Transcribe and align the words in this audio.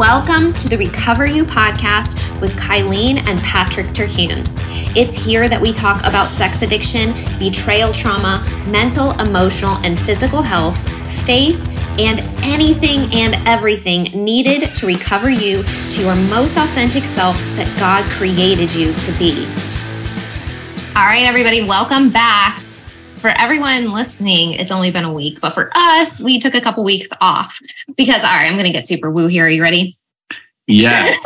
Welcome 0.00 0.54
to 0.54 0.66
the 0.66 0.78
RecoverU 0.78 1.44
podcast 1.44 2.40
with 2.40 2.52
Kylene 2.52 3.18
and 3.28 3.38
Patrick 3.40 3.92
Terhune. 3.92 4.44
It's 4.96 5.12
here 5.12 5.46
that 5.46 5.60
we 5.60 5.74
talk 5.74 5.98
about 6.06 6.30
sex 6.30 6.62
addiction, 6.62 7.12
betrayal 7.38 7.92
trauma, 7.92 8.42
mental, 8.66 9.10
emotional, 9.20 9.76
and 9.84 10.00
physical 10.00 10.40
health, 10.40 10.78
faith, 11.26 11.60
and 12.00 12.20
anything 12.42 13.12
and 13.12 13.46
everything 13.46 14.04
needed 14.04 14.74
to 14.74 14.86
recover 14.86 15.28
you 15.28 15.64
to 15.90 16.00
your 16.00 16.16
most 16.30 16.56
authentic 16.56 17.04
self 17.04 17.36
that 17.56 17.68
God 17.78 18.10
created 18.12 18.74
you 18.74 18.94
to 18.94 19.12
be. 19.18 19.44
All 20.96 21.04
right, 21.04 21.26
everybody, 21.26 21.68
welcome 21.68 22.08
back 22.08 22.62
for 23.20 23.28
everyone 23.36 23.92
listening, 23.92 24.54
it's 24.54 24.72
only 24.72 24.90
been 24.90 25.04
a 25.04 25.12
week, 25.12 25.40
but 25.40 25.50
for 25.50 25.70
us, 25.74 26.20
we 26.20 26.38
took 26.38 26.54
a 26.54 26.60
couple 26.60 26.82
weeks 26.84 27.08
off 27.20 27.58
because, 27.96 28.24
all 28.24 28.30
right, 28.30 28.46
I'm 28.46 28.54
going 28.54 28.64
to 28.64 28.72
get 28.72 28.86
super 28.86 29.10
woo 29.10 29.26
here. 29.26 29.44
Are 29.44 29.50
you 29.50 29.62
ready? 29.62 29.94
Yeah. 30.66 31.16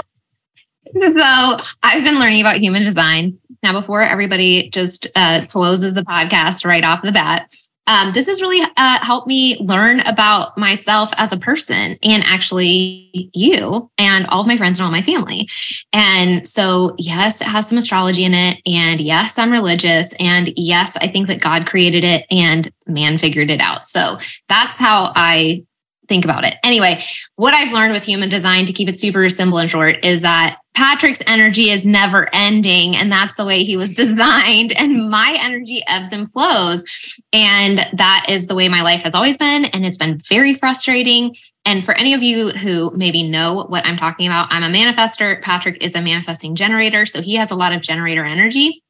so 0.98 1.56
I've 1.82 2.04
been 2.04 2.18
learning 2.18 2.40
about 2.40 2.56
human 2.56 2.82
design. 2.82 3.38
Now, 3.62 3.72
before 3.72 4.02
everybody 4.02 4.70
just 4.70 5.06
uh, 5.14 5.46
closes 5.48 5.94
the 5.94 6.02
podcast 6.02 6.66
right 6.66 6.84
off 6.84 7.02
the 7.02 7.12
bat, 7.12 7.48
um, 7.86 8.12
this 8.12 8.26
has 8.28 8.40
really 8.40 8.62
uh, 8.62 8.98
helped 9.00 9.26
me 9.26 9.58
learn 9.58 10.00
about 10.00 10.56
myself 10.56 11.10
as 11.16 11.32
a 11.32 11.36
person 11.36 11.96
and 12.02 12.22
actually 12.24 13.30
you 13.34 13.90
and 13.98 14.26
all 14.28 14.40
of 14.40 14.46
my 14.46 14.56
friends 14.56 14.78
and 14.78 14.86
all 14.86 14.92
my 14.92 15.02
family. 15.02 15.48
And 15.92 16.46
so, 16.48 16.94
yes, 16.98 17.40
it 17.40 17.46
has 17.46 17.68
some 17.68 17.78
astrology 17.78 18.24
in 18.24 18.34
it. 18.34 18.60
And 18.66 19.00
yes, 19.00 19.38
I'm 19.38 19.52
religious. 19.52 20.14
And 20.18 20.52
yes, 20.56 20.96
I 20.96 21.08
think 21.08 21.28
that 21.28 21.40
God 21.40 21.66
created 21.66 22.04
it 22.04 22.26
and 22.30 22.70
man 22.86 23.18
figured 23.18 23.50
it 23.50 23.60
out. 23.60 23.84
So 23.86 24.18
that's 24.48 24.78
how 24.78 25.12
I 25.14 25.64
think 26.08 26.24
about 26.24 26.44
it. 26.44 26.54
Anyway, 26.62 27.00
what 27.36 27.54
I've 27.54 27.72
learned 27.72 27.92
with 27.92 28.04
human 28.04 28.28
design 28.28 28.66
to 28.66 28.72
keep 28.72 28.88
it 28.88 28.98
super 28.98 29.28
simple 29.28 29.58
and 29.58 29.70
short 29.70 30.04
is 30.04 30.22
that 30.22 30.58
Patrick's 30.74 31.22
energy 31.26 31.70
is 31.70 31.86
never 31.86 32.28
ending. 32.32 32.96
And 32.96 33.10
that's 33.10 33.36
the 33.36 33.44
way 33.44 33.62
he 33.62 33.76
was 33.76 33.94
designed. 33.94 34.72
And 34.72 35.08
my 35.08 35.38
energy 35.40 35.82
ebbs 35.88 36.12
and 36.12 36.30
flows. 36.32 36.84
And 37.32 37.78
that 37.92 38.26
is 38.28 38.48
the 38.48 38.54
way 38.54 38.68
my 38.68 38.82
life 38.82 39.02
has 39.02 39.14
always 39.14 39.38
been. 39.38 39.66
And 39.66 39.86
it's 39.86 39.98
been 39.98 40.18
very 40.28 40.54
frustrating. 40.54 41.34
And 41.64 41.84
for 41.84 41.94
any 41.94 42.12
of 42.12 42.22
you 42.22 42.50
who 42.50 42.92
maybe 42.94 43.22
know 43.22 43.64
what 43.64 43.86
I'm 43.86 43.96
talking 43.96 44.26
about, 44.26 44.52
I'm 44.52 44.64
a 44.64 44.76
manifester. 44.76 45.40
Patrick 45.40 45.82
is 45.82 45.94
a 45.94 46.02
manifesting 46.02 46.54
generator. 46.56 47.06
So 47.06 47.22
he 47.22 47.36
has 47.36 47.50
a 47.50 47.56
lot 47.56 47.72
of 47.72 47.80
generator 47.80 48.24
energy. 48.24 48.83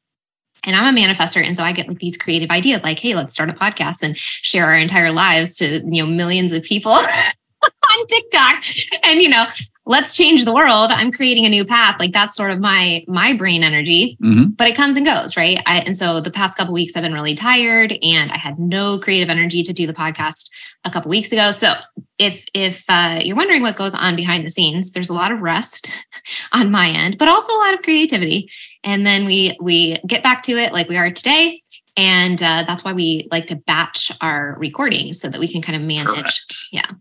And 0.65 0.75
I'm 0.75 0.95
a 0.95 0.99
manifester. 0.99 1.43
And 1.43 1.55
so 1.55 1.63
I 1.63 1.71
get 1.71 1.87
like 1.87 1.99
these 1.99 2.17
creative 2.17 2.49
ideas 2.49 2.83
like, 2.83 2.99
hey, 2.99 3.15
let's 3.15 3.33
start 3.33 3.49
a 3.49 3.53
podcast 3.53 4.03
and 4.03 4.17
share 4.17 4.65
our 4.65 4.75
entire 4.75 5.11
lives 5.11 5.53
to, 5.55 5.81
you 5.85 6.03
know, 6.03 6.09
millions 6.09 6.51
of 6.51 6.63
people 6.63 6.91
on 6.93 8.07
TikTok. 8.07 8.63
And, 9.03 9.21
you 9.21 9.29
know, 9.29 9.45
let's 9.85 10.15
change 10.15 10.45
the 10.45 10.53
world 10.53 10.91
i'm 10.91 11.11
creating 11.11 11.45
a 11.45 11.49
new 11.49 11.63
path 11.63 11.99
like 11.99 12.11
that's 12.11 12.35
sort 12.35 12.51
of 12.51 12.59
my 12.59 13.03
my 13.07 13.33
brain 13.33 13.63
energy 13.63 14.17
mm-hmm. 14.21 14.49
but 14.49 14.67
it 14.67 14.75
comes 14.75 14.97
and 14.97 15.05
goes 15.05 15.37
right 15.37 15.61
I, 15.65 15.79
and 15.81 15.95
so 15.95 16.21
the 16.21 16.31
past 16.31 16.57
couple 16.57 16.73
weeks 16.73 16.95
i've 16.95 17.03
been 17.03 17.13
really 17.13 17.35
tired 17.35 17.93
and 18.01 18.31
i 18.31 18.37
had 18.37 18.59
no 18.59 18.99
creative 18.99 19.29
energy 19.29 19.63
to 19.63 19.73
do 19.73 19.87
the 19.87 19.93
podcast 19.93 20.49
a 20.83 20.91
couple 20.91 21.09
weeks 21.09 21.31
ago 21.31 21.51
so 21.51 21.73
if 22.17 22.45
if 22.53 22.85
uh, 22.89 23.19
you're 23.21 23.35
wondering 23.35 23.61
what 23.61 23.75
goes 23.75 23.93
on 23.93 24.15
behind 24.15 24.45
the 24.45 24.49
scenes 24.49 24.91
there's 24.91 25.09
a 25.09 25.13
lot 25.13 25.31
of 25.31 25.41
rest 25.41 25.91
on 26.51 26.71
my 26.71 26.89
end 26.89 27.17
but 27.17 27.27
also 27.27 27.53
a 27.53 27.59
lot 27.59 27.73
of 27.73 27.81
creativity 27.81 28.49
and 28.85 29.05
then 29.05 29.25
we 29.25 29.57
we 29.59 29.97
get 30.07 30.23
back 30.23 30.43
to 30.43 30.53
it 30.53 30.71
like 30.71 30.87
we 30.87 30.97
are 30.97 31.11
today 31.11 31.61
and 31.97 32.41
uh, 32.41 32.63
that's 32.67 32.85
why 32.85 32.93
we 32.93 33.27
like 33.31 33.47
to 33.47 33.55
batch 33.55 34.11
our 34.21 34.55
recordings 34.59 35.19
so 35.19 35.27
that 35.29 35.39
we 35.39 35.51
can 35.51 35.61
kind 35.61 35.75
of 35.75 35.81
manage 35.81 36.07
Correct. 36.07 36.55
yeah 36.71 36.91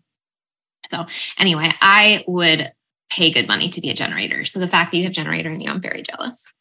so 0.89 1.07
anyway, 1.39 1.71
I 1.81 2.25
would 2.27 2.73
pay 3.11 3.31
good 3.31 3.49
money 3.49 3.69
to 3.71 3.81
be 3.81 3.91
a 3.91 3.95
generator. 3.95 4.45
So 4.45 4.61
the 4.61 4.69
fact 4.69 4.93
that 4.93 4.99
you 4.99 5.05
have 5.05 5.13
generator 5.13 5.51
in 5.51 5.61
you, 5.61 5.71
I'm 5.71 5.81
very 5.81 6.03
jealous. 6.03 6.53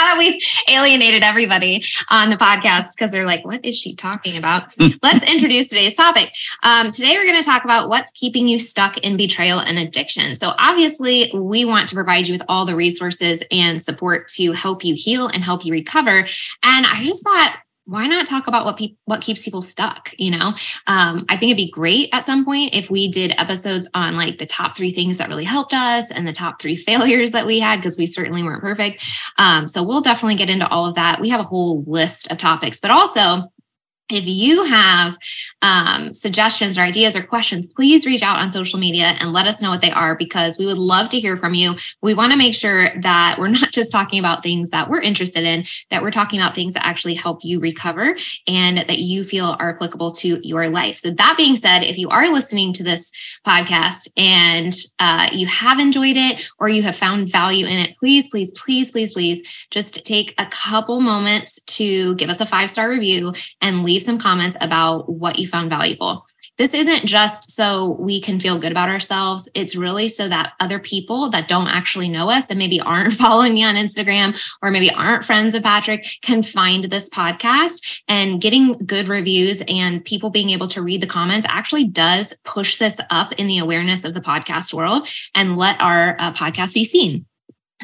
now 0.00 0.14
that 0.14 0.18
we've 0.18 0.42
alienated 0.68 1.22
everybody 1.22 1.84
on 2.08 2.30
the 2.30 2.36
podcast 2.36 2.96
because 2.96 3.10
they're 3.10 3.26
like, 3.26 3.44
what 3.44 3.62
is 3.64 3.78
she 3.78 3.94
talking 3.94 4.38
about? 4.38 4.72
Let's 5.02 5.30
introduce 5.30 5.68
today's 5.68 5.96
topic. 5.96 6.30
Um, 6.62 6.90
today, 6.90 7.16
we're 7.18 7.26
going 7.26 7.42
to 7.42 7.48
talk 7.48 7.64
about 7.64 7.90
what's 7.90 8.10
keeping 8.12 8.48
you 8.48 8.58
stuck 8.58 8.96
in 8.98 9.18
betrayal 9.18 9.58
and 9.58 9.78
addiction. 9.78 10.34
So, 10.34 10.54
obviously, 10.58 11.30
we 11.34 11.66
want 11.66 11.88
to 11.88 11.94
provide 11.94 12.28
you 12.28 12.34
with 12.34 12.42
all 12.48 12.64
the 12.64 12.74
resources 12.74 13.44
and 13.50 13.80
support 13.80 14.28
to 14.36 14.52
help 14.52 14.84
you 14.84 14.94
heal 14.96 15.26
and 15.26 15.44
help 15.44 15.66
you 15.66 15.72
recover. 15.72 16.20
And 16.62 16.86
I 16.86 17.02
just 17.04 17.22
thought, 17.22 17.58
why 17.90 18.06
not 18.06 18.24
talk 18.24 18.46
about 18.46 18.64
what 18.64 18.76
people 18.76 18.96
what 19.06 19.20
keeps 19.20 19.44
people 19.44 19.60
stuck 19.60 20.14
you 20.16 20.30
know? 20.30 20.54
Um, 20.86 21.24
i 21.28 21.36
think 21.36 21.50
it'd 21.50 21.56
be 21.56 21.70
great 21.70 22.08
at 22.12 22.24
some 22.24 22.44
point 22.44 22.74
if 22.74 22.90
we 22.90 23.10
did 23.10 23.34
episodes 23.36 23.90
on 23.94 24.16
like 24.16 24.38
the 24.38 24.46
top 24.46 24.76
three 24.76 24.92
things 24.92 25.18
that 25.18 25.28
really 25.28 25.44
helped 25.44 25.74
us 25.74 26.10
and 26.10 26.26
the 26.26 26.32
top 26.32 26.62
three 26.62 26.76
failures 26.90 27.32
that 27.32 27.46
we 27.46 27.58
had 27.58 27.76
because 27.76 27.98
we 27.98 28.06
certainly 28.06 28.42
weren't 28.42 28.60
perfect. 28.60 29.04
Um, 29.38 29.66
so 29.66 29.82
we'll 29.82 30.00
definitely 30.00 30.36
get 30.36 30.50
into 30.50 30.68
all 30.68 30.86
of 30.86 30.94
that. 30.94 31.20
We 31.20 31.28
have 31.30 31.40
a 31.40 31.44
whole 31.44 31.82
list 31.84 32.30
of 32.30 32.38
topics 32.38 32.80
but 32.80 32.90
also 32.90 33.50
if 34.10 34.26
you 34.26 34.64
have 34.64 35.16
um, 35.62 36.12
suggestions 36.14 36.78
or 36.78 36.82
ideas 36.82 37.16
or 37.16 37.22
questions, 37.22 37.68
please 37.68 38.06
reach 38.06 38.22
out 38.22 38.38
on 38.38 38.50
social 38.50 38.78
media 38.78 39.14
and 39.20 39.32
let 39.32 39.46
us 39.46 39.62
know 39.62 39.70
what 39.70 39.80
they 39.80 39.90
are 39.90 40.14
because 40.14 40.58
we 40.58 40.66
would 40.66 40.78
love 40.78 41.08
to 41.10 41.20
hear 41.20 41.36
from 41.36 41.54
you. 41.54 41.74
We 42.02 42.14
want 42.14 42.32
to 42.32 42.38
make 42.38 42.54
sure 42.54 42.90
that 43.00 43.36
we're 43.38 43.48
not 43.60 43.70
just 43.70 43.92
talking 43.92 44.18
about 44.18 44.42
things 44.42 44.70
that 44.70 44.88
we're 44.88 45.00
interested 45.00 45.44
in, 45.44 45.64
that 45.90 46.02
we're 46.02 46.10
talking 46.10 46.40
about 46.40 46.54
things 46.54 46.74
that 46.74 46.84
actually 46.84 47.14
help 47.14 47.44
you 47.44 47.60
recover 47.60 48.16
and 48.46 48.78
that 48.78 48.98
you 48.98 49.24
feel 49.24 49.56
are 49.58 49.70
applicable 49.70 50.12
to 50.12 50.46
your 50.46 50.68
life. 50.68 50.96
So, 50.96 51.10
that 51.10 51.36
being 51.36 51.56
said, 51.56 51.82
if 51.82 51.98
you 51.98 52.08
are 52.08 52.28
listening 52.28 52.72
to 52.74 52.82
this 52.82 53.12
podcast 53.46 54.12
and 54.16 54.74
uh, 54.98 55.28
you 55.32 55.46
have 55.46 55.78
enjoyed 55.78 56.16
it 56.16 56.48
or 56.58 56.68
you 56.68 56.82
have 56.82 56.96
found 56.96 57.30
value 57.30 57.66
in 57.66 57.78
it, 57.78 57.96
please, 57.98 58.28
please, 58.28 58.50
please, 58.52 58.90
please, 58.90 59.12
please 59.12 59.66
just 59.70 60.04
take 60.04 60.34
a 60.38 60.46
couple 60.46 61.00
moments 61.00 61.62
to 61.64 62.14
give 62.16 62.30
us 62.30 62.40
a 62.40 62.46
five 62.46 62.70
star 62.70 62.88
review 62.88 63.32
and 63.60 63.82
leave 63.82 63.99
some 64.00 64.18
comments 64.18 64.56
about 64.60 65.08
what 65.08 65.38
you 65.38 65.46
found 65.46 65.70
valuable. 65.70 66.26
This 66.60 66.74
isn't 66.74 67.06
just 67.06 67.56
so 67.56 67.96
we 67.98 68.20
can 68.20 68.38
feel 68.38 68.58
good 68.58 68.70
about 68.70 68.90
ourselves. 68.90 69.48
It's 69.54 69.74
really 69.74 70.08
so 70.08 70.28
that 70.28 70.52
other 70.60 70.78
people 70.78 71.30
that 71.30 71.48
don't 71.48 71.68
actually 71.68 72.06
know 72.06 72.28
us 72.28 72.50
and 72.50 72.58
maybe 72.58 72.78
aren't 72.78 73.12
following 73.14 73.54
me 73.54 73.64
on 73.64 73.76
Instagram 73.76 74.38
or 74.60 74.70
maybe 74.70 74.90
aren't 74.90 75.24
friends 75.24 75.54
of 75.54 75.62
Patrick 75.62 76.04
can 76.20 76.42
find 76.42 76.84
this 76.84 77.08
podcast 77.08 78.02
and 78.08 78.42
getting 78.42 78.72
good 78.84 79.08
reviews 79.08 79.62
and 79.68 80.04
people 80.04 80.28
being 80.28 80.50
able 80.50 80.68
to 80.68 80.82
read 80.82 81.00
the 81.00 81.06
comments 81.06 81.46
actually 81.48 81.88
does 81.88 82.38
push 82.44 82.76
this 82.76 83.00
up 83.08 83.32
in 83.34 83.46
the 83.46 83.56
awareness 83.56 84.04
of 84.04 84.12
the 84.12 84.20
podcast 84.20 84.74
world 84.74 85.08
and 85.34 85.56
let 85.56 85.80
our 85.80 86.14
uh, 86.18 86.30
podcast 86.32 86.74
be 86.74 86.84
seen. 86.84 87.24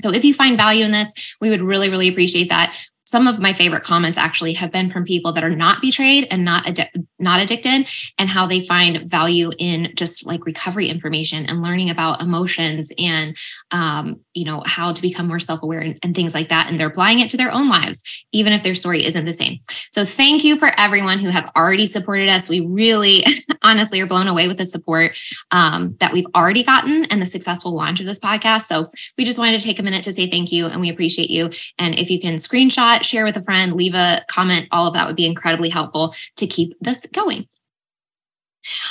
So 0.02 0.12
if 0.12 0.22
you 0.22 0.34
find 0.34 0.58
value 0.58 0.84
in 0.84 0.90
this, 0.90 1.14
we 1.40 1.48
would 1.48 1.62
really, 1.62 1.88
really 1.88 2.08
appreciate 2.08 2.50
that 2.50 2.76
some 3.16 3.26
of 3.26 3.40
my 3.40 3.54
favorite 3.54 3.82
comments 3.82 4.18
actually 4.18 4.52
have 4.52 4.70
been 4.70 4.90
from 4.90 5.02
people 5.02 5.32
that 5.32 5.42
are 5.42 5.48
not 5.48 5.80
betrayed 5.80 6.28
and 6.30 6.44
not 6.44 6.66
addi- 6.66 7.06
not 7.18 7.40
addicted 7.40 7.88
and 8.18 8.28
how 8.28 8.44
they 8.44 8.60
find 8.60 9.10
value 9.10 9.50
in 9.58 9.90
just 9.96 10.26
like 10.26 10.44
recovery 10.44 10.90
information 10.90 11.46
and 11.46 11.62
learning 11.62 11.88
about 11.88 12.20
emotions 12.20 12.92
and 12.98 13.34
um, 13.70 14.20
you 14.36 14.44
know 14.44 14.62
how 14.66 14.92
to 14.92 15.02
become 15.02 15.26
more 15.26 15.40
self-aware 15.40 15.80
and, 15.80 15.98
and 16.02 16.14
things 16.14 16.34
like 16.34 16.48
that 16.48 16.68
and 16.68 16.78
they're 16.78 16.88
applying 16.88 17.20
it 17.20 17.30
to 17.30 17.36
their 17.36 17.52
own 17.52 17.68
lives 17.68 18.02
even 18.32 18.52
if 18.52 18.62
their 18.62 18.74
story 18.74 19.04
isn't 19.04 19.24
the 19.24 19.32
same 19.32 19.58
so 19.90 20.04
thank 20.04 20.44
you 20.44 20.58
for 20.58 20.70
everyone 20.76 21.18
who 21.18 21.28
has 21.28 21.46
already 21.56 21.86
supported 21.86 22.28
us 22.28 22.48
we 22.48 22.60
really 22.60 23.24
honestly 23.62 24.00
are 24.00 24.06
blown 24.06 24.28
away 24.28 24.48
with 24.48 24.58
the 24.58 24.66
support 24.66 25.16
um, 25.50 25.96
that 26.00 26.12
we've 26.12 26.26
already 26.34 26.62
gotten 26.62 27.04
and 27.06 27.20
the 27.20 27.26
successful 27.26 27.74
launch 27.74 28.00
of 28.00 28.06
this 28.06 28.20
podcast 28.20 28.62
so 28.62 28.90
we 29.18 29.24
just 29.24 29.38
wanted 29.38 29.58
to 29.58 29.66
take 29.66 29.78
a 29.78 29.82
minute 29.82 30.02
to 30.02 30.12
say 30.12 30.28
thank 30.30 30.52
you 30.52 30.66
and 30.66 30.80
we 30.80 30.90
appreciate 30.90 31.30
you 31.30 31.50
and 31.78 31.98
if 31.98 32.10
you 32.10 32.20
can 32.20 32.34
screenshot 32.34 33.02
share 33.02 33.24
with 33.24 33.36
a 33.36 33.42
friend, 33.42 33.72
leave 33.72 33.94
a 33.94 34.24
comment. 34.28 34.68
All 34.70 34.86
of 34.86 34.94
that 34.94 35.06
would 35.06 35.16
be 35.16 35.26
incredibly 35.26 35.68
helpful 35.68 36.14
to 36.36 36.46
keep 36.46 36.76
this 36.80 37.06
going. 37.12 37.46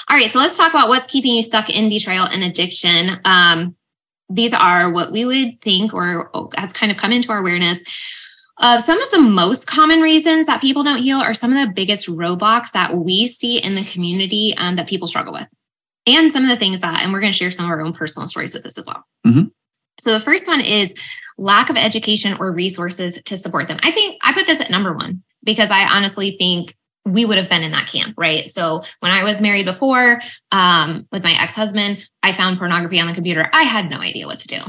All 0.10 0.18
right, 0.18 0.32
so 0.32 0.40
let's 0.40 0.58
talk 0.58 0.72
about 0.72 0.88
what's 0.88 1.08
keeping 1.08 1.34
you 1.34 1.44
stuck 1.44 1.70
in 1.70 1.90
betrayal 1.90 2.26
and 2.26 2.44
addiction. 2.44 3.20
Um, 3.26 3.76
these 4.30 4.54
are 4.54 4.90
what 4.90 5.12
we 5.12 5.26
would 5.26 5.62
think 5.62 5.94
or 5.94 6.30
has 6.56 6.74
kind 6.74 6.92
of 6.92 6.98
come 6.98 7.12
into 7.12 7.32
our 7.32 7.40
awareness 7.40 7.84
of 8.58 8.82
some 8.82 9.02
of 9.02 9.12
the 9.12 9.20
most 9.20 9.68
common 9.68 10.02
reasons 10.02 10.48
that 10.48 10.62
people 10.62 10.84
don't 10.84 11.02
heal 11.02 11.20
are 11.20 11.34
some 11.34 11.52
of 11.52 11.68
the 11.68 11.74
biggest 11.74 12.08
roadblocks 12.08 12.72
that 12.72 12.96
we 12.96 13.28
see 13.28 13.58
in 13.58 13.76
the 13.76 13.84
community 13.84 14.56
um, 14.58 14.76
that 14.76 14.88
people 14.88 15.08
struggle 15.08 15.34
with. 15.34 15.48
And 16.08 16.32
some 16.32 16.44
of 16.44 16.50
the 16.50 16.56
things 16.56 16.82
that, 16.82 17.02
and 17.02 17.12
we're 17.12 17.20
going 17.20 17.34
to 17.34 17.38
share 17.38 17.52
some 17.52 17.66
of 17.66 17.72
our 17.72 17.82
own 17.82 17.92
personal 17.92 18.28
stories 18.28 18.54
with 18.54 18.64
this 18.64 18.78
as 18.78 18.86
well. 18.86 19.04
Mm-hmm. 19.26 19.48
So 20.00 20.14
the 20.14 20.20
first 20.20 20.48
one 20.48 20.62
is 20.62 20.96
lack 21.38 21.70
of 21.70 21.78
education 21.78 22.38
or 22.40 22.52
resources 22.52 23.22
to 23.24 23.38
support 23.38 23.68
them. 23.68 23.80
I 23.84 23.92
think 23.92 24.18
I 24.22 24.34
put 24.34 24.46
this 24.46 24.62
at 24.62 24.70
number 24.70 24.94
one 24.94 25.24
because 25.44 25.72
I 25.72 25.86
honestly 25.86 26.38
think 26.38 26.76
we 27.06 27.24
would 27.24 27.38
have 27.38 27.50
been 27.50 27.64
in 27.64 27.72
that 27.72 27.88
camp, 27.88 28.16
right? 28.18 28.50
So 28.50 28.84
when 29.00 29.12
I 29.12 29.24
was 29.24 29.42
married 29.42 29.66
before 29.66 30.20
um, 30.52 31.08
with 31.12 31.24
my 31.24 31.36
ex-husband, 31.40 32.00
I 32.24 32.34
found 32.34 32.58
pornography 32.58 33.00
on 33.00 33.08
the 33.08 33.14
computer. 33.14 33.48
I 33.54 33.64
had 33.64 33.90
no 33.90 34.00
idea 34.00 34.26
what 34.26 34.40
to 34.40 34.48
do. 34.48 34.60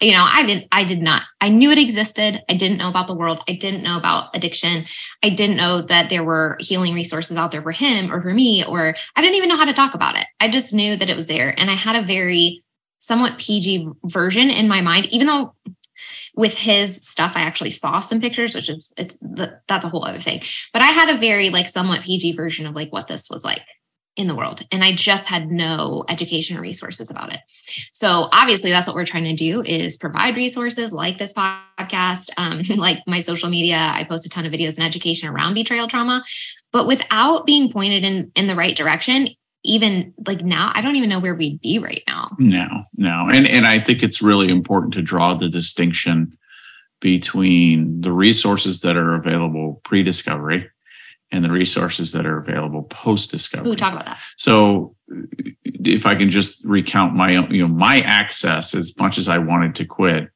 You 0.00 0.12
know, 0.12 0.26
I 0.26 0.44
didn't, 0.44 0.66
I 0.72 0.82
did 0.82 1.02
not, 1.02 1.22
I 1.40 1.50
knew 1.50 1.70
it 1.70 1.78
existed. 1.78 2.42
I 2.48 2.54
didn't 2.54 2.78
know 2.78 2.88
about 2.88 3.06
the 3.06 3.14
world. 3.14 3.44
I 3.48 3.52
didn't 3.52 3.84
know 3.84 3.96
about 3.96 4.34
addiction. 4.34 4.86
I 5.22 5.28
didn't 5.28 5.56
know 5.56 5.82
that 5.82 6.10
there 6.10 6.24
were 6.24 6.56
healing 6.58 6.94
resources 6.94 7.36
out 7.36 7.52
there 7.52 7.62
for 7.62 7.70
him 7.70 8.12
or 8.12 8.20
for 8.20 8.32
me, 8.34 8.64
or 8.64 8.94
I 9.14 9.20
didn't 9.20 9.36
even 9.36 9.48
know 9.48 9.56
how 9.56 9.66
to 9.66 9.72
talk 9.72 9.94
about 9.94 10.18
it. 10.18 10.26
I 10.40 10.48
just 10.48 10.74
knew 10.74 10.96
that 10.96 11.10
it 11.10 11.14
was 11.14 11.28
there. 11.28 11.54
And 11.56 11.70
I 11.70 11.74
had 11.74 11.94
a 11.94 12.06
very 12.06 12.64
somewhat 12.98 13.38
PG 13.38 13.88
version 14.04 14.50
in 14.50 14.66
my 14.66 14.80
mind, 14.80 15.06
even 15.06 15.26
though 15.26 15.54
with 16.36 16.56
his 16.58 17.06
stuff 17.06 17.32
i 17.34 17.42
actually 17.42 17.70
saw 17.70 18.00
some 18.00 18.20
pictures 18.20 18.54
which 18.54 18.68
is 18.68 18.92
it's 18.96 19.18
the, 19.18 19.60
that's 19.68 19.86
a 19.86 19.88
whole 19.88 20.04
other 20.04 20.20
thing. 20.20 20.40
But 20.72 20.82
i 20.82 20.86
had 20.86 21.14
a 21.14 21.20
very 21.20 21.50
like 21.50 21.68
somewhat 21.68 22.02
pg 22.02 22.34
version 22.34 22.66
of 22.66 22.74
like 22.74 22.92
what 22.92 23.08
this 23.08 23.28
was 23.30 23.44
like 23.44 23.62
in 24.16 24.28
the 24.28 24.34
world. 24.34 24.62
And 24.70 24.84
i 24.84 24.92
just 24.92 25.28
had 25.28 25.50
no 25.50 26.04
education 26.08 26.60
resources 26.60 27.10
about 27.10 27.32
it. 27.32 27.40
So 27.92 28.28
obviously 28.32 28.70
that's 28.70 28.86
what 28.86 28.96
we're 28.96 29.04
trying 29.04 29.24
to 29.24 29.34
do 29.34 29.62
is 29.62 29.96
provide 29.96 30.36
resources 30.36 30.92
like 30.92 31.18
this 31.18 31.34
podcast 31.34 32.30
um, 32.38 32.60
like 32.76 32.98
my 33.06 33.18
social 33.18 33.50
media. 33.50 33.76
I 33.76 34.04
post 34.04 34.26
a 34.26 34.28
ton 34.28 34.46
of 34.46 34.52
videos 34.52 34.76
and 34.76 34.86
education 34.86 35.28
around 35.28 35.54
betrayal 35.54 35.88
trauma. 35.88 36.24
But 36.72 36.86
without 36.86 37.46
being 37.46 37.70
pointed 37.72 38.04
in 38.04 38.30
in 38.34 38.46
the 38.46 38.54
right 38.54 38.76
direction 38.76 39.28
even 39.64 40.14
like 40.26 40.42
now 40.42 40.70
i 40.74 40.82
don't 40.82 40.96
even 40.96 41.08
know 41.08 41.18
where 41.18 41.34
we'd 41.34 41.60
be 41.60 41.78
right 41.78 42.02
now. 42.06 42.30
No 42.38 42.82
no. 42.96 43.28
And 43.32 43.46
and 43.46 43.66
i 43.66 43.78
think 43.78 44.02
it's 44.02 44.22
really 44.22 44.48
important 44.48 44.92
to 44.94 45.02
draw 45.02 45.34
the 45.34 45.48
distinction 45.48 46.36
between 47.00 48.00
the 48.00 48.12
resources 48.12 48.80
that 48.82 48.96
are 48.96 49.14
available 49.14 49.80
pre-discovery 49.84 50.70
and 51.30 51.44
the 51.44 51.50
resources 51.50 52.12
that 52.12 52.24
are 52.24 52.38
available 52.38 52.84
post-discovery. 52.84 53.68
We 53.68 53.76
talk 53.76 53.92
about 53.92 54.06
that. 54.06 54.20
So 54.36 54.94
if 55.84 56.06
i 56.06 56.14
can 56.14 56.30
just 56.30 56.64
recount 56.64 57.14
my 57.14 57.30
you 57.48 57.62
know 57.62 57.68
my 57.68 58.00
access 58.00 58.74
as 58.74 58.98
much 58.98 59.18
as 59.18 59.28
i 59.28 59.38
wanted 59.38 59.74
to 59.74 59.84
quit 59.84 60.28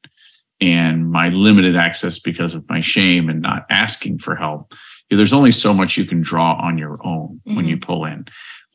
and 0.61 1.09
my 1.09 1.29
limited 1.29 1.75
access 1.75 2.19
because 2.19 2.55
of 2.55 2.67
my 2.69 2.79
shame 2.79 3.29
and 3.29 3.41
not 3.41 3.65
asking 3.69 4.17
for 4.17 4.35
help 4.35 4.73
there's 5.09 5.33
only 5.33 5.51
so 5.51 5.73
much 5.73 5.97
you 5.97 6.05
can 6.05 6.21
draw 6.21 6.53
on 6.61 6.77
your 6.77 6.97
own 7.05 7.39
mm-hmm. 7.39 7.55
when 7.55 7.65
you 7.65 7.77
pull 7.77 8.05
in 8.05 8.25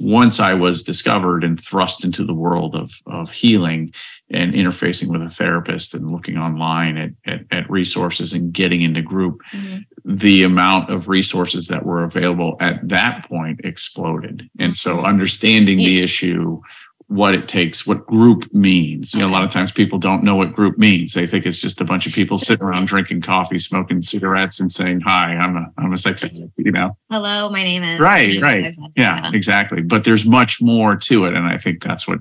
once 0.00 0.41
I 0.41 0.55
was 0.55 0.82
discovered 0.82 1.44
and 1.44 1.61
thrust 1.61 2.05
into 2.05 2.25
the 2.25 2.35
world 2.35 2.75
of, 2.75 2.91
of 3.06 3.31
healing 3.31 3.93
and 4.31 4.52
interfacing 4.52 5.12
with 5.12 5.23
a 5.23 5.29
therapist 5.29 5.94
and 5.94 6.11
looking 6.11 6.37
online 6.37 6.96
at, 6.96 7.11
at, 7.26 7.41
at 7.52 7.70
resources 7.70 8.32
and 8.32 8.52
getting 8.52 8.82
into 8.82 9.02
group, 9.02 9.41
mm-hmm. 9.52 9.79
the 10.05 10.43
amount 10.43 10.91
of 10.91 11.08
resources 11.08 11.69
that 11.69 11.87
were 11.87 12.02
available 12.02 12.56
at 12.61 12.87
that 12.88 13.29
point 13.29 13.61
exploded. 13.62 14.49
And 14.58 14.76
so 14.76 15.05
understanding 15.05 15.79
the 15.79 16.02
issue 16.02 16.61
what 17.09 17.35
it 17.35 17.49
takes, 17.49 17.87
what 17.87 18.06
group 18.06 18.53
means. 18.53 19.15
You 19.15 19.21
know, 19.21 19.29
a 19.29 19.31
lot 19.31 19.45
of 19.45 19.51
times 19.51 19.71
people 19.71 19.99
don't 19.99 20.23
know 20.23 20.37
what 20.37 20.53
group 20.53 20.79
means. 20.79 21.12
They 21.12 21.27
think 21.27 21.47
it's 21.47 21.61
just 21.61 21.81
a 21.81 21.85
bunch 21.85 22.06
of 22.06 22.12
people 22.12 22.39
sitting 22.39 22.65
around 22.65 22.87
drinking 22.87 23.21
coffee, 23.21 23.59
smoking 23.59 24.03
cigarettes, 24.03 24.59
and 24.59 24.73
saying, 24.73 25.01
"Hi, 25.01 25.37
I'm 25.37 25.56
a 25.56 25.67
I'm 25.79 25.93
a 25.93 25.99
sex 25.99 26.25
addict." 26.25 26.53
You 26.56 26.73
know, 26.73 26.97
hello, 27.11 27.51
my 27.51 27.62
name 27.62 27.83
is 27.83 28.01
right, 28.01 28.41
right, 28.41 28.67
is 28.67 28.79
yeah, 28.97 29.23
yeah, 29.23 29.31
exactly. 29.35 29.83
But 29.83 30.05
there's 30.05 30.27
much 30.27 30.62
more 30.62 30.97
to 30.97 31.27
it, 31.27 31.35
and 31.35 31.47
I 31.47 31.59
think 31.59 31.83
that's 31.83 32.09
what 32.09 32.21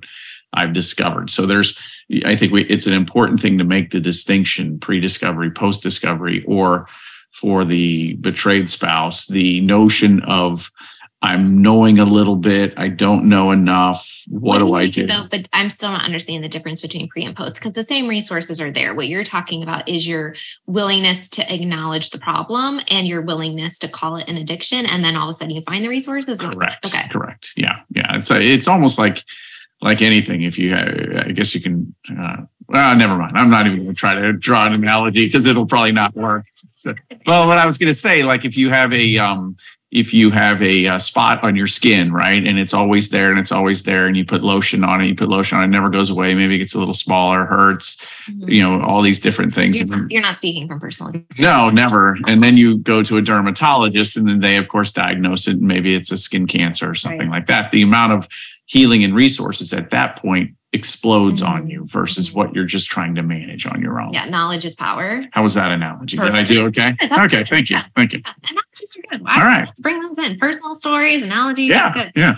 I've 0.54 0.74
discovered. 0.74 1.30
So 1.30 1.46
there's, 1.46 1.80
I 2.26 2.36
think 2.36 2.52
we, 2.52 2.64
it's 2.66 2.88
an 2.88 2.94
important 2.94 3.42
thing 3.42 3.58
to 3.58 3.64
make 3.64 3.90
the 3.92 4.00
distinction 4.00 4.80
pre-discovery, 4.80 5.52
post-discovery, 5.52 6.44
or 6.46 6.88
for 7.32 7.66
the 7.66 8.14
betrayed 8.16 8.70
spouse, 8.70 9.28
the 9.28 9.60
notion 9.62 10.22
of 10.22 10.70
I'm 11.24 11.62
knowing 11.62 12.00
a 12.00 12.06
little 12.06 12.36
bit. 12.36 12.74
I 12.76 12.90
don't 12.90 13.30
know 13.30 13.52
enough. 13.52 14.24
What, 14.28 14.42
what 14.42 14.60
do, 14.60 14.66
do 14.66 14.74
I 14.74 14.90
do? 14.90 15.08
Though, 15.08 15.24
but 15.32 15.48
I'm 15.54 15.70
still 15.70 15.90
not 15.90 16.04
understanding 16.04 16.42
the 16.42 16.50
difference 16.50 16.82
between 16.82 17.08
pre 17.08 17.24
and 17.24 17.34
post 17.34 17.56
because 17.56 17.72
the 17.72 17.82
same 17.82 18.10
resources 18.10 18.60
are 18.60 18.70
there. 18.70 18.94
What 18.94 19.08
you're 19.08 19.24
talking 19.24 19.64
about 19.64 19.88
is 19.88 20.06
your 20.06 20.36
willingness 20.68 21.30
to 21.30 21.54
acknowledge 21.54 22.10
the 22.10 22.20
problem 22.20 22.82
and 22.92 23.08
your 23.08 23.22
willingness 23.22 23.80
to 23.80 23.88
call 23.88 24.18
it 24.18 24.28
an 24.28 24.36
addiction, 24.36 24.86
and 24.86 25.04
then 25.04 25.16
all 25.16 25.30
of 25.30 25.30
a 25.30 25.34
sudden 25.34 25.56
you 25.56 25.62
find 25.62 25.86
the 25.86 25.90
resources. 25.90 26.42
Correct. 26.42 26.86
Okay. 26.86 27.08
Correct. 27.08 27.54
Yeah. 27.56 27.80
Yeah. 27.96 28.18
It's 28.18 28.30
a, 28.30 28.42
it's 28.42 28.68
almost 28.68 29.00
like 29.00 29.24
like 29.82 30.02
anything. 30.02 30.42
If 30.44 30.60
you, 30.60 30.76
I 30.76 31.32
guess 31.32 31.56
you 31.56 31.62
can. 31.62 31.96
Uh, 32.10 32.44
well, 32.68 32.96
never 32.98 33.16
mind. 33.16 33.38
I'm 33.38 33.50
not 33.50 33.66
even 33.66 33.78
going 33.78 33.90
to 33.90 33.96
try 33.96 34.16
to 34.16 34.34
draw 34.34 34.66
an 34.66 34.74
analogy 34.74 35.26
because 35.26 35.46
it'll 35.46 35.66
probably 35.66 35.92
not 35.94 36.16
work. 36.16 36.46
well, 37.28 37.48
what 37.48 37.58
I 37.58 37.66
was 37.66 37.78
going 37.78 37.90
to 37.90 37.94
say, 37.94 38.24
like 38.24 38.44
if 38.44 38.58
you 38.58 38.70
have 38.72 38.92
a 38.94 39.18
um, 39.18 39.56
if 39.94 40.12
you 40.12 40.32
have 40.32 40.60
a, 40.64 40.86
a, 40.88 41.00
spot 41.00 41.44
on 41.44 41.56
your 41.56 41.68
skin, 41.68 42.12
right? 42.12 42.46
And 42.48 42.58
it's 42.58 42.74
always 42.74 43.10
there 43.10 43.30
and 43.30 43.40
it's 43.40 43.52
always 43.52 43.84
there, 43.84 44.08
and 44.08 44.18
you 44.18 44.26
put 44.26 44.44
lotion 44.44 44.84
on 44.84 45.02
it, 45.02 45.06
you 45.06 45.14
put 45.14 45.30
lotion 45.30 45.60
on 45.60 45.64
it, 45.64 45.68
it 45.68 45.70
never 45.70 45.92
goes 45.92 46.10
away. 46.10 46.34
Maybe 46.34 46.56
it 46.56 46.58
gets 46.58 46.74
a 46.74 46.80
little 46.80 46.96
smaller, 46.96 47.46
hurts, 47.46 48.04
mm-hmm. 48.28 48.50
you 48.50 48.64
know, 48.64 48.82
all 48.82 49.04
these 49.04 49.20
different 49.20 49.54
things. 49.54 49.80
You're, 49.80 50.08
you're 50.10 50.22
not 50.24 50.34
speaking 50.34 50.68
from 50.68 50.80
personal 50.80 51.14
experience. 51.14 51.40
No, 51.40 51.70
never. 51.70 52.18
And 52.26 52.44
then 52.44 52.58
you 52.58 52.80
go 52.80 53.04
to 53.04 53.18
a 53.18 53.22
dermatologist, 53.22 54.18
and 54.18 54.28
then 54.28 54.40
they, 54.40 54.58
of 54.58 54.68
course, 54.68 54.92
diagnose 54.92 55.48
it. 55.48 55.58
And 55.58 55.68
maybe 55.68 55.94
it's 55.94 56.12
a 56.12 56.18
skin 56.18 56.48
cancer 56.48 56.90
or 56.90 56.96
something 56.96 57.30
right. 57.30 57.40
like 57.40 57.46
that. 57.46 57.70
The 57.70 57.84
amount 57.84 58.14
of 58.14 58.28
healing 58.66 59.04
and 59.04 59.14
resources 59.14 59.74
at 59.74 59.92
that 59.92 60.18
point 60.18 60.56
explodes 60.74 61.42
mm-hmm. 61.42 61.54
on 61.54 61.70
you 61.70 61.86
versus 61.86 62.34
what 62.34 62.54
you're 62.54 62.66
just 62.66 62.90
trying 62.90 63.16
to 63.16 63.24
manage 63.24 63.66
on 63.66 63.82
your 63.82 64.02
own. 64.02 64.12
Yeah, 64.12 64.26
knowledge 64.26 64.66
is 64.66 64.76
power. 64.76 65.24
How 65.32 65.44
was 65.44 65.54
that 65.54 65.72
analogy? 65.72 66.18
Perfect. 66.18 66.48
Did 66.48 66.58
I 66.58 66.62
do 66.62 66.68
okay? 66.68 66.96
Yeah, 67.14 67.26
okay, 67.26 67.44
thank 67.44 67.70
you. 67.70 67.78
Yeah. 67.78 67.86
Thank 67.96 68.14
you. 68.14 68.22
Analogies 68.50 68.98
are 68.98 69.18
good. 69.18 69.22
All 69.22 69.44
right. 69.44 69.66
Let's 69.66 69.80
bring 69.80 70.00
those 70.00 70.18
in. 70.18 70.38
Personal 70.38 70.74
stories, 70.74 71.24
analogies. 71.24 71.70
Yeah. 71.70 71.92
That's 71.92 71.94
good. 71.94 72.12
Yeah. 72.16 72.36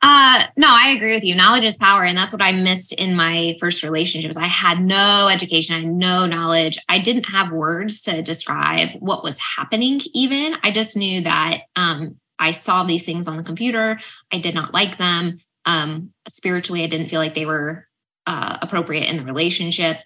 Uh, 0.00 0.44
no, 0.56 0.68
I 0.70 0.90
agree 0.96 1.14
with 1.14 1.24
you. 1.24 1.34
Knowledge 1.34 1.64
is 1.64 1.76
power. 1.76 2.04
And 2.04 2.16
that's 2.16 2.32
what 2.32 2.42
I 2.42 2.52
missed 2.52 2.92
in 2.92 3.16
my 3.16 3.54
first 3.58 3.82
relationships. 3.82 4.36
I 4.36 4.46
had 4.46 4.80
no 4.80 5.28
education, 5.32 5.76
I 5.76 5.80
had 5.80 5.88
no 5.88 6.26
knowledge. 6.26 6.78
I 6.88 6.98
didn't 6.98 7.28
have 7.28 7.50
words 7.50 8.02
to 8.02 8.22
describe 8.22 8.90
what 9.00 9.24
was 9.24 9.38
happening, 9.56 10.00
even. 10.14 10.54
I 10.62 10.70
just 10.70 10.96
knew 10.96 11.22
that 11.22 11.62
um, 11.74 12.16
I 12.38 12.52
saw 12.52 12.84
these 12.84 13.04
things 13.04 13.26
on 13.26 13.36
the 13.36 13.42
computer. 13.42 13.98
I 14.32 14.38
did 14.38 14.54
not 14.54 14.72
like 14.72 14.98
them. 14.98 15.38
Um, 15.64 16.12
spiritually, 16.26 16.84
I 16.84 16.86
didn't 16.86 17.08
feel 17.08 17.20
like 17.20 17.34
they 17.34 17.46
were 17.46 17.86
uh, 18.26 18.58
appropriate 18.62 19.08
in 19.08 19.16
the 19.16 19.24
relationship. 19.24 19.98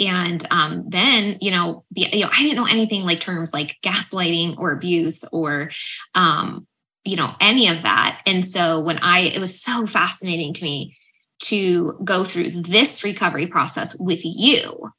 And 0.00 0.44
um, 0.50 0.86
then, 0.88 1.38
you 1.40 1.52
know, 1.52 1.84
be, 1.92 2.08
you 2.12 2.24
know, 2.24 2.30
I 2.32 2.42
didn't 2.42 2.56
know 2.56 2.66
anything 2.66 3.04
like 3.04 3.20
terms 3.20 3.52
like 3.52 3.76
gaslighting 3.84 4.58
or 4.58 4.72
abuse 4.72 5.24
or, 5.30 5.70
um, 6.14 6.66
you 7.04 7.16
know, 7.16 7.34
any 7.40 7.68
of 7.68 7.82
that. 7.82 8.20
And 8.26 8.44
so 8.44 8.80
when 8.80 8.98
I, 8.98 9.20
it 9.20 9.38
was 9.38 9.62
so 9.62 9.86
fascinating 9.86 10.52
to 10.54 10.64
me 10.64 10.96
to 11.42 11.98
go 12.02 12.24
through 12.24 12.50
this 12.50 13.04
recovery 13.04 13.46
process 13.46 13.96
with 14.00 14.22
you 14.24 14.90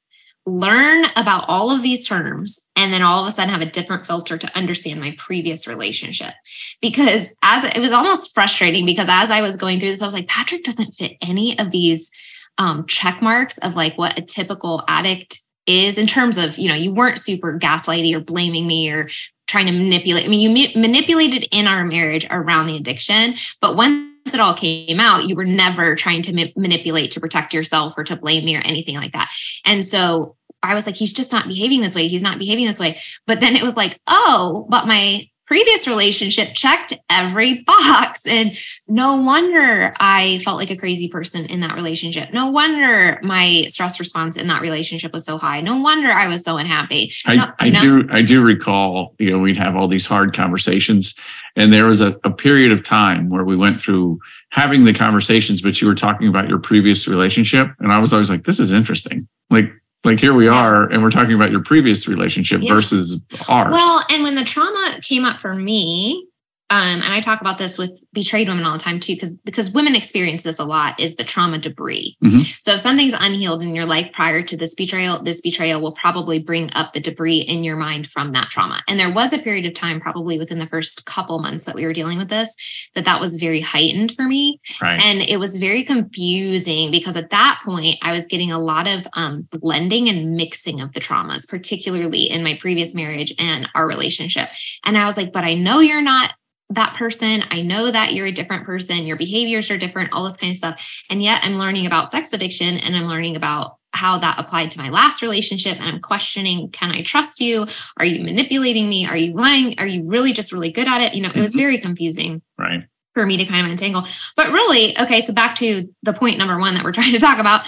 learn 0.46 1.06
about 1.16 1.46
all 1.48 1.72
of 1.72 1.82
these 1.82 2.08
terms 2.08 2.65
and 2.76 2.92
then 2.92 3.02
all 3.02 3.22
of 3.22 3.28
a 3.28 3.32
sudden 3.32 3.50
have 3.50 3.62
a 3.62 3.66
different 3.66 4.06
filter 4.06 4.38
to 4.38 4.58
understand 4.58 5.00
my 5.00 5.16
previous 5.18 5.68
relationship 5.68 6.34
because 6.82 7.34
as 7.42 7.64
it 7.64 7.80
was 7.80 7.92
almost 7.92 8.34
frustrating 8.34 8.86
because 8.86 9.08
as 9.10 9.32
i 9.32 9.42
was 9.42 9.58
going 9.58 9.80
through 9.80 9.90
this 9.90 10.02
i 10.02 10.06
was 10.06 10.14
like 10.14 10.28
patrick 10.28 10.64
doesn't 10.64 10.94
fit 10.94 11.14
any 11.22 11.58
of 11.60 11.72
these 11.72 12.12
um, 12.58 12.86
check 12.86 13.22
marks 13.22 13.58
of 13.60 13.76
like 13.76 13.98
what 13.98 14.18
a 14.18 14.22
typical 14.22 14.84
addict 14.88 15.40
is 15.66 15.98
in 15.98 16.08
terms 16.08 16.38
of 16.38 16.58
you 16.58 16.70
know 16.70 16.76
you 16.76 16.94
weren't 16.94 17.20
super 17.20 17.60
gaslighty 17.60 18.14
or 18.14 18.22
blaming 18.22 18.66
me 18.66 18.90
or 18.90 19.10
trying 19.48 19.66
to 19.66 19.72
manipulate 19.72 20.26
i 20.26 20.28
mean 20.28 20.40
you 20.40 20.50
ma- 20.50 20.82
manipulated 20.82 21.48
in 21.52 21.68
our 21.68 21.84
marriage 21.84 22.26
around 22.30 22.68
the 22.68 22.78
addiction 22.78 23.36
but 23.62 23.76
once 23.76 24.12
it 24.34 24.40
all 24.40 24.56
came 24.56 25.00
out, 25.00 25.28
you 25.28 25.36
were 25.36 25.46
never 25.46 25.96
trying 25.96 26.24
to 26.24 26.34
ma- 26.34 26.52
manipulate 26.56 27.12
to 27.12 27.20
protect 27.20 27.54
yourself 27.54 27.94
or 27.96 28.04
to 28.04 28.16
blame 28.16 28.44
me 28.44 28.58
or 28.58 28.62
anything 28.62 28.96
like 28.96 29.14
that. 29.14 29.30
And 29.64 29.86
so 29.86 30.36
I 30.66 30.74
was 30.74 30.86
like, 30.86 30.96
he's 30.96 31.14
just 31.14 31.32
not 31.32 31.48
behaving 31.48 31.82
this 31.82 31.96
way. 31.96 32.08
He's 32.08 32.22
not 32.22 32.40
behaving 32.40 32.66
this 32.66 32.80
way. 32.80 33.00
But 33.28 33.40
then 33.40 33.56
it 33.56 33.64
was 33.64 33.78
like, 33.78 34.00
oh, 34.08 34.66
but 34.70 34.88
my 34.88 35.28
previous 35.48 35.88
relationship 35.88 36.54
checked 36.54 36.94
every 37.10 37.64
box. 37.64 38.26
And 38.26 38.58
no 38.88 39.18
wonder 39.18 39.94
I 40.00 40.40
felt 40.40 40.58
like 40.58 40.72
a 40.72 40.78
crazy 40.78 41.08
person 41.08 41.46
in 41.46 41.60
that 41.60 41.76
relationship. 41.76 42.34
No 42.34 42.48
wonder 42.48 43.20
my 43.22 43.66
stress 43.68 44.00
response 44.00 44.38
in 44.38 44.48
that 44.48 44.62
relationship 44.62 45.14
was 45.14 45.26
so 45.26 45.38
high. 45.38 45.62
No 45.62 45.78
wonder 45.78 46.12
I 46.12 46.28
was 46.28 46.44
so 46.44 46.58
unhappy. 46.58 47.12
I, 47.26 47.36
no, 47.36 47.52
I 47.60 47.70
do 47.70 48.08
I 48.12 48.22
do 48.22 48.42
recall, 48.42 49.14
you 49.20 49.32
know, 49.32 49.40
we'd 49.40 49.58
have 49.58 49.76
all 49.76 49.88
these 49.88 50.06
hard 50.06 50.34
conversations. 50.34 51.16
And 51.56 51.72
there 51.72 51.86
was 51.86 52.02
a, 52.02 52.20
a 52.24 52.32
period 52.32 52.72
of 52.72 52.84
time 52.84 53.30
where 53.30 53.46
we 53.46 53.56
went 53.56 53.80
through 53.80 54.20
having 54.50 54.84
the 54.84 54.94
conversations, 54.94 55.62
but 55.62 55.80
you 55.80 55.88
were 55.88 55.96
talking 55.96 56.28
about 56.28 56.50
your 56.50 56.60
previous 56.60 57.08
relationship. 57.08 57.70
And 57.80 57.94
I 57.94 58.00
was 58.00 58.12
always 58.12 58.30
like, 58.30 58.44
this 58.44 58.60
is 58.60 58.72
interesting. 58.72 59.28
Like 59.50 59.72
like 60.06 60.20
here 60.20 60.34
we 60.34 60.48
are 60.48 60.90
and 60.90 61.02
we're 61.04 61.10
talking 61.10 61.34
about 61.34 61.52
your 61.52 61.62
previous 61.62 62.08
relationship 62.08 62.62
yeah. 62.62 62.74
versus 62.74 63.26
ours 63.50 63.72
well 63.72 64.02
and 64.10 64.24
when 64.24 64.36
the 64.36 64.44
trauma 64.44 65.00
came 65.02 65.26
up 65.26 65.40
for 65.40 65.54
me 65.54 66.28
um, 66.76 67.02
and 67.02 67.14
I 67.14 67.22
talk 67.22 67.40
about 67.40 67.58
this 67.58 67.78
with 67.78 67.98
betrayed 68.12 68.50
women 68.50 68.66
all 68.66 68.74
the 68.74 68.84
time 68.84 69.00
too, 69.00 69.14
because 69.14 69.34
because 69.34 69.72
women 69.72 69.96
experience 69.96 70.44
this 70.44 70.60
a 70.60 70.66
lot 70.66 71.00
is 71.00 71.16
the 71.16 71.24
trauma 71.24 71.58
debris. 71.58 72.18
Mm-hmm. 72.22 72.40
So 72.62 72.74
if 72.74 72.82
something's 72.82 73.14
unhealed 73.14 73.62
in 73.62 73.74
your 73.74 73.86
life 73.86 74.12
prior 74.12 74.42
to 74.42 74.58
this 74.58 74.76
betrayal, 74.76 75.24
this 75.24 75.40
betrayal 75.40 75.80
will 75.80 75.94
probably 75.94 76.40
bring 76.40 76.70
up 76.74 76.92
the 76.92 77.00
debris 77.00 77.38
in 77.38 77.64
your 77.64 77.78
mind 77.78 78.12
from 78.12 78.34
that 78.34 78.50
trauma. 78.50 78.82
And 78.90 79.00
there 79.00 79.14
was 79.14 79.32
a 79.32 79.40
period 79.40 79.66
of 79.66 79.74
time, 79.74 80.02
probably 80.02 80.38
within 80.38 80.60
the 80.60 80.68
first 80.68 81.06
couple 81.06 81.40
months 81.40 81.64
that 81.64 81.76
we 81.76 81.86
were 81.86 81.94
dealing 81.94 82.18
with 82.18 82.30
this, 82.30 82.54
that 82.94 83.06
that 83.06 83.22
was 83.22 83.38
very 83.38 83.62
heightened 83.62 84.12
for 84.12 84.24
me, 84.24 84.60
right. 84.82 85.02
and 85.02 85.22
it 85.22 85.40
was 85.40 85.56
very 85.56 85.86
confusing 85.86 86.92
because 86.92 87.16
at 87.16 87.30
that 87.30 87.62
point 87.64 87.98
I 88.02 88.12
was 88.12 88.28
getting 88.28 88.52
a 88.52 88.60
lot 88.60 88.88
of 88.88 89.08
um, 89.14 89.48
blending 89.50 90.10
and 90.10 90.36
mixing 90.36 90.82
of 90.82 90.92
the 90.92 91.00
traumas, 91.00 91.48
particularly 91.48 92.24
in 92.24 92.44
my 92.44 92.58
previous 92.60 92.94
marriage 92.94 93.34
and 93.40 93.70
our 93.76 93.88
relationship. 93.88 94.50
And 94.84 94.98
I 94.98 95.06
was 95.06 95.16
like, 95.16 95.32
but 95.32 95.46
I 95.46 95.54
know 95.54 95.80
you're 95.80 96.02
not 96.02 96.34
that 96.72 96.96
person. 96.96 97.44
I 97.52 97.62
know 97.62 97.92
that 97.92 98.14
you're 98.14 98.26
a 98.26 98.32
different 98.32 98.66
person. 98.66 99.06
Your 99.06 99.18
behaviors 99.18 99.70
are 99.70 99.78
different, 99.78 100.14
all 100.14 100.24
this 100.24 100.38
kind 100.38 100.52
of 100.52 100.58
stuff. 100.58 101.04
And 101.10 101.22
yet 101.22 101.42
I'm 101.44 101.58
learning 101.58 101.86
about 101.86 102.12
sex 102.12 102.34
addiction 102.34 102.78
and 102.78 102.96
I'm 102.96 103.06
learning 103.06 103.36
about 103.36 103.78
how 103.94 104.18
that 104.18 104.40
applied 104.40 104.72
to 104.72 104.80
my 104.80 104.90
last 104.90 105.22
relationship. 105.22 105.78
And 105.78 105.86
I'm 105.86 106.02
questioning, 106.02 106.70
can 106.72 106.92
I 106.92 107.02
trust 107.02 107.40
you? 107.40 107.68
Are 107.98 108.06
you 108.06 108.24
manipulating 108.24 108.90
me? 108.90 109.06
Are 109.06 109.16
you 109.16 109.34
lying? 109.34 109.80
Are 109.80 109.88
you 109.88 110.08
really 110.08 110.34
just 110.34 110.52
really 110.52 110.72
good 110.72 110.88
at 110.88 111.02
it? 111.02 111.14
You 111.14 111.22
know, 111.22 111.32
it 111.34 111.40
was 111.40 111.52
mm-hmm. 111.52 111.60
very 111.60 111.78
confusing. 111.80 112.42
Right. 112.58 112.84
For 113.14 113.26
me 113.26 113.38
to 113.38 113.46
kind 113.46 113.66
of 113.66 113.72
untangle. 113.72 114.04
But 114.36 114.52
really, 114.52 115.00
okay, 115.00 115.22
so 115.22 115.34
back 115.34 115.56
to 115.56 115.88
the 116.04 116.12
point 116.12 116.38
number 116.38 116.58
one 116.60 116.74
that 116.74 116.84
we're 116.84 116.92
trying 116.94 117.14
to 117.14 117.20
talk 117.20 117.40
about. 117.40 117.62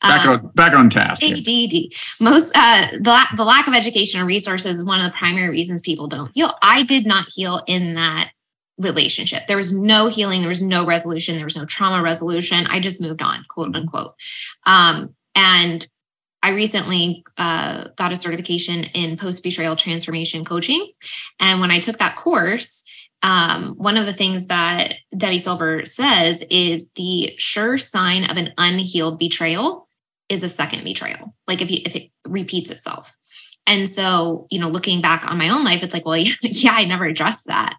Back 0.00 0.26
on 0.26 0.50
back 0.54 0.72
on 0.74 0.90
task. 0.90 1.22
ADD. 1.22 1.72
Most 2.20 2.56
uh 2.56 2.88
the, 2.92 3.24
the 3.36 3.44
lack 3.44 3.66
of 3.66 3.74
education 3.74 4.20
and 4.20 4.26
resources 4.26 4.78
is 4.78 4.84
one 4.84 5.00
of 5.00 5.10
the 5.10 5.16
primary 5.16 5.50
reasons 5.50 5.82
people 5.82 6.08
don't 6.08 6.30
heal. 6.34 6.54
I 6.62 6.82
did 6.82 7.06
not 7.06 7.26
heal 7.28 7.62
in 7.66 7.94
that 7.94 8.30
relationship. 8.78 9.46
There 9.46 9.56
was 9.56 9.76
no 9.76 10.08
healing, 10.08 10.40
there 10.40 10.48
was 10.48 10.62
no 10.62 10.84
resolution, 10.84 11.36
there 11.36 11.44
was 11.44 11.56
no 11.56 11.64
trauma 11.64 12.02
resolution. 12.02 12.66
I 12.66 12.80
just 12.80 13.00
moved 13.00 13.22
on, 13.22 13.44
quote 13.48 13.68
mm-hmm. 13.68 13.76
unquote. 13.76 14.14
Um, 14.66 15.14
and 15.34 15.86
I 16.42 16.50
recently 16.50 17.24
uh, 17.38 17.88
got 17.96 18.12
a 18.12 18.16
certification 18.16 18.84
in 18.84 19.16
post 19.16 19.42
betrayal 19.42 19.76
transformation 19.76 20.44
coaching. 20.44 20.92
And 21.40 21.60
when 21.60 21.70
I 21.70 21.80
took 21.80 21.98
that 21.98 22.16
course, 22.16 22.84
um, 23.22 23.74
one 23.76 23.96
of 23.96 24.04
the 24.04 24.12
things 24.12 24.48
that 24.48 24.96
Debi 25.14 25.40
Silber 25.40 25.86
says 25.86 26.44
is 26.50 26.90
the 26.96 27.32
sure 27.38 27.78
sign 27.78 28.30
of 28.30 28.36
an 28.36 28.52
unhealed 28.58 29.18
betrayal 29.18 29.88
is 30.28 30.42
a 30.42 30.48
second 30.48 30.84
betrayal. 30.84 31.34
Like 31.48 31.62
if 31.62 31.70
you 31.70 31.78
if 31.86 31.96
it 31.96 32.10
repeats 32.26 32.70
itself. 32.70 33.16
And 33.66 33.88
so, 33.88 34.46
you 34.50 34.60
know, 34.60 34.68
looking 34.68 35.00
back 35.00 35.30
on 35.30 35.38
my 35.38 35.48
own 35.48 35.64
life, 35.64 35.82
it's 35.82 35.94
like, 35.94 36.04
well, 36.04 36.18
yeah, 36.42 36.72
I 36.72 36.84
never 36.84 37.04
addressed 37.04 37.46
that 37.46 37.78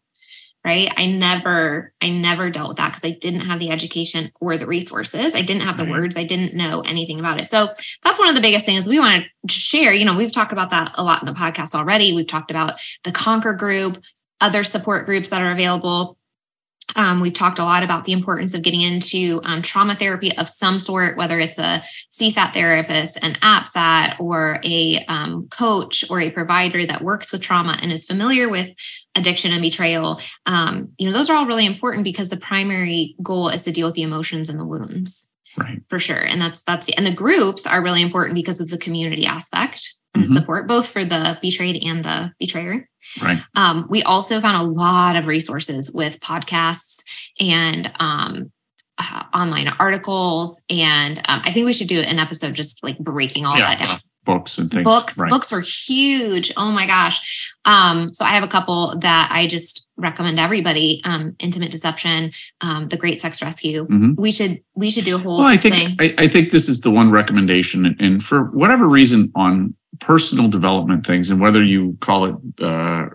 right? 0.66 0.92
I 0.98 1.06
never 1.06 1.94
i 2.02 2.10
never 2.10 2.50
dealt 2.50 2.70
with 2.70 2.78
that 2.78 2.90
because 2.90 3.06
i 3.06 3.12
didn't 3.12 3.42
have 3.42 3.60
the 3.60 3.70
education 3.70 4.32
or 4.42 4.58
the 4.58 4.68
resources. 4.68 5.36
I 5.36 5.44
didn't 5.44 5.62
have 5.62 5.78
the 5.78 5.84
right. 5.84 5.92
words. 5.92 6.18
I 6.18 6.26
didn't 6.26 6.56
know 6.56 6.82
anything 6.82 7.20
about 7.20 7.40
it. 7.40 7.48
So 7.48 7.70
that's 8.04 8.20
one 8.20 8.30
of 8.30 8.36
the 8.36 8.42
biggest 8.42 8.66
things 8.66 8.88
we 8.88 9.00
want 9.00 9.26
to 9.48 9.54
share. 9.54 9.94
You 9.94 10.04
know 10.04 10.18
we've 10.18 10.32
talked 10.32 10.52
about 10.52 10.72
that 10.72 10.96
a 10.96 11.04
lot 11.04 11.22
in 11.22 11.28
the 11.28 11.40
podcast 11.40 11.76
already. 11.76 12.14
We've 12.14 12.28
talked 12.28 12.52
about 12.52 12.80
the 13.04 13.12
conquer 13.12 13.54
group 13.54 14.04
other 14.42 14.64
support 14.64 15.06
groups 15.06 15.30
that 15.30 15.42
are 15.42 15.52
available 15.52 16.18
um, 16.96 17.20
we've 17.20 17.34
talked 17.34 17.60
a 17.60 17.64
lot 17.64 17.84
about 17.84 18.04
the 18.04 18.12
importance 18.12 18.54
of 18.54 18.62
getting 18.62 18.82
into 18.82 19.42
um, 19.44 19.62
trauma 19.62 19.96
therapy 19.96 20.36
of 20.38 20.48
some 20.48 20.80
sort, 20.80 21.18
whether 21.18 21.40
it's 21.40 21.58
a 21.58 21.82
CSAT 22.12 22.54
therapist, 22.54 23.24
an 23.24 23.34
APSAT, 23.36 24.20
or 24.20 24.60
a 24.64 25.04
um, 25.08 25.48
coach 25.50 26.10
or 26.10 26.20
a 26.20 26.30
provider 26.30 26.86
that 26.86 27.02
works 27.02 27.32
with 27.32 27.42
trauma 27.42 27.78
and 27.82 27.92
is 27.92 28.06
familiar 28.06 28.50
with 28.50 28.74
addiction 29.16 29.52
and 29.52 29.62
betrayal. 29.62 30.22
Um, 30.46 30.90
you 30.98 31.08
know, 31.08 31.14
those 31.14 31.30
are 31.30 31.36
all 31.36 31.48
really 31.48 31.66
important 31.66 32.04
because 32.04 32.30
the 32.30 32.38
primary 32.38 33.16
goal 33.22 33.50
is 33.50 33.64
to 33.64 33.72
deal 33.72 33.88
with 33.88 33.96
the 33.96 34.04
emotions 34.04 34.50
and 34.50 34.60
the 34.60 34.66
wounds. 34.66 35.32
Right. 35.58 35.82
For 35.90 36.00
sure. 36.00 36.20
And 36.20 36.42
that's 36.42 36.64
that's 36.64 36.90
and 36.98 37.06
the 37.06 37.14
groups 37.14 37.66
are 37.66 37.82
really 37.82 38.02
important 38.02 38.36
because 38.36 38.60
of 38.60 38.70
the 38.70 38.78
community 38.78 39.26
aspect 39.26 39.96
mm-hmm. 40.22 40.34
support, 40.34 40.68
both 40.68 40.88
for 40.88 41.06
the 41.06 41.38
betrayed 41.42 41.84
and 41.84 42.04
the 42.04 42.32
betrayer. 42.40 42.88
Right. 43.22 43.40
Um, 43.56 43.88
we 43.90 44.04
also 44.04 44.42
found 44.42 44.62
a 44.62 44.72
lot 44.72 45.16
of 45.16 45.28
resources 45.28 45.92
with 45.94 46.20
podcasts 46.20 47.04
and 47.40 47.92
um, 48.00 48.52
uh, 48.98 49.24
online 49.34 49.68
articles. 49.68 50.64
And 50.70 51.20
um, 51.20 51.42
I 51.44 51.52
think 51.52 51.66
we 51.66 51.74
should 51.74 51.88
do 51.88 52.00
an 52.00 52.20
episode 52.20 52.54
just 52.54 52.84
like 52.84 52.98
breaking 53.00 53.46
all 53.46 53.58
yeah, 53.58 53.76
that 53.76 53.80
down. 53.80 54.00
Books 54.26 54.58
and 54.58 54.72
things. 54.72 54.84
Books, 54.84 55.18
right. 55.18 55.30
books 55.30 55.52
were 55.52 55.62
huge. 55.62 56.52
Oh 56.58 56.72
my 56.72 56.88
gosh. 56.88 57.54
Um, 57.66 58.14
so 58.14 58.26
I 58.26 58.30
have 58.30 58.44
a 58.44 58.48
couple 58.48 58.98
that 59.00 59.30
I 59.32 59.48
just 59.48 59.88
recommend 59.98 60.40
everybody. 60.40 61.02
Um, 61.04 61.36
Intimate 61.40 61.72
Deception, 61.72 62.32
um, 62.62 62.88
The 62.88 62.98
Great 62.98 63.20
Sex 63.20 63.42
Rescue. 63.42 63.86
Mm-hmm. 63.86 64.22
We 64.22 64.32
should 64.32 64.62
we 64.76 64.90
should 64.90 65.06
do 65.06 65.16
a 65.16 65.20
whole. 65.20 65.38
Well, 65.38 65.48
I 65.48 65.58
think 65.58 66.02
I, 66.02 66.14
I, 66.18 66.28
think 66.28 66.52
this 66.52 66.68
is 66.68 66.82
the 66.82 66.92
one 66.92 67.12
recommendation, 67.12 67.96
and 68.00 68.24
for 68.24 68.46
whatever 68.46 68.88
reason, 68.88 69.32
on 69.36 69.76
personal 70.00 70.48
development 70.48 71.06
things, 71.06 71.30
and 71.30 71.40
whether 71.40 71.64
you 71.64 71.98
call 72.02 72.26
it 72.26 72.36
uh, 72.62 73.08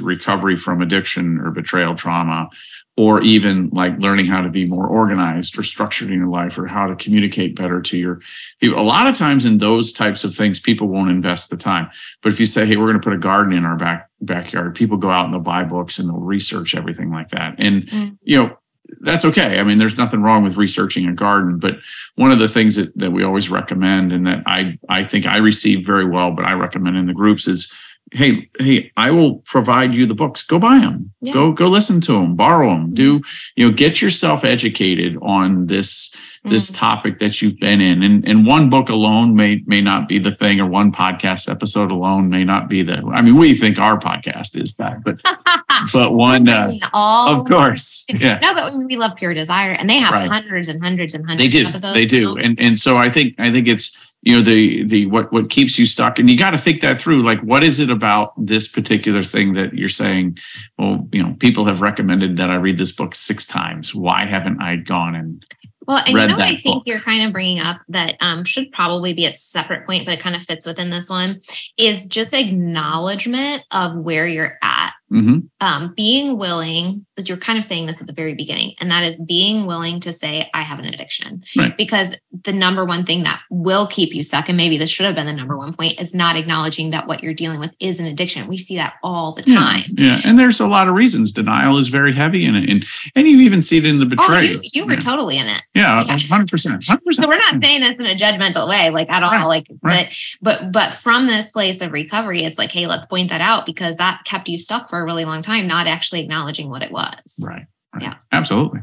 recovery 0.00 0.56
from 0.56 0.82
addiction 0.82 1.38
or 1.38 1.50
betrayal 1.50 1.94
trauma, 1.94 2.48
or 2.96 3.22
even 3.22 3.70
like 3.70 3.98
learning 3.98 4.26
how 4.26 4.42
to 4.42 4.48
be 4.48 4.66
more 4.66 4.86
organized 4.86 5.58
or 5.58 5.62
structured 5.62 6.10
in 6.10 6.18
your 6.18 6.28
life, 6.28 6.58
or 6.58 6.66
how 6.66 6.86
to 6.86 6.96
communicate 6.96 7.56
better 7.56 7.80
to 7.80 7.96
your 7.96 8.20
people. 8.60 8.80
A 8.80 8.82
lot 8.82 9.06
of 9.06 9.14
times 9.14 9.46
in 9.46 9.58
those 9.58 9.92
types 9.92 10.24
of 10.24 10.34
things, 10.34 10.60
people 10.60 10.88
won't 10.88 11.10
invest 11.10 11.50
the 11.50 11.56
time. 11.56 11.88
But 12.22 12.32
if 12.32 12.40
you 12.40 12.46
say, 12.46 12.66
"Hey, 12.66 12.76
we're 12.76 12.86
going 12.86 13.00
to 13.00 13.04
put 13.04 13.14
a 13.14 13.18
garden 13.18 13.52
in 13.52 13.64
our 13.64 13.76
back 13.76 14.10
backyard," 14.20 14.74
people 14.74 14.96
go 14.96 15.10
out 15.10 15.24
and 15.24 15.32
they'll 15.32 15.40
buy 15.40 15.64
books 15.64 15.98
and 15.98 16.08
they'll 16.08 16.18
research 16.18 16.74
everything 16.74 17.10
like 17.10 17.28
that. 17.28 17.54
And 17.58 17.86
mm. 17.86 18.18
you 18.22 18.36
know, 18.36 18.56
that's 19.00 19.24
okay. 19.24 19.60
I 19.60 19.62
mean, 19.62 19.78
there's 19.78 19.98
nothing 19.98 20.22
wrong 20.22 20.42
with 20.42 20.56
researching 20.56 21.06
a 21.08 21.14
garden, 21.14 21.58
but 21.58 21.76
one 22.16 22.32
of 22.32 22.38
the 22.38 22.48
things 22.48 22.76
that, 22.76 22.96
that 22.98 23.12
we 23.12 23.22
always 23.22 23.50
recommend 23.50 24.12
and 24.12 24.26
that 24.26 24.42
I, 24.46 24.78
I 24.88 25.04
think 25.04 25.26
I 25.26 25.36
receive 25.36 25.86
very 25.86 26.04
well, 26.04 26.32
but 26.32 26.44
I 26.44 26.54
recommend 26.54 26.96
in 26.96 27.06
the 27.06 27.14
groups 27.14 27.46
is, 27.46 27.72
Hey, 28.12 28.50
Hey, 28.60 28.92
I 28.96 29.10
will 29.10 29.36
provide 29.46 29.94
you 29.94 30.04
the 30.04 30.14
books. 30.14 30.42
Go 30.42 30.58
buy 30.58 30.78
them, 30.78 31.12
yeah. 31.20 31.32
go, 31.32 31.52
go 31.52 31.68
listen 31.68 32.00
to 32.02 32.12
them, 32.12 32.36
borrow 32.36 32.68
them, 32.68 32.92
do, 32.92 33.22
you 33.56 33.66
know, 33.66 33.74
get 33.74 34.02
yourself 34.02 34.44
educated 34.44 35.16
on 35.22 35.66
this, 35.66 36.14
this 36.44 36.70
mm. 36.70 36.78
topic 36.78 37.20
that 37.20 37.40
you've 37.40 37.58
been 37.58 37.80
in. 37.80 38.02
And, 38.02 38.26
and 38.28 38.46
one 38.46 38.68
book 38.68 38.90
alone 38.90 39.34
may 39.34 39.62
may 39.66 39.80
not 39.80 40.08
be 40.08 40.18
the 40.18 40.30
thing, 40.30 40.60
or 40.60 40.66
one 40.66 40.92
podcast 40.92 41.50
episode 41.50 41.90
alone 41.90 42.28
may 42.28 42.44
not 42.44 42.68
be 42.68 42.82
the. 42.82 42.98
I 43.14 43.22
mean, 43.22 43.36
we 43.36 43.54
think 43.54 43.78
our 43.78 43.98
podcast 43.98 44.60
is 44.60 44.74
that, 44.74 45.02
but 45.04 45.20
but 45.92 46.12
one, 46.12 46.46
uh, 46.48 46.72
all, 46.92 47.40
of 47.40 47.46
course, 47.46 48.04
yeah. 48.08 48.38
No, 48.42 48.54
but 48.54 48.76
we 48.76 48.96
love 48.96 49.16
Pure 49.16 49.34
Desire, 49.34 49.72
and 49.72 49.88
they 49.88 49.98
have 49.98 50.12
right. 50.12 50.30
hundreds 50.30 50.68
and 50.68 50.82
hundreds 50.82 51.14
and 51.14 51.26
hundreds. 51.26 51.54
They 51.54 51.62
do, 51.62 51.66
episodes, 51.66 51.94
they 51.94 52.04
do, 52.04 52.34
so. 52.34 52.38
and 52.38 52.60
and 52.60 52.78
so 52.78 52.98
I 52.98 53.08
think 53.08 53.34
I 53.38 53.50
think 53.50 53.68
it's 53.68 54.06
you 54.22 54.36
know 54.36 54.42
the 54.42 54.84
the 54.84 55.06
what 55.06 55.32
what 55.32 55.50
keeps 55.50 55.78
you 55.78 55.86
stuck 55.86 56.18
and 56.18 56.28
you 56.28 56.36
got 56.36 56.50
to 56.50 56.58
think 56.58 56.80
that 56.80 57.00
through 57.00 57.22
like 57.22 57.40
what 57.40 57.62
is 57.62 57.80
it 57.80 57.90
about 57.90 58.32
this 58.36 58.68
particular 58.68 59.22
thing 59.22 59.54
that 59.54 59.72
you're 59.74 59.88
saying 59.88 60.38
well 60.78 61.08
you 61.12 61.22
know 61.22 61.34
people 61.40 61.64
have 61.64 61.80
recommended 61.80 62.36
that 62.36 62.50
i 62.50 62.56
read 62.56 62.78
this 62.78 62.92
book 62.92 63.14
six 63.14 63.46
times 63.46 63.94
why 63.94 64.26
haven't 64.26 64.60
i 64.60 64.76
gone 64.76 65.14
and 65.14 65.44
well, 65.86 65.98
and 66.06 66.08
you 66.08 66.36
know 66.36 66.36
I 66.36 66.54
think 66.54 66.76
book. 66.76 66.82
you're 66.86 67.00
kind 67.00 67.26
of 67.26 67.32
bringing 67.32 67.58
up 67.58 67.80
that 67.88 68.16
um, 68.20 68.44
should 68.44 68.70
probably 68.70 69.12
be 69.12 69.26
a 69.26 69.34
separate 69.34 69.86
point, 69.86 70.04
but 70.04 70.14
it 70.14 70.20
kind 70.20 70.36
of 70.36 70.42
fits 70.42 70.64
within 70.64 70.90
this 70.90 71.10
one 71.10 71.40
is 71.76 72.06
just 72.06 72.32
acknowledgement 72.32 73.64
of 73.72 73.96
where 73.96 74.28
you're 74.28 74.56
at. 74.62 74.92
Mm-hmm. 75.12 75.38
Um, 75.60 75.92
being 75.96 76.38
willing, 76.38 77.04
you're 77.24 77.36
kind 77.36 77.58
of 77.58 77.64
saying 77.64 77.86
this 77.86 78.00
at 78.00 78.06
the 78.06 78.12
very 78.12 78.34
beginning, 78.34 78.74
and 78.80 78.90
that 78.90 79.02
is 79.02 79.20
being 79.20 79.66
willing 79.66 80.00
to 80.00 80.12
say, 80.12 80.48
I 80.54 80.62
have 80.62 80.78
an 80.78 80.86
addiction. 80.86 81.42
Right. 81.56 81.76
Because 81.76 82.16
the 82.44 82.52
number 82.52 82.84
one 82.84 83.04
thing 83.04 83.24
that 83.24 83.40
will 83.50 83.86
keep 83.86 84.14
you 84.14 84.22
stuck, 84.22 84.48
and 84.48 84.56
maybe 84.56 84.78
this 84.78 84.90
should 84.90 85.06
have 85.06 85.14
been 85.14 85.26
the 85.26 85.32
number 85.32 85.56
one 85.56 85.74
point, 85.74 86.00
is 86.00 86.14
not 86.14 86.36
acknowledging 86.36 86.90
that 86.90 87.06
what 87.06 87.22
you're 87.22 87.34
dealing 87.34 87.60
with 87.60 87.74
is 87.80 87.98
an 87.98 88.06
addiction. 88.06 88.46
We 88.46 88.56
see 88.56 88.76
that 88.76 88.94
all 89.02 89.34
the 89.34 89.42
time. 89.42 89.82
Yeah. 89.96 90.06
yeah. 90.06 90.20
And 90.24 90.38
there's 90.38 90.60
a 90.60 90.66
lot 90.66 90.88
of 90.88 90.94
reasons. 90.94 91.32
Denial 91.32 91.76
is 91.78 91.88
very 91.88 92.12
heavy 92.12 92.44
in 92.46 92.54
it. 92.54 92.70
And, 92.70 92.84
and 93.16 93.26
you 93.26 93.40
even 93.40 93.62
see 93.62 93.78
it 93.78 93.86
in 93.86 93.98
the 93.98 94.06
betrayal. 94.06 94.30
Oh, 94.30 94.40
you, 94.40 94.60
you 94.72 94.86
were 94.86 94.92
yeah. 94.92 94.98
totally 95.00 95.38
in 95.38 95.46
it. 95.46 95.62
Yeah, 95.74 96.04
yeah. 96.04 96.16
100%. 96.16 96.46
100%. 96.46 97.14
So 97.14 97.26
we're 97.26 97.36
not 97.36 97.62
saying 97.62 97.80
this 97.80 97.96
in 97.96 98.06
a 98.06 98.14
judgmental 98.14 98.68
way, 98.68 98.90
like 98.90 99.10
at 99.10 99.22
all. 99.22 99.30
Right. 99.30 99.44
Like, 99.44 99.66
right. 99.82 100.08
but, 100.40 100.60
but, 100.60 100.72
but 100.72 100.92
from 100.92 101.26
this 101.26 101.52
place 101.52 101.80
of 101.80 101.92
recovery, 101.92 102.44
it's 102.44 102.58
like, 102.58 102.70
hey, 102.70 102.86
let's 102.86 103.06
point 103.06 103.30
that 103.30 103.40
out 103.40 103.66
because 103.66 103.96
that 103.96 104.22
kept 104.24 104.48
you 104.48 104.56
stuck 104.56 104.88
for 104.88 104.99
a 105.00 105.04
really 105.04 105.24
long 105.24 105.42
time, 105.42 105.66
not 105.66 105.86
actually 105.86 106.20
acknowledging 106.20 106.70
what 106.70 106.82
it 106.82 106.92
was. 106.92 107.40
Right. 107.42 107.66
right. 107.94 108.02
Yeah. 108.02 108.14
Absolutely. 108.32 108.80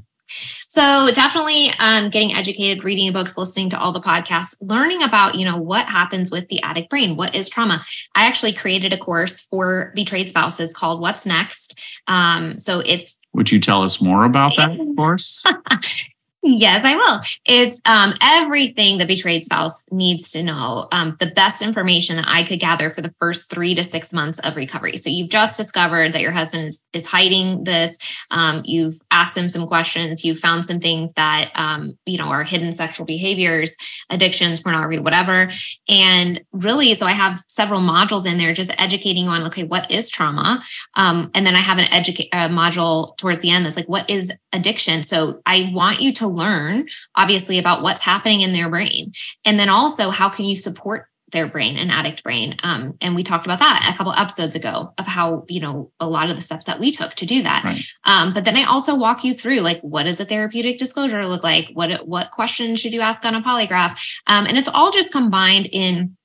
So 0.68 1.10
definitely 1.14 1.72
um, 1.80 2.10
getting 2.10 2.34
educated, 2.34 2.84
reading 2.84 3.12
books, 3.14 3.38
listening 3.38 3.70
to 3.70 3.80
all 3.80 3.92
the 3.92 4.02
podcasts, 4.02 4.58
learning 4.62 5.02
about, 5.02 5.36
you 5.36 5.46
know, 5.46 5.58
what 5.58 5.86
happens 5.86 6.32
with 6.32 6.50
the 6.50 6.62
addict 6.64 6.90
brain. 6.90 7.16
What 7.16 7.34
is 7.34 7.50
trauma? 7.50 7.84
I 8.16 8.26
actually 8.26 8.54
created 8.54 8.92
a 8.94 8.98
course 8.98 9.42
for 9.42 9.94
betrayed 9.96 10.28
spouses 10.28 10.76
called 10.76 11.00
What's 11.00 11.26
Next. 11.26 11.80
Um, 12.08 12.60
so 12.60 12.82
it's 12.82 13.22
would 13.34 13.52
you 13.52 13.60
tell 13.60 13.84
us 13.84 14.02
more 14.02 14.26
about 14.26 14.56
that 14.58 14.78
course? 14.98 15.44
Yes, 16.44 16.86
I 16.86 16.96
will. 16.96 17.20
It's 17.46 17.82
um, 17.86 18.14
everything 18.22 19.00
the 19.00 19.06
betrayed 19.06 19.44
spouse 19.44 19.86
needs 19.92 20.32
to 20.32 20.44
know. 20.44 20.88
Um, 20.92 21.18
the 21.20 21.32
best 21.32 21.62
information 21.62 22.16
that 22.16 22.26
I 22.28 22.44
could 22.44 22.60
gather 22.60 22.90
for 22.92 23.02
the 23.02 23.10
first 23.12 23.50
three 23.50 23.74
to 23.76 23.84
six 23.84 24.14
months 24.14 24.40
of 24.40 24.56
recovery. 24.56 24.98
So 24.98 25.10
you've 25.10 25.32
just 25.32 25.58
discovered 25.58 26.14
that 26.14 26.22
your 26.22 26.32
husband 26.32 26.68
is, 26.68 26.86
is 26.94 27.08
hiding 27.08 27.64
this. 27.64 27.98
Um, 28.32 28.62
you've 28.66 29.02
asked 29.12 29.36
him 29.36 29.50
some 29.50 29.68
questions. 29.68 30.24
You've 30.24 30.40
found 30.40 30.66
some 30.66 30.80
things 30.80 31.12
that 31.14 31.52
um, 31.56 31.98
you 32.06 32.18
know 32.18 32.28
are 32.28 32.44
hidden 32.44 32.72
sexual 32.72 33.06
behaviors, 33.06 33.76
addictions, 34.10 34.62
pornography, 34.62 35.00
whatever. 35.00 35.50
And 35.90 36.42
really, 36.54 36.94
so 36.94 37.08
I 37.08 37.14
have 37.14 37.44
several 37.48 37.82
modules 37.82 38.30
in 38.30 38.38
there, 38.38 38.54
just 38.54 38.72
educating 38.78 39.26
you 39.26 39.32
on 39.32 39.46
okay, 39.48 39.64
what 39.64 39.90
is 39.92 40.10
trauma, 40.10 40.64
um, 40.96 41.32
and 41.34 41.46
then 41.46 41.56
I 41.56 41.62
have 41.62 41.80
an 41.80 41.92
educate 41.92 42.32
module 42.32 43.18
towards 43.18 43.40
the 43.40 43.50
end 43.50 43.66
that's 43.66 43.76
like 43.76 43.90
what 43.90 44.10
is 44.10 44.32
addiction. 44.54 45.04
So 45.04 45.42
I 45.46 45.72
want 45.74 46.00
you 46.00 46.14
to 46.14 46.37
learn 46.38 46.88
obviously 47.16 47.58
about 47.58 47.82
what's 47.82 48.02
happening 48.02 48.42
in 48.42 48.54
their 48.54 48.70
brain. 48.70 49.12
And 49.46 49.60
then 49.60 49.70
also 49.70 50.10
how 50.10 50.30
can 50.30 50.46
you 50.46 50.56
support 50.56 51.08
their 51.32 51.48
brain 51.48 51.78
an 51.78 51.90
addict 51.90 52.24
brain? 52.24 52.56
Um, 52.64 52.98
and 53.02 53.16
we 53.16 53.24
talked 53.24 53.46
about 53.46 53.60
that 53.60 53.92
a 53.94 53.98
couple 53.98 54.14
episodes 54.14 54.56
ago 54.56 54.94
of 54.98 55.06
how 55.06 55.46
you 55.50 55.60
know 55.60 55.92
a 56.00 56.08
lot 56.08 56.30
of 56.30 56.36
the 56.36 56.42
steps 56.42 56.66
that 56.66 56.80
we 56.80 56.92
took 56.92 57.16
to 57.16 57.26
do 57.26 57.44
that. 57.44 57.64
Right. 57.64 57.82
um, 58.06 58.34
but 58.34 58.46
then 58.46 58.56
i 58.56 58.64
also 58.64 58.96
walk 58.96 59.24
you 59.24 59.34
through 59.34 59.60
like 59.60 59.80
what 59.82 60.04
does 60.04 60.20
a 60.20 60.26
therapeutic 60.26 60.78
disclosure 60.78 61.26
look 61.26 61.44
like? 61.44 61.70
What 61.74 62.08
what 62.08 62.32
questions 62.32 62.80
should 62.80 62.94
you 62.94 63.02
ask 63.02 63.26
on 63.26 63.36
a 63.36 63.42
polygraph? 63.42 64.00
Um, 64.28 64.46
and 64.46 64.58
it's 64.58 64.70
all 64.70 64.92
just 64.92 65.12
combined 65.12 65.68
in 65.72 66.17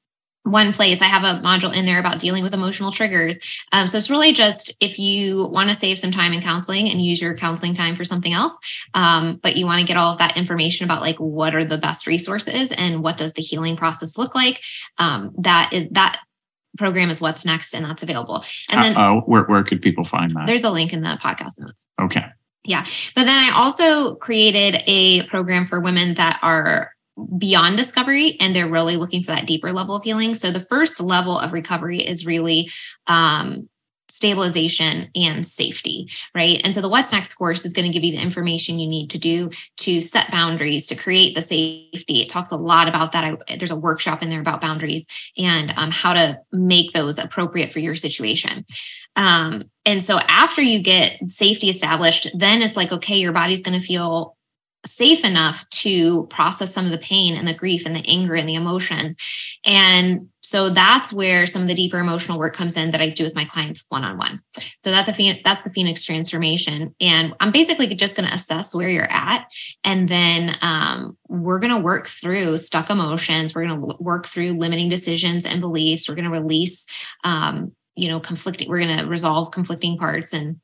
one 0.44 0.72
place 0.72 1.00
i 1.00 1.04
have 1.04 1.22
a 1.22 1.40
module 1.40 1.74
in 1.74 1.86
there 1.86 2.00
about 2.00 2.18
dealing 2.18 2.42
with 2.42 2.54
emotional 2.54 2.90
triggers. 2.90 3.38
Um, 3.72 3.86
so 3.86 3.98
it's 3.98 4.10
really 4.10 4.32
just 4.32 4.76
if 4.80 4.98
you 4.98 5.46
want 5.48 5.68
to 5.70 5.74
save 5.74 5.98
some 5.98 6.10
time 6.10 6.32
in 6.32 6.42
counseling 6.42 6.88
and 6.88 7.00
use 7.00 7.20
your 7.20 7.34
counseling 7.34 7.74
time 7.74 7.96
for 7.96 8.04
something 8.04 8.32
else 8.32 8.54
um, 8.94 9.38
but 9.42 9.56
you 9.56 9.66
want 9.66 9.80
to 9.80 9.86
get 9.86 9.96
all 9.96 10.12
of 10.12 10.18
that 10.18 10.36
information 10.36 10.84
about 10.84 11.02
like 11.02 11.16
what 11.16 11.54
are 11.54 11.64
the 11.64 11.78
best 11.78 12.06
resources 12.06 12.72
and 12.72 13.02
what 13.02 13.16
does 13.16 13.34
the 13.34 13.42
healing 13.42 13.76
process 13.76 14.18
look 14.18 14.34
like 14.34 14.62
um, 14.98 15.32
that 15.38 15.72
is 15.72 15.88
that 15.90 16.18
program 16.78 17.10
is 17.10 17.20
what's 17.20 17.44
next 17.44 17.74
and 17.74 17.84
that's 17.84 18.02
available. 18.02 18.44
And 18.68 18.82
then 18.82 18.96
uh, 18.96 19.20
where, 19.20 19.44
where 19.44 19.62
could 19.62 19.82
people 19.82 20.04
find 20.04 20.30
that? 20.32 20.46
There's 20.46 20.64
a 20.64 20.70
link 20.70 20.92
in 20.92 21.02
the 21.02 21.18
podcast 21.22 21.58
notes. 21.58 21.86
Okay. 22.00 22.24
Yeah. 22.64 22.84
But 23.14 23.24
then 23.24 23.38
i 23.38 23.50
also 23.54 24.14
created 24.16 24.82
a 24.86 25.26
program 25.26 25.64
for 25.64 25.80
women 25.80 26.14
that 26.14 26.38
are 26.42 26.91
beyond 27.38 27.76
discovery 27.76 28.36
and 28.40 28.54
they're 28.54 28.68
really 28.68 28.96
looking 28.96 29.22
for 29.22 29.32
that 29.32 29.46
deeper 29.46 29.72
level 29.72 29.96
of 29.96 30.02
healing. 30.02 30.34
So 30.34 30.50
the 30.50 30.60
first 30.60 31.00
level 31.00 31.38
of 31.38 31.52
recovery 31.52 32.00
is 32.00 32.26
really 32.26 32.70
um, 33.06 33.68
stabilization 34.12 35.10
and 35.14 35.44
safety, 35.44 36.08
right? 36.34 36.60
And 36.64 36.74
so 36.74 36.80
the 36.80 36.88
What's 36.88 37.12
Next 37.12 37.34
course 37.34 37.64
is 37.64 37.72
going 37.72 37.90
to 37.90 37.92
give 37.92 38.04
you 38.04 38.12
the 38.12 38.22
information 38.22 38.78
you 38.78 38.88
need 38.88 39.10
to 39.10 39.18
do 39.18 39.50
to 39.78 40.00
set 40.00 40.30
boundaries, 40.30 40.86
to 40.86 40.94
create 40.94 41.34
the 41.34 41.42
safety. 41.42 42.20
It 42.20 42.28
talks 42.28 42.50
a 42.50 42.56
lot 42.56 42.88
about 42.88 43.12
that. 43.12 43.24
I, 43.24 43.56
there's 43.56 43.70
a 43.70 43.76
workshop 43.76 44.22
in 44.22 44.30
there 44.30 44.40
about 44.40 44.60
boundaries 44.60 45.06
and 45.36 45.72
um, 45.76 45.90
how 45.90 46.12
to 46.12 46.38
make 46.52 46.92
those 46.92 47.18
appropriate 47.18 47.72
for 47.72 47.80
your 47.80 47.94
situation. 47.94 48.64
Um, 49.16 49.64
and 49.84 50.02
so 50.02 50.18
after 50.28 50.62
you 50.62 50.82
get 50.82 51.18
safety 51.28 51.68
established, 51.68 52.28
then 52.38 52.62
it's 52.62 52.76
like, 52.76 52.92
okay, 52.92 53.16
your 53.16 53.32
body's 53.32 53.62
going 53.62 53.80
to 53.80 53.86
feel 53.86 54.36
safe 54.84 55.24
enough 55.24 55.68
to 55.70 56.26
process 56.26 56.74
some 56.74 56.84
of 56.84 56.90
the 56.90 56.98
pain 56.98 57.36
and 57.36 57.46
the 57.46 57.54
grief 57.54 57.86
and 57.86 57.94
the 57.94 58.04
anger 58.06 58.34
and 58.34 58.48
the 58.48 58.54
emotions. 58.54 59.16
And 59.64 60.28
so 60.52 60.68
that's 60.68 61.14
where 61.14 61.46
some 61.46 61.62
of 61.62 61.68
the 61.68 61.74
deeper 61.74 61.98
emotional 61.98 62.38
work 62.38 62.54
comes 62.54 62.76
in 62.76 62.90
that 62.90 63.00
I 63.00 63.08
do 63.08 63.24
with 63.24 63.34
my 63.34 63.46
clients 63.46 63.86
one 63.88 64.04
on 64.04 64.18
one. 64.18 64.42
So 64.80 64.90
that's 64.90 65.08
a 65.08 65.42
that's 65.42 65.62
the 65.62 65.70
Phoenix 65.70 66.04
transformation, 66.04 66.94
and 67.00 67.32
I'm 67.40 67.52
basically 67.52 67.86
just 67.94 68.16
going 68.16 68.28
to 68.28 68.34
assess 68.34 68.74
where 68.74 68.90
you're 68.90 69.10
at, 69.10 69.46
and 69.82 70.08
then 70.08 70.56
um, 70.60 71.16
we're 71.26 71.58
going 71.58 71.72
to 71.72 71.80
work 71.80 72.06
through 72.06 72.58
stuck 72.58 72.90
emotions. 72.90 73.54
We're 73.54 73.66
going 73.66 73.80
to 73.80 73.96
work 73.98 74.26
through 74.26 74.52
limiting 74.58 74.90
decisions 74.90 75.46
and 75.46 75.62
beliefs. 75.62 76.06
We're 76.06 76.16
going 76.16 76.30
to 76.30 76.38
release, 76.38 76.86
um, 77.24 77.72
you 77.94 78.08
know, 78.08 78.20
conflicting. 78.20 78.68
We're 78.68 78.84
going 78.84 78.98
to 78.98 79.06
resolve 79.06 79.52
conflicting 79.52 79.96
parts 79.96 80.34
and 80.34 80.60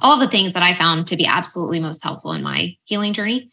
all 0.00 0.18
the 0.18 0.28
things 0.28 0.54
that 0.54 0.62
I 0.62 0.74
found 0.74 1.06
to 1.08 1.16
be 1.16 1.26
absolutely 1.26 1.78
most 1.78 2.02
helpful 2.02 2.32
in 2.32 2.42
my 2.42 2.76
healing 2.84 3.12
journey. 3.12 3.50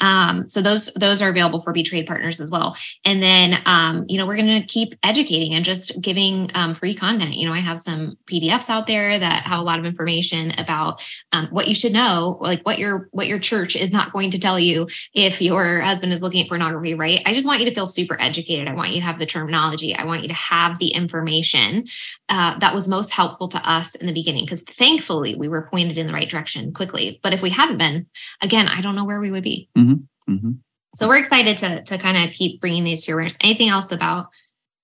Um, 0.00 0.46
so 0.46 0.62
those 0.62 0.86
those 0.94 1.20
are 1.20 1.28
available 1.28 1.60
for 1.60 1.72
Betrayed 1.72 2.06
partners 2.06 2.40
as 2.40 2.50
well. 2.50 2.76
And 3.04 3.22
then 3.22 3.60
um, 3.66 4.06
you 4.08 4.16
know 4.16 4.26
we're 4.26 4.36
going 4.36 4.60
to 4.60 4.66
keep 4.66 4.94
educating 5.02 5.54
and 5.54 5.64
just 5.64 6.00
giving 6.00 6.50
um, 6.54 6.74
free 6.74 6.94
content. 6.94 7.34
You 7.34 7.46
know 7.46 7.52
I 7.52 7.58
have 7.58 7.78
some 7.78 8.16
PDFs 8.26 8.70
out 8.70 8.86
there 8.86 9.18
that 9.18 9.42
have 9.44 9.60
a 9.60 9.62
lot 9.62 9.78
of 9.78 9.84
information 9.84 10.52
about 10.58 11.02
um, 11.32 11.48
what 11.50 11.68
you 11.68 11.74
should 11.74 11.92
know, 11.92 12.38
like 12.40 12.64
what 12.64 12.78
your 12.78 13.08
what 13.12 13.26
your 13.26 13.38
church 13.38 13.76
is 13.76 13.92
not 13.92 14.12
going 14.12 14.30
to 14.30 14.38
tell 14.38 14.58
you 14.58 14.88
if 15.14 15.42
your 15.42 15.80
husband 15.80 16.12
is 16.12 16.22
looking 16.22 16.42
at 16.42 16.48
pornography. 16.48 16.94
Right? 16.94 17.20
I 17.26 17.34
just 17.34 17.46
want 17.46 17.60
you 17.60 17.66
to 17.66 17.74
feel 17.74 17.86
super 17.86 18.16
educated. 18.20 18.66
I 18.66 18.74
want 18.74 18.90
you 18.90 19.00
to 19.00 19.06
have 19.06 19.18
the 19.18 19.26
terminology. 19.26 19.94
I 19.94 20.04
want 20.04 20.22
you 20.22 20.28
to 20.28 20.34
have 20.34 20.78
the 20.78 20.88
information 20.88 21.84
uh, 22.28 22.58
that 22.58 22.74
was 22.74 22.88
most 22.88 23.12
helpful 23.12 23.48
to 23.48 23.68
us 23.68 23.94
in 23.94 24.06
the 24.06 24.12
beginning 24.12 24.44
because 24.44 24.62
thankfully 24.62 25.34
we 25.34 25.48
were 25.48 25.62
pointed 25.82 25.98
in 25.98 26.06
the 26.06 26.12
right 26.12 26.28
direction 26.28 26.72
quickly. 26.72 27.20
But 27.22 27.32
if 27.32 27.42
we 27.42 27.50
hadn't 27.50 27.78
been, 27.78 28.06
again, 28.42 28.68
I 28.68 28.80
don't 28.80 28.94
know 28.94 29.04
where 29.04 29.20
we 29.20 29.30
would 29.30 29.44
be. 29.44 29.68
Mm-hmm. 29.76 30.32
Mm-hmm. 30.32 30.50
So 30.94 31.08
we're 31.08 31.18
excited 31.18 31.58
to 31.58 31.82
to 31.82 31.98
kind 31.98 32.16
of 32.16 32.34
keep 32.34 32.60
bringing 32.60 32.84
these 32.84 33.04
to 33.04 33.10
your 33.10 33.18
awareness. 33.18 33.38
Anything 33.42 33.68
else 33.68 33.92
about 33.92 34.28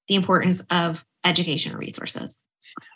the 0.08 0.14
importance 0.14 0.64
of 0.70 1.04
education 1.24 1.76
resources? 1.76 2.44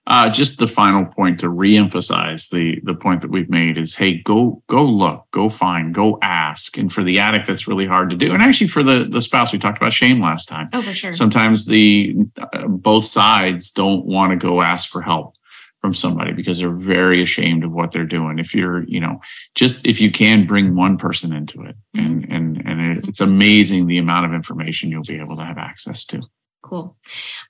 Uh, 0.06 0.28
just 0.28 0.58
the 0.58 0.66
final 0.66 1.04
point 1.04 1.38
to 1.40 1.46
reemphasize 1.46 2.50
the 2.50 2.80
the 2.82 2.94
point 2.94 3.20
that 3.20 3.30
we've 3.30 3.50
made 3.50 3.78
is 3.78 3.94
hey 3.94 4.20
go 4.22 4.62
go 4.66 4.84
look 4.84 5.24
go 5.30 5.48
find 5.48 5.94
go 5.94 6.18
ask 6.22 6.76
and 6.76 6.92
for 6.92 7.04
the 7.04 7.20
addict 7.20 7.46
that's 7.46 7.68
really 7.68 7.86
hard 7.86 8.10
to 8.10 8.16
do 8.16 8.32
and 8.32 8.42
actually 8.42 8.66
for 8.66 8.82
the 8.82 9.04
the 9.08 9.22
spouse 9.22 9.52
we 9.52 9.58
talked 9.60 9.78
about 9.78 9.92
shame 9.92 10.20
last 10.20 10.48
time 10.48 10.66
oh 10.72 10.82
for 10.82 10.92
sure 10.92 11.12
sometimes 11.12 11.66
the 11.66 12.16
uh, 12.36 12.66
both 12.66 13.04
sides 13.04 13.70
don't 13.70 14.04
want 14.04 14.30
to 14.32 14.36
go 14.36 14.60
ask 14.60 14.88
for 14.88 15.02
help 15.02 15.36
from 15.82 15.92
somebody 15.92 16.32
because 16.32 16.60
they're 16.60 16.70
very 16.70 17.20
ashamed 17.20 17.64
of 17.64 17.72
what 17.72 17.90
they're 17.90 18.06
doing 18.06 18.38
if 18.38 18.54
you're 18.54 18.84
you 18.84 19.00
know 19.00 19.20
just 19.54 19.86
if 19.86 20.00
you 20.00 20.10
can 20.10 20.46
bring 20.46 20.74
one 20.74 20.96
person 20.96 21.34
into 21.34 21.60
it 21.62 21.76
mm-hmm. 21.94 22.06
and 22.06 22.32
and 22.32 22.66
and 22.66 22.98
it, 22.98 23.08
it's 23.08 23.20
amazing 23.20 23.86
the 23.86 23.98
amount 23.98 24.24
of 24.24 24.32
information 24.32 24.90
you'll 24.90 25.02
be 25.02 25.20
able 25.20 25.36
to 25.36 25.44
have 25.44 25.58
access 25.58 26.06
to 26.06 26.22
Cool. 26.62 26.96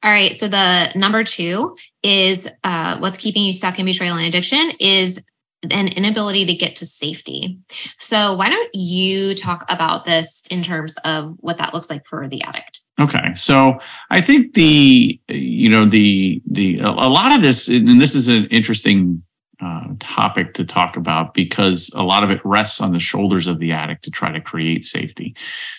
All 0.03 0.11
right. 0.11 0.35
So 0.35 0.49
the 0.49 0.91
number 0.97 1.23
two 1.23 1.77
is 2.03 2.51
uh, 2.65 2.99
what's 2.99 3.19
keeping 3.19 3.45
you 3.45 3.53
stuck 3.53 3.79
in 3.79 3.85
betrayal 3.85 4.17
and 4.17 4.27
addiction 4.27 4.73
is 4.81 5.27
an 5.71 5.89
inability 5.89 6.47
to 6.47 6.55
get 6.55 6.77
to 6.77 6.87
safety. 6.87 7.59
So 7.99 8.35
why 8.35 8.49
don't 8.49 8.75
you 8.75 9.35
talk 9.35 9.65
about 9.69 10.05
this 10.07 10.47
in 10.51 10.63
terms 10.63 10.97
of 11.05 11.37
what 11.39 11.59
that 11.59 11.75
looks 11.75 11.91
like 11.91 12.07
for 12.07 12.27
the 12.27 12.43
addict? 12.43 12.82
Okay, 13.03 13.35
so 13.35 13.81
I 14.11 14.21
think 14.21 14.55
the 14.55 15.19
you 15.29 15.69
know 15.69 15.85
the 15.85 16.41
the 16.47 16.79
a 16.79 16.91
lot 16.91 17.35
of 17.35 17.43
this, 17.43 17.69
and 17.69 18.01
this 18.01 18.15
is 18.15 18.29
an 18.29 18.47
interesting 18.47 19.23
uh, 19.61 19.89
topic 19.99 20.55
to 20.55 20.65
talk 20.65 20.97
about 20.97 21.35
because 21.35 21.91
a 21.97 22.03
lot 22.03 22.23
of 22.23 22.31
it 22.31 22.41
rests 22.45 22.81
on 22.81 22.93
the 22.93 22.99
shoulders 22.99 23.47
of 23.47 23.59
the 23.59 23.73
addict 23.73 24.05
to 24.05 24.11
try 24.11 24.31
to 24.31 24.41
create 24.41 24.85
safety. 24.85 25.35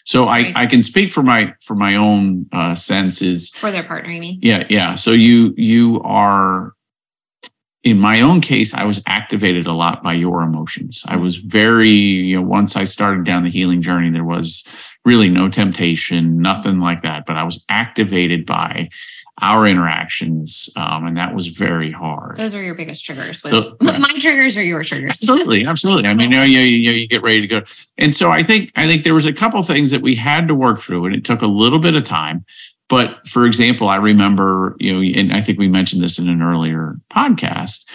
So 0.06 0.28
I, 0.28 0.54
I 0.56 0.66
can 0.66 0.82
speak 0.82 1.12
for 1.12 1.24
my 1.24 1.54
for 1.62 1.76
my 1.76 1.96
own 1.96 2.48
uh, 2.52 2.76
senses 2.76 3.50
for 3.50 3.72
their 3.72 3.84
partner. 3.84 4.12
You 4.12 4.22
mean? 4.22 4.40
Yeah, 4.42 4.66
yeah. 4.70 4.96
So 4.96 5.12
you 5.12 5.54
you 5.56 6.02
are 6.04 6.74
in 7.84 8.00
my 8.00 8.22
own 8.22 8.40
case, 8.40 8.74
I 8.74 8.86
was 8.86 9.04
activated 9.08 9.68
a 9.68 9.74
lot 9.74 10.04
by 10.04 10.14
your 10.14 10.42
emotions. 10.42 11.04
I 11.08 11.18
was 11.18 11.36
very, 11.36 11.90
you 11.90 12.38
know, 12.38 12.48
once 12.48 12.78
I 12.78 12.86
started 12.86 13.26
down 13.26 13.44
the 13.44 13.50
healing 13.50 13.82
journey, 13.82 14.10
there 14.10 14.24
was 14.24 14.66
really 15.06 15.30
no 15.30 15.50
temptation, 15.50 16.40
nothing 16.40 16.80
like 16.80 17.02
that. 17.02 17.26
But 17.26 17.38
I 17.38 17.44
was 17.44 17.66
activated 17.70 18.46
by 18.46 18.90
our 19.42 19.66
interactions, 19.66 20.70
um, 20.78 21.08
and 21.08 21.18
that 21.18 21.34
was 21.34 21.48
very 21.48 21.92
hard. 21.92 22.36
Those 22.38 22.54
are 22.54 22.62
your 22.62 22.76
biggest 22.76 23.04
triggers. 23.04 23.44
Was, 23.44 23.68
so, 23.68 23.78
my 23.82 24.14
triggers 24.20 24.56
are 24.56 24.64
your 24.64 24.84
triggers. 24.84 25.10
Absolutely, 25.10 25.66
absolutely. 25.66 26.08
I 26.08 26.14
mean, 26.14 26.32
you 26.32 26.38
know, 26.38 26.44
you, 26.44 26.60
you, 26.60 26.92
you 26.92 27.08
get 27.08 27.24
ready 27.24 27.42
to 27.42 27.48
go, 27.48 27.62
and 27.98 28.14
so 28.14 28.32
I 28.32 28.44
think 28.44 28.72
I 28.76 28.86
think 28.86 29.04
there 29.04 29.14
was 29.14 29.26
a 29.26 29.34
couple 29.34 29.62
things 29.64 29.92
that 29.92 30.02
we 30.02 30.16
had 30.16 30.48
to 30.48 30.56
work 30.56 30.80
through, 30.80 31.06
and 31.06 31.16
it 31.16 31.26
took 31.26 31.42
a 31.42 31.48
little 31.48 31.80
bit 31.80 31.96
of 31.96 32.04
time. 32.04 32.46
But 32.90 33.28
for 33.28 33.46
example, 33.46 33.88
I 33.88 33.96
remember, 33.96 34.76
you 34.80 34.94
know, 34.94 35.20
and 35.20 35.34
I 35.34 35.42
think 35.42 35.58
we 35.58 35.68
mentioned 35.68 36.04
this 36.04 36.20
in 36.20 36.30
an 36.30 36.44
earlier 36.44 36.98
podcast, 37.10 37.86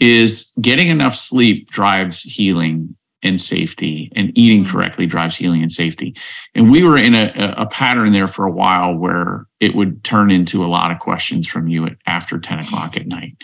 is 0.00 0.52
getting 0.60 0.88
enough 0.88 1.14
sleep 1.14 1.70
drives 1.70 2.22
healing 2.22 2.96
and 3.22 3.40
safety 3.40 4.10
and 4.14 4.36
eating 4.36 4.64
mm-hmm. 4.64 4.72
correctly 4.72 5.06
drives 5.06 5.36
healing 5.36 5.62
and 5.62 5.72
safety. 5.72 6.14
And 6.54 6.70
we 6.70 6.82
were 6.82 6.96
in 6.96 7.14
a, 7.14 7.54
a, 7.56 7.66
pattern 7.66 8.12
there 8.12 8.26
for 8.26 8.44
a 8.44 8.50
while 8.50 8.94
where 8.94 9.46
it 9.60 9.74
would 9.74 10.02
turn 10.02 10.30
into 10.30 10.64
a 10.64 10.66
lot 10.66 10.90
of 10.90 10.98
questions 10.98 11.46
from 11.46 11.68
you 11.68 11.86
at, 11.86 11.96
after 12.06 12.38
10 12.38 12.60
o'clock 12.60 12.96
at 12.96 13.06
night. 13.06 13.36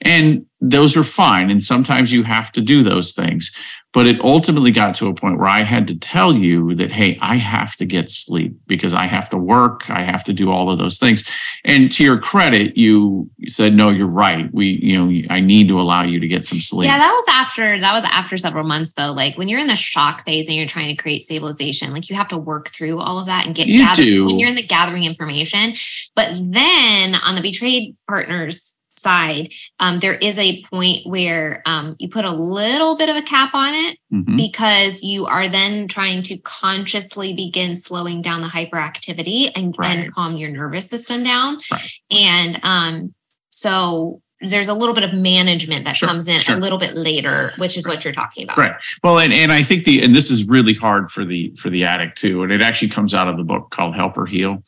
And 0.00 0.46
those 0.60 0.96
are 0.96 1.04
fine 1.04 1.50
and 1.50 1.62
sometimes 1.62 2.12
you 2.12 2.22
have 2.22 2.52
to 2.52 2.60
do 2.60 2.82
those 2.82 3.12
things 3.12 3.54
but 3.94 4.08
it 4.08 4.20
ultimately 4.22 4.72
got 4.72 4.92
to 4.96 5.06
a 5.06 5.14
point 5.14 5.38
where 5.38 5.46
I 5.46 5.60
had 5.60 5.86
to 5.86 5.96
tell 5.96 6.32
you 6.32 6.74
that, 6.74 6.90
hey, 6.90 7.16
I 7.22 7.36
have 7.36 7.76
to 7.76 7.86
get 7.86 8.10
sleep 8.10 8.56
because 8.66 8.92
I 8.92 9.06
have 9.06 9.30
to 9.30 9.38
work. 9.38 9.88
I 9.88 10.02
have 10.02 10.24
to 10.24 10.32
do 10.32 10.50
all 10.50 10.68
of 10.68 10.78
those 10.78 10.98
things. 10.98 11.26
And 11.64 11.90
to 11.92 12.02
your 12.02 12.18
credit, 12.18 12.76
you 12.76 13.30
said, 13.46 13.72
no, 13.72 13.90
you're 13.90 14.08
right. 14.08 14.52
We, 14.52 14.80
you 14.82 14.98
know, 14.98 15.22
I 15.30 15.38
need 15.38 15.68
to 15.68 15.80
allow 15.80 16.02
you 16.02 16.18
to 16.18 16.26
get 16.26 16.44
some 16.44 16.58
sleep. 16.58 16.88
Yeah, 16.88 16.98
that 16.98 17.12
was 17.12 17.24
after, 17.30 17.78
that 17.78 17.92
was 17.92 18.04
after 18.06 18.36
several 18.36 18.66
months 18.66 18.94
though. 18.94 19.12
Like 19.12 19.38
when 19.38 19.48
you're 19.48 19.60
in 19.60 19.68
the 19.68 19.76
shock 19.76 20.24
phase 20.24 20.48
and 20.48 20.56
you're 20.56 20.66
trying 20.66 20.94
to 20.94 21.00
create 21.00 21.22
stabilization, 21.22 21.92
like 21.92 22.10
you 22.10 22.16
have 22.16 22.28
to 22.28 22.36
work 22.36 22.70
through 22.70 22.98
all 22.98 23.20
of 23.20 23.26
that 23.26 23.46
and 23.46 23.54
get, 23.54 23.68
you 23.68 23.78
gather, 23.78 24.02
do. 24.02 24.24
when 24.24 24.40
you're 24.40 24.48
in 24.48 24.56
the 24.56 24.66
gathering 24.66 25.04
information. 25.04 25.74
But 26.16 26.32
then 26.34 27.14
on 27.14 27.36
the 27.36 27.42
betrayed 27.42 27.96
partners, 28.08 28.73
side, 29.04 29.52
um, 29.78 30.00
there 30.00 30.14
is 30.14 30.38
a 30.38 30.62
point 30.64 31.00
where 31.04 31.62
um, 31.66 31.94
you 31.98 32.08
put 32.08 32.24
a 32.24 32.32
little 32.32 32.96
bit 32.96 33.08
of 33.08 33.16
a 33.16 33.22
cap 33.22 33.54
on 33.54 33.72
it 33.74 33.98
mm-hmm. 34.12 34.36
because 34.36 35.02
you 35.02 35.26
are 35.26 35.46
then 35.46 35.86
trying 35.86 36.22
to 36.22 36.38
consciously 36.38 37.34
begin 37.34 37.76
slowing 37.76 38.22
down 38.22 38.40
the 38.40 38.48
hyperactivity 38.48 39.50
and, 39.54 39.76
right. 39.78 40.12
calm 40.12 40.36
your 40.36 40.50
nervous 40.50 40.88
system 40.88 41.22
down. 41.22 41.60
Right. 41.70 41.90
And 42.10 42.60
um, 42.64 43.14
so 43.50 44.22
there's 44.48 44.68
a 44.68 44.74
little 44.74 44.94
bit 44.94 45.04
of 45.04 45.12
management 45.12 45.84
that 45.84 45.96
Sure, 45.96 46.08
comes 46.08 46.28
in 46.28 46.40
sure. 46.40 46.56
a 46.56 46.58
little 46.58 46.78
bit 46.78 46.94
later, 46.94 47.52
which 47.56 47.76
is 47.76 47.86
what 47.86 48.04
you're 48.04 48.12
talking 48.12 48.44
about. 48.44 48.58
Right. 48.58 48.74
Well, 49.02 49.18
and, 49.18 49.32
and 49.32 49.52
I 49.52 49.62
think 49.62 49.84
the 49.84 50.02
and 50.02 50.14
this 50.14 50.30
is 50.30 50.48
really 50.48 50.74
hard 50.74 51.10
for 51.10 51.24
the 51.24 51.50
for 51.56 51.70
the 51.70 51.84
addict 51.84 52.18
too, 52.18 52.42
and 52.42 52.52
it 52.52 52.62
actually 52.62 52.88
comes 52.88 53.14
out 53.14 53.28
of 53.28 53.36
the 53.36 53.44
book 53.44 53.70
called 53.70 53.94
Help 53.94 54.16
Her 54.16 54.26
Heal, 54.26 54.62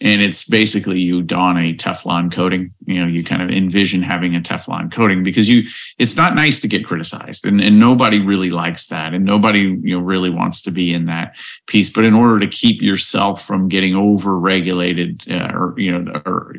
and 0.00 0.22
it's 0.22 0.48
basically 0.48 1.00
you 1.00 1.22
don 1.22 1.56
a 1.56 1.74
Teflon 1.74 2.32
coating. 2.32 2.72
You 2.86 3.00
know, 3.02 3.06
you 3.06 3.24
kind 3.24 3.42
of 3.42 3.50
envision 3.50 4.02
having 4.02 4.34
a 4.34 4.40
Teflon 4.40 4.90
coating 4.90 5.22
because 5.22 5.48
you 5.48 5.64
it's 5.98 6.16
not 6.16 6.34
nice 6.34 6.60
to 6.60 6.68
get 6.68 6.86
criticized, 6.86 7.46
and 7.46 7.60
and 7.60 7.78
nobody 7.78 8.20
really 8.20 8.50
likes 8.50 8.86
that, 8.88 9.14
and 9.14 9.24
nobody 9.24 9.60
you 9.60 9.96
know 9.96 10.00
really 10.00 10.30
wants 10.30 10.62
to 10.62 10.70
be 10.70 10.92
in 10.92 11.06
that 11.06 11.34
piece. 11.66 11.92
But 11.92 12.04
in 12.04 12.14
order 12.14 12.40
to 12.40 12.46
keep 12.46 12.82
yourself 12.82 13.42
from 13.42 13.68
getting 13.68 13.94
over 13.94 14.38
regulated, 14.38 15.22
uh, 15.30 15.52
or 15.54 15.74
you 15.76 15.98
know, 15.98 16.20
or 16.26 16.54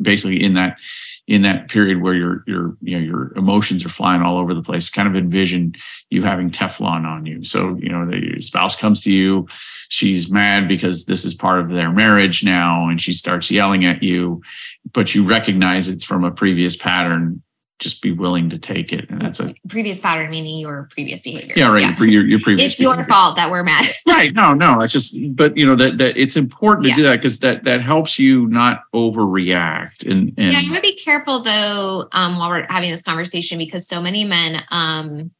basically 0.00 0.42
in 0.42 0.54
that 0.54 0.76
in 1.26 1.42
that 1.42 1.68
period 1.68 2.02
where 2.02 2.14
your 2.14 2.44
your 2.46 2.76
you 2.82 2.98
know 2.98 3.04
your 3.04 3.36
emotions 3.36 3.84
are 3.84 3.90
flying 3.90 4.22
all 4.22 4.38
over 4.38 4.52
the 4.52 4.62
place 4.62 4.90
kind 4.90 5.08
of 5.08 5.16
envision 5.16 5.74
you 6.10 6.22
having 6.22 6.50
teflon 6.50 7.06
on 7.06 7.24
you. 7.24 7.42
So 7.44 7.76
you 7.76 7.88
know 7.88 8.06
the 8.06 8.40
spouse 8.40 8.78
comes 8.78 9.00
to 9.02 9.12
you 9.12 9.46
she's 9.88 10.30
mad 10.30 10.66
because 10.66 11.06
this 11.06 11.24
is 11.24 11.34
part 11.34 11.60
of 11.60 11.70
their 11.70 11.92
marriage 11.92 12.44
now 12.44 12.88
and 12.88 13.00
she 13.00 13.12
starts 13.12 13.50
yelling 13.50 13.84
at 13.84 14.02
you 14.02 14.42
but 14.92 15.14
you 15.14 15.24
recognize 15.24 15.88
it's 15.88 16.04
from 16.04 16.24
a 16.24 16.32
previous 16.32 16.74
pattern 16.74 17.42
just 17.84 18.02
be 18.02 18.10
willing 18.10 18.48
to 18.48 18.58
take 18.58 18.92
it 18.92 19.08
and 19.10 19.20
that's 19.20 19.38
a 19.40 19.54
Previous 19.68 20.00
pattern 20.00 20.30
meaning 20.30 20.58
your 20.58 20.88
previous 20.90 21.22
behavior. 21.22 21.52
yeah 21.56 21.68
right 21.70 21.96
Your, 21.98 22.08
your, 22.08 22.24
your 22.26 22.40
previous 22.40 22.72
It's 22.72 22.80
your 22.80 23.04
fault 23.04 23.36
that 23.36 23.50
we're 23.50 23.62
mad. 23.62 23.86
right 24.08 24.32
no 24.34 24.54
no 24.54 24.80
it's 24.80 24.92
just 24.92 25.14
but 25.36 25.56
you 25.56 25.64
know 25.66 25.76
that 25.76 25.98
that 25.98 26.16
it's 26.16 26.36
important 26.36 26.84
to 26.84 26.88
Yeah. 26.88 26.94
do 26.96 27.02
that 27.04 27.16
because 27.16 27.38
that 27.40 27.64
that 27.64 27.80
helps 27.82 28.18
you 28.18 28.46
not 28.48 28.82
overreact 28.94 30.10
and 30.10 30.32
and 30.36 30.52
Yeah, 30.52 30.58
I'm 30.58 30.68
gonna 30.68 30.80
be 30.80 30.96
careful 30.96 31.42
though, 31.42 32.08
um, 32.12 32.38
while 32.38 32.48
we're 32.50 32.66
having 32.68 32.90
this 32.90 33.02
conversation 33.02 33.58
because 33.58 33.86
so 33.86 34.00
many 34.00 34.24
men, 34.24 34.62
um, 34.70 35.30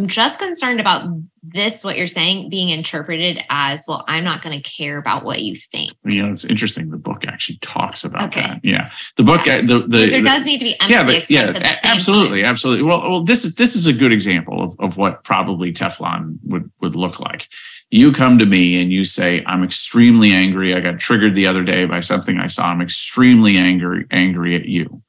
I'm 0.00 0.06
just 0.08 0.40
concerned 0.40 0.80
about 0.80 1.10
this, 1.42 1.84
what 1.84 1.98
you're 1.98 2.06
saying, 2.06 2.48
being 2.48 2.70
interpreted 2.70 3.44
as, 3.50 3.84
well, 3.86 4.02
I'm 4.08 4.24
not 4.24 4.40
gonna 4.40 4.62
care 4.62 4.96
about 4.96 5.24
what 5.24 5.42
you 5.42 5.54
think. 5.54 5.92
Yeah, 6.06 6.30
it's 6.30 6.44
interesting 6.46 6.88
the 6.88 6.96
book 6.96 7.26
actually 7.26 7.58
talks 7.58 8.02
about 8.02 8.24
Okay. 8.34 8.40
that 8.40 8.60
yeah 8.64 8.90
the 9.16 9.24
book 9.24 9.44
Yeah. 9.44 9.60
the, 9.60 9.80
the, 9.80 9.86
there 9.88 10.08
the- 10.10 10.22
does 10.22 10.46
need 10.46 10.58
to 10.58 10.64
be 10.64 10.72
empathy 10.80 10.92
yeah, 10.92 11.04
but, 11.04 11.30
yeah, 11.30 11.40
expressed 11.42 11.56
at 11.58 11.62
the 11.62 11.76
a- 11.76 11.80
same 11.80 11.92
absolutely, 11.92 12.40
time. 12.42 12.50
absolutely. 12.50 12.82
Well, 12.84 13.10
well, 13.10 13.22
this 13.24 13.44
is 13.44 13.56
this 13.56 13.76
is 13.76 13.86
a 13.86 13.92
good 13.92 14.12
example 14.12 14.62
of, 14.62 14.74
of 14.80 14.96
what 14.96 15.22
probably 15.22 15.70
Teflon 15.70 16.38
would 16.44 16.70
would 16.80 16.94
look 16.94 17.20
like. 17.20 17.48
You 17.90 18.10
come 18.12 18.38
to 18.38 18.46
me 18.46 18.80
and 18.80 18.90
you 18.90 19.04
say, 19.04 19.42
"I'm 19.46 19.62
extremely 19.64 20.32
angry. 20.32 20.74
I 20.74 20.80
got 20.80 20.98
triggered 20.98 21.34
the 21.34 21.46
other 21.46 21.62
day 21.64 21.84
by 21.84 22.00
something 22.00 22.38
I 22.38 22.46
saw. 22.46 22.70
I'm 22.70 22.80
extremely 22.80 23.58
angry 23.58 24.06
angry 24.10 24.54
at 24.56 24.64
you." 24.64 25.02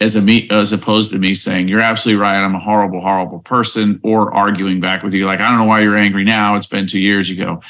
As 0.00 0.16
a 0.16 0.20
me, 0.22 0.48
as 0.50 0.72
opposed 0.72 1.12
to 1.12 1.18
me 1.18 1.34
saying, 1.34 1.68
"You're 1.68 1.80
absolutely 1.80 2.20
right. 2.20 2.42
I'm 2.42 2.54
a 2.54 2.60
horrible, 2.60 3.00
horrible 3.00 3.38
person," 3.38 4.00
or 4.02 4.34
arguing 4.34 4.80
back 4.80 5.02
with 5.04 5.14
you 5.14 5.24
like, 5.26 5.40
"I 5.40 5.48
don't 5.48 5.58
know 5.58 5.64
why 5.64 5.80
you're 5.80 5.96
angry 5.96 6.24
now. 6.24 6.56
It's 6.56 6.66
been 6.66 6.86
two 6.86 6.98
years 7.00 7.30
ago." 7.30 7.62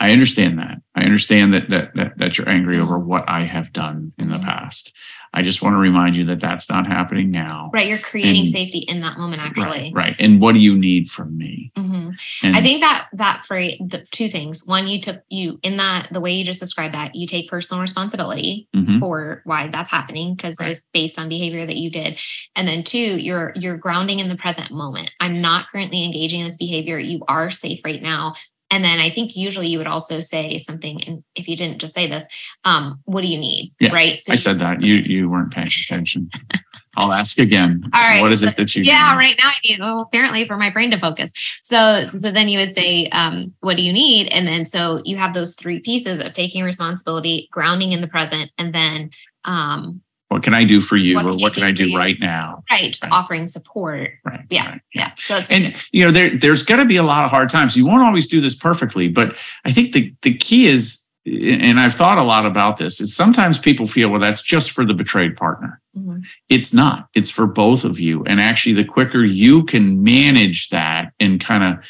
I 0.00 0.12
understand 0.12 0.58
that. 0.58 0.78
I 0.94 1.02
understand 1.02 1.54
that 1.54 1.68
that 1.70 1.94
that, 1.94 2.18
that 2.18 2.36
you're 2.38 2.48
angry 2.48 2.78
over 2.78 2.98
what 2.98 3.24
I 3.28 3.44
have 3.44 3.72
done 3.72 4.12
in 4.18 4.28
the 4.30 4.38
Mhm. 4.38 4.44
past. 4.44 4.92
I 5.34 5.42
just 5.42 5.62
want 5.62 5.74
to 5.74 5.78
remind 5.78 6.16
you 6.16 6.24
that 6.26 6.40
that's 6.40 6.70
not 6.70 6.86
happening 6.86 7.30
now. 7.30 7.70
Right. 7.72 7.86
You're 7.88 7.98
creating 7.98 8.40
And- 8.42 8.48
safety 8.48 8.78
in 8.78 9.00
that 9.02 9.18
moment, 9.18 9.42
actually. 9.42 9.92
Right, 9.92 10.08
right. 10.10 10.16
And 10.18 10.40
what 10.40 10.52
do 10.54 10.58
you 10.60 10.76
need 10.78 11.08
from 11.08 11.36
me? 11.36 11.70
Mhm. 11.76 12.14
And 12.42 12.56
I 12.56 12.60
think 12.62 12.80
that 12.80 13.08
that 13.12 13.44
phrase, 13.46 13.76
the 13.80 14.04
two 14.10 14.28
things. 14.28 14.62
One, 14.66 14.88
you 14.88 15.00
took 15.00 15.20
you 15.28 15.58
in 15.62 15.76
that 15.76 16.08
the 16.12 16.20
way 16.20 16.32
you 16.34 16.44
just 16.44 16.60
described 16.60 16.94
that 16.94 17.14
you 17.14 17.26
take 17.26 17.48
personal 17.50 17.80
responsibility 17.80 18.68
Mhm. 18.74 18.98
for 19.00 19.42
why 19.44 19.68
that's 19.68 19.90
happening 19.90 20.34
because 20.34 20.58
Right. 20.58 20.66
it 20.66 20.68
was 20.68 20.88
based 20.92 21.18
on 21.18 21.28
behavior 21.28 21.66
that 21.66 21.76
you 21.76 21.90
did, 21.90 22.18
and 22.56 22.66
then 22.66 22.82
two, 22.82 22.98
you're 23.20 23.52
you're 23.56 23.76
grounding 23.76 24.20
in 24.20 24.28
the 24.28 24.36
present 24.36 24.70
moment. 24.70 25.10
I'm 25.20 25.40
not 25.40 25.68
currently 25.68 26.04
engaging 26.04 26.40
in 26.40 26.46
this 26.46 26.56
behavior. 26.56 26.98
You 26.98 27.22
are 27.28 27.50
safe 27.50 27.80
right 27.84 28.02
now. 28.02 28.34
And 28.70 28.84
then 28.84 28.98
I 28.98 29.08
think 29.08 29.34
usually 29.34 29.68
you 29.68 29.78
would 29.78 29.86
also 29.86 30.20
say 30.20 30.58
something, 30.58 31.02
and 31.04 31.24
if 31.34 31.48
you 31.48 31.56
didn't 31.56 31.80
just 31.80 31.94
say 31.94 32.06
this, 32.06 32.24
um, 32.64 33.00
what 33.04 33.22
do 33.22 33.28
you 33.28 33.38
need? 33.38 33.72
Yeah, 33.80 33.92
right. 33.92 34.20
So 34.20 34.32
I 34.32 34.36
said 34.36 34.58
that 34.58 34.82
you 34.82 34.94
you 34.96 35.30
weren't 35.30 35.52
paying 35.52 35.68
attention. 35.68 36.28
I'll 36.96 37.12
ask 37.12 37.38
again. 37.38 37.82
All 37.94 38.00
right, 38.02 38.20
What 38.20 38.32
is 38.32 38.40
so- 38.40 38.48
it 38.48 38.56
that 38.56 38.74
you 38.74 38.82
yeah 38.82 39.12
need? 39.12 39.18
right 39.18 39.36
now 39.38 39.48
i 39.48 39.54
need 39.64 39.78
well 39.78 40.00
apparently 40.00 40.44
for 40.48 40.56
my 40.56 40.68
brain 40.68 40.90
to 40.90 40.98
focus 40.98 41.32
so 41.62 42.08
so 42.18 42.32
then 42.32 42.48
you 42.48 42.58
would 42.58 42.74
say 42.74 43.06
um, 43.10 43.54
what 43.60 43.76
do 43.76 43.84
you 43.84 43.92
need 43.92 44.26
and 44.32 44.48
then 44.48 44.64
so 44.64 45.00
you 45.04 45.16
have 45.16 45.32
those 45.32 45.54
three 45.54 45.78
pieces 45.78 46.18
of 46.18 46.32
taking 46.32 46.64
responsibility 46.64 47.48
grounding 47.52 47.92
in 47.92 48.00
the 48.00 48.08
present 48.08 48.50
and 48.58 48.74
then 48.74 49.10
um, 49.44 50.00
What 50.28 50.42
can 50.42 50.52
I 50.54 50.64
do 50.64 50.80
for 50.82 50.96
you? 50.96 51.14
What 51.16 51.24
or 51.26 51.36
what 51.36 51.54
can 51.54 51.62
I 51.62 51.72
do 51.72 51.96
right 51.96 52.16
now? 52.20 52.62
right 52.70 52.84
just 52.88 53.02
Right. 53.02 53.12
offering 53.12 53.46
support 53.46 54.10
Right. 54.24 54.44
Yeah. 54.50 54.70
right. 54.72 54.80
yeah 54.94 55.12
so 55.16 55.36
it's 55.36 55.50
And 55.50 55.74
you 55.92 56.04
know, 56.04 56.10
there 56.10 56.36
there's 56.38 56.62
gonna 56.62 56.84
be 56.84 56.96
a 56.96 57.02
lot 57.02 57.24
of 57.24 57.30
hard 57.30 57.48
times. 57.48 57.76
You 57.76 57.86
won't 57.86 58.02
always 58.02 58.26
do 58.26 58.40
this 58.40 58.54
perfectly, 58.54 59.08
but 59.08 59.36
I 59.64 59.72
think 59.72 59.92
the 59.92 60.12
the 60.22 60.34
key 60.34 60.66
is 60.66 61.04
and 61.26 61.78
I've 61.78 61.92
thought 61.92 62.16
a 62.16 62.22
lot 62.22 62.46
about 62.46 62.78
this, 62.78 63.02
is 63.02 63.14
sometimes 63.14 63.58
people 63.58 63.86
feel, 63.86 64.08
well, 64.08 64.20
that's 64.20 64.40
just 64.42 64.70
for 64.70 64.82
the 64.86 64.94
betrayed 64.94 65.36
partner. 65.36 65.78
Mhm. 65.94 66.22
It's 66.48 66.72
not. 66.72 67.08
It's 67.14 67.28
for 67.28 67.46
both 67.46 67.84
of 67.84 68.00
you. 68.00 68.24
And 68.24 68.40
actually, 68.40 68.72
the 68.72 68.84
quicker 68.84 69.22
you 69.24 69.64
can 69.64 70.02
manage 70.02 70.70
that 70.70 71.12
and 71.20 71.38
kind 71.38 71.64
of 71.64 71.84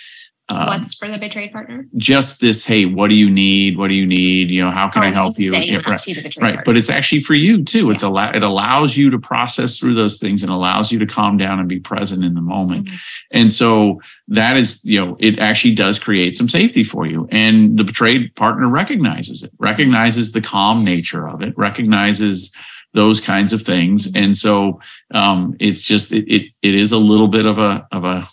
um, 0.50 0.66
what's 0.66 0.94
for 0.94 1.08
the 1.08 1.18
betrayed 1.18 1.52
partner 1.52 1.86
just 1.96 2.40
this, 2.40 2.64
hey, 2.64 2.86
what 2.86 3.10
do 3.10 3.16
you 3.16 3.28
need? 3.28 3.76
What 3.76 3.88
do 3.88 3.94
you 3.94 4.06
need? 4.06 4.50
You 4.50 4.64
know, 4.64 4.70
how 4.70 4.88
can 4.88 5.02
Oh, 5.02 5.06
I 5.06 5.10
help 5.10 5.38
you? 5.38 5.54
Yeah, 5.54 5.80
right. 5.86 5.98
to 5.98 6.14
the 6.14 6.22
betrayed 6.22 6.42
Right. 6.56 6.64
But 6.64 6.76
it's 6.76 6.88
actually 6.88 7.20
for 7.20 7.34
you 7.34 7.62
too. 7.64 7.90
It's 7.90 8.02
allow 8.02 8.30
it 8.30 8.42
allows 8.42 8.96
you 8.96 9.10
to 9.10 9.18
process 9.18 9.78
through 9.78 9.94
those 9.94 10.18
things 10.18 10.42
and 10.42 10.50
allows 10.50 10.90
you 10.90 10.98
to 11.00 11.06
calm 11.06 11.36
down 11.36 11.58
and 11.60 11.68
be 11.68 11.80
present 11.80 12.24
in 12.24 12.34
the 12.34 12.40
moment. 12.40 12.86
Mhm. 12.86 12.98
And 13.30 13.52
so 13.52 14.00
that 14.28 14.56
is, 14.56 14.82
you 14.84 14.98
know, 15.04 15.16
it 15.20 15.38
actually 15.38 15.74
does 15.74 15.98
create 15.98 16.34
some 16.36 16.48
safety 16.48 16.82
for 16.82 17.06
you. 17.06 17.28
And 17.30 17.76
the 17.76 17.84
betrayed 17.84 18.34
partner 18.34 18.68
recognizes 18.68 19.42
it, 19.42 19.50
recognizes 19.58 20.32
the 20.32 20.40
calm 20.40 20.82
nature 20.84 21.28
of 21.28 21.42
it, 21.42 21.52
recognizes 21.58 22.54
those 22.94 23.20
kinds 23.20 23.52
of 23.52 23.60
things. 23.62 24.10
Mhm. 24.12 24.22
And 24.24 24.36
so 24.36 24.80
um, 25.12 25.54
it's 25.60 25.82
just 25.82 26.10
it, 26.12 26.24
it 26.26 26.42
it 26.62 26.74
is 26.74 26.92
a 26.92 26.98
little 26.98 27.28
bit 27.28 27.44
of 27.44 27.58
a 27.58 27.86
of 27.92 28.04
a 28.04 28.26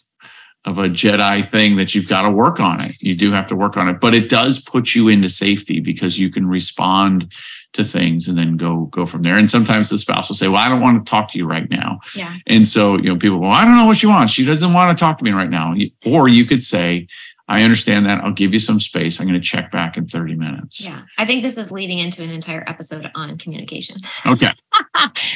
of 0.65 0.79
a 0.79 0.89
Jedi 0.89 1.45
thing 1.45 1.77
that 1.77 1.93
you've 1.93 2.07
got 2.07 2.23
to 2.23 2.31
work 2.31 2.59
on 2.59 2.81
it. 2.81 2.95
You 2.99 3.15
do 3.15 3.31
have 3.31 3.45
to 3.47 3.55
work 3.55 3.77
on 3.77 3.87
it, 3.87 3.99
but 3.99 4.15
it 4.15 4.29
does 4.29 4.59
put 4.59 4.95
you 4.95 5.07
into 5.07 5.29
safety 5.29 5.79
because 5.79 6.19
you 6.19 6.29
can 6.31 6.47
respond 6.47 7.31
to 7.73 7.83
things 7.83 8.27
and 8.27 8.37
then 8.37 8.57
go 8.57 8.85
go 8.85 9.05
from 9.05 9.21
there. 9.21 9.37
And 9.37 9.49
sometimes 9.49 9.89
the 9.89 9.99
spouse 9.99 10.29
will 10.29 10.35
say, 10.35 10.47
"Well, 10.47 10.61
I 10.61 10.69
don't 10.69 10.81
want 10.81 11.05
to 11.05 11.09
talk 11.09 11.31
to 11.31 11.37
you 11.37 11.45
right 11.45 11.69
now." 11.69 11.99
yeah 12.15 12.37
And 12.47 12.67
so, 12.67 12.97
you 12.97 13.09
know, 13.09 13.17
people, 13.17 13.39
well, 13.39 13.51
I 13.51 13.63
don't 13.65 13.77
know 13.77 13.85
what 13.85 13.97
she 13.97 14.07
wants. 14.07 14.33
She 14.33 14.45
doesn't 14.45 14.73
want 14.73 14.97
to 14.97 15.01
talk 15.01 15.17
to 15.19 15.23
me 15.23 15.31
right 15.31 15.49
now. 15.49 15.75
Or 16.05 16.27
you 16.27 16.45
could 16.45 16.63
say, 16.63 17.07
I 17.47 17.61
understand 17.61 18.07
that. 18.07 18.23
I'll 18.23 18.31
give 18.33 18.53
you 18.53 18.59
some 18.59 18.79
space. 18.79 19.19
I'm 19.21 19.27
going 19.27 19.39
to 19.39 19.47
check 19.47 19.69
back 19.71 19.97
in 19.97 20.05
30 20.05 20.35
minutes. 20.35 20.83
yeah 20.83 21.01
i 21.19 21.25
think 21.25 21.43
this 21.43 21.57
is 21.57 21.71
leading 21.71 21.99
into 21.99 22.23
an 22.23 22.29
entire 22.31 22.63
episode 22.67 23.09
on 23.15 23.37
communication 23.37 23.97
Okay. 24.25 24.49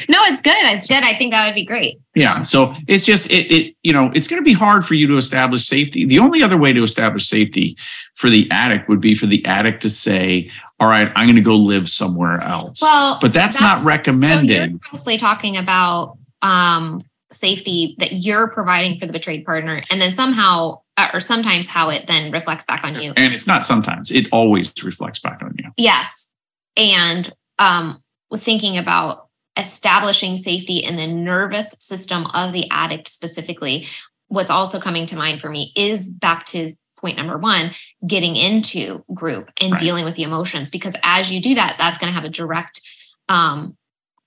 no 0.08 0.18
it's 0.24 0.42
good 0.42 0.54
it's 0.74 0.88
good 0.88 1.02
i 1.04 1.16
think 1.16 1.32
that 1.32 1.46
would 1.46 1.54
be 1.54 1.64
great 1.64 1.98
Yeah. 2.14 2.42
So 2.42 2.74
it's 2.88 3.04
just, 3.06 3.30
it, 3.30 3.50
it 3.52 3.76
you 3.84 3.92
know, 3.92 4.10
it's 4.14 4.26
going 4.26 4.40
to 4.42 4.44
be 4.44 4.52
hard 4.52 4.84
for 4.84 4.94
you 4.94 5.06
to 5.06 5.16
establish 5.16 5.64
safety. 5.66 6.04
The 6.06 6.18
only 6.18 6.42
other 6.42 6.56
way 6.58 6.72
to 6.72 6.82
establish 6.82 7.28
safety 7.28 7.76
for 8.16 8.28
the 8.28 8.50
addict 8.50 8.88
would 8.88 9.00
be 9.00 9.14
for 9.14 9.26
the 9.26 9.44
addict 9.46 9.80
to 9.82 9.88
say, 9.90 10.50
all 10.80 10.88
right, 10.88 11.10
I'm 11.14 11.26
going 11.26 11.36
to 11.36 11.40
go 11.42 11.54
live 11.56 11.88
somewhere 11.88 12.40
else. 12.42 12.82
well 12.82 13.18
but 13.20 13.32
that's, 13.32 13.60
not 13.60 13.78
So 13.78 13.86
recommended. 13.86 14.70
you're 14.72 14.80
mostly 14.92 15.16
talking 15.18 15.56
about 15.56 16.18
um, 16.42 17.02
safety 17.30 17.94
that 17.98 18.12
you're 18.12 18.48
providing 18.50 18.98
for 18.98 19.06
the 19.06 19.12
betrayed 19.12 19.44
partner, 19.46 19.82
and 19.90 20.00
then 20.00 20.10
somehow, 20.12 20.80
or 21.12 21.20
sometimes, 21.20 21.68
how 21.68 21.90
it 21.90 22.06
then 22.06 22.32
reflects 22.32 22.64
back 22.66 22.84
on 22.84 23.00
you. 23.00 23.12
and 23.16 23.32
it's 23.34 23.46
not 23.46 23.64
sometimes, 23.64 24.10
it 24.10 24.26
always 24.32 24.72
reflects 24.84 25.18
back 25.20 25.40
on 25.42 25.54
you. 25.58 25.70
Yes, 25.76 26.34
and 26.76 27.32
um, 27.58 28.02
with 28.30 28.42
thinking 28.42 28.78
about 28.78 29.28
establishing 29.56 30.36
safety 30.36 30.78
in 30.78 30.96
the 30.96 31.06
nervous 31.06 31.72
system 31.78 32.26
of 32.34 32.52
the 32.52 32.68
addict 32.70 33.08
specifically. 33.08 33.86
What's 34.28 34.48
also 34.50 34.78
coming 34.78 35.06
to 35.06 35.16
mind 35.16 35.40
for 35.40 35.50
me 35.50 35.72
is 35.76 36.08
back 36.08 36.44
to 36.46 36.70
point 36.96 37.16
number 37.16 37.36
one 37.36 37.72
getting 38.06 38.36
into 38.36 39.04
group 39.12 39.50
and 39.60 39.72
Right. 39.72 39.80
dealing 39.80 40.04
with 40.04 40.14
the 40.14 40.22
emotions 40.22 40.70
because 40.70 40.94
as 41.02 41.32
you 41.32 41.40
do 41.40 41.54
that 41.56 41.76
that's 41.78 41.98
going 41.98 42.10
to 42.10 42.14
have 42.14 42.24
a 42.24 42.28
direct 42.28 42.80
um, 43.28 43.76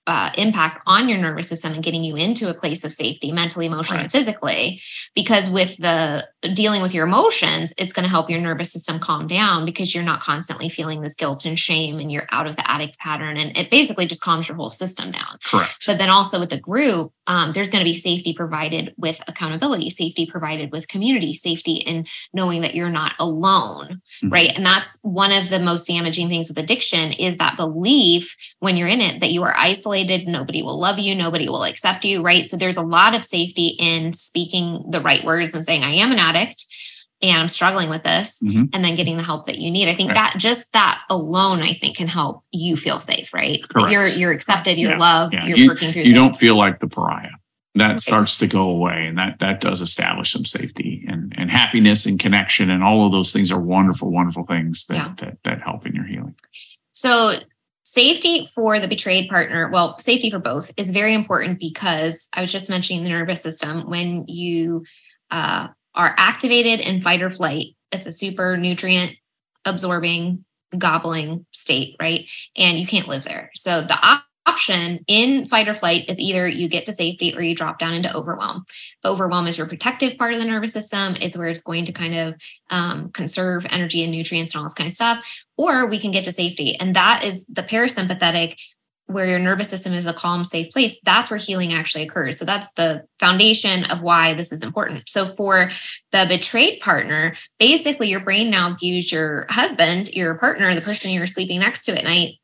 uh, 0.06 0.30
impact 0.36 0.82
on 0.86 1.08
your 1.08 1.16
nervous 1.16 1.48
system 1.48 1.72
and 1.72 1.82
getting 1.82 2.04
you 2.04 2.14
into 2.14 2.50
a 2.50 2.54
place 2.54 2.84
of 2.84 2.92
safety 2.92 3.32
mentally 3.32 3.64
emotionally 3.64 4.02
and 4.02 4.12
physically 4.12 4.78
because 5.14 5.48
with 5.48 5.78
the 5.78 6.26
dealing 6.52 6.82
with 6.82 6.92
your 6.92 7.06
emotions 7.06 7.72
it's 7.78 7.94
going 7.94 8.02
to 8.04 8.10
help 8.10 8.28
your 8.28 8.38
nervous 8.40 8.70
system 8.70 8.98
calm 8.98 9.26
down 9.26 9.64
because 9.64 9.94
you're 9.94 10.04
not 10.04 10.20
constantly 10.20 10.68
feeling 10.68 11.00
this 11.00 11.14
guilt 11.14 11.46
and 11.46 11.58
shame 11.58 11.98
and 11.98 12.12
you're 12.12 12.26
out 12.32 12.46
of 12.46 12.54
the 12.56 12.70
addict 12.70 12.98
pattern 12.98 13.38
and 13.38 13.56
it 13.56 13.70
basically 13.70 14.04
just 14.04 14.20
calms 14.20 14.46
your 14.46 14.56
whole 14.58 14.68
system 14.68 15.10
down 15.10 15.38
Correct. 15.46 15.74
but 15.86 15.96
then 15.96 16.10
also 16.10 16.38
with 16.38 16.50
the 16.50 16.60
group 16.60 17.10
um, 17.26 17.52
there's 17.52 17.70
going 17.70 17.80
to 17.80 17.88
be 17.88 17.94
safety 17.94 18.34
provided 18.34 18.92
with 18.98 19.22
accountability 19.26 19.88
safety 19.88 20.26
provided 20.26 20.70
with 20.70 20.86
community 20.86 21.32
safety 21.32 21.76
in 21.76 22.04
knowing 22.34 22.60
that 22.60 22.74
you're 22.74 22.90
not 22.90 23.12
alone 23.18 24.02
Mhm. 24.22 24.30
right 24.32 24.52
and 24.54 24.66
that's 24.66 24.98
one 25.00 25.32
of 25.32 25.48
the 25.48 25.58
most 25.60 25.86
damaging 25.86 26.28
things 26.28 26.48
with 26.48 26.58
addiction 26.58 27.12
is 27.12 27.38
that 27.38 27.56
belief 27.56 28.36
when 28.58 28.76
you're 28.76 28.86
in 28.86 29.00
it 29.00 29.20
that 29.20 29.30
you 29.32 29.42
are 29.44 29.54
isolated 29.56 29.93
isolated. 29.94 30.28
Nobody 30.28 30.62
will 30.62 30.78
love 30.78 30.98
you. 30.98 31.14
Nobody 31.14 31.48
will 31.48 31.64
accept 31.64 32.04
you. 32.04 32.22
Right. 32.22 32.44
So 32.44 32.56
there's 32.56 32.76
a 32.76 32.82
lot 32.82 33.14
of 33.14 33.24
safety 33.24 33.76
in 33.78 34.12
speaking 34.12 34.84
the 34.88 35.00
right 35.00 35.24
words 35.24 35.54
and 35.54 35.64
saying, 35.64 35.82
I 35.82 35.94
am 35.94 36.12
an 36.12 36.18
addict 36.18 36.64
and 37.22 37.40
I'm 37.40 37.48
struggling 37.48 37.88
with 37.88 38.02
this, 38.02 38.42
mm-hmm. 38.42 38.64
and 38.74 38.84
then 38.84 38.96
getting 38.96 39.16
the 39.16 39.22
help 39.22 39.46
that 39.46 39.58
you 39.58 39.70
need. 39.70 39.88
I 39.88 39.94
think 39.94 40.08
right. 40.08 40.32
that 40.32 40.34
just 40.36 40.72
that 40.72 41.00
alone, 41.08 41.62
I 41.62 41.72
think, 41.72 41.96
can 41.96 42.08
help 42.08 42.42
you 42.50 42.76
feel 42.76 43.00
safe, 43.00 43.32
right? 43.32 43.66
Correct. 43.70 43.92
You're 43.92 44.06
you're 44.08 44.32
accepted, 44.32 44.78
you're 44.78 44.90
yeah. 44.90 44.98
loved, 44.98 45.32
yeah. 45.32 45.46
you're 45.46 45.56
you, 45.56 45.68
working 45.68 45.92
through. 45.92 46.02
You 46.02 46.12
this. 46.12 46.22
don't 46.22 46.34
feel 46.34 46.56
like 46.56 46.80
the 46.80 46.88
pariah. 46.88 47.30
That 47.76 47.88
right. 47.88 48.00
starts 48.00 48.36
to 48.38 48.46
go 48.46 48.62
away, 48.62 49.06
and 49.06 49.16
that 49.16 49.38
that 49.38 49.60
does 49.60 49.80
establish 49.80 50.32
some 50.32 50.44
safety 50.44 51.06
and 51.08 51.32
and 51.38 51.50
happiness 51.50 52.04
and 52.04 52.18
connection, 52.18 52.68
and 52.68 52.82
all 52.82 53.06
of 53.06 53.12
those 53.12 53.32
things 53.32 53.50
are 53.50 53.60
wonderful, 53.60 54.10
wonderful 54.10 54.44
things 54.44 54.86
that 54.86 54.94
yeah. 54.94 55.14
that, 55.18 55.38
that 55.44 55.62
help 55.62 55.86
in 55.86 55.94
your 55.94 56.04
healing. 56.04 56.34
So 56.92 57.38
safety 57.94 58.46
for 58.54 58.80
the 58.80 58.88
betrayed 58.88 59.28
partner 59.28 59.70
well 59.70 59.96
safety 59.98 60.30
for 60.30 60.38
both 60.38 60.72
is 60.76 60.90
very 60.90 61.14
important 61.14 61.60
because 61.60 62.28
i 62.34 62.40
was 62.40 62.52
just 62.52 62.68
mentioning 62.68 63.04
the 63.04 63.10
nervous 63.10 63.40
system 63.40 63.88
when 63.88 64.24
you 64.26 64.84
uh, 65.30 65.68
are 65.94 66.14
activated 66.16 66.80
in 66.80 67.00
fight 67.00 67.22
or 67.22 67.30
flight. 67.30 67.66
It's 67.92 68.06
a 68.06 68.12
super 68.12 68.56
nutrient 68.56 69.16
absorbing, 69.64 70.44
gobbling 70.76 71.46
state, 71.52 71.96
right? 72.00 72.28
And 72.56 72.78
you 72.78 72.86
can't 72.86 73.08
live 73.08 73.24
there. 73.24 73.50
So 73.54 73.82
the 73.82 73.98
option 74.46 75.04
in 75.06 75.46
fight 75.46 75.68
or 75.68 75.74
flight 75.74 76.08
is 76.08 76.20
either 76.20 76.46
you 76.46 76.68
get 76.68 76.84
to 76.86 76.92
safety 76.92 77.34
or 77.34 77.42
you 77.42 77.54
drop 77.54 77.78
down 77.78 77.94
into 77.94 78.14
overwhelm. 78.14 78.64
Overwhelm 79.04 79.46
is 79.46 79.58
your 79.58 79.66
protective 79.66 80.18
part 80.18 80.34
of 80.34 80.40
the 80.40 80.46
nervous 80.46 80.72
system. 80.72 81.16
It's 81.20 81.36
where 81.36 81.48
it's 81.48 81.62
going 81.62 81.86
to 81.86 81.92
kind 81.92 82.14
of 82.14 82.34
um, 82.70 83.10
conserve 83.10 83.66
energy 83.70 84.02
and 84.02 84.12
nutrients 84.12 84.54
and 84.54 84.60
all 84.60 84.64
this 84.64 84.74
kind 84.74 84.88
of 84.88 84.92
stuff. 84.92 85.42
Or 85.56 85.86
we 85.86 85.98
can 85.98 86.10
get 86.10 86.24
to 86.24 86.32
safety. 86.32 86.78
And 86.78 86.94
that 86.96 87.24
is 87.24 87.46
the 87.46 87.62
parasympathetic 87.62 88.56
where 89.06 89.26
your 89.26 89.38
nervous 89.38 89.68
system 89.68 89.92
is 89.92 90.06
a 90.06 90.14
calm, 90.14 90.44
safe 90.44 90.70
place, 90.70 90.98
that's 91.02 91.30
where 91.30 91.38
healing 91.38 91.74
actually 91.74 92.04
occurs. 92.04 92.38
So 92.38 92.44
that's 92.44 92.72
the 92.72 93.04
foundation 93.20 93.84
of 93.84 94.00
why 94.00 94.32
this 94.32 94.50
is 94.50 94.62
important. 94.62 95.08
So 95.08 95.26
for 95.26 95.70
the 96.10 96.24
betrayed 96.26 96.80
partner, 96.80 97.36
basically 97.58 98.08
your 98.08 98.20
brain 98.20 98.50
now 98.50 98.74
views 98.74 99.12
your 99.12 99.46
husband, 99.50 100.08
your 100.08 100.38
partner, 100.38 100.74
the 100.74 100.80
person 100.80 101.10
you're 101.10 101.26
sleeping 101.26 101.60
next 101.60 101.84
to 101.84 101.98
at 101.98 102.04
night, 102.04 102.36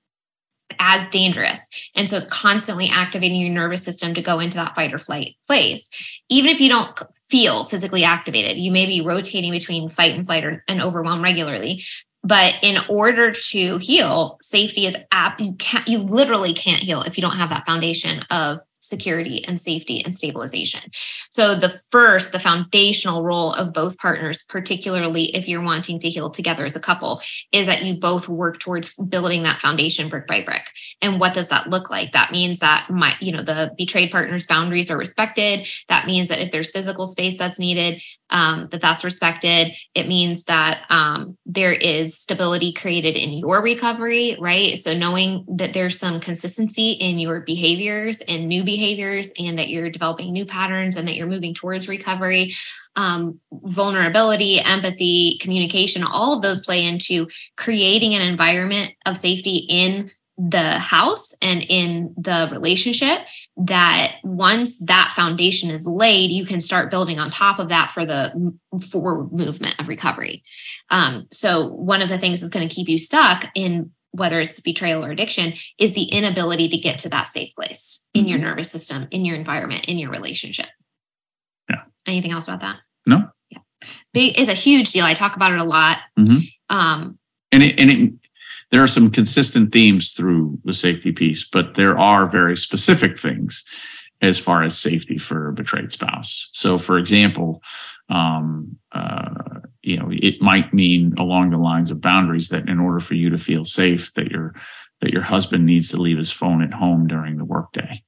as 0.79 1.11
dangerous. 1.11 1.69
And 1.95 2.09
so 2.09 2.17
it's 2.17 2.29
constantly 2.29 2.89
activating 2.91 3.41
your 3.41 3.51
nervous 3.51 3.83
system 3.83 4.15
to 4.15 4.23
go 4.23 4.39
into 4.39 4.57
that 4.57 4.75
fight 4.75 4.95
or 4.95 4.99
flight 4.99 5.35
place. 5.47 5.91
Even 6.29 6.51
if 6.51 6.61
you 6.61 6.69
don't 6.69 6.99
feel 7.29 7.65
physically 7.65 8.05
activated, 8.05 8.57
you 8.57 8.71
may 8.71 8.87
be 8.87 9.01
rotating 9.01 9.51
between 9.51 9.91
fight 9.91 10.15
and 10.15 10.27
flight 10.27 10.45
or, 10.45 10.65
and 10.69 10.83
overwhelm 10.83 11.23
regularly, 11.23 11.83
but 12.23 12.59
in 12.63 12.79
order 12.89 13.33
to 13.33 13.79
heal 13.79 14.37
safety 14.41 14.87
is 14.87 14.99
app 15.11 15.41
you 15.41 15.55
can't 15.55 15.89
you 15.89 15.99
literally 15.99 16.53
can't 16.53 16.83
heal 16.83 17.03
if 17.03 17.17
you 17.17 17.23
don't 17.23 17.37
have 17.37 17.51
that 17.51 17.65
foundation 17.65 18.23
of 18.31 18.61
security 18.81 19.45
and 19.47 19.61
safety 19.61 20.03
and 20.05 20.15
stabilization. 20.15 20.91
So, 21.31 21.55
the 21.55 21.71
first, 21.91 22.33
the 22.33 22.41
foundational 22.41 23.23
role 23.23 23.53
of 23.53 23.73
both 23.73 23.99
partners, 23.99 24.45
particularly 24.49 25.35
if 25.37 25.49
you're 25.49 25.63
wanting 25.63 25.99
to 26.01 26.09
heal 26.09 26.31
together 26.31 26.65
as 26.65 26.77
a 26.77 26.81
couple, 26.81 27.21
is 27.53 27.67
that 27.67 27.83
you 27.83 27.99
both 27.99 28.29
work 28.29 28.59
towards 28.59 28.97
building 28.97 29.43
that 29.45 29.57
foundation 29.57 30.09
brick 30.09 30.27
by 30.27 30.43
brick. 30.43 30.67
And 31.03 31.21
what 31.21 31.35
does 31.35 31.49
that 31.51 31.69
look 31.69 31.91
like? 31.91 32.13
That 32.13 32.33
means 32.33 32.59
that 32.61 32.89
my, 32.91 33.15
you 33.21 33.33
know, 33.33 33.43
the 33.43 33.73
betrayed 33.77 34.11
partner's 34.11 34.47
boundaries 34.47 34.91
are 34.91 34.99
respected. 34.99 35.69
That 35.89 36.07
means 36.07 36.29
that 36.29 36.41
if 36.41 36.51
there's 36.51 36.73
physical 36.73 37.07
space 37.07 37.37
that's 37.37 37.59
needed, 37.59 38.03
um, 38.31 38.69
that 38.71 38.81
that's 38.81 39.05
respected. 39.05 39.75
It 39.95 40.09
means 40.09 40.45
that 40.45 40.85
um, 40.89 41.37
there 41.47 41.73
is 41.73 42.17
stability 42.17 42.73
created 42.73 43.17
in 43.17 43.33
your 43.33 43.63
recovery, 43.63 44.37
right? 44.41 44.79
So 44.79 44.97
knowing 44.97 45.45
that 45.49 45.75
there's 45.75 45.99
some 45.99 46.21
consistency 46.21 46.93
in 46.93 47.19
your 47.19 47.41
behaviors 47.41 48.21
and 48.23 48.49
new 48.49 48.65
behaviors 48.71 49.33
and 49.39 49.59
that 49.59 49.69
you're 49.69 49.91
developing 49.91 50.33
new 50.33 50.47
patterns 50.47 50.97
and 50.97 51.09
that 51.09 51.17
you're 51.17 51.27
moving 51.27 51.55
towards 51.55 51.89
recovery 51.89 52.53
um, 52.97 53.41
vulnerability 53.53 54.61
empathy 54.61 55.39
communication 55.41 56.05
all 56.05 56.35
of 56.35 56.43
those 56.43 56.65
play 56.65 56.85
into 56.85 57.29
creating 57.57 58.15
an 58.15 58.23
environment 58.23 58.93
of 59.07 59.17
safety 59.17 59.67
in 59.69 60.11
the 60.39 60.79
house 60.79 61.37
and 61.43 61.67
in 61.69 62.15
the 62.17 62.49
relationship 62.51 63.27
that 63.57 64.15
once 64.23 64.79
that 64.87 65.13
foundation 65.15 65.71
is 65.71 65.87
laid 65.87 66.31
you 66.31 66.47
can 66.47 66.61
start 66.61 66.91
building 66.91 67.19
on 67.19 67.31
top 67.31 67.59
of 67.59 67.69
that 67.69 67.91
for 67.91 68.07
the 68.07 68.55
forward 68.91 69.33
movement 69.33 69.75
of 69.79 69.89
recovery. 69.89 70.43
Um, 70.89 71.27
so 71.31 71.67
one 71.67 72.01
of 72.01 72.09
the 72.09 72.17
things 72.19 72.41
that's 72.41 72.53
going 72.53 72.67
to 72.67 72.75
keep 72.75 72.89
you 72.89 72.97
stuck 72.97 73.47
in 73.55 73.91
whether 74.13 74.41
it's 74.41 74.61
betrayal 74.61 75.05
or 75.05 75.11
addiction, 75.11 75.53
is 75.79 75.95
the 75.95 76.05
inability 76.05 76.69
to 76.69 76.79
get 76.79 76.99
to 76.99 77.09
that 77.11 77.29
safe 77.29 77.55
place 77.55 78.09
in 78.15 78.23
mm-hmm. 78.23 78.31
your 78.31 78.39
nervous 78.39 78.71
system, 78.71 79.07
in 79.11 79.25
your 79.25 79.37
environment, 79.37 79.89
in 79.89 79.99
your 79.99 80.11
relationship. 80.11 80.67
Yeah. 81.69 81.83
Anything 82.07 82.33
else 82.33 82.49
about 82.49 82.61
that? 82.61 82.77
No. 83.07 83.29
Yeah. 83.51 83.59
Big 84.13 84.39
is 84.39 84.49
a 84.49 84.55
huge 84.55 84.93
deal. 84.93 85.05
I 85.05 85.15
talk 85.15 85.37
about 85.37 85.53
it 85.53 85.61
a 85.61 85.65
lot. 85.65 85.99
Mm-hmm. 86.19 86.39
Um, 86.77 87.19
and 87.53 87.63
it, 87.63 87.79
and 87.79 87.91
it, 87.91 88.13
there 88.71 88.83
are 88.83 88.89
some 88.89 89.11
consistent 89.11 89.73
themes 89.73 90.13
through 90.13 90.59
the 90.65 90.73
safety 90.73 91.13
piece, 91.13 91.49
but 91.49 91.75
there 91.75 91.99
are 91.99 92.27
very 92.27 92.57
specific 92.57 93.19
things 93.19 93.65
as 94.23 94.39
far 94.39 94.63
as 94.63 94.79
safety 94.79 95.19
for 95.19 95.49
a 95.49 95.53
betrayed 95.53 95.91
spouse. 95.91 96.51
So, 96.53 96.79
for 96.79 96.99
example, 96.99 97.63
um, 98.11 98.77
uh, 98.93 99.61
you 99.83 99.97
know 99.97 100.09
it 100.13 100.41
might 100.41 100.75
mean 100.75 101.15
along 101.19 101.51
the 101.51 101.57
lines 101.57 101.91
of 101.91 102.01
boundaries 102.01 102.49
that 102.49 102.69
in 102.69 102.79
order 102.79 103.01
for 103.01 103.15
you 103.15 103.31
to 103.31 103.39
feel 103.39 103.65
safe 103.65 104.13
that 104.15 104.31
your 104.31 104.55
that 105.01 105.13
your 105.13 105.23
husband 105.23 105.65
needs 105.65 105.89
to 105.91 105.97
leave 105.97 106.19
his 106.19 106.33
phone 106.33 106.63
at 106.63 106.75
home 106.75 107.07
during 107.07 107.39
the 107.39 107.45
workday 107.45 108.03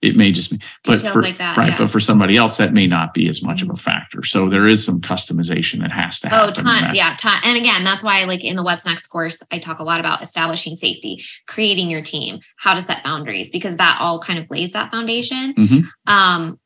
it 0.00 0.16
may 0.16 0.30
just 0.30 0.52
be 0.52 0.58
but 0.84 1.02
for, 1.02 1.22
like 1.22 1.38
that, 1.38 1.56
right 1.56 1.70
yeah. 1.70 1.78
but 1.78 1.90
for 1.90 1.98
somebody 1.98 2.36
else 2.36 2.56
that 2.56 2.72
may 2.72 2.86
not 2.86 3.12
be 3.14 3.28
as 3.28 3.42
much 3.42 3.62
of 3.62 3.68
a 3.68 3.72
mm-hmm. 3.72 3.80
factor 3.80 4.22
so 4.22 4.48
there 4.48 4.68
is 4.68 4.84
some 4.84 5.00
customization 5.00 5.80
that 5.80 5.90
has 5.90 6.20
to 6.20 6.28
oh, 6.28 6.30
happen 6.30 6.66
oh 6.66 6.70
ton, 6.70 6.94
yeah 6.94 7.16
ton. 7.18 7.40
and 7.44 7.58
again 7.58 7.82
that's 7.82 8.04
why 8.04 8.22
like 8.24 8.44
in 8.44 8.54
the 8.54 8.62
what's 8.62 8.86
next 8.86 9.08
course 9.08 9.42
i 9.50 9.58
talk 9.58 9.80
a 9.80 9.84
lot 9.84 9.98
about 9.98 10.22
establishing 10.22 10.74
safety 10.74 11.20
creating 11.46 11.90
your 11.90 12.02
team 12.02 12.38
how 12.58 12.74
to 12.74 12.80
set 12.80 13.02
boundaries 13.02 13.50
because 13.50 13.76
that 13.76 13.98
all 14.00 14.20
kind 14.20 14.38
of 14.38 14.46
lays 14.50 14.72
that 14.72 14.90
foundation 14.90 15.54
mm-hmm. 15.54 15.80
um 16.06 16.58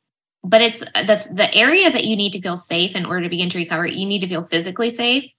but 0.44 0.60
it's 0.60 0.80
the 0.80 1.28
the 1.32 1.54
areas 1.54 1.92
that 1.92 2.04
you 2.04 2.16
need 2.16 2.32
to 2.32 2.40
feel 2.40 2.56
safe 2.56 2.94
in 2.94 3.06
order 3.06 3.22
to 3.22 3.28
begin 3.28 3.48
to 3.48 3.58
recover 3.58 3.86
you 3.86 4.06
need 4.06 4.20
to 4.20 4.28
feel 4.28 4.44
physically 4.44 4.90
safe 4.90 5.30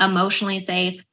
emotionally 0.00 0.58
safe 0.58 1.04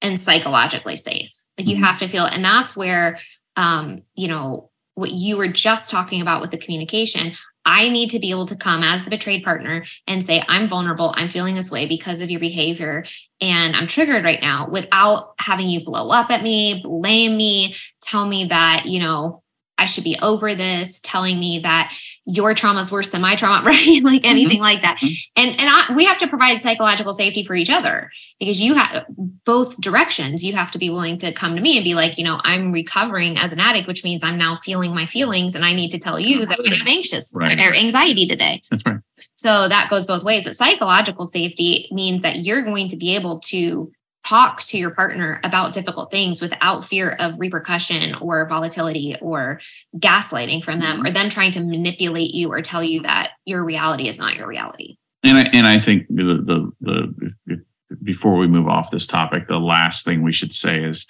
and 0.00 0.18
psychologically 0.18 0.96
safe 0.96 1.32
like 1.58 1.66
you 1.66 1.76
mm-hmm. 1.76 1.84
have 1.84 1.98
to 1.98 2.08
feel 2.08 2.24
and 2.24 2.44
that's 2.44 2.76
where 2.76 3.18
um 3.56 4.02
you 4.14 4.28
know 4.28 4.70
what 4.94 5.12
you 5.12 5.36
were 5.36 5.48
just 5.48 5.90
talking 5.90 6.20
about 6.20 6.40
with 6.40 6.50
the 6.50 6.58
communication 6.58 7.32
I 7.64 7.88
need 7.90 8.10
to 8.10 8.18
be 8.18 8.30
able 8.30 8.46
to 8.46 8.56
come 8.56 8.82
as 8.82 9.04
the 9.04 9.10
betrayed 9.10 9.44
partner 9.44 9.84
and 10.06 10.22
say, 10.22 10.42
I'm 10.48 10.66
vulnerable. 10.66 11.14
I'm 11.16 11.28
feeling 11.28 11.54
this 11.54 11.70
way 11.70 11.86
because 11.86 12.20
of 12.20 12.30
your 12.30 12.40
behavior. 12.40 13.04
And 13.40 13.76
I'm 13.76 13.86
triggered 13.86 14.24
right 14.24 14.42
now 14.42 14.68
without 14.68 15.34
having 15.38 15.68
you 15.68 15.84
blow 15.84 16.08
up 16.08 16.30
at 16.30 16.42
me, 16.42 16.80
blame 16.82 17.36
me, 17.36 17.74
tell 18.00 18.26
me 18.26 18.46
that, 18.46 18.86
you 18.86 18.98
know, 18.98 19.41
I 19.82 19.86
should 19.86 20.04
be 20.04 20.16
over 20.22 20.54
this, 20.54 21.00
telling 21.00 21.40
me 21.40 21.58
that 21.64 21.92
your 22.24 22.54
trauma 22.54 22.80
is 22.80 22.92
worse 22.92 23.10
than 23.10 23.20
my 23.20 23.34
trauma, 23.34 23.64
right? 23.66 24.00
like 24.02 24.24
anything 24.24 24.58
mm-hmm. 24.58 24.62
like 24.62 24.82
that. 24.82 24.98
Mm-hmm. 24.98 25.14
And 25.36 25.60
and 25.60 25.68
I, 25.68 25.92
we 25.94 26.04
have 26.04 26.18
to 26.18 26.28
provide 26.28 26.58
psychological 26.58 27.12
safety 27.12 27.44
for 27.44 27.54
each 27.54 27.70
other 27.70 28.10
because 28.38 28.60
you 28.60 28.74
have 28.74 29.06
both 29.44 29.80
directions. 29.80 30.44
You 30.44 30.54
have 30.54 30.70
to 30.70 30.78
be 30.78 30.88
willing 30.88 31.18
to 31.18 31.32
come 31.32 31.56
to 31.56 31.60
me 31.60 31.76
and 31.76 31.84
be 31.84 31.94
like, 31.94 32.16
you 32.16 32.24
know, 32.24 32.40
I'm 32.44 32.70
recovering 32.72 33.36
as 33.36 33.52
an 33.52 33.58
addict, 33.58 33.88
which 33.88 34.04
means 34.04 34.22
I'm 34.22 34.38
now 34.38 34.56
feeling 34.56 34.94
my 34.94 35.06
feelings, 35.06 35.56
and 35.56 35.64
I 35.64 35.74
need 35.74 35.90
to 35.90 35.98
tell 35.98 36.20
you 36.20 36.46
that 36.46 36.60
I 36.60 36.76
have 36.76 36.86
anxious 36.86 37.32
right. 37.34 37.58
or 37.58 37.74
anxiety 37.74 38.26
today. 38.26 38.62
That's 38.70 38.86
right. 38.86 39.00
So 39.34 39.68
that 39.68 39.90
goes 39.90 40.06
both 40.06 40.22
ways. 40.22 40.44
But 40.44 40.54
psychological 40.54 41.26
safety 41.26 41.88
means 41.90 42.22
that 42.22 42.38
you're 42.38 42.62
going 42.62 42.88
to 42.88 42.96
be 42.96 43.16
able 43.16 43.40
to 43.46 43.92
talk 44.26 44.62
to 44.62 44.78
your 44.78 44.90
partner 44.90 45.40
about 45.42 45.72
difficult 45.72 46.10
things 46.10 46.40
without 46.40 46.84
fear 46.84 47.10
of 47.18 47.38
repercussion 47.40 48.14
or 48.16 48.46
volatility 48.48 49.16
or 49.20 49.60
gaslighting 49.96 50.62
from 50.62 50.80
them 50.80 51.04
or 51.04 51.10
them 51.10 51.28
trying 51.28 51.50
to 51.52 51.60
manipulate 51.60 52.32
you 52.32 52.48
or 52.48 52.62
tell 52.62 52.84
you 52.84 53.02
that 53.02 53.30
your 53.44 53.64
reality 53.64 54.08
is 54.08 54.18
not 54.18 54.36
your 54.36 54.46
reality. 54.46 54.96
And 55.24 55.38
I, 55.38 55.42
and 55.52 55.66
I 55.66 55.78
think 55.78 56.06
the, 56.08 56.40
the, 56.44 56.72
the 56.80 57.64
before 58.02 58.36
we 58.36 58.46
move 58.46 58.68
off 58.68 58.90
this 58.90 59.06
topic, 59.06 59.48
the 59.48 59.58
last 59.58 60.04
thing 60.04 60.22
we 60.22 60.32
should 60.32 60.54
say 60.54 60.82
is 60.82 61.06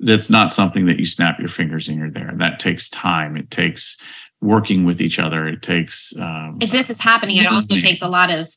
that's 0.00 0.30
not 0.30 0.52
something 0.52 0.86
that 0.86 0.98
you 0.98 1.04
snap 1.04 1.38
your 1.38 1.48
fingers 1.48 1.88
and 1.88 1.98
you're 1.98 2.10
there. 2.10 2.32
That 2.36 2.58
takes 2.58 2.88
time. 2.88 3.36
It 3.36 3.50
takes 3.50 4.00
working 4.40 4.84
with 4.84 5.00
each 5.00 5.18
other. 5.18 5.48
It 5.48 5.62
takes. 5.62 6.16
Um, 6.18 6.58
if 6.60 6.70
this 6.70 6.90
is 6.90 7.00
happening, 7.00 7.36
it 7.36 7.46
also 7.46 7.76
takes 7.76 8.02
a 8.02 8.08
lot 8.08 8.30
of 8.30 8.48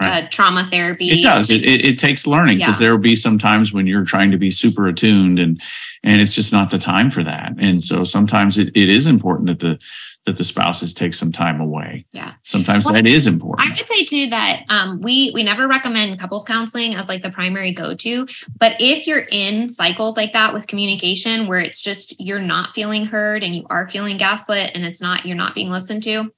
right. 0.00 0.24
uh, 0.24 0.28
trauma 0.28 0.64
therapy. 0.64 1.08
It 1.10 1.22
does. 1.22 1.50
It, 1.50 1.64
it, 1.64 1.84
it 1.84 1.98
takes 1.98 2.26
learning 2.26 2.58
because 2.58 2.80
yeah. 2.80 2.86
there 2.86 2.92
will 2.92 3.02
be 3.02 3.16
some 3.16 3.38
times 3.38 3.72
when 3.72 3.86
you're 3.86 4.04
trying 4.04 4.30
to 4.30 4.38
be 4.38 4.50
super 4.50 4.86
attuned 4.86 5.38
and 5.38 5.60
and 6.04 6.20
it's 6.20 6.32
just 6.32 6.52
not 6.52 6.70
the 6.70 6.78
time 6.78 7.10
for 7.10 7.24
that. 7.24 7.52
And 7.58 7.82
so 7.82 8.04
sometimes 8.04 8.56
it, 8.56 8.68
it 8.76 8.88
is 8.88 9.06
important 9.06 9.48
that 9.48 9.60
the 9.60 9.78
that 10.26 10.36
the 10.36 10.44
spouses 10.44 10.92
take 10.92 11.14
some 11.14 11.32
time 11.32 11.58
away. 11.58 12.04
Yeah. 12.12 12.34
Sometimes 12.44 12.84
Well, 12.84 12.94
that 12.94 13.06
is 13.06 13.26
important. 13.26 13.66
I 13.66 13.70
would 13.70 13.88
say 13.88 14.04
too 14.04 14.28
that 14.28 14.62
um, 14.68 15.00
we 15.00 15.30
we 15.34 15.42
never 15.42 15.66
recommend 15.66 16.20
couples 16.20 16.44
counseling 16.44 16.94
as 16.94 17.08
like 17.08 17.22
the 17.22 17.30
primary 17.30 17.72
go 17.72 17.94
to. 17.94 18.26
But 18.58 18.76
if 18.78 19.06
you're 19.06 19.26
in 19.32 19.68
cycles 19.68 20.16
like 20.16 20.34
that 20.34 20.52
with 20.52 20.66
communication 20.66 21.46
where 21.46 21.60
it's 21.60 21.82
just 21.82 22.20
you're 22.20 22.40
not 22.40 22.74
feeling 22.74 23.06
heard 23.06 23.42
and 23.42 23.56
you 23.56 23.66
are 23.70 23.88
feeling 23.88 24.18
gaslit 24.18 24.72
and 24.74 24.84
it's 24.84 25.00
not 25.00 25.24
you're 25.24 25.36
not 25.36 25.54
being 25.54 25.70
listened 25.70 26.02
to, 26.02 26.30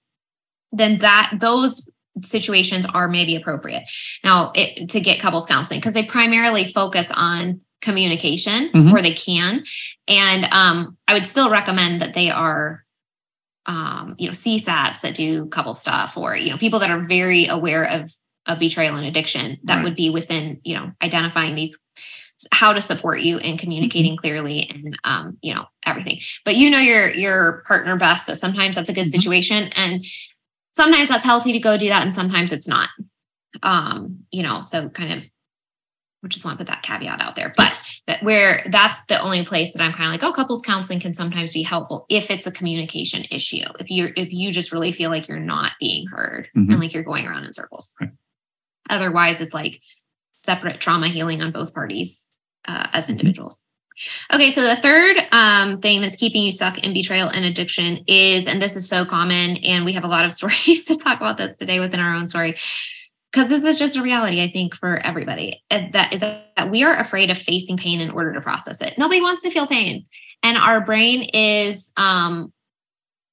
then 0.73 0.99
that 0.99 1.33
those 1.40 1.90
situations 2.23 2.85
are 2.92 3.09
maybe 3.09 3.37
appropriate 3.37 3.85
now 4.25 4.53
it, 4.55 4.88
to 4.90 5.01
get 5.01 5.20
couples 5.20 5.46
counseling 5.46 5.79
because 5.81 5.94
they 5.94 6.05
primarily 6.05 6.64
focus 6.66 7.11
on 7.14 7.61
communication 7.83 8.68
Mhm. 8.75 8.92
where 8.92 9.01
they 9.03 9.14
can 9.14 9.64
and 10.09 10.44
um, 10.53 10.96
i 11.09 11.14
would 11.14 11.27
still 11.27 11.51
recommend 11.51 12.01
that 12.01 12.14
they 12.14 12.31
are 12.31 12.85
um, 13.66 14.14
you 14.18 14.27
know 14.27 14.33
csats 14.33 15.01
that 15.03 15.14
do 15.14 15.46
couple 15.46 15.73
stuff 15.73 16.16
or 16.16 16.35
you 16.37 16.51
know 16.51 16.59
people 16.59 16.81
that 16.81 16.90
are 16.90 17.05
very 17.05 17.46
aware 17.46 17.85
of 17.85 18.11
of 18.46 18.59
betrayal 18.59 18.96
and 18.96 19.07
addiction 19.07 19.59
that 19.64 19.77
Right. 19.77 19.85
would 19.85 19.96
be 19.96 20.11
within 20.11 20.61
you 20.64 20.75
know 20.75 20.92
identifying 21.03 21.55
these 21.55 21.79
how 22.53 22.73
to 22.73 22.81
support 22.81 23.20
you 23.20 23.37
in 23.37 23.59
communicating 23.59 24.16
clearly 24.16 24.66
and 24.70 24.99
um, 25.05 25.37
you 25.42 25.55
know 25.55 25.66
everything 25.85 26.18
but 26.44 26.57
you 26.57 26.70
know 26.70 26.79
your 26.79 27.11
your 27.11 27.62
partner 27.66 27.96
best 27.96 28.27
so 28.27 28.35
sometimes 28.35 28.77
that's 28.77 28.88
a 28.88 28.94
good 28.94 29.07
Mhm. 29.09 29.11
situation 29.11 29.70
and 29.77 30.05
sometimes 30.72 31.09
that's 31.09 31.24
healthy 31.24 31.52
to 31.52 31.59
go 31.59 31.76
do 31.76 31.88
that 31.88 32.02
and 32.02 32.12
sometimes 32.12 32.52
it's 32.52 32.68
not 32.68 32.88
um 33.62 34.20
you 34.30 34.42
know 34.42 34.61
so 34.61 34.88
kind 34.88 35.12
of 35.12 35.24
we 36.22 36.28
just 36.28 36.44
want 36.44 36.59
to 36.59 36.64
put 36.64 36.70
that 36.70 36.83
caveat 36.83 37.20
out 37.20 37.35
there 37.35 37.52
but 37.56 37.96
that 38.06 38.22
where 38.22 38.62
that's 38.70 39.06
the 39.06 39.20
only 39.20 39.44
place 39.44 39.72
that 39.72 39.83
i'm 39.83 39.92
kind 39.92 40.04
of 40.06 40.12
like 40.12 40.22
oh 40.22 40.33
couples 40.35 40.62
counseling 40.62 41.00
can 41.00 41.14
sometimes 41.14 41.52
be 41.52 41.62
helpful 41.62 42.06
if 42.09 42.30
it's 42.30 42.46
a 42.46 42.52
communication 42.52 43.22
issue 43.30 43.64
if 43.80 43.90
you're 43.90 44.11
if 44.16 44.33
you 44.33 44.52
just 44.52 44.72
really 44.72 44.92
feel 44.92 45.11
like 45.11 45.28
you're 45.28 45.38
not 45.40 45.72
being 45.80 46.06
heard 46.09 46.48
Mhm. 46.56 46.70
and 46.70 46.80
like 46.80 46.92
you're 46.94 47.02
going 47.02 47.26
around 47.26 47.44
in 47.44 47.52
circles 47.52 47.92
Right. 48.00 48.11
otherwise 48.88 49.40
it's 49.40 49.54
like 49.54 49.80
separate 50.33 50.80
trauma 50.80 51.09
healing 51.09 51.42
on 51.42 51.52
both 51.52 51.74
parties 51.74 52.28
uh, 52.68 52.87
as 52.92 53.06
Mhm. 53.09 53.12
individuals 53.12 53.64
Okay, 54.32 54.50
so 54.50 54.62
the 54.62 54.76
third 54.76 55.16
um, 55.32 55.80
thing 55.80 56.00
that's 56.00 56.16
keeping 56.16 56.42
you 56.42 56.50
stuck 56.50 56.78
in 56.78 56.94
betrayal 56.94 57.28
and 57.28 57.44
addiction 57.44 58.04
is, 58.06 58.46
and 58.46 58.60
this 58.60 58.76
is 58.76 58.88
so 58.88 59.04
common, 59.04 59.56
and 59.58 59.84
we 59.84 59.92
have 59.92 60.04
a 60.04 60.08
lot 60.08 60.24
of 60.24 60.32
stories 60.40 60.84
to 60.86 60.94
talk 60.96 61.20
about 61.20 61.36
this 61.38 61.56
today 61.56 61.80
within 61.80 62.00
our 62.00 62.14
own 62.14 62.28
story, 62.28 62.54
because 63.32 63.48
this 63.48 63.64
is 63.64 63.78
just 63.78 63.96
a 63.96 64.02
reality, 64.02 64.42
I 64.42 64.50
think, 64.50 64.74
for 64.74 64.98
everybody. 64.98 65.62
That 65.70 66.14
is 66.14 66.20
that 66.20 66.70
we 66.70 66.82
are 66.82 66.96
afraid 66.96 67.30
of 67.30 67.38
facing 67.38 67.76
pain 67.76 68.00
in 68.00 68.10
order 68.10 68.32
to 68.32 68.40
process 68.40 68.80
it. 68.80 68.94
Nobody 68.98 69.20
wants 69.20 69.42
to 69.42 69.50
feel 69.50 69.66
pain, 69.66 70.06
and 70.42 70.56
our 70.56 70.84
brain 70.84 71.28
is, 71.34 71.92
um, 71.96 72.52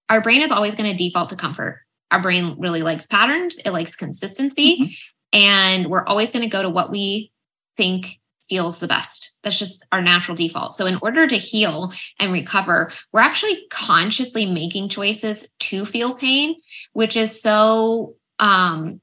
our 0.10 0.22
brain 0.22 0.42
is 0.42 0.52
always 0.52 0.76
going 0.76 0.90
to 0.90 0.98
default 0.98 1.30
to 1.30 1.36
comfort. 1.36 1.82
Our 2.12 2.22
brain 2.22 2.56
really 2.58 2.82
likes 2.82 3.06
patterns, 3.06 3.58
it 3.66 3.72
likes 3.72 3.96
consistency, 3.96 4.78
Mhm. 4.80 4.96
and 5.34 5.88
we're 5.88 6.06
always 6.06 6.32
going 6.32 6.44
to 6.44 6.50
go 6.50 6.62
to 6.62 6.70
what 6.70 6.90
we 6.92 7.32
think 7.76 8.20
feels 8.50 8.80
the 8.80 8.88
best. 8.88 9.37
That's 9.48 9.60
just 9.60 9.86
our 9.94 10.02
natural 10.02 10.36
default. 10.36 10.74
So, 10.74 10.86
in 10.86 11.00
order 11.02 11.26
to 11.26 11.38
heal 11.38 11.94
and 12.20 12.34
recover, 12.34 12.92
we're 13.14 13.22
actually 13.22 13.66
consciously 13.70 14.46
making 14.46 14.90
choices 14.90 15.54
to 15.60 15.86
feel 15.86 16.18
pain, 16.18 16.56
which 16.92 17.16
is 17.16 17.42
so, 17.42 18.16
um, 18.40 19.00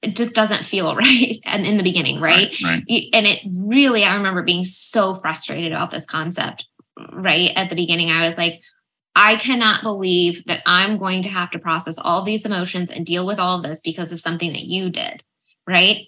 it 0.00 0.16
just 0.16 0.34
doesn't 0.34 0.64
feel 0.64 0.96
right. 1.04 1.40
And 1.44 1.66
in 1.66 1.76
the 1.76 1.82
beginning, 1.82 2.20
right? 2.20 2.48
Right. 2.62 2.82
Y- 2.88 3.10
And 3.12 3.26
it 3.26 3.40
really, 3.54 4.04
I 4.04 4.14
remember 4.16 4.42
being 4.42 4.64
so 4.64 5.14
frustrated 5.14 5.72
about 5.72 5.90
this 5.90 6.06
concept, 6.06 6.66
right? 7.12 7.50
At 7.54 7.68
the 7.68 7.76
beginning, 7.76 8.10
I 8.10 8.24
was 8.24 8.38
like, 8.38 8.62
I 9.14 9.36
cannot 9.36 9.82
believe 9.82 10.44
that 10.46 10.62
I'm 10.64 10.96
going 10.96 11.22
to 11.24 11.28
have 11.28 11.50
to 11.50 11.58
process 11.58 11.98
all 11.98 12.22
these 12.24 12.46
emotions 12.46 12.90
and 12.90 13.04
deal 13.04 13.26
with 13.26 13.38
all 13.38 13.58
of 13.58 13.62
this 13.64 13.82
because 13.82 14.10
of 14.12 14.20
something 14.20 14.52
that 14.52 14.62
you 14.64 14.88
did, 14.90 15.22
right? 15.66 16.06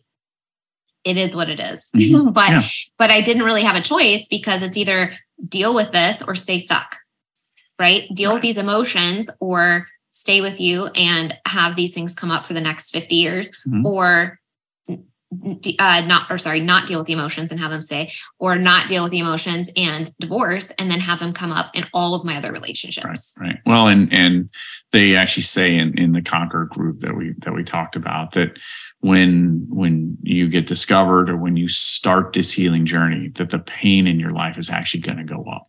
It 1.05 1.17
is 1.17 1.35
what 1.35 1.49
it 1.49 1.61
is. 1.61 1.89
Mhm. 1.97 2.33
but 2.35 2.51
Yeah. 2.51 2.63
but 2.99 3.11
I 3.11 3.21
didn't 3.21 3.45
really 3.45 3.63
have 3.63 3.77
a 3.77 3.81
choice 3.83 4.29
because 4.29 4.63
it's 4.63 4.77
either 4.77 5.17
deal 5.49 5.75
with 5.75 5.93
this 5.93 6.23
or 6.23 6.35
stay 6.35 6.59
stuck. 6.61 6.97
Right? 7.79 8.05
Deal 8.15 8.35
with 8.35 8.43
these 8.43 8.59
emotions 8.59 9.31
or 9.41 9.89
stay 10.11 10.41
with 10.43 10.61
you 10.61 10.87
and 10.89 11.35
have 11.47 11.77
these 11.77 11.95
things 11.95 12.15
come 12.15 12.31
up 12.31 12.45
for 12.45 12.53
the 12.53 12.61
next 12.61 12.91
50 12.91 13.15
years 13.15 13.51
Mhm. 13.67 13.85
or 13.85 14.39
uh, 15.79 16.01
not 16.01 16.27
or 16.29 16.37
sorry 16.39 16.59
not 16.59 16.89
deal 16.89 16.99
with 16.99 17.07
the 17.07 17.13
emotions 17.13 17.53
and 17.53 17.61
have 17.61 17.71
them 17.71 17.81
stay 17.81 18.11
or 18.41 18.59
not 18.59 18.89
deal 18.89 19.05
with 19.05 19.13
the 19.13 19.21
emotions 19.21 19.71
and 19.77 20.13
divorce 20.19 20.73
and 20.73 20.91
then 20.91 20.99
have 20.99 21.21
them 21.21 21.33
come 21.33 21.53
up 21.53 21.71
in 21.77 21.87
all 21.95 22.15
of 22.17 22.25
my 22.25 22.37
other 22.37 22.51
relationships 22.51 23.39
Right. 23.41 23.59
Well, 23.65 23.87
and 23.87 24.13
and 24.13 24.49
they 24.91 25.15
actually 25.15 25.45
say 25.45 25.73
in 25.77 25.97
in 25.97 26.11
the 26.13 26.21
Conquer 26.23 26.65
group 26.65 26.99
that 26.99 27.17
we 27.17 27.35
that 27.39 27.55
we 27.55 27.63
talked 27.63 27.95
about 27.95 28.33
that 28.33 28.59
when 29.01 29.67
when 29.71 30.19
you 30.23 30.49
get 30.49 30.67
discovered 30.67 31.31
or 31.31 31.37
when 31.37 31.57
you 31.57 31.69
start 31.69 32.33
this 32.33 32.53
healing 32.53 32.85
journey, 32.87 33.29
that 33.37 33.51
the 33.51 33.59
pain 33.59 34.07
in 34.07 34.21
your 34.21 34.31
life 34.33 34.59
is 34.59 34.71
actually 34.71 35.01
going 35.01 35.19
to 35.19 35.25
go 35.25 35.43
up. 35.45 35.69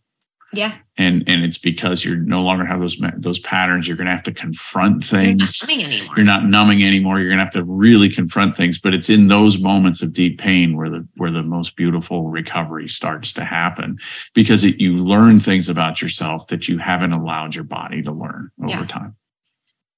yeah 0.52 0.74
And 0.98 1.24
and 1.26 1.42
it's 1.42 1.56
because 1.56 2.04
you're 2.04 2.16
no 2.36 2.42
longer 2.42 2.66
have 2.66 2.80
those 2.80 3.00
those 3.16 3.40
patterns. 3.40 3.88
You're 3.88 3.96
going 3.96 4.04
to 4.06 4.10
have 4.12 4.22
to 4.24 4.34
confront 4.34 5.02
things 5.02 5.26
you're 5.26 5.36
not 5.38 5.48
things. 5.78 5.94
anymore 5.94 6.14
You're 6.16 6.26
not 6.26 6.44
numbing 6.44 6.84
anymore. 6.84 7.18
You're 7.20 7.30
going 7.30 7.38
to 7.38 7.44
have 7.44 7.54
to 7.54 7.64
really 7.64 8.10
confront 8.10 8.54
things. 8.54 8.78
But 8.78 8.92
it's 8.94 9.08
in 9.08 9.28
those 9.28 9.62
moments 9.62 10.02
of 10.02 10.12
deep 10.12 10.38
pain 10.38 10.76
where 10.76 10.90
the 10.90 11.08
where 11.16 11.30
the 11.30 11.42
most 11.42 11.74
beautiful 11.74 12.28
recovery 12.28 12.86
starts 12.88 13.32
to 13.34 13.44
happen 13.44 13.96
because 14.34 14.62
it, 14.62 14.78
you 14.78 14.96
learn 14.96 15.40
things 15.40 15.70
about 15.70 16.02
yourself 16.02 16.48
that 16.48 16.68
you 16.68 16.76
haven't 16.78 17.12
allowed 17.12 17.54
your 17.54 17.64
body 17.64 18.02
to 18.02 18.12
learn 18.12 18.50
over 18.62 18.68
Yeah. 18.68 18.86
time. 18.86 19.16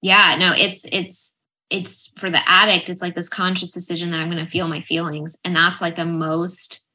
yeah 0.02 0.36
no 0.38 0.52
it's 0.54 0.84
it's 0.92 1.40
it's 1.70 2.12
for 2.18 2.30
the 2.30 2.48
addict 2.48 2.88
it's 2.90 3.02
like 3.02 3.14
this 3.14 3.28
conscious 3.28 3.70
decision 3.70 4.10
that 4.10 4.20
i'm 4.20 4.30
going 4.30 4.44
to 4.44 4.50
feel 4.50 4.68
my 4.68 4.80
feelings 4.80 5.38
and 5.44 5.56
that's 5.56 5.80
like 5.80 5.96
the 5.96 6.04
most 6.04 6.86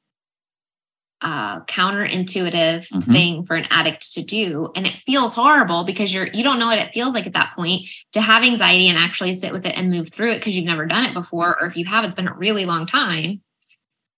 uh 1.21 1.59
counterintuitive 1.65 2.87
Mhm. 2.93 3.03
thing 3.03 3.43
for 3.43 3.55
an 3.57 3.65
addict 3.71 4.13
to 4.13 4.23
do 4.23 4.69
and 4.75 4.87
it 4.87 4.93
feels 4.93 5.35
horrible 5.35 5.83
because 5.83 6.13
you're 6.13 6.27
you 6.27 6.43
don't 6.43 6.59
know 6.59 6.67
what 6.67 6.79
it 6.79 6.93
feels 6.93 7.13
like 7.13 7.27
at 7.27 7.33
that 7.33 7.53
point 7.55 7.81
to 8.13 8.21
have 8.21 8.43
anxiety 8.43 8.87
and 8.87 8.97
actually 8.97 9.33
sit 9.33 9.51
with 9.51 9.65
it 9.65 9.75
and 9.75 9.89
move 9.89 10.07
through 10.11 10.31
it 10.31 10.35
because 10.35 10.55
you've 10.55 10.65
never 10.65 10.85
done 10.85 11.03
it 11.03 11.13
before 11.13 11.59
or 11.59 11.67
if 11.67 11.75
you 11.75 11.83
have 11.85 12.05
it's 12.05 12.15
been 12.15 12.29
a 12.29 12.33
really 12.35 12.65
long 12.65 12.85
time 12.87 13.41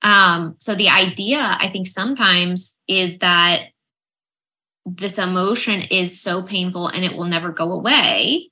um 0.04 0.54
so 0.60 0.76
the 0.76 0.90
idea 0.90 1.40
i 1.60 1.70
think 1.72 1.88
sometimes 1.88 2.80
is 2.88 3.18
that 3.18 3.70
this 4.86 5.18
emotion 5.18 5.82
is 5.90 6.22
so 6.22 6.44
painful 6.44 6.88
and 6.88 7.04
it 7.04 7.16
will 7.16 7.26
never 7.26 7.50
go 7.52 7.72
away 7.72 8.51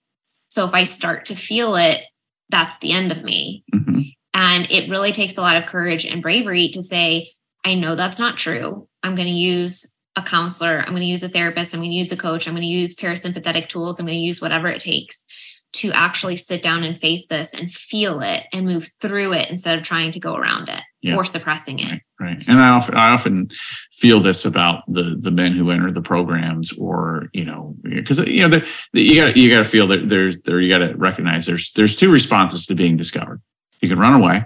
so 0.49 0.65
if 0.67 0.73
I 0.73 0.83
start 0.83 1.25
to 1.25 1.35
feel 1.35 1.75
it, 1.75 2.01
that's 2.49 2.77
the 2.79 2.91
end 2.91 3.11
of 3.11 3.23
me. 3.23 3.63
Mhm. 3.73 4.13
And 4.33 4.71
it 4.71 4.89
really 4.89 5.11
takes 5.11 5.37
a 5.37 5.41
lot 5.41 5.55
of 5.55 5.65
courage 5.65 6.05
and 6.05 6.21
bravery 6.21 6.69
to 6.69 6.81
say, 6.81 7.31
I 7.63 7.75
know 7.75 7.95
that's 7.95 8.19
not 8.19 8.37
true. 8.37 8.87
I'm 9.03 9.15
going 9.15 9.27
to 9.27 9.33
use 9.33 9.97
a 10.15 10.21
counselor. 10.21 10.79
I'm 10.79 10.89
going 10.89 11.01
to 11.01 11.07
use 11.07 11.23
a 11.23 11.29
therapist. 11.29 11.73
I'm 11.73 11.81
going 11.81 11.91
to 11.91 11.95
use 11.95 12.11
a 12.11 12.17
coach. 12.17 12.47
I'm 12.47 12.53
going 12.53 12.61
to 12.61 12.67
use 12.67 12.95
parasympathetic 12.95 13.69
tools. 13.69 13.99
I'm 13.99 14.05
going 14.05 14.17
to 14.17 14.21
use 14.21 14.41
whatever 14.41 14.67
it 14.67 14.81
takes 14.81 15.25
to 15.71 15.91
actually 15.91 16.35
sit 16.35 16.61
down 16.63 16.83
and 16.83 16.99
face 16.99 17.27
this 17.27 17.53
and 17.53 17.71
feel 17.71 18.21
it 18.21 18.43
and 18.51 18.65
move 18.65 18.87
through 18.99 19.33
it 19.33 19.49
instead 19.49 19.77
of 19.77 19.83
trying 19.83 20.11
to 20.11 20.19
go 20.19 20.35
around 20.35 20.67
it 20.67 20.81
Yeah. 21.01 21.15
or 21.15 21.23
suppressing 21.23 21.79
it. 21.79 22.01
Right, 22.19 22.37
right. 22.37 22.43
And 22.47 22.59
I 22.59 22.69
often 22.69 22.95
I 22.95 23.09
often 23.11 23.49
feel 23.91 24.19
this 24.19 24.45
about 24.45 24.83
the 24.91 25.15
the 25.19 25.31
men 25.31 25.53
who 25.53 25.71
enter 25.71 25.89
the 25.91 26.01
programs, 26.01 26.77
or 26.77 27.29
you 27.33 27.45
know, 27.45 27.75
because 27.83 28.27
you 28.27 28.41
know, 28.41 28.49
the, 28.49 28.67
the, 28.93 29.01
you 29.01 29.15
got 29.15 29.37
you 29.37 29.49
got 29.49 29.59
to 29.59 29.63
feel 29.69 29.87
that 29.87 30.09
there's 30.09 30.41
there 30.41 30.59
you 30.59 30.69
got 30.69 30.79
to 30.85 30.93
recognize 30.97 31.45
there's 31.45 31.71
there's 31.73 31.95
two 31.95 32.11
responses 32.11 32.65
to 32.65 32.75
being 32.75 32.97
discovered. 32.97 33.41
You 33.81 33.87
can 33.89 33.99
run 33.99 34.19
away, 34.19 34.43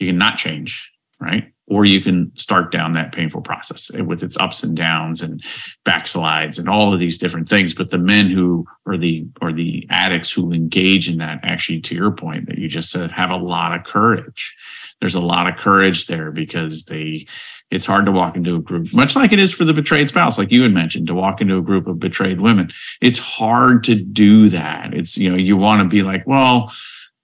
you 0.00 0.08
can 0.08 0.18
not 0.18 0.36
change, 0.38 0.90
right? 1.20 1.52
Or 1.72 1.86
you 1.86 2.02
can 2.02 2.30
start 2.36 2.70
down 2.70 2.92
that 2.92 3.12
painful 3.12 3.40
process 3.40 3.90
eh, 3.94 4.02
with 4.02 4.22
its 4.22 4.36
ups 4.36 4.62
and 4.62 4.76
downs 4.76 5.22
and 5.22 5.42
backslides 5.86 6.58
and 6.58 6.68
all 6.68 6.92
of 6.92 7.00
these 7.00 7.16
different 7.16 7.48
things. 7.48 7.72
But 7.72 7.90
the 7.90 7.98
men 7.98 8.30
who 8.30 8.66
or 8.84 8.98
the 8.98 9.26
or 9.40 9.52
the 9.52 9.86
addicts 9.88 10.30
who 10.30 10.52
engage 10.52 11.08
in 11.08 11.18
that, 11.18 11.40
actually, 11.42 11.80
to 11.82 11.94
your 11.94 12.10
point 12.10 12.46
that 12.46 12.58
you 12.58 12.68
just 12.68 12.90
said, 12.90 13.10
have 13.10 13.30
a 13.30 13.36
lot 13.36 13.74
of 13.74 13.84
courage. 13.84 14.54
There's 15.00 15.14
a 15.14 15.20
lot 15.20 15.48
of 15.48 15.56
courage 15.56 16.06
there 16.06 16.30
because 16.30 16.84
they 16.84 17.26
it's 17.70 17.86
hard 17.86 18.04
to 18.04 18.12
walk 18.12 18.36
into 18.36 18.56
a 18.56 18.60
group 18.60 18.92
much 18.92 19.16
like 19.16 19.32
it 19.32 19.38
is 19.38 19.52
for 19.52 19.64
the 19.64 19.72
betrayed 19.72 20.08
spouse 20.08 20.38
like 20.38 20.52
you 20.52 20.62
had 20.62 20.72
mentioned 20.72 21.06
to 21.06 21.14
walk 21.14 21.40
into 21.40 21.56
a 21.56 21.62
group 21.62 21.86
of 21.86 21.98
betrayed 21.98 22.40
women. 22.40 22.70
It's 23.00 23.18
hard 23.18 23.82
to 23.84 23.94
do 23.94 24.50
that. 24.50 24.92
It's 24.92 25.16
you 25.16 25.30
know 25.30 25.36
you 25.36 25.56
want 25.56 25.82
to 25.82 25.88
be 25.88 26.02
like 26.02 26.26
well 26.26 26.72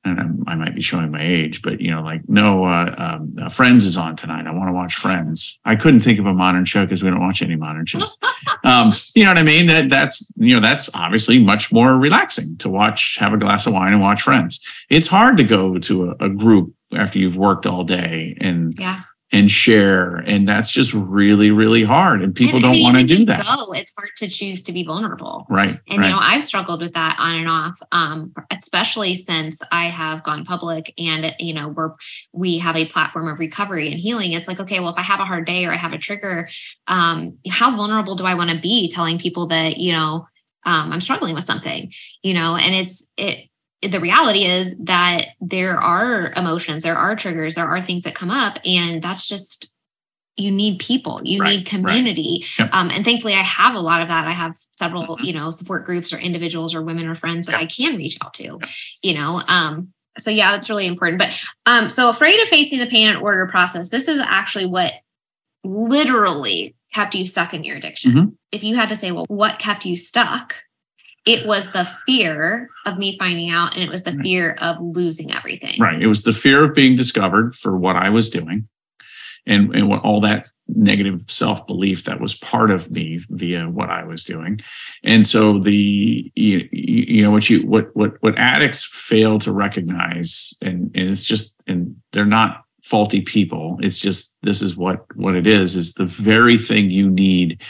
and 0.09 0.19
I'm- 0.21 0.45
i 0.47 0.55
might 0.55 0.75
be 0.75 0.81
showing 0.83 1.11
my 1.11 1.23
age 1.23 1.63
but 1.63 1.81
you 1.81 1.91
know 1.91 2.03
like 2.03 2.23
no 2.29 2.65
uh, 2.65 2.95
um, 2.99 3.37
uh, 3.41 3.49
friends 3.49 3.85
is 3.85 3.97
on 3.97 4.17
tonight. 4.17 4.47
I 4.47 4.53
want 4.53 4.69
to 4.69 4.73
watch 4.73 4.95
friends. 4.95 5.61
I 5.65 5.77
couldn't 5.77 6.01
think 6.01 6.19
of 6.19 6.27
a 6.27 6.33
modern 6.35 6.65
show 6.65 6.85
because 6.85 7.03
we 7.03 7.11
don't 7.11 7.21
watch 7.21 7.43
any 7.43 7.57
modern 7.57 7.87
shows. 7.87 8.17
Um, 8.65 8.93
you 9.15 9.25
know 9.25 9.31
what 9.31 9.39
i 9.39 9.43
mean? 9.45 9.67
That 9.67 9.89
that's 9.89 10.33
you 10.37 10.53
know 10.55 10.61
that's 10.61 10.93
obviously 10.95 11.43
much 11.43 11.73
more 11.73 11.99
relaxing 11.99 12.57
to 12.59 12.69
watch 12.69 13.17
have 13.19 13.33
a 13.33 13.39
glass 13.39 13.67
of 13.67 13.73
wine 13.73 13.93
and 13.93 14.03
watch 14.03 14.21
friends. 14.23 14.61
It's 14.91 15.07
hard 15.07 15.37
to 15.39 15.45
go 15.45 15.79
to 15.79 16.11
a, 16.11 16.25
a 16.27 16.29
group 16.29 16.75
after 16.95 17.19
you've 17.19 17.37
worked 17.37 17.67
all 17.67 17.85
day 17.85 18.37
and 18.41 18.75
Yeah. 18.79 19.03
And 19.31 19.51
share. 19.51 20.17
And 20.17 20.49
that's 20.49 20.71
just 20.71 20.95
really 20.95 21.51
really 21.51 21.85
hard. 21.85 22.23
And 22.23 22.35
people 22.35 22.57
And 22.57 22.63
don't 22.63 22.83
want 22.83 22.97
to 22.97 23.05
do 23.05 23.25
that. 23.27 23.45
Go, 23.45 23.73
it's 23.73 23.95
hard 23.97 24.11
to 24.17 24.29
choose 24.29 24.63
to 24.63 24.73
be 24.73 24.85
vulnerable. 24.85 25.47
right 25.49 25.79
And 25.89 25.99
right. 25.99 26.07
you 26.07 26.13
know, 26.13 26.19
I've 26.21 26.45
struggled 26.45 26.81
with 26.81 26.95
that 26.95 27.17
on 27.19 27.37
and 27.37 27.49
off, 27.49 27.81
um, 27.93 28.33
especially 28.51 29.15
since 29.15 29.61
I 29.71 29.87
have 29.87 30.23
gone 30.23 30.45
public 30.45 30.95
and 30.99 31.35
you 31.39 31.55
know, 31.55 31.69
we're 31.69 31.93
we 32.33 32.59
have 32.59 32.77
a 32.77 32.87
platform 32.87 33.29
of 33.29 33.39
recovery 33.39 33.91
and 33.91 34.01
healing. 34.01 34.33
It's 34.33 34.49
like, 34.49 34.61
okay, 34.61 34.81
well, 34.81 34.91
if 34.91 34.99
I 34.99 35.03
have 35.03 35.21
a 35.21 35.25
hard 35.25 35.47
day 35.47 35.65
or 35.67 35.73
I 35.73 35.77
have 35.77 35.93
a 35.93 35.99
trigger, 35.99 36.49
um, 36.87 37.39
how 37.49 37.75
vulnerable 37.77 38.17
do 38.17 38.25
I 38.25 38.35
want 38.35 38.51
to 38.51 38.59
be 38.59 38.91
telling 38.91 39.19
people 39.19 39.49
that, 39.49 39.77
you 39.79 39.93
know, 39.93 40.27
um, 40.65 40.93
I'm 40.93 41.01
struggling 41.01 41.35
with 41.35 41.45
something, 41.45 41.93
you 42.23 42.35
know, 42.35 42.57
and 42.57 42.75
it's 42.75 43.11
it 43.17 43.49
the 43.83 44.01
reality 44.01 44.45
is 44.45 44.77
that 44.79 45.27
there 45.41 45.77
are 45.79 46.33
emotions, 46.37 46.83
there 46.83 46.97
are 46.97 47.15
triggers, 47.15 47.55
there 47.55 47.69
are 47.69 47.81
things 47.81 48.03
that 48.05 48.15
come 48.15 48.31
up, 48.31 48.59
and 48.65 49.01
that's 49.03 49.29
just 49.29 49.73
you 50.37 50.51
need 50.53 50.79
people, 50.79 51.21
you 51.25 51.41
Right, 51.41 51.51
need 51.51 51.57
right. 51.59 51.67
community. 51.67 52.45
Yep. 52.59 52.71
Um, 52.73 52.91
and 52.91 53.05
thankfully, 53.05 53.35
I 53.35 53.39
have 53.43 53.75
a 53.75 53.81
lot 53.81 54.03
of 54.03 54.09
that. 54.09 54.29
I 54.29 54.31
have 54.31 54.55
several, 54.71 55.05
Mhm. 55.17 55.25
you 55.25 55.33
know, 55.33 55.51
support 55.51 55.85
groups 55.85 56.13
or 56.13 56.19
individuals 56.19 56.77
or 56.77 56.83
women 56.83 57.09
or 57.09 57.17
friends 57.17 57.47
that 57.47 57.53
Yep. 57.55 57.61
I 57.61 57.67
can 57.67 57.97
reach 57.97 58.19
out 58.25 58.35
to, 58.35 58.45
Yep. 58.45 58.69
you 59.03 59.15
know. 59.15 59.43
Um, 59.49 59.89
so 60.17 60.31
yeah, 60.31 60.53
that's 60.53 60.71
really 60.71 60.87
important. 60.87 61.19
But 61.19 61.37
um, 61.67 61.89
so 61.89 62.09
afraid 62.09 62.41
of 62.41 62.49
facing 62.49 62.79
the 62.79 62.87
pain 62.87 63.09
and 63.09 63.19
order 63.19 63.47
process. 63.49 63.89
This 63.89 64.07
is 64.07 64.21
actually 64.25 64.67
what 64.67 64.93
literally 65.65 66.75
kept 66.95 67.15
you 67.15 67.27
stuck 67.27 67.53
in 67.53 67.65
your 67.65 67.77
addiction. 67.77 68.13
Mhm. 68.13 68.33
If 68.53 68.65
you 68.65 68.77
had 68.77 68.89
to 68.91 68.97
say, 68.97 69.11
well, 69.11 69.25
what 69.29 69.59
kept 69.59 69.85
you 69.85 69.97
stuck? 69.97 70.57
It 71.29 71.47
was 71.47 71.73
the 71.73 71.87
fear 72.07 72.69
of 72.87 72.99
me 72.99 73.17
finding 73.19 73.51
out, 73.51 73.75
and 73.75 73.83
it 73.85 73.91
was 73.91 74.05
the 74.05 74.13
Right. 74.13 74.23
fear 74.25 74.57
of 74.61 74.77
losing 74.81 75.33
everything. 75.33 75.79
right 75.81 76.01
it 76.03 76.07
was 76.07 76.23
the 76.23 76.33
fear 76.33 76.65
of 76.65 76.75
being 76.75 76.97
discovered 76.97 77.55
for 77.55 77.77
what 77.77 77.97
i 77.97 78.09
was 78.09 78.31
doing 78.31 78.67
and 79.47 79.75
and 79.77 79.89
what 79.89 80.01
all 80.03 80.21
that 80.21 80.49
negative 80.69 81.23
self-belief 81.29 82.05
that 82.05 82.21
was 82.21 82.35
part 82.39 82.71
of 82.71 82.91
me 82.91 83.19
via 83.31 83.65
what 83.69 83.91
i 83.91 84.03
was 84.05 84.25
doing 84.25 84.61
and 85.05 85.25
so 85.27 85.59
the 85.59 86.31
you, 86.35 86.69
you 86.73 87.23
know 87.23 87.31
what 87.31 87.49
you 87.51 87.67
what 87.67 87.95
what 87.95 88.13
what 88.21 88.37
addicts 88.39 88.85
fail 88.85 89.39
to 89.39 89.53
recognize 89.53 90.53
and, 90.63 90.91
and 90.95 91.09
it's 91.11 91.25
just 91.25 91.61
and 91.67 91.97
they're 92.13 92.25
not 92.41 92.63
faulty 92.83 93.21
people 93.21 93.77
it's 93.81 93.99
just 94.01 94.39
this 94.43 94.63
is 94.63 94.77
what 94.77 95.05
what 95.17 95.35
it 95.37 95.47
is 95.47 95.75
is 95.77 95.95
the 95.95 96.07
very 96.07 96.57
thing 96.57 96.91
you 96.91 97.09
need 97.11 97.61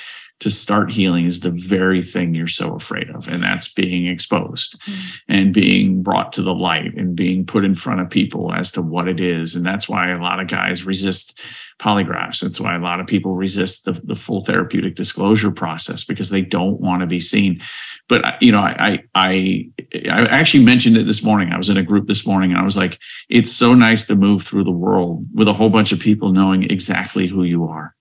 to 0.40 0.50
start 0.50 0.92
healing 0.92 1.26
is 1.26 1.40
the 1.40 1.50
very 1.50 2.02
thing 2.02 2.34
you're 2.34 2.46
so 2.46 2.74
afraid 2.74 3.10
of 3.10 3.28
and 3.28 3.42
that's 3.42 3.72
being 3.72 4.06
exposed 4.06 4.78
Mm. 4.78 5.20
and 5.28 5.54
being 5.54 6.02
brought 6.02 6.32
to 6.34 6.42
the 6.42 6.54
light 6.54 6.94
and 6.94 7.16
being 7.16 7.44
put 7.44 7.64
in 7.64 7.74
front 7.74 8.00
of 8.00 8.10
people 8.10 8.52
as 8.52 8.70
to 8.72 8.82
what 8.82 9.08
it 9.08 9.20
is 9.20 9.54
and 9.54 9.64
that's 9.64 9.88
why 9.88 10.10
a 10.10 10.20
lot 10.22 10.40
of 10.40 10.46
guys 10.46 10.84
resist 10.84 11.40
polygraphs. 11.78 12.40
That's 12.40 12.60
why 12.60 12.74
a 12.74 12.80
lot 12.80 12.98
of 12.98 13.06
people 13.06 13.36
resist 13.36 13.84
the, 13.84 13.92
the 13.92 14.16
full 14.16 14.40
therapeutic 14.40 14.96
disclosure 14.96 15.52
process 15.52 16.04
because 16.04 16.28
they 16.30 16.42
don't 16.42 16.80
want 16.80 17.02
to 17.02 17.06
be 17.06 17.20
seen. 17.20 17.62
But 18.08 18.42
you 18.42 18.50
know 18.52 18.58
I, 18.60 19.04
I 19.14 19.68
i 19.94 20.26
actually 20.26 20.64
mentioned 20.64 20.96
it 20.96 21.04
this 21.04 21.24
morning. 21.24 21.52
I 21.52 21.56
was 21.56 21.68
in 21.68 21.76
a 21.76 21.82
group 21.82 22.06
this 22.06 22.26
morning 22.26 22.50
and 22.50 22.60
i 22.60 22.64
was 22.64 22.76
like 22.76 22.98
it's 23.28 23.52
so 23.52 23.74
nice 23.74 24.06
to 24.06 24.16
move 24.16 24.42
through 24.42 24.64
the 24.64 24.70
world 24.70 25.26
with 25.32 25.48
a 25.48 25.52
whole 25.52 25.70
bunch 25.70 25.92
of 25.92 26.00
people 26.00 26.30
knowing 26.32 26.64
exactly 26.64 27.26
who 27.26 27.44
you 27.44 27.64
are 27.64 27.94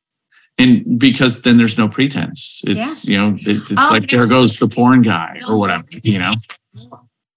and 0.57 0.99
because 0.99 1.41
then 1.43 1.57
there's 1.57 1.77
no 1.77 1.87
pretense. 1.87 2.61
It's 2.65 3.07
you 3.07 3.17
know 3.17 3.35
it, 3.39 3.71
it's 3.71 3.73
Oh, 3.77 3.89
like 3.91 4.09
there 4.09 4.27
goes 4.27 4.57
the 4.57 4.67
porn 4.67 5.01
guy 5.01 5.39
or 5.49 5.57
whatever 5.57 5.85
you 6.03 6.19
know 6.19 6.33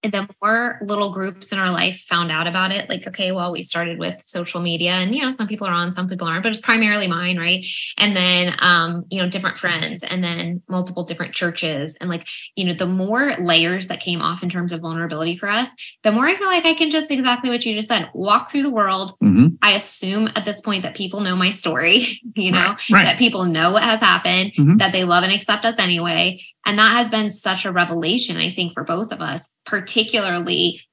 the 0.03 0.27
more 0.41 0.79
little 0.81 1.11
groups 1.11 1.51
in 1.51 1.59
our 1.59 1.69
life 1.71 1.97
found 1.99 2.31
out 2.31 2.47
about 2.47 2.71
it, 2.71 2.89
like, 2.89 3.05
okay, 3.07 3.31
well, 3.31 3.51
we 3.51 3.61
started 3.61 3.99
with 3.99 4.19
social 4.23 4.59
media 4.59 4.93
and, 4.93 5.13
you 5.13 5.21
know, 5.21 5.29
some 5.29 5.47
people 5.47 5.67
are 5.67 5.73
on, 5.73 5.91
some 5.91 6.09
people 6.09 6.27
aren't, 6.27 6.41
but 6.41 6.49
it's 6.49 6.59
primarily 6.59 7.07
mine, 7.07 7.37
right? 7.37 7.63
And 7.99 8.17
then, 8.17 8.55
um, 8.59 9.05
you 9.11 9.21
know, 9.21 9.29
different 9.29 9.59
friends 9.59 10.03
and 10.03 10.23
then 10.23 10.63
multiple 10.67 11.03
different 11.03 11.35
churches. 11.35 11.97
And 12.01 12.09
like, 12.09 12.27
you 12.55 12.65
know, 12.65 12.73
the 12.73 12.87
more 12.87 13.33
layers 13.39 13.89
that 13.89 13.99
came 13.99 14.21
off 14.21 14.41
in 14.41 14.49
terms 14.49 14.71
of 14.71 14.81
vulnerability 14.81 15.37
for 15.37 15.47
us, 15.47 15.69
the 16.01 16.11
more 16.11 16.25
I 16.25 16.35
feel 16.35 16.47
like 16.47 16.65
I 16.65 16.73
can 16.73 16.89
just 16.89 17.11
exactly 17.11 17.51
what 17.51 17.63
you 17.63 17.75
just 17.75 17.87
said 17.89 18.09
walk 18.15 18.49
through 18.49 18.63
the 18.63 18.71
world. 18.71 19.13
Mhm. 19.23 19.57
I 19.61 19.73
assume 19.73 20.29
at 20.35 20.45
this 20.45 20.61
point 20.61 20.81
that 20.81 20.95
people 20.97 21.19
know 21.19 21.35
my 21.35 21.51
story, 21.51 22.05
you 22.35 22.51
know, 22.51 22.69
right, 22.71 22.89
right. 22.91 23.05
that 23.05 23.19
people 23.19 23.45
know 23.45 23.71
what 23.71 23.83
has 23.83 23.99
happened, 23.99 24.53
Mhm. 24.57 24.79
that 24.79 24.93
they 24.93 25.03
love 25.03 25.23
and 25.23 25.31
accept 25.31 25.63
us 25.63 25.75
anyway. 25.77 26.41
And 26.65 26.77
that 26.77 26.91
has 26.91 27.09
been 27.09 27.29
such 27.31 27.65
a 27.65 27.71
revelation, 27.71 28.37
I 28.37 28.51
think, 28.51 28.71
for 28.73 28.83
both 28.83 29.11
of 29.11 29.19
us, 29.19 29.55
particularly 29.65 29.90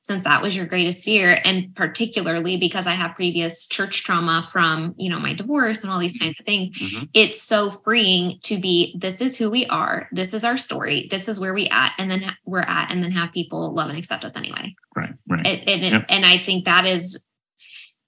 since 0.01 0.25
that 0.25 0.43
was 0.43 0.57
your 0.57 0.67
greatest 0.67 1.05
fear, 1.05 1.39
and 1.45 1.75
particularly 1.75 2.57
because 2.57 2.87
I 2.87 2.93
have 2.93 3.15
previous 3.15 3.67
church 3.67 4.05
trauma 4.05 4.47
from, 4.51 4.95
you 4.99 5.11
know, 5.11 5.19
my 5.19 5.35
divorce 5.35 5.83
and 5.83 5.93
all 5.93 5.99
these 5.99 6.19
kinds 6.19 6.39
of 6.41 6.47
things. 6.47 6.71
Mhm. 6.71 7.09
It's 7.15 7.43
so 7.43 7.71
freeing 7.71 8.39
to 8.45 8.59
be 8.59 8.95
this 8.99 9.21
is 9.21 9.37
who 9.39 9.51
we 9.51 9.67
are, 9.67 10.09
this 10.13 10.33
is 10.35 10.45
our 10.45 10.57
story, 10.57 11.09
this 11.11 11.29
is 11.29 11.39
where 11.41 11.55
we 11.55 11.69
at, 11.69 11.93
and 11.99 12.11
then 12.11 12.35
we're 12.45 12.61
at, 12.61 12.91
and 12.91 13.03
then 13.03 13.13
have 13.13 13.33
people 13.33 13.73
love 13.75 13.89
and 13.91 13.99
accept 13.99 14.25
us 14.25 14.37
anyway. 14.37 14.75
right 14.97 15.15
right 15.29 15.47
It, 15.47 15.69
and, 15.69 15.83
Yep. 15.83 16.07
and 16.09 16.27
I 16.27 16.39
think 16.39 16.65
that 16.65 16.87
is 16.87 17.25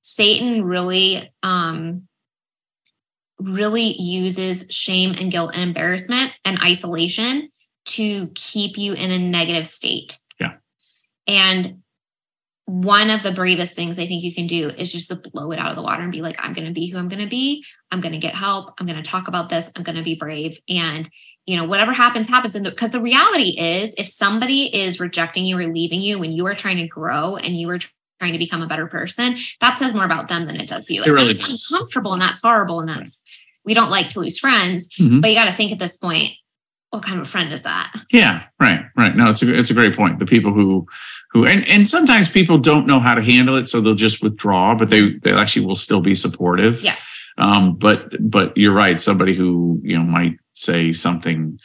Satan 0.02 0.64
really 0.64 1.30
um 1.42 2.08
really 3.38 3.94
uses 4.00 4.66
shame 4.70 5.12
and 5.18 5.30
guilt 5.32 5.52
and 5.54 5.62
embarrassment 5.62 6.32
and 6.44 6.58
isolation 6.62 7.48
to 7.86 8.28
keep 8.34 8.76
you 8.76 8.92
in 8.92 9.10
a 9.10 9.18
negative 9.18 9.66
state. 9.66 10.18
And 11.30 11.82
one 12.66 13.10
of 13.10 13.22
the 13.22 13.32
bravest 13.32 13.74
things 13.74 13.98
I 13.98 14.06
think 14.06 14.22
you 14.22 14.32
can 14.34 14.46
do 14.46 14.68
is 14.68 14.92
just 14.92 15.08
to 15.08 15.16
blow 15.16 15.50
it 15.50 15.58
out 15.58 15.70
of 15.70 15.76
the 15.76 15.82
water 15.82 16.02
and 16.02 16.12
be 16.12 16.22
like, 16.22 16.36
I'm 16.38 16.52
going 16.52 16.66
to 16.66 16.72
be 16.72 16.88
who 16.88 16.98
I'm 16.98 17.08
going 17.08 17.22
to 17.22 17.28
be. 17.28 17.64
I'm 17.90 18.00
going 18.00 18.12
to 18.12 18.18
get 18.18 18.34
help. 18.34 18.74
I'm 18.78 18.86
going 18.86 19.02
to 19.02 19.08
talk 19.10 19.26
about 19.28 19.48
this. 19.48 19.72
I'm 19.76 19.82
going 19.82 19.96
to 19.96 20.02
be 20.04 20.14
brave. 20.14 20.58
And, 20.68 21.10
you 21.46 21.56
know, 21.56 21.64
whatever 21.64 21.92
happens, 21.92 22.28
happens. 22.28 22.54
And 22.54 22.64
because 22.64 22.92
the 22.92 23.00
reality 23.00 23.56
is, 23.58 23.94
if 23.94 24.06
somebody 24.06 24.74
is 24.74 25.00
rejecting 25.00 25.44
you 25.44 25.58
or 25.58 25.66
leaving 25.66 26.00
you 26.00 26.18
when 26.20 26.30
you 26.32 26.46
are 26.46 26.54
trying 26.54 26.76
to 26.76 26.86
grow 26.86 27.34
and 27.36 27.56
you 27.56 27.68
are 27.70 27.78
trying 28.20 28.34
to 28.34 28.38
become 28.38 28.62
a 28.62 28.68
better 28.68 28.86
person, 28.86 29.36
that 29.60 29.78
says 29.78 29.94
more 29.94 30.04
about 30.04 30.28
them 30.28 30.46
than 30.46 30.60
it 30.60 30.68
does 30.68 30.88
you. 30.90 31.00
It 31.02 31.06
And 31.06 31.14
really 31.14 31.28
that's 31.32 31.40
does. 31.48 31.70
uncomfortable 31.72 32.12
and 32.12 32.22
that's 32.22 32.40
horrible. 32.40 32.78
And 32.78 32.88
that's, 32.88 33.24
we 33.64 33.74
don't 33.74 33.90
like 33.90 34.10
to 34.10 34.20
lose 34.20 34.38
friends, 34.38 34.90
Mhm. 34.96 35.20
but 35.20 35.30
you 35.30 35.36
got 35.36 35.46
to 35.46 35.52
think 35.52 35.72
at 35.72 35.78
this 35.80 35.96
point, 35.96 36.30
what 36.90 37.02
kind 37.02 37.20
of 37.20 37.26
a 37.26 37.30
friend 37.30 37.52
is 37.52 37.62
that? 37.62 37.92
Yeah, 38.10 38.42
right, 38.58 38.80
right. 38.96 39.14
No, 39.16 39.30
it's 39.30 39.42
a 39.42 39.54
it's 39.56 39.70
a 39.70 39.74
great 39.74 39.94
point. 39.96 40.18
The 40.18 40.26
people 40.26 40.52
who 40.52 40.86
who 41.30 41.46
and 41.46 41.66
and 41.68 41.86
sometimes 41.86 42.28
people 42.28 42.58
don't 42.58 42.86
know 42.86 42.98
how 43.00 43.14
to 43.14 43.22
handle 43.22 43.56
it, 43.56 43.68
so 43.68 43.80
they'll 43.80 43.94
just 43.94 44.22
withdraw, 44.22 44.74
but 44.74 44.90
they 44.90 45.14
they 45.22 45.32
actually 45.32 45.66
will 45.66 45.76
still 45.76 46.00
be 46.00 46.14
supportive. 46.14 46.82
Yeah. 46.82 46.96
Um, 47.38 47.74
but 47.76 48.10
but 48.20 48.56
you're 48.56 48.74
right. 48.74 48.98
Somebody 49.00 49.34
who 49.34 49.80
you 49.84 49.96
know 49.96 50.04
might 50.04 50.36
say 50.52 50.92
something 50.92 51.58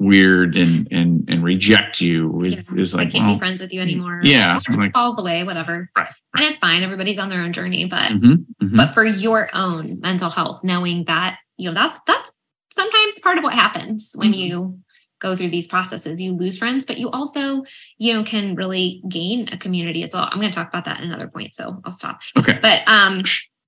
weird 0.00 0.56
and 0.56 0.88
and 0.90 1.24
and 1.28 1.44
reject 1.44 2.00
you 2.00 2.42
is, 2.42 2.56
Yeah. 2.56 2.80
is 2.80 2.94
I 2.96 3.06
can't 3.06 3.24
well, 3.24 3.34
be 3.34 3.38
friends 3.38 3.60
with 3.60 3.72
you 3.72 3.80
anymore. 3.80 4.20
yeah, 4.24 4.58
like- 4.76 4.92
falls 4.92 5.20
away, 5.20 5.44
whatever. 5.44 5.88
Right, 5.96 6.08
And 6.36 6.44
it's 6.46 6.58
fine. 6.58 6.82
Everybody's 6.82 7.20
on 7.20 7.28
their 7.28 7.42
own 7.42 7.52
journey, 7.52 7.84
but 7.86 8.10
mhm, 8.10 8.44
mhm. 8.60 8.76
but 8.76 8.92
for 8.92 9.04
your 9.04 9.50
own 9.54 10.00
mental 10.00 10.30
health, 10.30 10.62
knowing 10.64 11.04
that 11.06 11.38
you 11.56 11.70
know 11.70 11.74
that 11.74 12.00
that's 12.08 12.34
sometimes 12.74 13.20
part 13.20 13.38
of 13.38 13.44
what 13.44 13.54
happens 13.54 14.14
when 14.16 14.32
Mhm. 14.32 14.38
you 14.38 14.78
go 15.20 15.34
through 15.34 15.48
these 15.48 15.66
processes. 15.68 16.20
You 16.20 16.32
lose 16.32 16.58
friends, 16.58 16.84
but 16.84 16.98
you 16.98 17.08
also 17.10 17.64
you 17.98 18.12
know 18.12 18.22
can 18.24 18.54
really 18.56 19.00
gain 19.08 19.48
a 19.52 19.56
community 19.56 20.02
as 20.02 20.12
well. 20.12 20.28
I'm 20.30 20.40
going 20.40 20.50
to 20.52 20.56
talk 20.56 20.68
about 20.68 20.84
that 20.84 21.00
in 21.00 21.06
another 21.06 21.28
point, 21.28 21.54
so 21.54 21.80
I'll 21.84 21.90
stop. 21.92 22.20
okay. 22.36 22.58
But 22.60 22.86
um, 22.88 23.22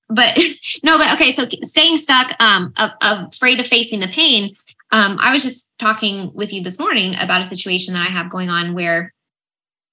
but 0.08 0.36
no, 0.82 0.98
but 0.98 1.12
okay. 1.14 1.30
So 1.30 1.46
staying 1.62 1.96
stuck, 1.98 2.32
um, 2.40 2.72
afraid 3.00 3.60
of 3.60 3.66
facing 3.66 4.00
the 4.00 4.08
pain. 4.08 4.54
Um, 4.92 5.18
I 5.20 5.32
was 5.32 5.42
just 5.42 5.72
talking 5.78 6.30
with 6.34 6.52
you 6.52 6.62
this 6.62 6.78
morning 6.78 7.14
about 7.18 7.40
a 7.40 7.44
situation 7.44 7.94
that 7.94 8.06
I 8.06 8.10
have 8.10 8.30
going 8.30 8.50
on 8.50 8.72
where 8.74 9.12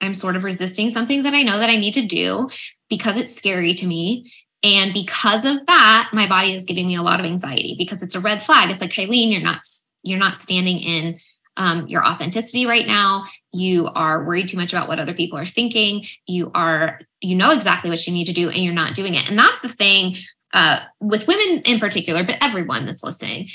I'm 0.01 0.13
sort 0.13 0.35
of 0.35 0.43
resisting 0.43 0.91
something 0.91 1.23
that 1.23 1.33
I 1.33 1.43
know 1.43 1.57
that 1.59 1.69
I 1.69 1.77
need 1.77 1.93
to 1.95 2.05
do 2.05 2.49
because 2.89 3.17
it's 3.17 3.33
scary 3.35 3.73
to 3.75 3.87
me. 3.87 4.31
And 4.63 4.93
because 4.93 5.43
of 5.43 5.65
that, 5.65 6.09
my 6.13 6.25
body 6.25 6.53
is 6.53 6.63
giving 6.63 6.87
me 6.87 6.95
a 6.95 7.01
lot 7.01 7.19
of 7.19 7.25
anxiety 7.25 7.75
because 7.77 8.01
it's 8.01 8.15
a 8.15 8.21
red 8.21 8.41
flag. 8.41 8.71
It's 8.71 8.81
like, 8.81 8.91
Kylene, 8.91 9.31
you're 9.31 9.41
not 9.41 9.59
you're 10.03 10.19
not 10.19 10.37
standing 10.37 10.79
in 10.79 11.19
um, 11.55 11.87
your 11.87 12.05
authenticity 12.05 12.65
right 12.65 12.87
now. 12.87 13.25
You 13.51 13.87
are 13.87 14.23
worried 14.25 14.49
too 14.49 14.57
much 14.57 14.73
about 14.73 14.87
what 14.87 14.99
other 14.99 15.13
people 15.13 15.37
are 15.37 15.45
thinking. 15.45 16.03
You 16.25 16.51
are 16.55 16.99
you 17.21 17.35
know 17.35 17.51
exactly 17.51 17.89
what 17.89 18.05
you 18.07 18.13
need 18.13 18.25
to 18.25 18.33
do, 18.33 18.49
and 18.49 18.59
you're 18.59 18.73
not 18.73 18.95
doing 18.95 19.15
it. 19.15 19.29
And 19.29 19.37
that's 19.37 19.61
the 19.61 19.69
thing 19.69 20.15
uh, 20.53 20.79
with 20.99 21.27
women 21.27 21.61
in 21.65 21.79
particular, 21.79 22.23
but 22.23 22.37
everyone 22.41 22.85
that's 22.85 23.03
listening. 23.03 23.49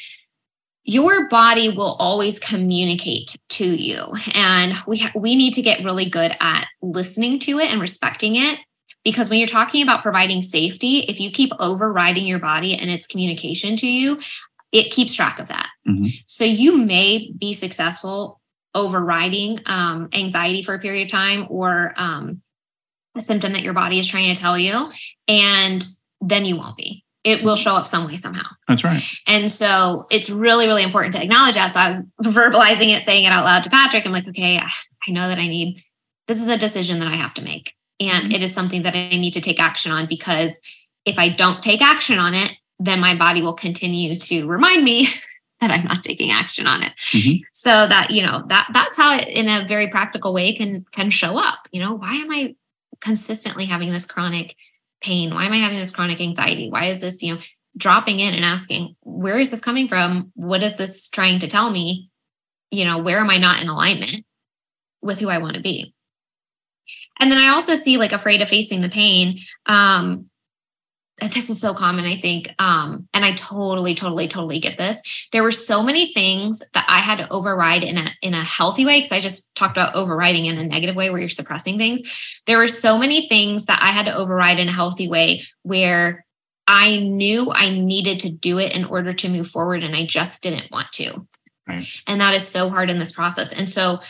Your 0.85 1.29
body 1.29 1.69
will 1.69 1.97
always 1.99 2.39
communicate 2.39 3.37
to 3.51 3.65
you, 3.65 4.07
and 4.35 4.75
we 4.87 4.99
ha- 4.99 5.13
we 5.15 5.37
need 5.37 5.53
to 5.55 5.63
get 5.63 5.85
really 5.85 6.09
good 6.09 6.35
at 6.41 6.67
listening 6.81 7.39
to 7.41 7.59
it 7.59 7.73
and 7.73 7.81
respecting 7.81 8.37
it 8.37 8.59
because 9.05 9.31
when 9.31 9.39
you're 9.39 9.49
talking 9.49 9.83
about 9.83 10.03
providing 10.03 10.43
safety, 10.43 10.99
if 11.09 11.21
you 11.21 11.31
keep 11.31 11.51
overriding 11.61 12.27
your 12.27 12.39
body 12.39 12.75
and 12.77 12.91
its 12.91 13.07
communication 13.07 13.77
to 13.77 13.87
you, 13.89 14.19
it 14.73 14.91
keeps 14.93 15.15
track 15.15 15.39
of 15.39 15.49
that. 15.49 15.69
Mhm. 15.87 16.11
So 16.27 16.45
you 16.45 16.77
may 16.79 17.33
be 17.39 17.53
successful 17.53 18.41
overriding 18.75 19.61
um, 19.67 20.09
anxiety 20.13 20.63
for 20.63 20.75
a 20.75 20.79
period 20.79 21.07
of 21.07 21.11
time 21.11 21.47
or 21.49 21.95
um, 21.97 22.43
a 23.17 23.21
symptom 23.21 23.53
that 23.55 23.63
your 23.63 23.73
body 23.73 23.99
is 23.99 24.07
trying 24.07 24.33
to 24.35 24.41
tell 24.41 24.59
you, 24.59 24.91
and 25.27 25.83
then 26.21 26.45
you 26.45 26.57
won't 26.57 26.77
be. 26.77 27.05
it 27.25 27.43
will 27.43 27.57
show 27.57 27.75
up 27.75 27.87
some 27.87 28.07
way 28.07 28.17
somehow. 28.17 28.47
That's 28.69 28.85
right. 28.85 29.03
And 29.27 29.51
so 29.51 30.07
it's 30.11 30.31
really, 30.31 30.67
really 30.67 30.83
important 30.85 31.15
to 31.15 31.23
acknowledge 31.23 31.57
that. 31.57 31.73
So 31.73 31.81
I 31.81 31.91
was 31.91 32.03
verbalizing 32.35 32.97
it, 32.97 33.03
saying 33.05 33.25
it 33.25 33.33
out 33.33 33.45
loud 33.45 33.65
to 33.65 33.71
Patrick. 33.71 34.07
I'm 34.07 34.13
like, 34.13 34.29
okay, 34.29 34.57
I 34.59 35.11
know 35.11 35.29
that 35.29 35.37
I 35.39 35.47
need, 35.49 35.83
this 36.27 36.41
is 36.41 36.49
a 36.49 36.57
decision 36.57 37.01
that 37.01 37.09
I 37.09 37.17
have 37.17 37.35
to 37.35 37.43
make. 37.43 37.75
And 38.01 38.25
mm-hmm. 38.25 38.33
it 38.33 38.43
is 38.43 38.55
something 38.55 38.83
that 38.83 38.95
I 38.95 39.09
need 39.11 39.33
to 39.33 39.41
take 39.41 39.61
action 39.61 39.93
on 39.93 40.07
because 40.07 40.61
if 41.05 41.19
I 41.19 41.29
don't 41.29 41.63
take 41.63 41.83
action 41.83 42.19
on 42.19 42.35
it, 42.35 42.57
then 42.79 43.01
my 43.01 43.15
body 43.15 43.43
will 43.43 43.55
continue 43.55 44.17
to 44.17 44.47
remind 44.47 44.85
me 44.85 45.09
that 45.61 45.71
I'm 45.71 45.85
not 45.85 46.05
taking 46.05 46.31
action 46.31 46.67
on 46.67 46.85
it. 46.85 46.93
Mm-hmm. 47.11 47.43
So 47.53 47.87
that, 47.87 48.11
you 48.11 48.23
know, 48.23 48.45
that 48.49 48.69
that's 48.73 48.97
how 48.97 49.17
it 49.17 49.27
in 49.27 49.49
a 49.49 49.67
very 49.67 49.89
practical 49.89 50.33
way 50.33 50.55
can 50.55 50.85
can 50.93 51.11
show 51.11 51.37
up. 51.37 51.69
You 51.73 51.81
know, 51.81 51.95
why 51.95 52.15
am 52.15 52.31
I 52.31 52.55
consistently 53.01 53.67
having 53.67 53.91
this 53.91 54.07
chronic 54.07 54.55
pain? 55.01 55.35
Why 55.35 55.45
am 55.45 55.53
I 55.53 55.59
having 55.59 55.79
this 55.79 55.95
chronic 55.95 56.21
anxiety? 56.21 56.71
Why 56.71 56.87
is 56.87 57.01
this, 57.01 57.23
you 57.23 57.35
know, 57.35 57.41
dropping 57.77 58.21
in 58.21 58.35
and 58.35 58.45
asking, 58.45 58.97
where 59.03 59.39
is 59.39 59.51
this 59.51 59.61
coming 59.61 59.89
from? 59.89 60.33
What 60.35 60.63
is 60.63 60.77
this 60.77 61.09
trying 61.09 61.41
to 61.41 61.49
tell 61.49 61.71
me? 61.71 62.11
You 62.71 62.85
know, 62.85 62.99
where 62.99 63.19
am 63.19 63.31
I 63.31 63.39
not 63.39 63.63
in 63.63 63.69
alignment 63.69 64.25
with 65.01 65.21
who 65.21 65.29
I 65.29 65.39
want 65.39 65.55
to 65.55 65.63
be? 65.63 65.95
And 67.21 67.31
then 67.31 67.39
I 67.39 67.49
also 67.49 67.75
see 67.75 67.97
like 67.97 68.13
afraid 68.13 68.43
of 68.43 68.49
facing 68.49 68.81
the 68.81 68.89
pain. 68.89 69.39
Um, 69.67 70.27
this 71.21 71.51
is 71.51 71.61
so 71.61 71.75
common, 71.75 72.05
I 72.05 72.17
think. 72.17 72.55
Um, 72.61 73.09
and 73.13 73.25
I 73.25 73.33
totally, 73.33 73.95
totally, 73.97 74.29
totally 74.29 74.61
get 74.61 74.79
this. 74.79 75.27
There 75.33 75.43
were 75.43 75.51
so 75.51 75.83
many 75.83 76.09
things 76.09 76.63
that 76.75 76.87
I 76.89 77.01
had 77.01 77.19
to 77.19 77.29
override 77.29 77.83
in 77.83 77.99
a 77.99 78.09
in 78.23 78.35
a 78.35 78.45
healthy 78.45 78.87
way, 78.87 78.99
because 78.99 79.11
I 79.11 79.21
just 79.21 79.57
talked 79.57 79.77
about 79.77 79.97
overriding 79.97 80.47
in 80.47 80.59
a 80.59 80.65
negative 80.65 80.95
way 80.95 81.11
where 81.11 81.19
you're 81.19 81.29
suppressing 81.29 81.77
things. 81.77 82.03
There 82.47 82.59
were 82.59 82.69
so 82.69 82.97
many 82.97 83.27
things 83.27 83.67
that 83.67 83.83
I 83.83 83.91
had 83.91 84.07
to 84.07 84.15
override 84.15 84.61
in 84.61 84.69
a 84.69 84.73
healthy 84.73 85.09
way 85.09 85.43
where 85.63 86.25
I 86.69 86.99
knew 86.99 87.51
I 87.51 87.71
needed 87.71 88.21
to 88.21 88.31
do 88.31 88.59
it 88.61 88.73
in 88.73 88.85
order 88.85 89.13
to 89.13 89.29
move 89.29 89.49
forward, 89.49 89.83
and 89.83 89.97
I 89.97 90.07
just 90.07 90.43
didn't 90.43 90.71
want 90.71 90.93
to. 90.93 91.27
Right. 91.67 91.87
And 92.07 92.21
that 92.21 92.35
is 92.35 92.47
so 92.47 92.71
hard 92.71 92.91
in 92.91 92.99
this 93.01 93.13
process. 93.13 93.53
And 93.53 93.69
so 93.69 94.01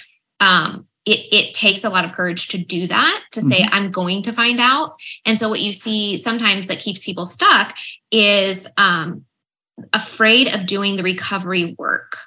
um, 0.40 0.86
it, 1.08 1.26
it 1.32 1.54
takes 1.54 1.84
a 1.84 1.88
lot 1.88 2.04
of 2.04 2.12
courage 2.12 2.48
to 2.48 2.58
do 2.58 2.86
that 2.86 3.24
to 3.32 3.40
say 3.40 3.62
mm-hmm. 3.62 3.74
i'm 3.74 3.90
going 3.90 4.22
to 4.22 4.32
find 4.32 4.60
out 4.60 4.96
and 5.24 5.38
so 5.38 5.48
what 5.48 5.60
you 5.60 5.72
see 5.72 6.16
sometimes 6.16 6.68
that 6.68 6.80
keeps 6.80 7.04
people 7.04 7.26
stuck 7.26 7.76
is 8.10 8.70
um, 8.76 9.24
afraid 9.92 10.54
of 10.54 10.66
doing 10.66 10.96
the 10.96 11.02
recovery 11.02 11.74
work 11.78 12.18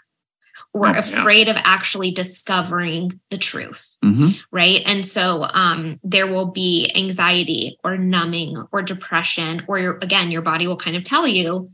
or 0.73 0.87
oh, 0.87 0.91
afraid 0.91 1.47
yeah. 1.47 1.53
of 1.53 1.61
actually 1.63 2.11
discovering 2.11 3.19
the 3.29 3.37
truth 3.37 3.97
mm-hmm. 4.03 4.29
right 4.51 4.81
and 4.85 5.05
so 5.05 5.47
um, 5.53 5.99
there 6.03 6.27
will 6.27 6.47
be 6.47 6.91
anxiety 6.95 7.77
or 7.83 7.97
numbing 7.97 8.63
or 8.71 8.81
depression 8.81 9.61
or 9.67 9.77
your, 9.77 9.97
again 10.01 10.31
your 10.31 10.41
body 10.41 10.67
will 10.67 10.77
kind 10.77 10.95
of 10.95 11.03
tell 11.03 11.27
you 11.27 11.69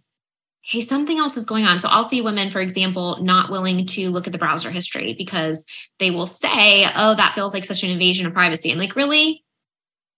hey, 0.67 0.81
something 0.81 1.17
else 1.17 1.37
is 1.37 1.45
going 1.45 1.63
on. 1.63 1.79
So 1.79 1.87
I'll 1.89 2.03
see 2.03 2.21
women, 2.21 2.51
for 2.51 2.59
example, 2.59 3.17
not 3.21 3.49
willing 3.49 3.85
to 3.85 4.09
look 4.09 4.27
at 4.27 4.33
the 4.33 4.39
browser 4.39 4.69
history 4.69 5.15
because 5.17 5.65
they 5.97 6.11
will 6.11 6.27
say, 6.27 6.85
oh, 6.95 7.15
that 7.15 7.33
feels 7.33 7.53
like 7.53 7.63
such 7.63 7.83
an 7.83 7.89
invasion 7.89 8.27
of 8.27 8.33
privacy. 8.33 8.71
I'm 8.71 8.77
like, 8.77 8.97
really? 8.97 9.45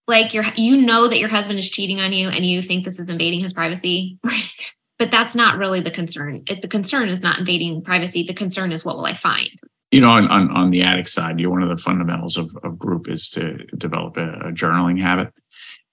Like 0.08 0.34
you're 0.34 0.46
you 0.56 0.82
know 0.82 1.08
that 1.08 1.20
your 1.20 1.30
husband 1.30 1.60
is 1.60 1.70
cheating 1.70 2.00
on 2.00 2.14
you 2.14 2.30
and 2.30 2.44
you 2.44 2.64
think 2.64 2.84
this 2.84 3.00
is 3.00 3.12
invading 3.12 3.42
his 3.42 3.54
privacy. 3.54 4.18
but 4.98 5.12
that's 5.12 5.36
not 5.36 5.60
really 5.60 5.82
the 5.82 5.92
concern. 5.92 6.44
If 6.50 6.62
the 6.62 6.68
concern 6.68 7.10
is 7.10 7.22
not 7.22 7.38
invading 7.38 7.84
privacy, 7.84 8.24
the 8.24 8.34
concern 8.34 8.72
is 8.72 8.84
what 8.84 8.98
will 8.98 9.06
I 9.06 9.14
find? 9.14 9.50
You 9.92 10.02
know, 10.02 10.10
on, 10.10 10.28
on, 10.30 10.50
on 10.50 10.72
the 10.72 10.82
addict 10.82 11.10
side, 11.10 11.40
you're 11.40 11.52
one 11.52 11.62
of 11.62 11.70
the 11.70 11.82
fundamentals 11.82 12.38
of, 12.38 12.56
of 12.64 12.78
group 12.80 13.08
is 13.08 13.30
to 13.32 13.66
develop 13.78 14.18
a, 14.18 14.48
a 14.48 14.52
journaling 14.52 15.00
habit 15.00 15.32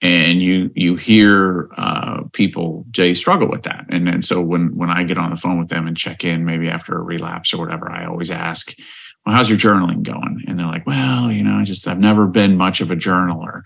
and 0.03 0.43
you 0.43 0.71
you 0.75 0.97
hear 0.97 1.71
uh, 1.77 2.23
people 2.33 2.85
they 2.97 3.15
struggle 3.15 3.49
with 3.49 3.63
that. 3.63 3.87
And 3.89 4.07
then 4.07 4.23
so 4.23 4.41
when 4.41 4.77
when 4.77 4.91
i 4.91 5.03
get 5.03 5.19
on 5.19 5.31
the 5.31 5.37
phone 5.37 5.59
with 5.59 5.69
them 5.69 5.87
and 5.87 5.97
check 5.97 6.25
in 6.25 6.45
maybe 6.45 6.69
after 6.69 6.97
a 6.97 7.03
relapse 7.03 7.53
or 7.55 7.59
whatever 7.59 7.91
i 7.91 8.05
always 8.07 8.31
ask 8.31 8.75
well 9.25 9.35
how's 9.35 9.49
your 9.49 9.59
journaling 9.59 10.03
going? 10.03 10.43
And 10.47 10.59
they're 10.59 10.67
like 10.67 10.87
well 10.87 11.31
you 11.33 11.43
know 11.43 11.57
i 11.59 11.65
just 11.65 11.87
i've 11.89 11.99
never 11.99 12.27
been 12.27 12.57
much 12.57 12.81
of 12.81 12.91
a 12.91 12.97
journaler 12.97 13.63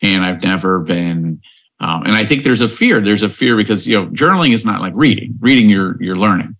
and 0.00 0.24
i've 0.24 0.42
never 0.42 0.80
been 0.80 1.40
um, 1.80 2.04
and 2.04 2.14
i 2.14 2.24
think 2.24 2.44
there's 2.44 2.60
a 2.60 2.68
fear. 2.68 3.00
There's 3.00 3.22
a 3.22 3.28
fear 3.28 3.56
because 3.56 3.86
you 3.86 4.00
know 4.00 4.08
journaling 4.10 4.52
is 4.52 4.64
not 4.64 4.80
like 4.80 4.92
reading. 4.96 5.36
Reading 5.40 5.68
you're 5.68 6.02
you're 6.02 6.16
learning. 6.16 6.56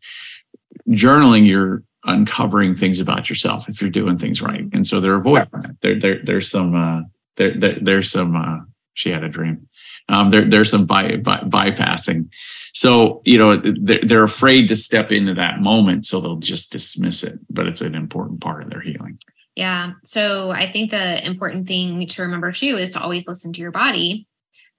Journaling 0.90 1.46
you're 1.46 1.82
uncovering 2.04 2.74
things 2.74 3.00
about 3.00 3.30
yourself 3.30 3.68
if 3.68 3.80
you're 3.80 3.90
doing 3.90 4.18
things 4.18 4.42
right. 4.42 4.64
And 4.72 4.86
so 4.86 5.00
they're 5.00 5.14
avoiding 5.14 5.48
that. 5.52 5.76
There, 5.80 5.98
there 5.98 6.20
there's 6.22 6.50
some 6.50 6.74
uh 6.74 7.02
there, 7.36 7.58
there 7.58 7.78
there's 7.80 8.10
some 8.10 8.36
uh 8.36 8.58
she 8.94 9.10
had 9.10 9.24
a 9.24 9.28
dream. 9.28 9.68
Um, 10.08 10.30
there, 10.30 10.44
there's 10.44 10.70
some 10.70 10.86
by, 10.86 11.16
by, 11.16 11.38
bypassing. 11.38 12.28
So, 12.72 13.22
you 13.24 13.38
know, 13.38 13.56
they're, 13.56 14.00
they're 14.02 14.24
afraid 14.24 14.68
to 14.68 14.76
step 14.76 15.12
into 15.12 15.34
that 15.34 15.60
moment. 15.60 16.06
So 16.06 16.20
they'll 16.20 16.36
just 16.36 16.72
dismiss 16.72 17.22
it, 17.22 17.38
but 17.48 17.66
it's 17.66 17.80
an 17.80 17.94
important 17.94 18.40
part 18.40 18.62
of 18.64 18.70
their 18.70 18.80
healing. 18.80 19.18
Yeah. 19.54 19.92
So 20.02 20.50
I 20.50 20.68
think 20.68 20.90
the 20.90 21.24
important 21.24 21.68
thing 21.68 22.06
to 22.06 22.22
remember 22.22 22.50
too 22.50 22.76
is 22.76 22.92
to 22.92 23.00
always 23.00 23.28
listen 23.28 23.52
to 23.52 23.60
your 23.60 23.70
body. 23.70 24.26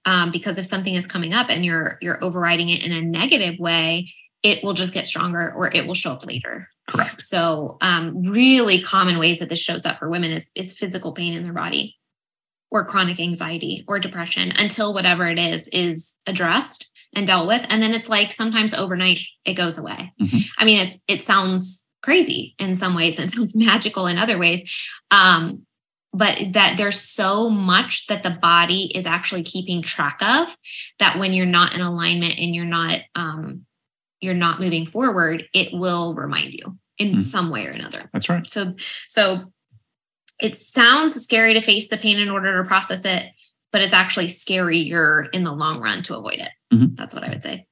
Um, 0.04 0.30
because 0.30 0.56
if 0.56 0.66
something 0.66 0.94
is 0.94 1.06
coming 1.06 1.34
up 1.34 1.50
and 1.50 1.64
you're 1.64 1.98
you're 2.00 2.22
overriding 2.22 2.68
it 2.68 2.84
in 2.84 2.92
a 2.92 3.00
negative 3.00 3.58
way, 3.58 4.12
it 4.44 4.62
will 4.62 4.74
just 4.74 4.94
get 4.94 5.04
stronger 5.04 5.52
or 5.56 5.74
it 5.74 5.84
will 5.84 5.94
show 5.94 6.12
up 6.12 6.24
later. 6.24 6.68
Correct. 6.86 7.24
So 7.24 7.76
um, 7.80 8.22
really 8.22 8.80
common 8.80 9.18
ways 9.18 9.40
that 9.40 9.48
this 9.48 9.58
shows 9.58 9.84
up 9.84 9.98
for 9.98 10.08
women 10.08 10.30
is, 10.30 10.48
is 10.54 10.78
physical 10.78 11.10
pain 11.10 11.32
in 11.32 11.42
their 11.42 11.52
body 11.52 11.96
or 12.76 12.84
chronic 12.84 13.18
anxiety 13.18 13.82
or 13.88 13.98
depression 13.98 14.52
until 14.58 14.92
whatever 14.92 15.26
it 15.26 15.38
is 15.38 15.66
is 15.68 16.18
addressed 16.26 16.92
and 17.14 17.26
dealt 17.26 17.46
with. 17.46 17.66
And 17.70 17.82
then 17.82 17.94
it's 17.94 18.10
like 18.10 18.30
sometimes 18.30 18.74
overnight 18.74 19.20
it 19.46 19.54
goes 19.54 19.78
away. 19.78 20.12
Mm-hmm. 20.20 20.38
i 20.58 20.64
mean 20.66 20.86
it's 20.86 20.98
it 21.08 21.22
sounds 21.22 21.88
crazy 22.02 22.54
in 22.58 22.74
some 22.74 22.94
ways 22.94 23.18
and 23.18 23.26
it 23.26 23.32
sounds 23.34 23.56
magical 23.56 24.06
in 24.06 24.18
other 24.18 24.38
ways. 24.38 24.62
Um, 25.10 25.62
but 26.12 26.38
that 26.52 26.76
there's 26.76 27.00
so 27.00 27.48
much 27.48 28.06
that 28.08 28.22
the 28.22 28.30
body 28.30 28.92
is 28.94 29.06
actually 29.06 29.42
keeping 29.42 29.82
track 29.82 30.18
of 30.22 30.54
that 30.98 31.18
when 31.18 31.32
you're 31.32 31.46
not 31.46 31.74
in 31.74 31.80
alignment 31.80 32.38
and 32.38 32.54
you're 32.54 32.64
not 32.64 33.00
um, 33.14 33.64
you're 34.20 34.34
not 34.34 34.60
moving 34.60 34.84
forward 34.84 35.48
it 35.54 35.72
will 35.72 36.14
remind 36.14 36.52
you 36.52 36.78
in 36.98 37.08
mm-hmm. 37.08 37.20
some 37.20 37.48
way 37.48 37.66
or 37.66 37.70
another. 37.70 38.10
That's 38.12 38.28
right. 38.28 38.46
So 38.46 38.74
so 39.06 39.52
it 40.40 40.56
sounds 40.56 41.14
scary 41.14 41.54
to 41.54 41.60
face 41.60 41.88
the 41.88 41.96
pain 41.96 42.18
in 42.18 42.30
order 42.30 42.62
to 42.62 42.68
process 42.68 43.04
it, 43.04 43.26
but 43.72 43.82
it's 43.82 43.94
actually 43.94 44.26
scarier 44.26 45.28
in 45.32 45.42
the 45.42 45.52
long 45.52 45.80
run 45.80 46.02
to 46.04 46.16
avoid 46.16 46.34
it. 46.34 46.50
Mm-hmm. 46.72 46.94
That's 46.96 47.14
what 47.14 47.24
I 47.24 47.28
would 47.28 47.42
say. 47.42 47.66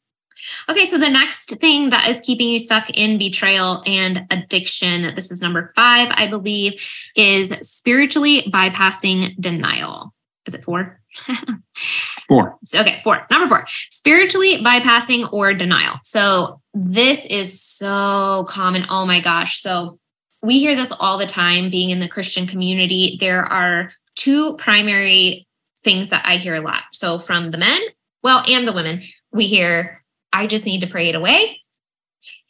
Okay, 0.68 0.84
so 0.84 0.98
the 0.98 1.08
next 1.08 1.56
thing 1.58 1.90
that 1.90 2.08
is 2.08 2.20
keeping 2.20 2.50
you 2.50 2.58
stuck 2.58 2.90
in 2.90 3.18
betrayal 3.18 3.82
and 3.86 4.26
addiction, 4.30 5.14
this 5.14 5.30
is 5.30 5.40
number 5.40 5.72
five, 5.74 6.08
I 6.12 6.26
believe, 6.26 6.74
is 7.16 7.50
spiritually 7.62 8.42
bypassing 8.42 9.40
denial. 9.40 10.12
Is 10.46 10.54
it 10.54 10.64
four? 10.64 11.00
four. 12.28 12.58
Okay, 12.74 13.00
four. 13.04 13.26
Number 13.30 13.48
four, 13.48 13.64
spiritually 13.68 14.62
bypassing 14.62 15.32
or 15.32 15.54
denial. 15.54 15.98
So 16.02 16.60
this 16.74 17.26
is 17.26 17.62
so 17.62 18.44
common. 18.48 18.84
Oh 18.90 19.06
my 19.06 19.20
gosh. 19.20 19.60
So 19.60 19.98
we 20.44 20.58
hear 20.58 20.76
this 20.76 20.92
all 20.92 21.16
the 21.16 21.26
time 21.26 21.70
being 21.70 21.88
in 21.88 22.00
the 22.00 22.08
Christian 22.08 22.46
community. 22.46 23.16
There 23.18 23.44
are 23.44 23.92
two 24.14 24.56
primary 24.56 25.44
things 25.82 26.10
that 26.10 26.24
I 26.26 26.36
hear 26.36 26.54
a 26.54 26.60
lot. 26.60 26.82
So 26.92 27.18
from 27.18 27.50
the 27.50 27.58
men, 27.58 27.80
well, 28.22 28.42
and 28.46 28.68
the 28.68 28.72
women, 28.72 29.02
we 29.32 29.46
hear, 29.46 30.04
I 30.32 30.46
just 30.46 30.66
need 30.66 30.82
to 30.82 30.86
pray 30.86 31.08
it 31.08 31.14
away. 31.14 31.60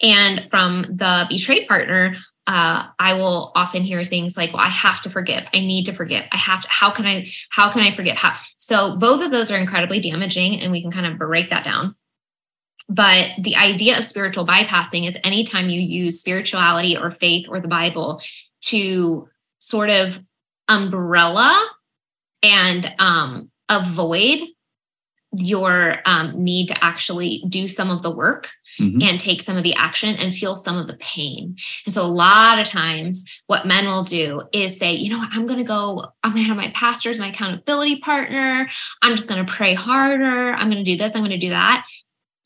And 0.02 0.50
from 0.50 0.82
the 0.82 1.26
betrayed 1.28 1.68
partner, 1.68 2.16
uh, 2.48 2.86
I 2.98 3.14
will 3.14 3.52
often 3.54 3.82
hear 3.82 4.02
things 4.02 4.36
like, 4.36 4.52
well, 4.52 4.62
I 4.62 4.68
have 4.68 5.00
to 5.02 5.10
forgive. 5.10 5.44
I 5.54 5.60
need 5.60 5.86
to 5.86 5.92
forgive. 5.92 6.24
I 6.32 6.36
have 6.36 6.62
to, 6.62 6.68
how 6.68 6.90
can 6.90 7.06
I, 7.06 7.26
how 7.50 7.70
can 7.70 7.82
I 7.82 7.90
forget? 7.92 8.16
How? 8.16 8.34
So 8.56 8.98
both 8.98 9.24
of 9.24 9.30
those 9.30 9.52
are 9.52 9.56
incredibly 9.56 10.00
damaging 10.00 10.60
and 10.60 10.72
we 10.72 10.82
can 10.82 10.90
kind 10.90 11.06
of 11.06 11.16
break 11.16 11.50
that 11.50 11.64
down. 11.64 11.94
But 12.88 13.30
the 13.38 13.56
idea 13.56 13.98
of 13.98 14.04
spiritual 14.04 14.46
bypassing 14.46 15.08
is 15.08 15.16
anytime 15.24 15.68
you 15.68 15.80
use 15.80 16.20
spirituality 16.20 16.96
or 16.96 17.10
faith 17.10 17.46
or 17.48 17.60
the 17.60 17.68
Bible 17.68 18.20
to 18.66 19.28
sort 19.58 19.90
of 19.90 20.22
umbrella 20.68 21.70
and 22.42 22.94
um, 22.98 23.50
avoid 23.68 24.40
your 25.38 25.96
um, 26.06 26.32
need 26.42 26.68
to 26.68 26.84
actually 26.84 27.42
do 27.48 27.66
some 27.66 27.90
of 27.90 28.02
the 28.02 28.14
work 28.14 28.50
mm-hmm. 28.78 29.02
and 29.02 29.18
take 29.18 29.42
some 29.42 29.56
of 29.56 29.62
the 29.62 29.74
action 29.74 30.14
and 30.16 30.32
feel 30.32 30.54
some 30.54 30.78
of 30.78 30.86
the 30.86 30.96
pain. 30.98 31.56
And 31.86 31.94
so, 31.94 32.02
a 32.02 32.06
lot 32.06 32.58
of 32.58 32.66
times, 32.66 33.24
what 33.46 33.66
men 33.66 33.86
will 33.86 34.04
do 34.04 34.42
is 34.52 34.78
say, 34.78 34.92
you 34.92 35.10
know 35.10 35.18
what, 35.18 35.30
I'm 35.32 35.46
going 35.46 35.58
to 35.58 35.64
go, 35.64 36.06
I'm 36.22 36.32
going 36.32 36.44
to 36.44 36.48
have 36.48 36.56
my 36.56 36.70
pastor 36.74 37.10
as 37.10 37.18
my 37.18 37.28
accountability 37.28 38.00
partner. 38.00 38.66
I'm 39.02 39.16
just 39.16 39.28
going 39.28 39.44
to 39.44 39.52
pray 39.52 39.74
harder. 39.74 40.52
I'm 40.52 40.70
going 40.70 40.84
to 40.84 40.90
do 40.90 40.96
this, 40.96 41.14
I'm 41.14 41.22
going 41.22 41.30
to 41.30 41.38
do 41.38 41.50
that. 41.50 41.86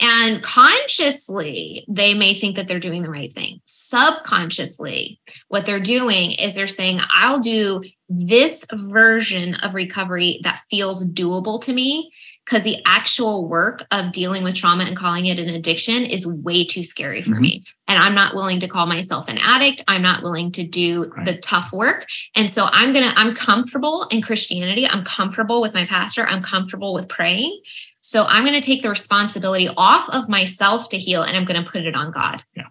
And 0.01 0.43
consciously, 0.43 1.85
they 1.89 2.15
may 2.15 2.35
think 2.35 2.57
that 2.57 2.69
they're 2.69 2.79
doing 2.79 3.03
the 3.03 3.11
right 3.11 3.33
thing. 3.33 3.61
Subconsciously, 3.65 5.21
what 5.49 5.67
they're 5.67 5.81
doing 5.81 6.33
is 6.33 6.55
they're 6.55 6.69
saying, 6.69 7.01
I'll 7.11 7.41
do 7.41 7.83
this 8.09 8.65
version 8.73 9.55
of 9.57 9.75
recovery 9.75 10.41
that 10.45 10.63
feels 10.71 11.11
doable 11.11 11.61
to 11.63 11.73
me 11.73 12.13
because 12.49 12.65
the 12.65 12.79
actual 12.87 13.47
work 13.47 13.85
of 13.91 14.11
dealing 14.11 14.43
with 14.43 14.55
trauma 14.55 14.85
and 14.85 14.97
calling 14.97 15.27
it 15.27 15.39
an 15.39 15.51
addiction 15.51 16.05
is 16.05 16.27
way 16.27 16.65
too 16.65 16.83
scary 16.83 17.21
for 17.21 17.33
Mhm. 17.33 17.41
me. 17.41 17.65
And 17.87 17.99
I'm 18.03 18.15
not 18.15 18.35
willing 18.35 18.59
to 18.61 18.69
call 18.69 18.87
myself 18.87 19.29
an 19.29 19.37
addict. 19.37 19.85
I'm 19.87 20.01
not 20.01 20.23
willing 20.23 20.51
to 20.53 20.65
do 20.65 21.13
Right. 21.15 21.27
the 21.27 21.37
tough 21.37 21.73
work. 21.75 22.07
And 22.35 22.51
so 22.51 22.71
I'm 22.73 22.95
going 22.95 23.05
to, 23.05 23.19
I'm 23.19 23.35
comfortable 23.35 24.07
in 24.11 24.23
Christianity. 24.23 24.87
I'm 24.89 25.05
comfortable 25.05 25.61
with 25.61 25.75
my 25.75 25.85
pastor. 25.85 26.27
I'm 26.27 26.43
comfortable 26.43 26.95
with 26.95 27.07
praying. 27.09 27.61
So 28.01 28.25
I'm 28.25 28.47
going 28.47 28.59
to 28.59 28.67
take 28.67 28.83
the 28.83 28.89
responsibility 28.89 29.69
off 29.77 30.09
of 30.09 30.31
myself 30.31 30.89
to 30.89 30.97
heal 30.99 31.23
and 31.23 31.37
I'm 31.37 31.45
going 31.45 31.63
to 31.63 31.71
put 31.71 31.85
it 31.85 31.95
on 31.95 32.13
God. 32.13 32.43
Yeah. 32.57 32.65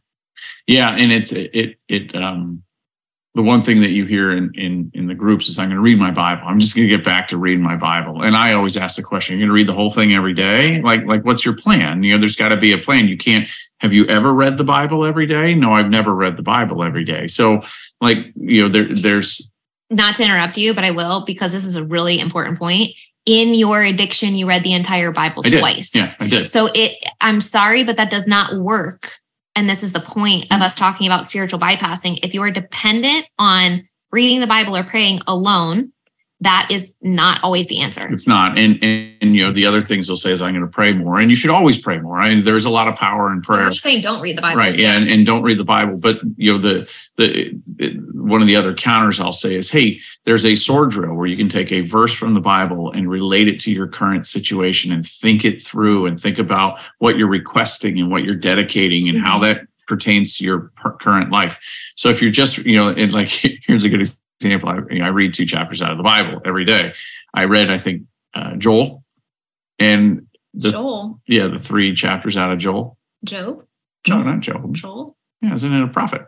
Yeah, 0.67 0.95
and 0.95 1.11
it's 1.11 1.31
it 1.31 1.79
it 1.87 2.15
um 2.15 2.63
the 3.37 3.43
one 3.43 3.61
thing 3.61 3.79
that 3.81 3.91
you 3.91 4.05
hear 4.05 4.35
in 4.35 4.51
in 4.55 4.91
in 4.93 5.07
the 5.07 5.13
groups 5.13 5.47
is 5.47 5.57
I'm 5.57 5.69
going 5.69 5.77
to 5.77 5.81
read 5.81 5.97
my 5.99 6.11
Bible. 6.11 6.43
I'm 6.45 6.59
just 6.59 6.75
going 6.75 6.89
to 6.89 6.93
get 6.97 7.05
back 7.05 7.27
to 7.29 7.37
reading 7.37 7.63
my 7.63 7.77
Bible. 7.77 8.23
And 8.23 8.35
I 8.35 8.51
always 8.53 8.75
ask 8.75 8.97
the 8.97 9.03
question, 9.03 9.37
you're 9.37 9.47
going 9.47 9.49
to 9.49 9.53
read 9.53 9.67
the 9.67 9.73
whole 9.73 9.91
thing 9.91 10.13
every 10.13 10.33
day? 10.33 10.81
Like 10.81 11.05
like 11.05 11.23
what's 11.23 11.45
your 11.45 11.55
plan? 11.55 12.03
You 12.03 12.13
know, 12.13 12.19
there's 12.19 12.35
got 12.35 12.49
to 12.49 12.57
be 12.57 12.73
a 12.73 12.77
plan. 12.77 13.07
You 13.07 13.15
can't 13.15 13.47
have 13.79 13.93
you 13.93 14.05
ever 14.07 14.33
read 14.33 14.57
the 14.57 14.63
Bible 14.63 15.05
every 15.05 15.27
day? 15.27 15.53
No, 15.53 15.71
I've 15.71 15.89
never 15.89 16.13
read 16.13 16.35
the 16.35 16.43
Bible 16.43 16.83
every 16.83 17.05
day. 17.05 17.27
So 17.27 17.61
like, 18.01 18.17
you 18.35 18.63
know, 18.63 18.69
there 18.69 18.93
there's 18.93 19.51
Not 19.89 20.15
to 20.15 20.23
interrupt 20.25 20.57
you, 20.57 20.73
but 20.73 20.83
I 20.83 20.91
will 20.91 21.23
because 21.23 21.51
this 21.53 21.63
is 21.63 21.75
a 21.75 21.85
really 21.85 22.19
important 22.19 22.57
point. 22.59 22.89
In 23.27 23.53
your 23.53 23.83
addiction, 23.83 24.35
you 24.35 24.47
read 24.47 24.63
the 24.63 24.73
entire 24.73 25.11
Bible 25.11 25.43
I 25.45 25.49
did. 25.49 25.59
twice. 25.59 25.93
Yeah, 25.93 26.11
I 26.19 26.27
did. 26.27 26.47
So 26.47 26.69
it 26.73 26.91
I'm 27.21 27.39
sorry, 27.39 27.83
but 27.83 27.97
that 27.97 28.09
does 28.09 28.25
not 28.25 28.57
work. 28.57 29.19
And 29.57 29.67
this 29.67 29.81
is 29.81 29.91
the 29.91 29.99
point 29.99 30.43
of 30.51 30.59
mm. 30.59 30.61
us 30.61 30.75
talking 30.75 31.07
about 31.07 31.25
spiritual 31.25 31.57
bypassing. 31.57 32.19
If 32.21 32.35
you 32.35 32.43
are 32.43 32.51
dependent 32.51 33.25
on 33.39 33.89
reading 34.11 34.39
the 34.39 34.45
Bible 34.45 34.77
or 34.77 34.83
praying 34.83 35.21
alone, 35.25 35.91
that 36.41 36.69
is 36.71 36.93
not 37.01 37.43
always 37.43 37.67
the 37.67 37.79
answer. 37.81 38.07
It's 38.13 38.27
not. 38.27 38.57
And, 38.59 38.77
and 38.83 39.11
and 39.19 39.35
you 39.35 39.41
know, 39.43 39.51
the 39.51 39.65
other 39.65 39.81
things 39.81 40.05
they'll 40.05 40.15
say 40.15 40.31
is 40.31 40.41
I'm 40.43 40.53
going 40.53 40.61
to 40.61 40.71
pray 40.71 40.93
more. 40.93 41.19
And 41.19 41.31
you 41.31 41.35
should 41.35 41.49
always 41.49 41.81
pray 41.81 41.97
more. 41.99 42.19
I 42.19 42.29
mean, 42.35 42.43
there's 42.45 42.65
a 42.65 42.69
lot 42.69 42.87
of 42.87 42.95
power 42.95 43.31
in 43.31 43.41
prayer. 43.41 43.71
saying 43.73 44.01
don't 44.01 44.21
read 44.21 44.37
the 44.37 44.43
Bible. 44.43 44.57
right 44.59 44.77
yeah 44.77 44.95
and, 44.95 45.09
and 45.09 45.25
don't 45.25 45.41
read 45.41 45.57
the 45.57 45.63
bible 45.65 45.95
but 46.01 46.19
you 46.35 46.51
know 46.51 46.59
the 46.59 46.87
the 47.17 47.51
one 48.13 48.41
of 48.41 48.47
the 48.47 48.55
other 48.55 48.73
counters 48.75 49.19
i'll 49.19 49.31
say 49.33 49.55
is 49.55 49.71
hey 49.71 49.99
there's 50.25 50.45
a 50.45 50.53
sword 50.55 50.91
drill 50.91 51.15
where 51.15 51.25
you 51.25 51.35
can 51.35 51.49
take 51.49 51.71
a 51.71 51.81
verse 51.81 52.13
from 52.13 52.33
the 52.35 52.39
bible 52.39 52.91
and 52.91 53.09
relate 53.09 53.47
it 53.47 53.59
to 53.61 53.71
your 53.71 53.87
current 53.87 54.27
situation 54.27 54.91
and 54.91 55.05
think 55.07 55.43
it 55.43 55.59
through 55.61 56.05
and 56.05 56.19
think 56.19 56.37
about 56.37 56.79
what 56.99 57.17
you're 57.17 57.27
requesting 57.27 57.99
and 57.99 58.11
what 58.11 58.23
you're 58.23 58.35
dedicating 58.35 59.09
and 59.09 59.19
how 59.19 59.39
Mhm. 59.39 59.41
that 59.41 59.61
pertains 59.87 60.37
to 60.37 60.43
your 60.43 60.71
per- 60.75 60.91
current 60.97 61.31
life 61.31 61.57
so 61.95 62.09
if 62.09 62.21
you're 62.21 62.31
just 62.31 62.57
you 62.65 62.75
know 62.75 62.89
and 62.89 63.11
like 63.13 63.29
here's 63.67 63.83
a 63.83 63.89
good 63.89 64.01
example 64.01 64.21
i, 64.43 64.47
you 64.47 64.99
know, 64.99 65.05
I 65.05 65.09
read 65.09 65.33
two 65.33 65.45
chapters 65.45 65.81
out 65.81 65.91
of 65.91 65.97
the 65.97 66.03
bible 66.03 66.41
every 66.45 66.63
day 66.65 66.93
i 67.33 67.45
read 67.45 67.69
i 67.71 67.77
think 67.77 68.03
uh, 68.33 68.55
joel 68.55 69.03
and 69.79 70.27
the 70.53 70.71
Joel, 70.71 71.19
yeah 71.27 71.47
the 71.47 71.59
three 71.59 71.93
chapters 71.93 72.37
out 72.37 72.51
of 72.51 72.57
joel 72.57 72.97
Job, 73.23 73.65
no 74.07 74.21
not 74.23 74.39
joel 74.41 74.69
Joel, 74.71 75.17
yeah 75.41 75.53
isn't 75.53 75.73
it 75.73 75.83
a 75.83 75.87
prophet 75.87 76.21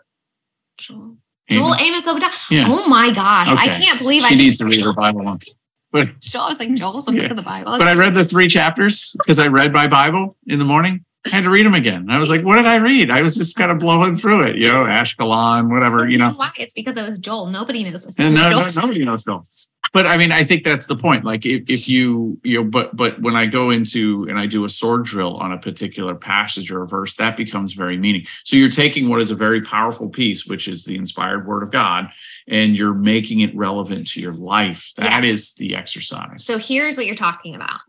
Joel, 0.77 1.17
Joel, 1.49 1.75
Amos? 1.75 2.07
Obadiah. 2.07 2.29
Yeah. 2.49 2.65
Oh 2.67 2.87
my 2.87 3.11
gosh. 3.11 3.49
I 3.49 3.67
can't 3.79 3.99
believe 3.99 4.23
I 4.23 4.29
she 4.29 4.35
just 4.35 4.43
needs 4.43 4.57
to 4.59 4.65
read 4.65 4.81
her 4.85 4.93
Bible 4.93 5.25
once. 5.25 5.61
But 5.91 6.19
Joel, 6.21 6.43
I 6.45 6.49
was 6.51 6.59
like, 6.59 6.73
Joel's 6.75 7.09
a 7.09 7.13
Yeah. 7.13 7.25
of 7.25 7.35
the 7.35 7.43
Bible. 7.43 7.77
but 7.77 7.87
I 7.87 7.95
read 7.95 8.13
the 8.13 8.23
three 8.23 8.47
chapters 8.47 9.13
because 9.17 9.39
I 9.39 9.47
read 9.47 9.73
my 9.73 9.87
Bible 9.89 10.37
in 10.47 10.57
the 10.59 10.63
morning. 10.63 11.03
I 11.25 11.29
had 11.29 11.43
to 11.43 11.49
read 11.49 11.65
them 11.65 11.73
again. 11.73 12.09
I 12.09 12.17
was 12.17 12.29
like, 12.29 12.43
what 12.45 12.55
did 12.55 12.65
I 12.65 12.77
read? 12.77 13.11
I 13.11 13.21
was 13.21 13.35
just 13.35 13.57
kind 13.57 13.71
of 13.71 13.79
blowing 13.79 14.13
through 14.13 14.43
it, 14.43 14.55
you 14.55 14.69
know, 14.69 14.85
Ashkelon, 14.85 15.69
whatever, 15.69 16.07
you 16.07 16.17
know. 16.17 16.31
why? 16.31 16.51
It's 16.57 16.73
because 16.73 16.95
it 16.95 17.03
was 17.03 17.19
Joel. 17.19 17.47
Nobody 17.47 17.83
knows 17.83 18.05
what's 18.05 18.17
And 18.17 18.35
no, 18.35 18.49
no, 18.49 18.65
nobody 18.75 19.03
knows 19.03 19.25
Bill. 19.25 19.43
But 19.91 20.05
I 20.05 20.17
mean, 20.17 20.31
I 20.31 20.43
think 20.43 20.63
that's 20.63 20.85
the 20.85 20.95
point. 20.95 21.25
Like 21.25 21.45
if, 21.45 21.69
if 21.69 21.89
you, 21.89 22.39
you 22.43 22.63
know, 22.63 22.69
but 22.69 22.95
but 22.95 23.21
when 23.21 23.35
I 23.35 23.47
go 23.47 23.69
into 23.71 24.27
and 24.29 24.39
I 24.39 24.45
do 24.45 24.63
a 24.63 24.69
sword 24.69 25.03
drill 25.03 25.35
on 25.37 25.51
a 25.51 25.57
particular 25.57 26.15
passage 26.15 26.71
or 26.71 26.83
a 26.83 26.87
verse, 26.87 27.15
that 27.15 27.35
becomes 27.35 27.73
very 27.73 27.97
meaning. 27.97 28.25
So 28.45 28.55
you're 28.55 28.69
taking 28.69 29.09
what 29.09 29.19
is 29.19 29.31
a 29.31 29.35
very 29.35 29.61
powerful 29.61 30.07
piece, 30.07 30.45
which 30.45 30.67
is 30.67 30.85
the 30.85 30.95
inspired 30.95 31.47
word 31.47 31.63
of 31.63 31.71
God, 31.71 32.09
and 32.47 32.77
you're 32.77 32.93
making 32.93 33.41
it 33.41 33.53
relevant 33.55 34.07
to 34.11 34.21
your 34.21 34.33
life. 34.33 34.93
That 34.97 35.25
is 35.25 35.55
the 35.55 35.75
exercise. 35.75 36.45
So 36.45 36.59
here's 36.59 36.95
what 36.95 37.07
you're 37.07 37.15
talking 37.15 37.55
about. 37.55 37.79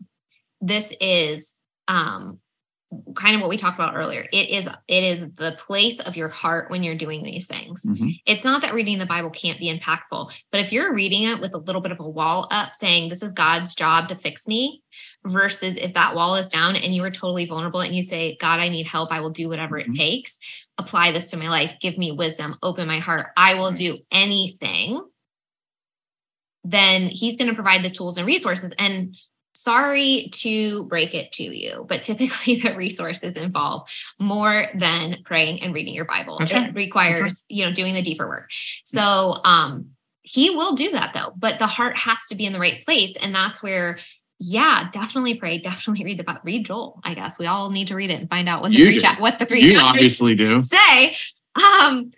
This 0.59 0.93
is 0.99 1.55
um 1.87 2.40
kind 3.15 3.35
of 3.35 3.41
what 3.41 3.49
we 3.49 3.55
talked 3.57 3.79
about 3.79 3.95
earlier. 3.95 4.25
It 4.33 4.49
is 4.49 4.67
it 4.87 5.03
is 5.03 5.31
the 5.35 5.55
place 5.57 5.99
of 6.01 6.17
your 6.17 6.27
heart 6.27 6.69
when 6.69 6.83
you're 6.83 6.95
doing 6.95 7.23
these 7.23 7.47
things. 7.47 7.85
Mhm. 7.85 8.19
It's 8.25 8.43
not 8.43 8.61
that 8.63 8.73
reading 8.73 8.99
the 8.99 9.05
Bible 9.05 9.29
can't 9.29 9.59
be 9.59 9.73
impactful, 9.73 10.31
but 10.51 10.59
if 10.59 10.73
you're 10.73 10.93
reading 10.93 11.23
it 11.23 11.39
with 11.39 11.53
a 11.53 11.57
little 11.59 11.81
bit 11.81 11.93
of 11.93 11.99
a 12.01 12.09
wall 12.09 12.47
up 12.51 12.73
saying 12.73 13.07
this 13.09 13.23
is 13.23 13.31
God's 13.33 13.75
job 13.75 14.09
to 14.09 14.17
fix 14.17 14.45
me 14.47 14.81
versus 15.25 15.77
if 15.77 15.93
that 15.93 16.15
wall 16.15 16.35
is 16.35 16.49
down 16.49 16.75
and 16.75 16.93
you 16.93 17.03
are 17.03 17.11
totally 17.11 17.45
vulnerable 17.45 17.79
and 17.79 17.95
you 17.95 18.03
say, 18.03 18.35
God, 18.41 18.59
I 18.59 18.67
need 18.67 18.87
help. 18.87 19.11
I 19.11 19.21
will 19.21 19.29
do 19.29 19.47
whatever 19.47 19.77
it 19.77 19.87
Mhm. 19.89 19.95
takes. 19.97 20.37
Apply 20.77 21.11
this 21.11 21.31
to 21.31 21.37
my 21.37 21.47
life. 21.47 21.75
Give 21.81 21.97
me 21.97 22.11
wisdom. 22.11 22.57
Open 22.61 22.87
my 22.87 22.99
heart. 22.99 23.27
I 23.37 23.53
will 23.53 23.67
Right. 23.67 23.75
do 23.77 23.99
anything. 24.11 25.01
Then 26.63 27.07
he's 27.09 27.37
going 27.37 27.49
to 27.49 27.55
provide 27.55 27.83
the 27.83 27.89
tools 27.89 28.17
and 28.17 28.27
resources. 28.27 28.71
And 28.77 29.15
sorry 29.53 30.29
to 30.33 30.85
break 30.85 31.13
it 31.13 31.31
to 31.33 31.43
you, 31.43 31.85
but 31.87 32.03
typically 32.03 32.55
the 32.61 32.75
resources 32.75 33.33
involve 33.33 33.89
more 34.19 34.67
than 34.75 35.17
praying 35.25 35.61
and 35.61 35.73
reading 35.73 35.93
your 35.93 36.05
Bible. 36.05 36.39
That's 36.39 36.51
it 36.51 36.55
right. 36.55 36.73
requires, 36.73 37.45
you 37.49 37.65
know, 37.65 37.71
doing 37.71 37.93
the 37.93 38.01
deeper 38.01 38.27
work. 38.27 38.49
So 38.83 39.35
um 39.43 39.91
he 40.23 40.51
will 40.51 40.75
do 40.75 40.91
that 40.91 41.13
though, 41.13 41.33
but 41.37 41.59
the 41.59 41.67
heart 41.67 41.97
has 41.97 42.17
to 42.29 42.35
be 42.35 42.45
in 42.45 42.53
the 42.53 42.59
right 42.59 42.81
place. 42.83 43.15
And 43.19 43.33
that's 43.33 43.61
where 43.63 43.99
yeah, 44.43 44.89
definitely 44.91 45.35
pray. 45.35 45.59
Definitely 45.59 46.03
read 46.03 46.17
the 46.17 46.23
Bible. 46.23 46.41
Read 46.43 46.65
Joel. 46.65 46.99
I 47.03 47.13
guess 47.13 47.37
we 47.37 47.45
all 47.45 47.69
need 47.69 47.89
to 47.89 47.95
read 47.95 48.09
it 48.09 48.19
and 48.19 48.27
find 48.27 48.49
out 48.49 48.63
what 48.63 48.71
the 48.71 48.77
You 48.77 48.85
three 48.85 48.99
cha- 48.99 49.17
what 49.19 49.37
the 49.37 49.45
three 49.45 49.61
You 49.61 49.79
obviously 49.79 50.33
do. 50.35 50.59
say. 50.59 51.15
Um, 51.55 52.11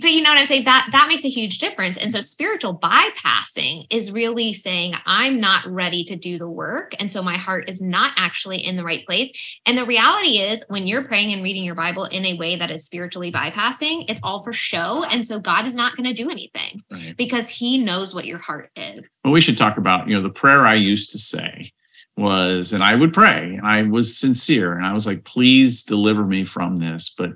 but 0.00 0.10
you 0.10 0.22
know 0.22 0.30
what 0.30 0.38
I'm 0.38 0.46
saying? 0.46 0.64
That 0.64 0.88
that 0.92 1.08
makes 1.08 1.24
a 1.24 1.28
huge 1.28 1.58
difference. 1.58 1.96
And 1.96 2.10
so 2.10 2.20
spiritual 2.20 2.78
bypassing 2.78 3.86
is 3.90 4.12
really 4.12 4.52
saying 4.52 4.94
I'm 5.06 5.40
not 5.40 5.66
ready 5.66 6.04
to 6.04 6.16
do 6.16 6.38
the 6.38 6.48
work. 6.48 6.94
And 7.00 7.10
so 7.10 7.22
my 7.22 7.36
heart 7.36 7.68
is 7.68 7.80
not 7.82 8.12
actually 8.16 8.58
in 8.64 8.76
the 8.76 8.84
right 8.84 9.04
place. 9.06 9.30
And 9.66 9.76
the 9.78 9.86
reality 9.86 10.38
is 10.38 10.64
when 10.68 10.86
you're 10.86 11.04
praying 11.04 11.32
and 11.32 11.42
reading 11.42 11.64
your 11.64 11.74
Bible 11.74 12.04
in 12.04 12.24
a 12.24 12.36
way 12.36 12.56
that 12.56 12.70
is 12.70 12.84
spiritually 12.86 13.30
bypassing, 13.32 14.04
it's 14.08 14.20
all 14.22 14.42
for 14.42 14.52
show. 14.52 15.04
And 15.04 15.24
so 15.24 15.38
God 15.38 15.66
is 15.66 15.74
not 15.76 15.96
going 15.96 16.06
to 16.08 16.14
do 16.14 16.30
anything 16.30 16.82
Right. 16.90 17.16
because 17.16 17.48
he 17.48 17.78
knows 17.78 18.14
what 18.14 18.24
your 18.26 18.38
heart 18.38 18.70
is. 18.76 19.02
Well, 19.24 19.32
we 19.32 19.40
should 19.40 19.56
talk 19.56 19.76
about, 19.76 20.08
you 20.08 20.14
know, 20.16 20.22
the 20.22 20.30
prayer 20.30 20.66
I 20.66 20.74
used 20.74 21.12
to 21.12 21.18
say 21.18 21.72
was, 22.16 22.72
and 22.72 22.82
I 22.82 22.94
would 22.94 23.12
pray, 23.12 23.56
and 23.56 23.66
I 23.66 23.82
was 23.82 24.16
sincere, 24.16 24.76
and 24.76 24.86
I 24.86 24.92
was 24.92 25.06
like, 25.06 25.24
please 25.24 25.82
deliver 25.82 26.24
me 26.24 26.44
from 26.44 26.76
this, 26.76 27.12
but 27.16 27.30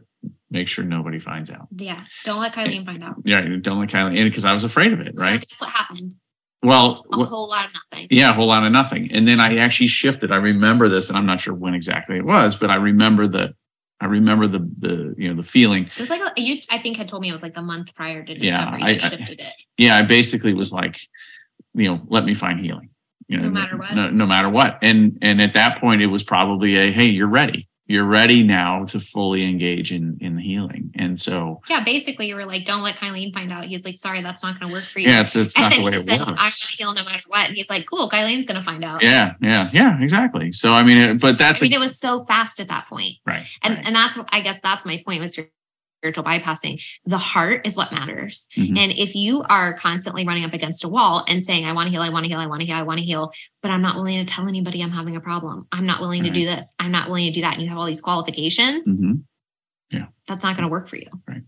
make 0.51 0.69
sure 0.69 0.85
nobody 0.85 1.19
finds 1.19 1.51
out. 1.51 1.69
Yeah. 1.77 2.05
Don't 2.25 2.41
let 2.41 2.53
Kylie 2.55 2.85
find 2.85 3.03
out. 3.05 3.17
Yeah, 3.25 3.41
don't 3.61 3.79
let 3.81 3.89
Kylie 3.91 4.17
in 4.17 4.29
because 4.29 4.45
I 4.45 4.53
was 4.55 4.65
afraid 4.65 4.93
of 4.93 5.01
it, 5.01 5.15
Right. 5.19 5.35
So 5.35 5.39
guess 5.39 5.61
what 5.61 5.71
happened? 5.71 6.15
Well, 6.63 7.05
A 7.13 7.17
wh- 7.25 7.29
whole 7.29 7.49
lot 7.49 7.67
of 7.67 7.73
nothing. 7.93 8.09
yeah, 8.11 8.31
a 8.31 8.33
whole 8.33 8.47
lot 8.49 8.65
of 8.65 8.73
nothing. 8.73 9.13
And 9.13 9.29
then 9.29 9.39
I 9.41 9.59
actually 9.59 9.87
shifted. 9.87 10.33
I 10.33 10.37
remember 10.37 10.89
this, 10.89 11.09
and 11.09 11.17
I'm 11.17 11.27
not 11.27 11.41
sure 11.41 11.55
when 11.55 11.75
exactly 11.75 12.17
it 12.17 12.25
was, 12.25 12.57
but 12.57 12.71
I 12.71 12.75
remember 12.77 13.27
the, 13.29 13.55
I 14.01 14.07
remember 14.07 14.47
the, 14.47 14.69
the, 14.79 15.15
you 15.17 15.29
know, 15.29 15.35
the 15.35 15.43
feeling. 15.45 15.85
It 15.85 15.99
was 15.99 16.11
like 16.11 16.21
a, 16.21 16.41
you. 16.41 16.59
I 16.71 16.79
think 16.79 16.97
had 16.97 17.07
told 17.09 17.23
me 17.23 17.29
it 17.29 17.33
was 17.33 17.43
like 17.45 17.55
the 17.55 17.63
month 17.63 17.95
prior 17.95 18.25
to 18.25 18.33
Yeah, 18.33 18.59
December. 18.65 18.77
I- 18.85 18.91
you 18.91 18.95
I- 18.95 18.99
shifted 18.99 19.41
it. 19.41 19.53
yeah, 19.77 19.97
I 19.97 20.03
basically 20.03 20.53
was 20.55 20.73
like, 20.73 20.99
you 21.75 21.89
know, 21.89 22.01
let 22.09 22.25
me 22.25 22.35
find 22.35 22.59
healing. 22.59 22.91
You 23.29 23.37
know, 23.37 23.45
No 23.45 23.51
matter 23.51 23.77
what? 23.77 23.95
No, 23.95 24.11
no 24.11 24.27
matter 24.27 24.49
what. 24.49 24.79
And 24.83 25.19
and 25.23 25.41
at 25.43 25.53
that 25.53 25.79
point, 25.79 26.01
it 26.03 26.07
was 26.07 26.23
probably 26.25 26.77
a 26.77 26.91
hey, 26.91 27.07
you're 27.07 27.29
ready. 27.29 27.69
You're 27.89 28.05
ready 28.05 28.43
now 28.43 28.85
to 28.85 29.01
fully 29.01 29.49
engage 29.49 29.93
in 29.93 30.19
in 30.21 30.37
the 30.37 30.43
healing. 30.43 30.93
And 30.95 31.19
so 31.19 31.63
Yeah, 31.69 31.83
basically, 31.83 32.29
you 32.29 32.37
were 32.37 32.45
like, 32.45 32.65
"Don't 32.65 32.83
let 32.83 32.97
Kylie 32.97 33.33
find 33.33 33.51
out." 33.51 33.65
He's 33.65 33.85
like, 33.85 33.97
"Sorry, 33.97 34.23
that's 34.23 34.43
not 34.43 34.61
going 34.61 34.71
to 34.71 34.73
work 34.73 34.85
for 34.85 35.01
you." 35.01 35.09
yeah, 35.09 35.23
it's 35.23 35.35
it's 35.35 35.57
and 35.57 35.65
not 35.65 35.73
the 35.75 35.83
way 35.83 35.93
he 35.93 35.99
it 35.99 36.07
said, 36.07 36.21
"I'm 36.21 36.35
gonna 36.37 36.51
heal 36.77 36.95
no 36.95 37.03
matter 37.03 37.23
what." 37.27 37.49
And 37.49 37.57
he's 37.57 37.71
like, 37.71 37.87
"Cool, 37.89 38.09
Kylene's 38.11 38.47
going 38.47 38.61
to 38.61 38.65
find 38.65 38.85
out." 38.85 39.03
Yeah, 39.03 39.35
yeah, 39.41 39.71
yeah, 39.73 40.01
exactly. 40.03 40.53
So 40.53 40.75
I 40.75 40.85
mean, 40.85 40.99
it, 40.99 41.21
but 41.21 41.39
that's 41.39 41.63
I 41.63 41.65
mean, 41.65 41.73
a, 41.73 41.77
it 41.77 41.81
was 41.81 41.99
so 41.99 42.25
fast 42.25 42.61
at 42.61 42.69
that 42.69 42.87
point, 42.89 43.15
right. 43.27 43.47
and 43.63 43.77
right. 43.77 43.87
and 43.87 43.97
that's 43.97 44.19
I 44.31 44.41
guess 44.41 44.61
that's 44.61 44.85
my 44.85 45.03
point 45.05 45.23
with 45.23 45.39
spiritual 45.99 46.25
bypassing. 46.25 46.81
The 47.07 47.19
heart 47.19 47.67
is 47.67 47.77
what 47.77 47.91
matters, 47.93 48.49
Mhm. 48.57 48.79
and 48.79 48.93
if 48.93 49.15
you 49.15 49.43
are 49.43 49.75
constantly 49.75 50.25
running 50.25 50.45
up 50.45 50.55
against 50.55 50.85
a 50.85 50.89
wall 50.89 51.25
and 51.27 51.43
saying, 51.43 51.65
"I 51.67 51.73
want 51.73 51.89
to 51.89 51.91
heal, 51.91 52.03
I 52.03 52.09
want 52.11 52.25
to 52.25 52.29
heal, 52.31 52.39
I 52.39 52.47
want 52.47 52.61
to 52.61 52.67
heal, 52.67 52.77
I 52.77 52.83
want 52.83 53.01
to 53.01 53.05
heal," 53.05 53.33
but 53.63 53.71
I'm 53.73 53.83
not 53.83 53.97
willing 53.97 54.25
to 54.25 54.25
tell 54.25 54.47
anybody 54.47 54.81
I'm 54.83 54.93
having 54.93 55.17
a 55.17 55.21
problem. 55.21 55.67
I'm 55.73 55.87
not 55.87 56.01
willing 56.01 56.23
to 56.23 56.31
do 56.31 56.45
this. 56.45 56.73
I'm 56.79 56.93
not 56.93 57.09
willing 57.09 57.27
to 57.27 57.33
do 57.33 57.41
that, 57.41 57.55
and 57.55 57.63
you 57.63 57.69
have 57.69 57.79
all 57.79 57.87
these 57.87 58.01
qualifications. 58.01 59.01
Mhm. 59.03 59.23
that's 60.27 60.43
not 60.43 60.55
going 60.55 60.69
to 60.69 60.71
work 60.71 60.89
for 60.89 60.97
you. 60.97 61.07
Right. 61.27 61.39
Yeah. 61.39 61.43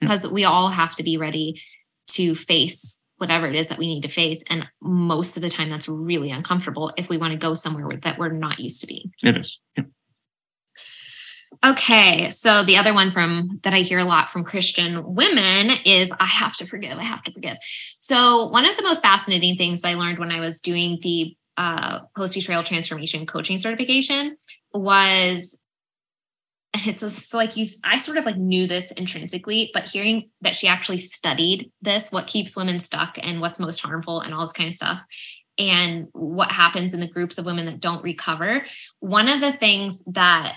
Because 0.00 0.30
we 0.30 0.44
all 0.44 0.68
have 0.68 0.94
to 0.94 1.02
be 1.02 1.16
ready 1.16 1.60
to 2.10 2.36
face 2.36 3.02
whatever 3.16 3.48
it 3.48 3.56
is 3.56 3.66
that 3.66 3.78
we 3.78 3.88
need 3.88 4.02
to 4.02 4.08
face. 4.08 4.44
And 4.48 4.68
most 4.80 5.36
of 5.36 5.42
the 5.42 5.50
time, 5.50 5.68
that's 5.70 5.88
really 5.88 6.30
uncomfortable 6.30 6.92
if 6.96 7.08
we 7.08 7.16
want 7.16 7.32
to 7.32 7.38
go 7.38 7.52
somewhere 7.52 7.88
that 8.02 8.18
we're 8.18 8.28
not 8.30 8.60
used 8.60 8.80
to 8.82 8.86
being. 8.86 9.10
It 9.24 9.36
is. 9.36 9.58
Yeah. 9.76 9.84
Okay. 11.64 12.30
So 12.30 12.64
the 12.64 12.76
other 12.76 12.92
one 12.92 13.12
from 13.12 13.60
that 13.62 13.72
I 13.72 13.78
hear 13.78 13.98
a 13.98 14.04
lot 14.04 14.30
from 14.30 14.44
Christian 14.44 15.14
women 15.14 15.76
is 15.84 16.12
I 16.18 16.26
have 16.26 16.56
to 16.56 16.66
forgive. 16.66 16.98
I 16.98 17.04
have 17.04 17.22
to 17.24 17.32
forgive. 17.32 17.56
So 17.98 18.48
one 18.48 18.64
of 18.64 18.76
the 18.76 18.82
most 18.82 19.02
fascinating 19.02 19.56
things 19.56 19.84
I 19.84 19.94
learned 19.94 20.18
when 20.18 20.32
I 20.32 20.40
was 20.40 20.60
doing 20.60 20.98
the 21.02 21.36
uh, 21.56 22.00
post 22.16 22.34
betrayal 22.34 22.62
transformation 22.62 23.26
coaching 23.26 23.58
certification 23.58 24.36
was 24.72 25.58
and 26.74 26.86
it's 26.86 27.00
just 27.00 27.34
like 27.34 27.56
you 27.56 27.66
i 27.84 27.98
sort 27.98 28.16
of 28.16 28.24
like 28.24 28.38
knew 28.38 28.66
this 28.66 28.90
intrinsically 28.92 29.70
but 29.74 29.86
hearing 29.86 30.30
that 30.40 30.54
she 30.54 30.66
actually 30.66 30.96
studied 30.96 31.70
this 31.82 32.10
what 32.10 32.26
keeps 32.26 32.56
women 32.56 32.80
stuck 32.80 33.18
and 33.20 33.42
what's 33.42 33.60
most 33.60 33.80
harmful 33.80 34.20
and 34.20 34.32
all 34.32 34.40
this 34.40 34.52
kind 34.52 34.68
of 34.68 34.74
stuff 34.74 35.00
and 35.58 36.08
what 36.12 36.50
happens 36.50 36.94
in 36.94 37.00
the 37.00 37.08
groups 37.08 37.36
of 37.36 37.44
women 37.44 37.66
that 37.66 37.80
don't 37.80 38.02
recover 38.02 38.64
one 39.00 39.28
of 39.28 39.40
the 39.40 39.52
things 39.52 40.02
that 40.06 40.56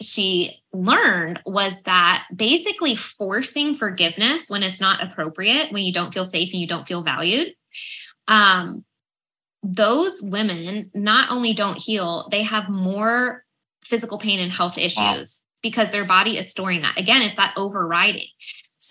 she 0.00 0.62
learned 0.72 1.42
was 1.44 1.82
that 1.82 2.26
basically 2.34 2.94
forcing 2.94 3.74
forgiveness 3.74 4.48
when 4.48 4.62
it's 4.62 4.80
not 4.80 5.02
appropriate 5.02 5.72
when 5.72 5.82
you 5.82 5.92
don't 5.92 6.14
feel 6.14 6.24
safe 6.24 6.50
and 6.52 6.60
you 6.60 6.66
don't 6.66 6.88
feel 6.88 7.02
valued 7.02 7.54
um, 8.28 8.84
those 9.62 10.22
women 10.22 10.90
not 10.94 11.30
only 11.30 11.52
don't 11.52 11.78
heal 11.78 12.28
they 12.30 12.42
have 12.42 12.68
more 12.68 13.44
physical 13.90 14.18
pain 14.18 14.40
and 14.40 14.52
health 14.52 14.78
issues 14.78 14.96
wow. 15.46 15.60
because 15.62 15.90
their 15.90 16.04
body 16.04 16.38
is 16.38 16.50
storing 16.50 16.82
that. 16.82 16.98
Again, 16.98 17.22
it's 17.22 17.34
that 17.34 17.54
overriding. 17.56 18.28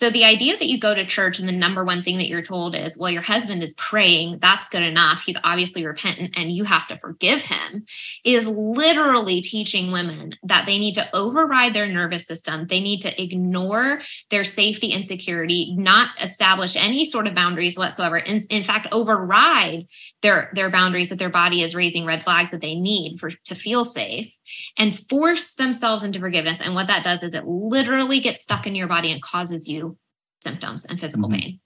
So 0.00 0.08
the 0.08 0.24
idea 0.24 0.56
that 0.56 0.70
you 0.70 0.80
go 0.80 0.94
to 0.94 1.04
church 1.04 1.38
and 1.38 1.46
the 1.46 1.52
number 1.52 1.84
one 1.84 2.02
thing 2.02 2.16
that 2.16 2.26
you're 2.26 2.40
told 2.40 2.74
is, 2.74 2.96
well, 2.98 3.10
your 3.10 3.20
husband 3.20 3.62
is 3.62 3.74
praying, 3.74 4.38
that's 4.38 4.70
good 4.70 4.80
enough. 4.80 5.24
He's 5.24 5.36
obviously 5.44 5.84
repentant 5.84 6.38
and 6.38 6.50
you 6.50 6.64
have 6.64 6.88
to 6.88 6.96
forgive 6.96 7.42
him 7.42 7.84
is 8.24 8.48
literally 8.48 9.42
teaching 9.42 9.92
women 9.92 10.36
that 10.42 10.64
they 10.64 10.78
need 10.78 10.94
to 10.94 11.06
override 11.14 11.74
their 11.74 11.86
nervous 11.86 12.26
system. 12.26 12.66
They 12.66 12.80
need 12.80 13.00
to 13.00 13.22
ignore 13.22 14.00
their 14.30 14.42
safety 14.42 14.90
and 14.94 15.04
security, 15.04 15.74
not 15.76 16.18
establish 16.22 16.76
any 16.76 17.04
sort 17.04 17.26
of 17.26 17.34
boundaries 17.34 17.76
whatsoever. 17.76 18.16
In, 18.16 18.40
in 18.48 18.62
fact, 18.62 18.88
override 18.92 19.86
their, 20.22 20.50
their 20.54 20.70
boundaries 20.70 21.08
that 21.08 21.18
their 21.18 21.30
body 21.30 21.62
is 21.62 21.74
raising 21.74 22.04
red 22.04 22.22
flags 22.22 22.50
that 22.50 22.60
they 22.60 22.74
need 22.74 23.18
for 23.18 23.30
to 23.30 23.54
feel 23.54 23.84
safe 23.84 24.32
and 24.76 24.96
force 24.96 25.54
themselves 25.54 26.04
into 26.04 26.18
forgiveness. 26.18 26.60
And 26.60 26.74
what 26.74 26.88
that 26.88 27.04
does 27.04 27.22
is 27.22 27.34
it 27.34 27.46
literally 27.46 28.20
gets 28.20 28.42
stuck 28.42 28.66
in 28.66 28.74
your 28.74 28.86
body 28.88 29.12
and 29.12 29.22
causes 29.22 29.68
you 29.68 29.96
symptoms 30.42 30.84
and 30.84 31.00
physical 31.00 31.28
mm-hmm. 31.28 31.40
pain. 31.40 31.60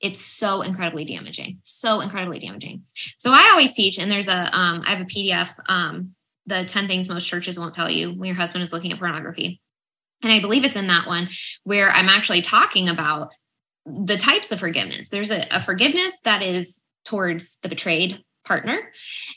It's 0.00 0.20
so 0.20 0.62
incredibly 0.62 1.04
damaging, 1.04 1.58
so 1.62 2.00
incredibly 2.00 2.40
damaging. 2.40 2.84
So 3.18 3.32
I 3.32 3.50
always 3.50 3.74
teach, 3.74 3.98
and 3.98 4.10
there's 4.10 4.28
a, 4.28 4.56
um, 4.56 4.82
I 4.86 4.90
have 4.90 5.02
a 5.02 5.04
PDF, 5.04 5.52
um, 5.68 6.14
the 6.46 6.64
10 6.64 6.88
things 6.88 7.08
most 7.08 7.28
churches 7.28 7.58
won't 7.58 7.74
tell 7.74 7.90
you 7.90 8.10
when 8.10 8.26
your 8.26 8.36
husband 8.36 8.62
is 8.62 8.72
looking 8.72 8.92
at 8.92 8.98
pornography. 8.98 9.60
And 10.22 10.32
I 10.32 10.40
believe 10.40 10.64
it's 10.64 10.76
in 10.76 10.86
that 10.88 11.06
one 11.06 11.28
where 11.64 11.90
I'm 11.90 12.08
actually 12.08 12.42
talking 12.42 12.88
about 12.88 13.28
the 13.86 14.16
types 14.16 14.52
of 14.52 14.60
forgiveness. 14.60 15.10
There's 15.10 15.30
a, 15.30 15.44
a 15.50 15.60
forgiveness 15.60 16.18
that 16.24 16.42
is 16.42 16.82
towards 17.10 17.58
the 17.60 17.68
betrayed 17.68 18.24
partner. 18.44 18.78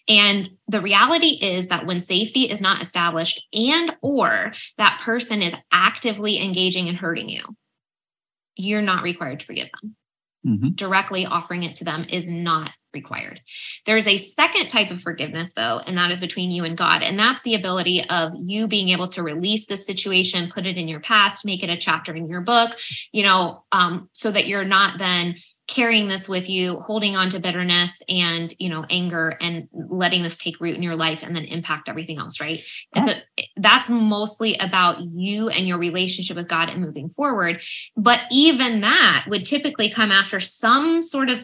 And 0.08 0.52
the 0.68 0.82
reality 0.82 1.38
is 1.42 1.68
that 1.68 1.86
when 1.86 2.00
safety 2.00 2.44
is 2.44 2.62
not 2.62 2.82
established 2.82 3.46
and 3.54 3.96
or 4.02 4.54
that 4.78 5.02
person 5.04 5.42
is 5.42 5.56
actively 5.72 6.42
engaging 6.42 6.88
and 6.88 6.98
hurting 6.98 7.28
you 7.28 7.42
you're 8.56 8.82
not 8.82 9.04
required 9.04 9.40
to 9.40 9.46
forgive 9.46 9.70
them. 9.82 9.96
Mm-hmm. 10.46 10.72
directly 10.72 11.26
offering 11.26 11.64
it 11.64 11.76
to 11.76 11.86
them 11.86 12.06
is 12.10 12.30
not 12.30 12.70
required. 12.94 13.40
There's 13.86 14.06
a 14.06 14.18
second 14.18 14.68
type 14.68 14.92
of 14.92 15.02
forgiveness 15.02 15.54
though 15.54 15.80
and 15.88 15.98
that 15.98 16.12
is 16.12 16.20
between 16.20 16.52
you 16.52 16.66
and 16.66 16.76
god 16.76 17.02
and 17.02 17.18
that's 17.18 17.44
the 17.44 17.56
ability 17.56 18.04
of 18.10 18.34
you 18.36 18.68
being 18.68 18.90
able 18.90 19.08
to 19.08 19.24
release 19.24 19.68
the 19.68 19.78
situation 19.78 20.52
put 20.54 20.66
it 20.66 20.78
in 20.78 20.90
your 20.90 21.00
past 21.00 21.46
make 21.46 21.64
it 21.64 21.70
a 21.70 21.78
chapter 21.78 22.14
in 22.14 22.28
your 22.28 22.42
book 22.42 22.78
you 23.14 23.24
know 23.24 23.64
um, 23.72 24.10
so 24.12 24.32
that 24.32 24.46
you're 24.46 24.66
not 24.66 25.00
then 25.00 25.36
carrying 25.68 26.10
this 26.10 26.28
with 26.28 26.50
you 26.50 26.82
holding 26.82 27.16
on 27.16 27.30
to 27.30 27.40
bitterness 27.40 28.02
and 28.10 28.54
you 28.60 28.68
know 28.70 28.86
anger 28.90 29.38
and 29.40 29.70
letting 29.72 30.22
this 30.22 30.38
take 30.38 30.60
root 30.60 30.76
in 30.76 30.84
your 30.84 30.96
life 30.96 31.24
and 31.24 31.36
then 31.36 31.46
impact 31.46 31.88
everything 31.88 32.20
else 32.20 32.42
right 32.42 32.62
yeah. 32.96 33.20
that's 33.56 33.90
mostly 33.90 34.56
about 34.58 35.02
you 35.02 35.48
and 35.50 35.68
your 35.68 35.78
relationship 35.78 36.36
with 36.36 36.50
god 36.50 36.70
and 36.70 36.82
moving 36.82 37.08
forward 37.08 37.62
but 37.96 38.20
even 38.30 38.82
that 38.82 39.26
would 39.30 39.46
typically 39.46 39.90
come 39.90 40.12
after 40.12 40.40
some 40.40 41.02
sort 41.02 41.30
of 41.30 41.40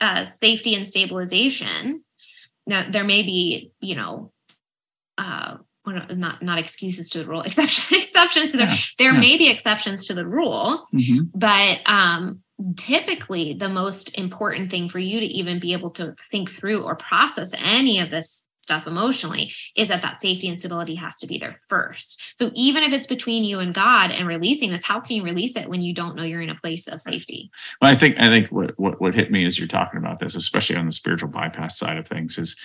uh, 0.00 0.24
safety 0.24 0.74
and 0.74 0.88
stabilization 0.88 2.02
now 2.66 2.84
there 2.90 3.04
may 3.04 3.22
be 3.22 3.70
you 3.80 3.94
know 3.94 4.32
uh, 5.16 5.56
not 5.86 6.42
not 6.42 6.58
excuses 6.58 7.08
to 7.10 7.18
the 7.18 7.26
rule 7.26 7.40
exception 7.42 7.96
exceptions 7.96 8.52
to 8.52 8.58
the 8.58 8.64
yeah. 8.64 8.74
there 8.98 9.12
yeah. 9.12 9.20
may 9.20 9.38
be 9.38 9.48
exceptions 9.48 10.06
to 10.06 10.14
the 10.14 10.26
rule 10.26 10.86
mm-hmm. 10.92 11.22
but 11.34 11.78
um 11.86 12.42
typically 12.76 13.54
the 13.54 13.68
most 13.68 14.18
important 14.18 14.70
thing 14.70 14.88
for 14.88 14.98
you 14.98 15.20
to 15.20 15.26
even 15.26 15.58
be 15.58 15.72
able 15.72 15.90
to 15.92 16.14
think 16.30 16.50
through 16.50 16.82
or 16.82 16.94
process 16.94 17.54
any 17.58 17.98
of 17.98 18.10
this 18.10 18.46
stuff 18.56 18.86
emotionally 18.86 19.50
is 19.74 19.88
that 19.88 20.02
that 20.02 20.22
safety 20.22 20.48
and 20.48 20.58
stability 20.58 20.94
has 20.94 21.16
to 21.16 21.26
be 21.26 21.38
there 21.38 21.56
first. 21.68 22.22
So 22.38 22.50
even 22.54 22.82
if 22.82 22.92
it's 22.92 23.06
between 23.06 23.42
you 23.42 23.58
and 23.58 23.74
God 23.74 24.12
and 24.12 24.28
releasing 24.28 24.70
this, 24.70 24.84
how 24.84 25.00
can 25.00 25.16
you 25.16 25.24
release 25.24 25.56
it 25.56 25.68
when 25.68 25.82
you 25.82 25.92
don't 25.94 26.14
know 26.14 26.22
you're 26.22 26.42
in 26.42 26.50
a 26.50 26.54
place 26.54 26.86
of 26.86 27.00
safety? 27.00 27.50
Well, 27.80 27.90
I 27.90 27.94
think 27.94 28.16
I 28.18 28.28
think 28.28 28.50
what 28.50 28.78
what, 28.78 29.00
what 29.00 29.14
hit 29.14 29.32
me 29.32 29.44
as 29.44 29.58
you're 29.58 29.66
talking 29.66 29.98
about 29.98 30.20
this, 30.20 30.34
especially 30.34 30.76
on 30.76 30.86
the 30.86 30.92
spiritual 30.92 31.30
bypass 31.30 31.78
side 31.78 31.96
of 31.96 32.06
things, 32.06 32.38
is 32.38 32.56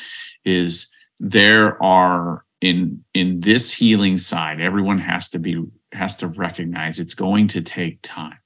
is 0.44 0.94
there 1.20 1.82
are 1.82 2.44
in 2.62 3.04
in 3.14 3.40
this 3.40 3.74
healing 3.74 4.18
side, 4.18 4.62
everyone 4.62 5.00
has 5.00 5.30
to 5.30 5.40
be 5.40 5.64
has 5.92 6.18
to 6.18 6.28
recognize 6.28 7.00
it's 7.00 7.16
going 7.16 7.48
to 7.48 7.62
take 7.62 8.00
time 8.02 8.38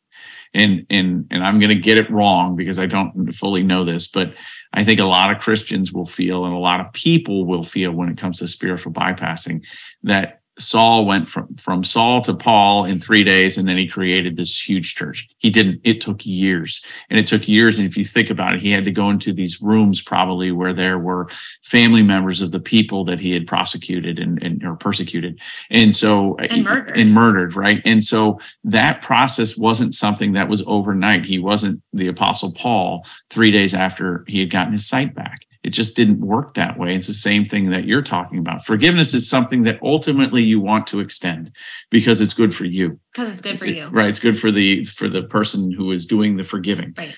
and 0.54 0.86
and 0.90 1.28
and 1.32 1.44
I'm 1.44 1.60
going 1.60 1.70
to 1.70 1.76
get 1.76 1.98
it 1.98 2.10
wrong 2.10 2.56
because 2.56 2.80
I 2.80 2.86
don't 2.86 3.32
fully 3.34 3.64
know 3.64 3.84
this, 3.84 4.08
but 4.08 4.34
I 4.74 4.84
think 4.84 5.00
a 5.00 5.06
lot 5.06 5.32
of 5.32 5.42
Christians 5.42 5.92
will 5.92 6.06
feel 6.06 6.46
and 6.46 6.54
a 6.54 6.60
lot 6.60 6.80
of 6.80 6.94
people 6.94 7.46
will 7.46 7.64
feel 7.64 7.92
when 7.92 8.10
it 8.10 8.18
comes 8.18 8.40
to 8.40 8.48
spiritual 8.48 8.94
bypassing 8.94 9.62
that 10.04 10.39
Saul 10.60 11.06
went 11.06 11.28
from 11.28 11.54
from 11.56 11.84
Saul 11.84 12.22
to 12.22 12.34
Paul 12.34 12.86
in 12.86 13.00
three 13.00 13.24
days, 13.24 13.58
and 13.58 13.68
then 13.68 13.78
he 13.78 13.88
created 13.88 14.38
this 14.38 14.60
huge 14.60 14.96
church. 14.96 15.28
He 15.38 15.50
didn't. 15.50 15.82
It 15.84 16.02
took 16.02 16.26
years, 16.26 16.86
and 17.10 17.18
it 17.18 17.28
took 17.28 17.48
years. 17.48 17.80
And 17.80 17.88
if 17.88 17.98
you 17.98 18.04
think 18.04 18.30
about 18.30 18.54
it, 18.54 18.62
he 18.62 18.72
had 18.72 18.86
to 18.86 18.92
go 18.92 19.10
into 19.10 19.34
these 19.34 19.62
rooms 19.62 20.02
probably 20.02 20.52
where 20.52 20.74
there 20.74 21.00
were 21.00 21.28
family 21.64 22.04
members 22.04 22.42
of 22.42 22.52
the 22.52 22.60
people 22.60 23.04
that 23.06 23.20
he 23.20 23.32
had 23.32 23.48
prosecuted 23.48 24.20
and, 24.20 24.42
and 24.44 24.64
or 24.64 24.76
persecuted, 24.76 25.40
and 25.70 25.96
so 25.96 26.38
uh, 26.40 26.48
and 26.50 26.64
murdered. 26.64 26.98
and 26.98 27.14
murdered, 27.14 27.56
right? 27.56 27.82
And 27.86 28.04
so 28.04 28.40
that 28.64 29.02
process 29.02 29.58
wasn't 29.58 29.94
something 29.94 30.34
that 30.34 30.50
was 30.50 30.64
overnight. 30.68 31.26
He 31.26 31.40
wasn't 31.40 31.82
the 31.94 32.08
Apostle 32.08 32.52
Paul 32.54 33.06
three 33.30 33.52
days 33.52 33.74
after 33.74 34.24
he 34.28 34.40
had 34.40 34.50
gotten 34.50 34.74
his 34.74 34.88
sight 34.88 35.16
back 35.16 35.46
it 35.70 35.74
just 35.74 35.96
didn't 35.96 36.20
work 36.20 36.56
that 36.56 36.80
way. 36.80 36.96
It's 36.96 37.06
the 37.06 37.14
same 37.14 37.46
thing 37.46 37.70
that 37.70 37.84
you're 37.86 38.02
talking 38.02 38.40
about. 38.40 38.66
Forgiveness 38.66 39.14
is 39.14 39.30
something 39.30 39.62
that 39.64 39.80
ultimately 39.84 40.42
you 40.42 40.60
want 40.60 40.88
to 40.88 41.00
extend 41.00 41.52
because 41.92 42.22
it's 42.22 42.34
good 42.34 42.56
for 42.56 42.66
you. 42.66 43.00
Because 43.14 43.32
it's 43.32 43.42
good 43.42 43.60
for 43.60 43.68
you. 43.68 43.88
Right. 43.90 44.10
It's 44.10 44.18
good 44.18 44.36
for 44.36 44.50
the 44.50 44.84
for 44.86 45.08
the 45.08 45.22
person 45.22 45.72
who 45.72 45.92
is 45.92 46.08
doing 46.08 46.38
the 46.38 46.44
forgiving. 46.44 46.96
Right. 46.98 47.14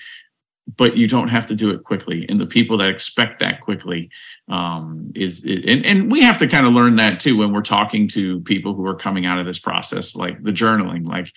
But 0.76 0.98
you 0.98 1.08
don't 1.08 1.28
have 1.28 1.46
to 1.46 1.54
do 1.54 1.70
it 1.70 1.82
quickly. 1.82 2.26
And 2.28 2.38
the 2.38 2.46
people 2.46 2.76
that 2.76 2.90
expect 2.90 3.40
that 3.40 3.62
quickly 3.62 4.10
um, 4.48 5.10
is 5.14 5.46
and, 5.46 5.86
and 5.86 6.12
we 6.12 6.20
have 6.20 6.36
to 6.38 6.46
kind 6.46 6.66
of 6.66 6.74
learn 6.74 6.96
that 6.96 7.20
too 7.20 7.38
when 7.38 7.54
we're 7.54 7.62
talking 7.62 8.06
to 8.08 8.40
people 8.40 8.74
who 8.74 8.84
are 8.84 8.94
coming 8.94 9.24
out 9.24 9.38
of 9.38 9.46
this 9.46 9.58
process, 9.58 10.14
like 10.14 10.42
the 10.42 10.52
journaling. 10.52 11.06
Like 11.06 11.32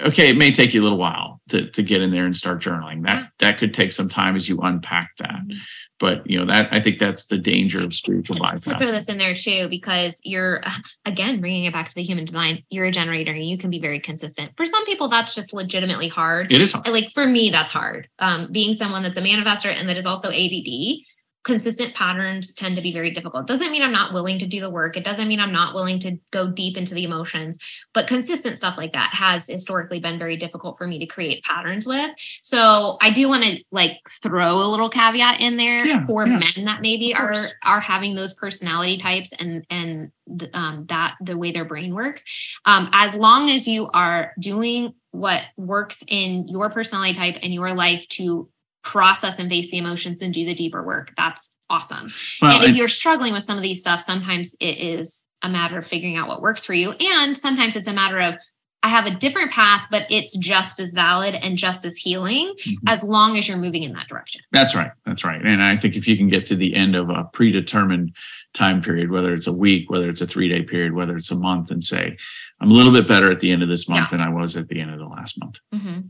okay, 0.00 0.30
it 0.30 0.36
may 0.36 0.52
take 0.52 0.72
you 0.72 0.82
a 0.82 0.84
little 0.84 0.98
while 0.98 1.40
to, 1.48 1.70
to 1.70 1.82
get 1.82 2.00
in 2.00 2.10
there 2.10 2.24
and 2.24 2.36
start 2.36 2.60
journaling. 2.60 3.02
That 3.04 3.28
that 3.38 3.58
could 3.58 3.74
take 3.74 3.92
some 3.92 4.08
time 4.08 4.34
as 4.34 4.48
you 4.48 4.58
unpack 4.58 5.10
that. 5.18 5.30
Mm-hmm. 5.30 5.58
But 5.98 6.28
you 6.28 6.38
know 6.38 6.46
that 6.46 6.72
I 6.72 6.80
think 6.80 6.98
that's 6.98 7.26
the 7.26 7.38
danger 7.38 7.84
of 7.84 7.94
spiritual 7.94 8.38
bypass. 8.38 8.64
Throw 8.64 8.78
this 8.78 9.08
in 9.08 9.18
there 9.18 9.34
too, 9.34 9.68
because 9.68 10.20
you're 10.24 10.60
again 11.04 11.40
bringing 11.40 11.64
it 11.64 11.72
back 11.72 11.88
to 11.88 11.94
the 11.94 12.02
human 12.02 12.24
design. 12.24 12.62
You're 12.70 12.86
a 12.86 12.92
generator, 12.92 13.32
and 13.32 13.44
you 13.44 13.58
can 13.58 13.70
be 13.70 13.80
very 13.80 14.00
consistent. 14.00 14.52
For 14.56 14.66
some 14.66 14.84
people, 14.86 15.08
that's 15.08 15.34
just 15.34 15.52
legitimately 15.52 16.08
hard. 16.08 16.52
It 16.52 16.60
is 16.60 16.72
hard. 16.72 16.88
Like 16.88 17.10
for 17.12 17.26
me, 17.26 17.50
that's 17.50 17.72
hard. 17.72 18.08
Um, 18.18 18.50
being 18.50 18.72
someone 18.72 19.02
that's 19.02 19.18
a 19.18 19.22
manifestor 19.22 19.72
and 19.72 19.88
that 19.88 19.96
is 19.96 20.06
also 20.06 20.28
ADD, 20.28 20.98
consistent 21.44 21.94
patterns 21.94 22.54
tend 22.54 22.74
to 22.74 22.82
be 22.82 22.92
very 22.92 23.10
difficult. 23.10 23.46
Doesn't 23.46 23.70
mean 23.70 23.82
I'm 23.82 23.92
not 23.92 24.14
willing 24.14 24.38
to 24.38 24.46
do 24.46 24.60
the 24.60 24.70
work. 24.70 24.96
It 24.96 25.04
doesn't 25.04 25.28
mean 25.28 25.40
I'm 25.40 25.52
not 25.52 25.74
willing 25.74 25.98
to 26.00 26.18
go 26.30 26.48
deep 26.48 26.76
into 26.76 26.94
the 26.94 27.04
emotions, 27.04 27.58
but 27.92 28.06
consistent 28.06 28.56
stuff 28.56 28.76
like 28.78 28.94
that 28.94 29.10
has 29.12 29.46
historically 29.46 30.00
been 30.00 30.18
very 30.18 30.36
difficult 30.36 30.78
for 30.78 30.86
me 30.86 30.98
to 30.98 31.06
create 31.06 31.44
patterns 31.44 31.86
with. 31.86 32.10
So 32.42 32.96
I 33.00 33.10
do 33.10 33.28
want 33.28 33.44
to 33.44 33.62
like 33.70 33.98
throw 34.08 34.56
a 34.56 34.70
little 34.70 34.88
caveat 34.88 35.40
in 35.40 35.58
there 35.58 35.86
yeah, 35.86 36.06
for 36.06 36.26
yeah. 36.26 36.38
men 36.38 36.64
that 36.64 36.80
maybe 36.80 37.14
are 37.14 37.34
are 37.62 37.80
having 37.80 38.14
those 38.14 38.34
personality 38.34 38.98
types 38.98 39.32
and 39.34 39.66
and 39.68 40.12
um, 40.54 40.86
that 40.86 41.16
the 41.20 41.36
way 41.36 41.52
their 41.52 41.66
brain 41.66 41.94
works. 41.94 42.24
Um, 42.64 42.88
as 42.92 43.14
long 43.14 43.50
as 43.50 43.68
you 43.68 43.90
are 43.92 44.32
doing 44.38 44.94
what 45.10 45.44
works 45.56 46.02
in 46.08 46.48
your 46.48 46.70
personality 46.70 47.14
type 47.14 47.36
and 47.42 47.54
your 47.54 47.72
life 47.72 48.08
to 48.08 48.48
process 48.84 49.38
and 49.38 49.48
face 49.50 49.70
the 49.70 49.78
emotions 49.78 50.22
and 50.22 50.32
do 50.32 50.44
the 50.44 50.54
deeper 50.54 50.82
work. 50.82 51.12
That's 51.16 51.56
awesome. 51.70 52.10
Well, 52.40 52.60
and 52.60 52.70
if 52.70 52.76
you're 52.76 52.88
struggling 52.88 53.32
with 53.32 53.42
some 53.42 53.56
of 53.56 53.62
these 53.62 53.80
stuff, 53.80 54.00
sometimes 54.00 54.54
it 54.60 54.78
is 54.78 55.26
a 55.42 55.48
matter 55.48 55.78
of 55.78 55.86
figuring 55.86 56.16
out 56.16 56.28
what 56.28 56.42
works 56.42 56.64
for 56.64 56.74
you. 56.74 56.92
And 56.92 57.36
sometimes 57.36 57.76
it's 57.76 57.88
a 57.88 57.94
matter 57.94 58.20
of 58.20 58.36
I 58.82 58.88
have 58.88 59.06
a 59.06 59.12
different 59.14 59.50
path, 59.50 59.86
but 59.90 60.06
it's 60.10 60.36
just 60.36 60.78
as 60.78 60.90
valid 60.90 61.34
and 61.34 61.56
just 61.56 61.86
as 61.86 61.96
healing 61.96 62.52
Mhm. 62.66 62.74
as 62.86 63.02
long 63.02 63.38
as 63.38 63.48
you're 63.48 63.56
moving 63.56 63.82
in 63.82 63.94
that 63.94 64.08
direction. 64.08 64.42
That's 64.52 64.74
right. 64.74 64.90
That's 65.06 65.24
right. 65.24 65.40
And 65.42 65.62
I 65.62 65.78
think 65.78 65.96
if 65.96 66.06
you 66.06 66.18
can 66.18 66.28
get 66.28 66.44
to 66.46 66.54
the 66.54 66.74
end 66.74 66.94
of 66.94 67.08
a 67.08 67.24
predetermined 67.32 68.14
time 68.52 68.82
period, 68.82 69.10
whether 69.10 69.32
it's 69.32 69.46
a 69.46 69.54
week, 69.54 69.90
whether 69.90 70.06
it's 70.10 70.20
a 70.20 70.26
three 70.26 70.50
day 70.50 70.60
period, 70.62 70.92
whether 70.92 71.16
it's 71.16 71.30
a 71.30 71.34
month, 71.38 71.70
and 71.70 71.82
say, 71.82 72.18
I'm 72.60 72.70
a 72.70 72.74
little 72.74 72.92
bit 72.92 73.08
better 73.08 73.30
at 73.30 73.40
the 73.40 73.50
end 73.52 73.62
of 73.62 73.70
this 73.70 73.88
month 73.88 74.08
Yeah. 74.12 74.18
than 74.18 74.20
I 74.20 74.28
was 74.28 74.54
at 74.58 74.68
the 74.68 74.78
end 74.80 74.90
of 74.90 74.98
the 74.98 75.06
last 75.06 75.40
month. 75.42 75.60
Mm-hmm. 75.74 76.00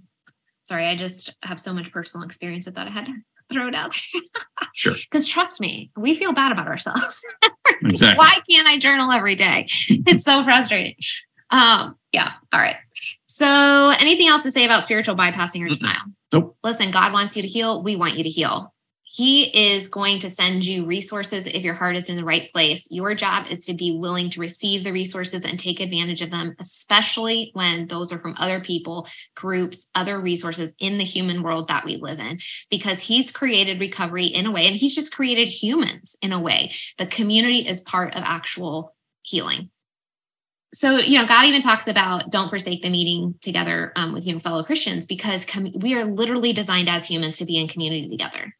Sorry, 0.65 0.87
I 0.87 0.97
just 0.97 1.37
have 1.43 1.61
so 1.61 1.73
much 1.75 1.93
personal 1.93 2.25
experience. 2.25 2.67
I 2.67 2.73
thought 2.73 2.87
I 2.89 2.91
had 2.91 3.07
to 3.07 3.15
throw 3.53 3.69
it 3.69 3.75
out 3.75 3.97
there. 4.13 4.23
Sure. 4.75 4.95
Because 5.11 5.29
trust 5.29 5.61
me, 5.61 5.91
we 5.97 6.15
feel 6.15 6.33
bad 6.33 6.53
about 6.53 6.67
ourselves. 6.67 7.25
Exactly. 7.83 8.19
Why 8.19 8.39
can't 8.49 8.69
I 8.69 8.79
journal 8.79 9.13
every 9.13 9.35
day? 9.35 9.67
It's 10.07 10.25
so 10.25 10.43
frustrating. 10.43 10.95
Um, 11.51 11.97
yeah. 12.13 12.33
All 12.53 12.61
right. 12.61 12.77
So, 13.27 13.93
anything 13.99 14.29
else 14.29 14.43
to 14.45 14.51
say 14.51 14.65
about 14.65 14.85
spiritual 14.85 15.17
bypassing 15.17 15.65
or 15.65 15.69
denial? 15.69 16.03
Nope. 16.33 16.57
Listen, 16.63 16.91
God 16.91 17.13
wants 17.13 17.37
you 17.37 17.43
to 17.43 17.49
heal. 17.49 17.83
We 17.83 17.97
want 17.97 18.15
you 18.15 18.23
to 18.23 18.31
heal. 18.31 18.74
He 19.15 19.45
is 19.75 19.87
going 19.87 20.19
to 20.21 20.29
send 20.29 20.67
you 20.67 20.87
resources 20.87 21.47
if 21.47 21.63
your 21.63 21.75
heart 21.75 21.95
is 21.95 22.11
in 22.11 22.17
the 22.17 22.25
right 22.25 22.51
place. 22.51 22.89
Your 22.91 23.15
job 23.15 23.47
is 23.49 23.65
to 23.67 23.73
be 23.73 23.97
willing 23.97 24.29
to 24.31 24.41
receive 24.41 24.83
the 24.83 24.93
resources 24.93 25.45
and 25.45 25.57
take 25.57 25.79
advantage 25.79 26.21
of 26.21 26.33
them, 26.33 26.57
especially 26.59 27.53
when 27.53 27.87
those 27.87 28.13
are 28.13 28.19
from 28.19 28.35
other 28.39 28.59
people, 28.59 29.07
groups, 29.37 29.89
other 29.95 30.21
resources 30.21 30.73
in 30.81 30.99
the 30.99 31.05
human 31.05 31.45
world 31.45 31.69
that 31.69 31.85
we 31.85 31.95
live 31.95 32.19
in, 32.19 32.41
because 32.71 33.05
He's 33.05 33.31
created 33.31 33.79
recovery 33.79 34.27
in 34.27 34.47
a 34.47 34.51
way, 34.51 34.67
and 34.67 34.75
He's 34.75 34.97
just 34.97 35.15
created 35.15 35.47
humans 35.47 36.17
in 36.21 36.33
a 36.33 36.41
way. 36.41 36.73
The 36.99 37.07
community 37.07 37.69
is 37.69 37.83
part 37.83 38.17
of 38.17 38.23
actual 38.25 38.97
healing 39.23 39.71
so 40.75 40.99
you 40.99 41.19
know 41.19 41.25
god 41.25 41.47
even 41.47 41.61
talks 41.61 41.87
about 41.87 42.31
don't 42.31 42.51
forsake 42.51 42.83
the 42.83 42.91
meeting 42.91 43.35
together 43.41 43.93
um, 43.97 44.13
with 44.13 44.27
you 44.27 44.35
know 44.35 44.39
fellow 44.39 44.63
christians 44.63 45.07
because 45.07 45.47
com- 45.47 45.73
we 45.77 45.95
are 45.95 46.05
literally 46.05 46.53
designed 46.53 46.91
as 46.91 47.09
humans 47.09 47.39
to 47.39 47.47
be 47.47 47.57
in 47.57 47.69
community 47.69 48.07
together 48.09 48.53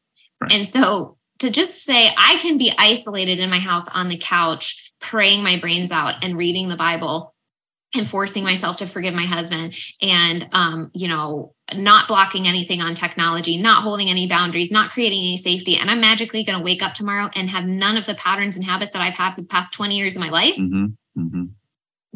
Right. 0.45 0.53
and 0.53 0.69
so 0.69 1.17
to 1.41 1.51
just 1.51 1.83
say 1.83 2.11
i 2.17 2.37
can 2.39 2.59
be 2.59 2.73
isolated 2.79 3.41
in 3.41 3.51
my 3.51 3.59
house 3.59 3.89
on 3.89 4.09
the 4.09 4.19
couch 4.19 4.93
praying 5.01 5.43
my 5.43 5.59
brains 5.59 5.91
out 5.93 6.25
and 6.25 6.37
reading 6.37 6.69
the 6.69 6.77
bible 6.77 7.35
and 7.97 8.09
forcing 8.09 8.43
myself 8.43 8.77
to 8.79 8.87
forgive 8.87 9.15
my 9.15 9.25
husband 9.25 9.77
and 10.03 10.49
um, 10.53 10.91
you 10.95 11.09
know 11.09 11.55
not 11.75 12.09
blocking 12.09 12.47
anything 12.47 12.81
on 12.81 12.95
technology 12.95 13.57
not 13.57 13.83
holding 13.83 14.11
any 14.11 14.27
boundaries 14.29 14.73
not 14.73 14.91
creating 14.91 15.21
any 15.21 15.37
safety. 15.37 15.77
And 15.77 15.91
i'm 15.91 16.01
magically 16.01 16.45
going 16.45 16.59
to 16.59 16.65
wake 16.65 16.83
up 16.83 16.95
tomorrow 16.95 17.31
and 17.35 17.49
have 17.51 17.65
none 17.65 17.97
of 17.97 18.07
the 18.07 18.15
patterns 18.15 18.57
and 18.57 18.65
habits 18.65 18.93
that 18.93 19.03
i've 19.03 19.15
had 19.15 19.35
for 19.35 19.41
the 19.43 19.47
past 19.47 19.75
20 19.75 19.97
years 19.97 20.17
of 20.17 20.23
my 20.23 20.31
life. 20.31 20.57
Hmm 20.57 20.87
hmm 21.15 21.45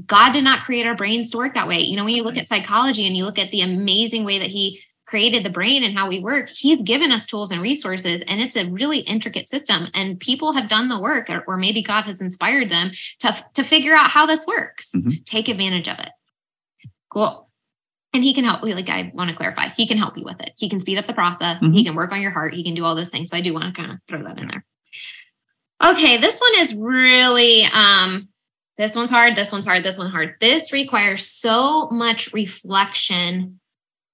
God 0.06 0.32
did 0.32 0.44
not 0.44 0.62
create 0.62 0.86
our 0.86 0.94
brains 0.94 1.30
to 1.30 1.38
work 1.38 1.54
that 1.54 1.66
way. 1.66 1.80
You 1.80 1.96
know, 1.96 2.04
when 2.04 2.14
you 2.14 2.22
look 2.22 2.36
at 2.36 2.46
psychology 2.46 3.06
and 3.06 3.16
you 3.16 3.24
look 3.24 3.38
at 3.38 3.50
the 3.50 3.62
amazing 3.62 4.24
way 4.24 4.38
that 4.38 4.46
He 4.46 4.80
created 5.08 5.42
the 5.42 5.50
brain 5.50 5.82
and 5.82 5.96
how 5.96 6.06
we 6.06 6.20
work, 6.20 6.50
He's 6.50 6.82
given 6.82 7.10
us 7.10 7.26
tools 7.26 7.50
and 7.50 7.62
resources, 7.62 8.22
and 8.28 8.40
it's 8.40 8.56
a 8.56 8.68
really 8.68 8.98
intricate 9.00 9.48
system. 9.48 9.88
And 9.94 10.20
people 10.20 10.52
have 10.52 10.68
done 10.68 10.88
the 10.88 11.00
work, 11.00 11.30
or, 11.30 11.42
or 11.48 11.56
maybe 11.56 11.82
God 11.82 12.02
has 12.04 12.20
inspired 12.20 12.68
them 12.68 12.90
to, 13.20 13.34
to 13.54 13.64
figure 13.64 13.94
out 13.94 14.10
how 14.10 14.26
this 14.26 14.46
works. 14.46 14.92
Mhm. 14.94 15.24
Take 15.24 15.48
advantage 15.48 15.88
of 15.88 15.98
it. 15.98 16.10
Cool. 17.10 17.48
And 18.12 18.22
he 18.22 18.34
can 18.34 18.44
help. 18.44 18.62
Like 18.62 18.88
I 18.90 19.10
want 19.14 19.30
to 19.30 19.36
clarify, 19.36 19.68
he 19.70 19.86
can 19.88 19.96
help 19.98 20.16
you 20.18 20.24
with 20.24 20.40
it. 20.40 20.52
He 20.58 20.68
can 20.68 20.78
speed 20.80 20.98
up 20.98 21.06
the 21.06 21.12
process. 21.14 21.60
He 21.60 21.66
Mhm. 21.68 21.84
can 21.86 21.94
work 21.94 22.12
on 22.12 22.20
your 22.20 22.30
heart. 22.30 22.52
He 22.54 22.62
can 22.62 22.74
do 22.74 22.84
all 22.84 22.94
those 22.94 23.10
things. 23.10 23.30
So 23.30 23.36
I 23.36 23.40
do 23.40 23.54
want 23.54 23.64
to 23.74 23.80
kind 23.80 23.92
of 23.92 23.98
throw 24.06 24.22
that 24.22 24.38
in 24.38 24.48
there. 24.48 24.64
Okay, 25.82 26.18
this 26.18 26.38
one 26.40 26.52
is 26.56 26.74
really 26.74 27.64
um 27.72 28.28
this 28.76 28.94
one's 28.94 29.10
hard, 29.10 29.34
this 29.36 29.50
one's 29.52 29.64
hard, 29.66 29.82
this 29.84 29.98
one's 29.98 30.12
hard. 30.12 30.36
This 30.40 30.72
requires 30.72 31.26
so 31.26 31.88
much 31.90 32.32
reflection 32.32 33.60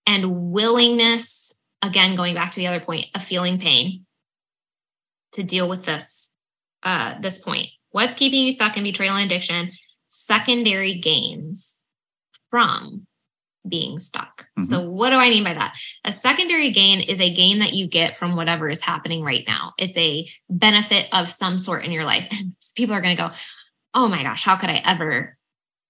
and 0.06 0.52
willingness. 0.52 1.56
Again, 1.82 2.16
going 2.16 2.34
back 2.34 2.50
to 2.52 2.60
the 2.60 2.66
other 2.66 2.80
point 2.80 3.06
of 3.14 3.22
feeling 3.22 3.58
pain 3.58 4.06
to 5.32 5.42
deal 5.42 5.68
with 5.68 5.84
this, 5.84 6.32
uh, 6.82 7.16
this 7.20 7.42
point. 7.42 7.68
What's 7.90 8.14
keeping 8.14 8.42
you 8.42 8.52
stuck 8.52 8.76
in 8.76 8.84
betrayal 8.84 9.16
and 9.16 9.30
addiction? 9.30 9.72
Secondary 10.08 10.94
gains 10.94 11.82
from 12.50 13.06
being 13.68 13.98
stuck. 13.98 14.46
So, 14.60 14.80
what 14.80 15.10
do 15.10 15.16
I 15.16 15.30
mean 15.30 15.44
by 15.44 15.54
that? 15.54 15.74
A 16.04 16.12
secondary 16.12 16.70
gain 16.70 17.00
is 17.00 17.20
a 17.20 17.32
gain 17.32 17.60
that 17.60 17.72
you 17.72 17.88
get 17.88 18.16
from 18.16 18.36
whatever 18.36 18.68
is 18.68 18.82
happening 18.82 19.22
right 19.22 19.44
now. 19.46 19.72
It's 19.78 19.96
a 19.96 20.26
benefit 20.48 21.08
of 21.12 21.28
some 21.28 21.58
sort 21.58 21.84
in 21.84 21.90
your 21.90 22.04
life. 22.04 22.32
People 22.76 22.94
are 22.94 23.00
going 23.00 23.16
to 23.16 23.22
go, 23.22 23.30
oh 23.94 24.08
my 24.08 24.22
gosh, 24.22 24.44
how 24.44 24.56
could 24.56 24.70
I 24.70 24.82
ever 24.84 25.36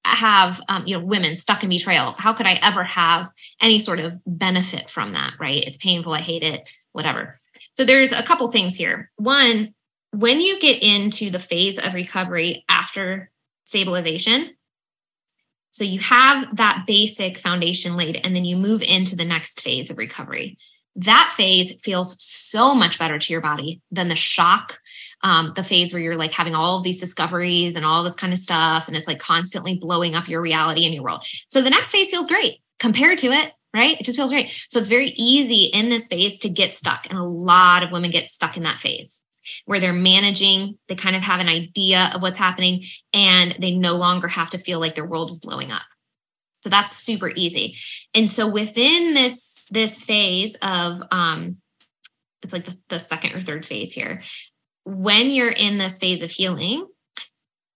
have, 0.04 0.60
um, 0.68 0.86
you 0.86 0.98
know, 0.98 1.04
women 1.04 1.36
stuck 1.36 1.62
in 1.62 1.68
betrayal? 1.68 2.14
How 2.18 2.32
could 2.32 2.46
I 2.46 2.58
ever 2.62 2.84
have 2.84 3.30
any 3.60 3.78
sort 3.78 4.00
of 4.00 4.20
benefit 4.26 4.88
from 4.88 5.12
that? 5.12 5.34
Right? 5.38 5.64
It's 5.64 5.78
painful. 5.78 6.12
I 6.12 6.20
hate 6.20 6.42
it, 6.42 6.68
whatever. 6.92 7.38
So 7.76 7.84
there's 7.84 8.12
a 8.12 8.22
couple 8.22 8.50
things 8.50 8.76
here. 8.76 9.10
One, 9.16 9.74
when 10.12 10.40
you 10.40 10.60
get 10.60 10.82
into 10.82 11.30
the 11.30 11.40
phase 11.40 11.84
of 11.84 11.92
recovery 11.92 12.64
after 12.68 13.30
stabilization, 13.64 14.54
so 15.72 15.82
you 15.82 15.98
have 15.98 16.54
that 16.54 16.84
basic 16.86 17.38
foundation 17.38 17.96
laid, 17.96 18.20
and 18.24 18.36
then 18.36 18.44
you 18.44 18.56
move 18.56 18.80
into 18.82 19.16
the 19.16 19.24
next 19.24 19.60
phase 19.60 19.90
of 19.90 19.98
recovery. 19.98 20.56
That 20.94 21.32
phase 21.36 21.80
feels 21.82 22.22
so 22.22 22.76
much 22.76 22.96
better 22.96 23.18
to 23.18 23.32
your 23.32 23.42
body 23.42 23.82
than 23.90 24.06
the 24.06 24.14
shock 24.14 24.78
um, 25.24 25.52
the 25.56 25.64
phase 25.64 25.92
where 25.92 26.02
you're 26.02 26.16
like 26.16 26.32
having 26.32 26.54
all 26.54 26.78
of 26.78 26.84
these 26.84 27.00
discoveries 27.00 27.74
and 27.74 27.84
all 27.84 28.04
this 28.04 28.14
kind 28.14 28.32
of 28.32 28.38
stuff, 28.38 28.86
and 28.86 28.96
it's 28.96 29.08
like 29.08 29.18
constantly 29.18 29.76
blowing 29.76 30.14
up 30.14 30.28
your 30.28 30.40
reality 30.40 30.84
and 30.84 30.94
your 30.94 31.02
world. 31.02 31.26
So 31.48 31.62
the 31.62 31.70
next 31.70 31.90
phase 31.90 32.10
feels 32.10 32.28
great 32.28 32.60
compared 32.78 33.18
to 33.18 33.28
it, 33.28 33.52
right? 33.74 33.98
It 33.98 34.04
just 34.04 34.18
feels 34.18 34.30
great. 34.30 34.50
So 34.68 34.78
it's 34.78 34.88
very 34.88 35.12
easy 35.16 35.70
in 35.72 35.88
this 35.88 36.06
phase 36.06 36.38
to 36.40 36.48
get 36.48 36.76
stuck, 36.76 37.06
and 37.08 37.18
a 37.18 37.24
lot 37.24 37.82
of 37.82 37.90
women 37.90 38.12
get 38.12 38.30
stuck 38.30 38.56
in 38.56 38.62
that 38.62 38.80
phase 38.80 39.22
where 39.66 39.80
they're 39.80 39.92
managing, 39.92 40.78
they 40.88 40.94
kind 40.94 41.14
of 41.14 41.22
have 41.22 41.38
an 41.38 41.48
idea 41.48 42.10
of 42.14 42.22
what's 42.22 42.38
happening, 42.38 42.84
and 43.12 43.56
they 43.58 43.72
no 43.72 43.94
longer 43.94 44.28
have 44.28 44.50
to 44.50 44.58
feel 44.58 44.78
like 44.78 44.94
their 44.94 45.06
world 45.06 45.30
is 45.30 45.38
blowing 45.38 45.72
up. 45.72 45.82
So 46.62 46.70
that's 46.70 46.96
super 46.96 47.30
easy. 47.34 47.76
And 48.14 48.28
so 48.28 48.46
within 48.46 49.14
this 49.14 49.68
this 49.70 50.02
phase 50.04 50.56
of 50.62 51.02
um, 51.10 51.58
it's 52.42 52.52
like 52.52 52.64
the, 52.64 52.78
the 52.88 52.98
second 52.98 53.34
or 53.34 53.42
third 53.42 53.66
phase 53.66 53.92
here 53.92 54.22
when 54.84 55.30
you're 55.30 55.50
in 55.50 55.78
this 55.78 55.98
phase 55.98 56.22
of 56.22 56.30
healing, 56.30 56.86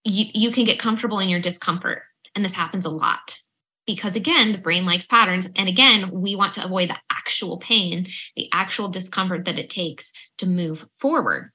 you, 0.05 0.27
you 0.35 0.51
can 0.51 0.65
get 0.65 0.79
comfortable 0.79 1.19
in 1.19 1.29
your 1.29 1.41
discomfort. 1.41 2.03
And 2.35 2.45
this 2.45 2.55
happens 2.55 2.85
a 2.85 2.91
lot 2.91 3.41
because, 3.87 4.15
again, 4.15 4.53
the 4.53 4.59
brain 4.59 4.87
likes 4.87 5.07
patterns. 5.07 5.49
And 5.57 5.69
again, 5.69 6.11
we 6.13 6.37
want 6.37 6.55
to 6.55 6.65
avoid 6.65 6.91
the 6.91 6.99
actual 7.11 7.57
pain, 7.57 8.07
the 8.37 8.49
actual 8.53 8.89
discomfort 8.89 9.47
that 9.47 9.59
it 9.59 9.71
takes 9.71 10.13
to 10.39 10.49
move 10.49 10.87
forward. 11.01 11.51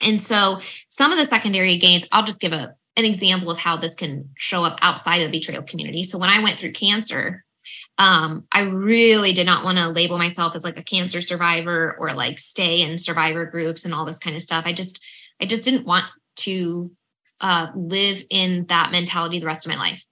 And 0.00 0.20
so, 0.20 0.60
some 0.88 1.12
of 1.12 1.18
the 1.18 1.26
secondary 1.26 1.76
gains, 1.76 2.08
I'll 2.10 2.24
just 2.24 2.40
give 2.40 2.52
a, 2.52 2.74
an 2.96 3.04
example 3.04 3.50
of 3.50 3.58
how 3.58 3.76
this 3.76 3.94
can 3.94 4.30
show 4.36 4.64
up 4.64 4.78
outside 4.80 5.18
of 5.18 5.30
the 5.30 5.38
betrayal 5.38 5.62
community. 5.62 6.02
So, 6.02 6.18
when 6.18 6.30
I 6.30 6.42
went 6.42 6.58
through 6.58 6.72
cancer, 6.72 7.44
um, 8.00 8.44
I 8.50 8.62
really 8.62 9.34
did 9.34 9.44
not 9.44 9.62
want 9.62 9.76
to 9.76 9.90
label 9.90 10.16
myself 10.16 10.56
as 10.56 10.64
like 10.64 10.78
a 10.78 10.82
cancer 10.82 11.20
survivor 11.20 11.94
or 11.98 12.14
like 12.14 12.38
stay 12.38 12.80
in 12.80 12.96
survivor 12.96 13.44
groups 13.44 13.84
and 13.84 13.92
all 13.92 14.06
this 14.06 14.18
kind 14.18 14.34
of 14.34 14.40
stuff. 14.40 14.64
I 14.64 14.72
just, 14.72 15.04
I 15.38 15.44
just 15.44 15.64
didn't 15.64 15.86
want 15.86 16.04
to 16.36 16.90
uh, 17.42 17.66
live 17.74 18.22
in 18.30 18.64
that 18.68 18.90
mentality 18.90 19.38
the 19.38 19.44
rest 19.44 19.66
of 19.66 19.72
my 19.74 19.78
life. 19.78 20.02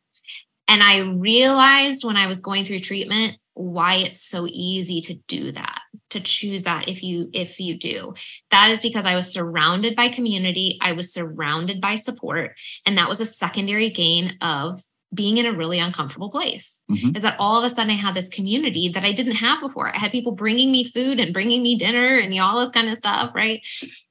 And 0.68 0.82
I 0.82 0.98
realized 0.98 2.04
when 2.04 2.18
I 2.18 2.26
was 2.26 2.42
going 2.42 2.66
through 2.66 2.80
treatment 2.80 3.38
why 3.54 3.94
it's 3.94 4.20
so 4.20 4.46
easy 4.48 5.00
to 5.00 5.14
do 5.26 5.50
that 5.50 5.80
to 6.10 6.20
choose 6.20 6.64
that 6.64 6.88
if 6.88 7.02
you 7.02 7.28
if 7.32 7.58
you 7.58 7.76
do 7.76 8.14
that 8.52 8.70
is 8.70 8.80
because 8.80 9.04
i 9.04 9.16
was 9.16 9.32
surrounded 9.32 9.96
by 9.96 10.06
community 10.06 10.78
i 10.80 10.92
was 10.92 11.12
surrounded 11.12 11.80
by 11.80 11.96
support 11.96 12.52
and 12.86 12.96
that 12.96 13.08
was 13.08 13.18
a 13.18 13.26
secondary 13.26 13.90
gain 13.90 14.38
of 14.40 14.80
being 15.14 15.38
in 15.38 15.46
a 15.46 15.52
really 15.52 15.78
uncomfortable 15.78 16.30
place 16.30 16.82
Mhm. 16.90 17.16
is 17.16 17.22
that 17.22 17.36
all 17.38 17.56
of 17.58 17.64
a 17.64 17.74
sudden 17.74 17.90
I 17.90 17.96
had 17.96 18.14
this 18.14 18.28
community 18.28 18.90
that 18.90 19.04
I 19.04 19.12
didn't 19.12 19.36
have 19.36 19.60
before. 19.60 19.94
I 19.94 19.98
had 19.98 20.12
people 20.12 20.32
bringing 20.32 20.70
me 20.70 20.84
food 20.84 21.18
and 21.18 21.32
bringing 21.32 21.62
me 21.62 21.76
dinner 21.76 22.18
and 22.18 22.34
you 22.34 22.40
know, 22.40 22.46
all 22.46 22.60
this 22.62 22.72
kind 22.72 22.88
of 22.90 22.98
stuff, 22.98 23.32
right? 23.34 23.62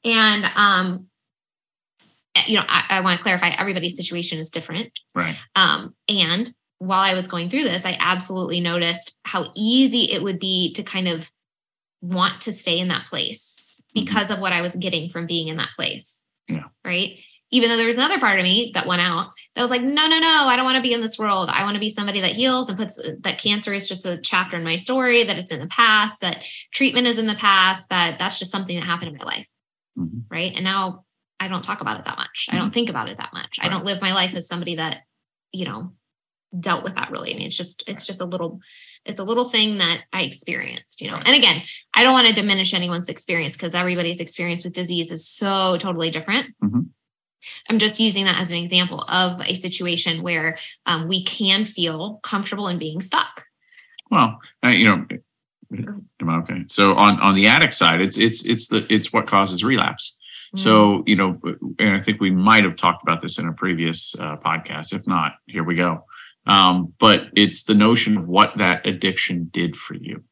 And 0.03 0.49
um, 0.55 1.07
you 2.47 2.55
know, 2.55 2.65
I, 2.67 2.83
I 2.89 2.99
want 3.01 3.17
to 3.17 3.23
clarify 3.23 3.49
everybody's 3.49 3.97
situation 3.97 4.39
is 4.39 4.49
different. 4.49 4.99
Right. 5.13 5.35
Um, 5.55 5.95
and 6.07 6.51
while 6.79 7.01
I 7.01 7.13
was 7.13 7.27
going 7.27 7.49
through 7.49 7.63
this, 7.63 7.85
I 7.85 7.97
absolutely 7.99 8.59
noticed 8.59 9.17
how 9.23 9.45
easy 9.55 10.11
it 10.11 10.21
would 10.21 10.39
be 10.39 10.73
to 10.73 10.83
kind 10.83 11.07
of 11.07 11.31
want 12.01 12.41
to 12.41 12.51
stay 12.51 12.79
in 12.79 12.87
that 12.89 13.05
place 13.07 13.81
because 13.93 14.29
of 14.29 14.39
what 14.39 14.53
I 14.53 14.61
was 14.61 14.75
getting 14.75 15.09
from 15.09 15.25
being 15.25 15.47
in 15.47 15.57
that 15.57 15.69
place. 15.75 16.23
Yeah. 16.47 16.65
Right. 16.85 17.19
Even 17.49 17.69
though 17.69 17.77
there 17.77 17.87
was 17.87 17.95
another 17.95 18.19
part 18.19 18.39
of 18.39 18.43
me 18.43 18.71
that 18.73 18.85
went 18.85 19.01
out 19.01 19.31
that 19.55 19.61
was 19.61 19.71
like, 19.71 19.81
no, 19.81 20.07
no, 20.07 20.19
no, 20.19 20.45
I 20.47 20.55
don't 20.55 20.65
want 20.65 20.75
to 20.75 20.81
be 20.81 20.93
in 20.93 21.01
this 21.01 21.17
world. 21.17 21.49
I 21.49 21.63
want 21.63 21.75
to 21.75 21.79
be 21.79 21.89
somebody 21.89 22.19
that 22.21 22.31
heals 22.31 22.69
and 22.69 22.77
puts 22.77 23.01
that 23.21 23.39
cancer 23.39 23.73
is 23.73 23.87
just 23.87 24.05
a 24.05 24.19
chapter 24.19 24.57
in 24.57 24.65
my 24.65 24.75
story, 24.75 25.23
that 25.23 25.37
it's 25.37 25.51
in 25.51 25.61
the 25.61 25.67
past, 25.67 26.21
that 26.21 26.43
treatment 26.73 27.07
is 27.07 27.17
in 27.17 27.25
the 27.25 27.35
past, 27.35 27.89
that 27.89 28.19
that's 28.19 28.37
just 28.37 28.51
something 28.51 28.75
that 28.75 28.85
happened 28.85 29.11
in 29.11 29.17
my 29.17 29.23
life. 29.23 29.47
Mhm. 29.97 30.23
Right. 30.29 30.51
And 30.53 30.63
now 30.65 31.05
I 31.39 31.47
don't 31.47 31.63
talk 31.63 31.81
about 31.81 31.99
it 31.99 32.05
that 32.05 32.17
much. 32.17 32.47
I 32.51 32.57
don't 32.57 32.73
think 32.73 32.89
about 32.89 33.09
it 33.09 33.17
that 33.17 33.33
much. 33.33 33.59
I 33.61 33.69
don't 33.69 33.85
live 33.85 34.01
my 34.01 34.13
life 34.13 34.33
as 34.33 34.47
somebody 34.47 34.75
that, 34.75 35.03
you 35.51 35.65
know, 35.65 35.93
dealt 36.57 36.83
with 36.83 36.95
that 36.95 37.11
really. 37.11 37.33
I 37.33 37.37
mean, 37.37 37.47
it's 37.47 37.57
just 37.57 37.83
it's 37.87 38.05
just 38.05 38.21
a 38.21 38.25
little 38.25 38.59
it's 39.05 39.19
a 39.19 39.23
little 39.23 39.49
thing 39.49 39.77
that 39.77 40.01
I 40.11 40.23
experienced, 40.23 41.01
you 41.01 41.09
know. 41.09 41.17
And 41.17 41.35
again, 41.35 41.61
I 41.93 42.03
don't 42.03 42.13
want 42.13 42.27
to 42.27 42.33
diminish 42.33 42.73
anyone's 42.73 43.07
experience 43.07 43.55
because 43.55 43.73
everybody's 43.73 44.19
experience 44.19 44.63
with 44.65 44.73
disease 44.73 45.11
is 45.11 45.27
so 45.27 45.77
totally 45.77 46.09
different. 46.09 46.53
Mm-hmm. 46.61 46.81
I'm 47.69 47.79
just 47.79 47.99
using 47.99 48.25
that 48.25 48.39
as 48.39 48.51
an 48.51 48.63
example 48.63 49.01
of 49.07 49.41
a 49.41 49.53
situation 49.53 50.23
where 50.23 50.57
um, 50.85 51.07
we 51.07 51.23
can 51.23 51.65
feel 51.65 52.19
comfortable 52.23 52.67
in 52.67 52.79
being 52.79 53.01
stuck. 53.01 53.45
Well, 54.09 54.39
uh, 54.63 54.69
you 54.69 54.85
know, 54.85 55.05
am 56.21 56.29
I 56.29 56.37
okay? 56.37 56.63
So 56.67 56.93
on 56.95 57.19
on 57.19 57.35
the 57.35 57.47
addict 57.47 57.73
side, 57.73 58.01
it's 58.01 58.17
it's 58.17 58.45
it's 58.45 58.67
the 58.67 58.85
it's 58.89 59.11
what 59.11 59.27
causes 59.27 59.63
relapse. 59.63 60.17
Mm-hmm. 60.55 60.63
So 60.63 61.03
you 61.05 61.15
know, 61.15 61.39
and 61.79 61.95
I 61.95 62.01
think 62.01 62.21
we 62.21 62.31
might 62.31 62.63
have 62.63 62.75
talked 62.75 63.03
about 63.03 63.21
this 63.21 63.37
in 63.37 63.47
a 63.47 63.53
previous 63.53 64.15
uh, 64.19 64.37
podcast. 64.37 64.93
If 64.93 65.05
not, 65.07 65.33
here 65.45 65.63
we 65.63 65.75
go. 65.75 66.05
Um, 66.45 66.93
but 66.99 67.25
it's 67.35 67.65
the 67.65 67.73
notion 67.73 68.17
of 68.17 68.27
what 68.27 68.57
that 68.57 68.85
addiction 68.85 69.49
did 69.51 69.75
for 69.75 69.95
you. 69.95 70.23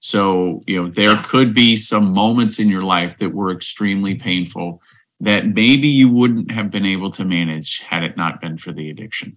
So 0.00 0.62
you 0.66 0.82
know, 0.82 0.90
there 0.90 1.12
yeah. 1.12 1.22
could 1.24 1.54
be 1.54 1.76
some 1.76 2.12
moments 2.12 2.58
in 2.58 2.68
your 2.68 2.82
life 2.82 3.16
that 3.18 3.32
were 3.32 3.52
extremely 3.52 4.16
painful 4.16 4.82
that 5.24 5.46
maybe 5.46 5.88
you 5.88 6.08
wouldn't 6.08 6.50
have 6.50 6.70
been 6.70 6.86
able 6.86 7.10
to 7.10 7.24
manage 7.24 7.80
had 7.80 8.02
it 8.02 8.16
not 8.16 8.40
been 8.40 8.58
for 8.58 8.72
the 8.72 8.90
addiction. 8.90 9.36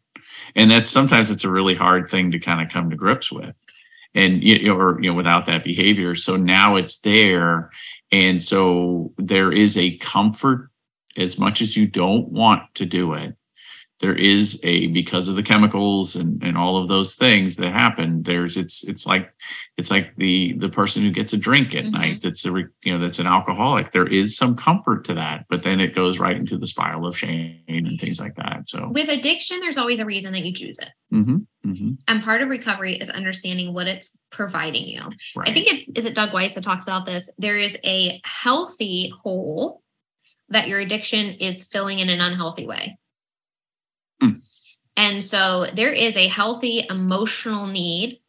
And 0.56 0.70
that's 0.70 0.90
sometimes 0.90 1.32
it's 1.32 1.44
a 1.46 1.52
really 1.52 1.76
hard 1.76 2.08
thing 2.08 2.32
to 2.32 2.40
kind 2.40 2.62
of 2.62 2.72
come 2.72 2.90
to 2.90 2.96
grips 2.96 3.32
with 3.32 3.58
and 4.18 4.44
you 4.44 4.68
know, 4.68 4.76
or 4.76 5.02
you 5.02 5.10
know 5.10 5.16
without 5.16 5.46
that 5.46 5.64
behavior 5.64 6.16
so 6.16 6.36
now 6.36 6.76
it's 6.76 7.02
there 7.02 7.70
and 8.12 8.42
so 8.42 9.14
there 9.18 9.52
is 9.52 9.78
a 9.78 9.98
comfort 9.98 10.70
as 11.16 11.40
much 11.40 11.62
as 11.62 11.78
you 11.78 11.88
don't 11.88 12.30
want 12.30 12.64
to 12.74 12.86
do 12.86 13.14
it 13.14 13.37
there 14.00 14.16
is 14.16 14.62
a 14.64 14.88
because 14.88 15.28
of 15.28 15.36
the 15.36 15.44
chemicals 15.44 16.16
and, 16.16 16.42
and 16.44 16.58
all 16.58 16.78
of 16.78 16.88
those 16.88 17.16
things 17.16 17.56
that 17.58 17.74
happen 17.74 18.22
there's 18.24 18.58
it's 18.58 18.88
it's 18.88 19.06
like 19.06 19.34
it's 19.78 19.90
like 19.90 20.16
the 20.18 20.54
the 20.58 20.70
person 20.70 21.04
who 21.04 21.12
gets 21.12 21.34
a 21.34 21.40
drink 21.40 21.76
at 21.76 21.84
mm-hmm. 21.84 21.94
night 21.94 22.20
that's 22.22 22.46
a 22.46 22.52
you 22.84 22.94
know 22.94 23.00
that's 23.00 23.20
an 23.20 23.28
alcoholic 23.28 23.92
there 23.92 24.08
is 24.08 24.38
some 24.38 24.56
comfort 24.56 25.04
to 25.04 25.14
that 25.14 25.46
but 25.50 25.64
then 25.64 25.80
it 25.80 25.96
goes 25.96 26.20
right 26.20 26.38
into 26.38 26.58
the 26.58 26.68
spiral 26.68 27.08
of 27.08 27.18
shame 27.18 27.62
and 27.68 28.00
things 28.00 28.20
like 28.20 28.36
that 28.36 28.68
so 28.68 28.90
with 28.94 29.10
addiction 29.10 29.60
there's 29.60 29.78
always 29.78 30.00
a 30.00 30.06
reason 30.06 30.32
that 30.32 30.46
you 30.46 30.54
choose 30.54 30.80
it 30.80 30.90
mm-hmm. 31.14 31.38
Mm-hmm. 31.66 31.92
and 32.08 32.24
part 32.24 32.42
of 32.42 32.50
recovery 32.50 32.94
is 32.94 33.10
understanding 33.10 33.74
what 33.74 33.88
it's 33.88 34.20
providing 34.30 34.86
you 34.86 35.02
right. 35.36 35.50
i 35.50 35.54
think 35.54 35.74
it's 35.74 35.90
is 35.90 36.06
it 36.06 36.16
doug 36.16 36.34
weiss 36.34 36.56
that 36.56 36.64
talks 36.64 36.88
about 36.88 37.06
this 37.06 37.34
there 37.38 37.58
is 37.58 37.78
a 37.84 38.22
healthy 38.24 39.12
hole 39.22 39.82
that 40.50 40.68
your 40.68 40.80
addiction 40.80 41.36
is 41.40 41.68
filling 41.68 42.00
in 42.00 42.10
an 42.10 42.22
unhealthy 42.22 42.66
way. 42.66 42.98
And 44.98 45.24
so 45.24 45.66
there 45.74 45.94
is 45.94 46.18
a 46.18 46.28
healthy 46.28 46.86
emotional 46.90 47.68
need 47.68 48.20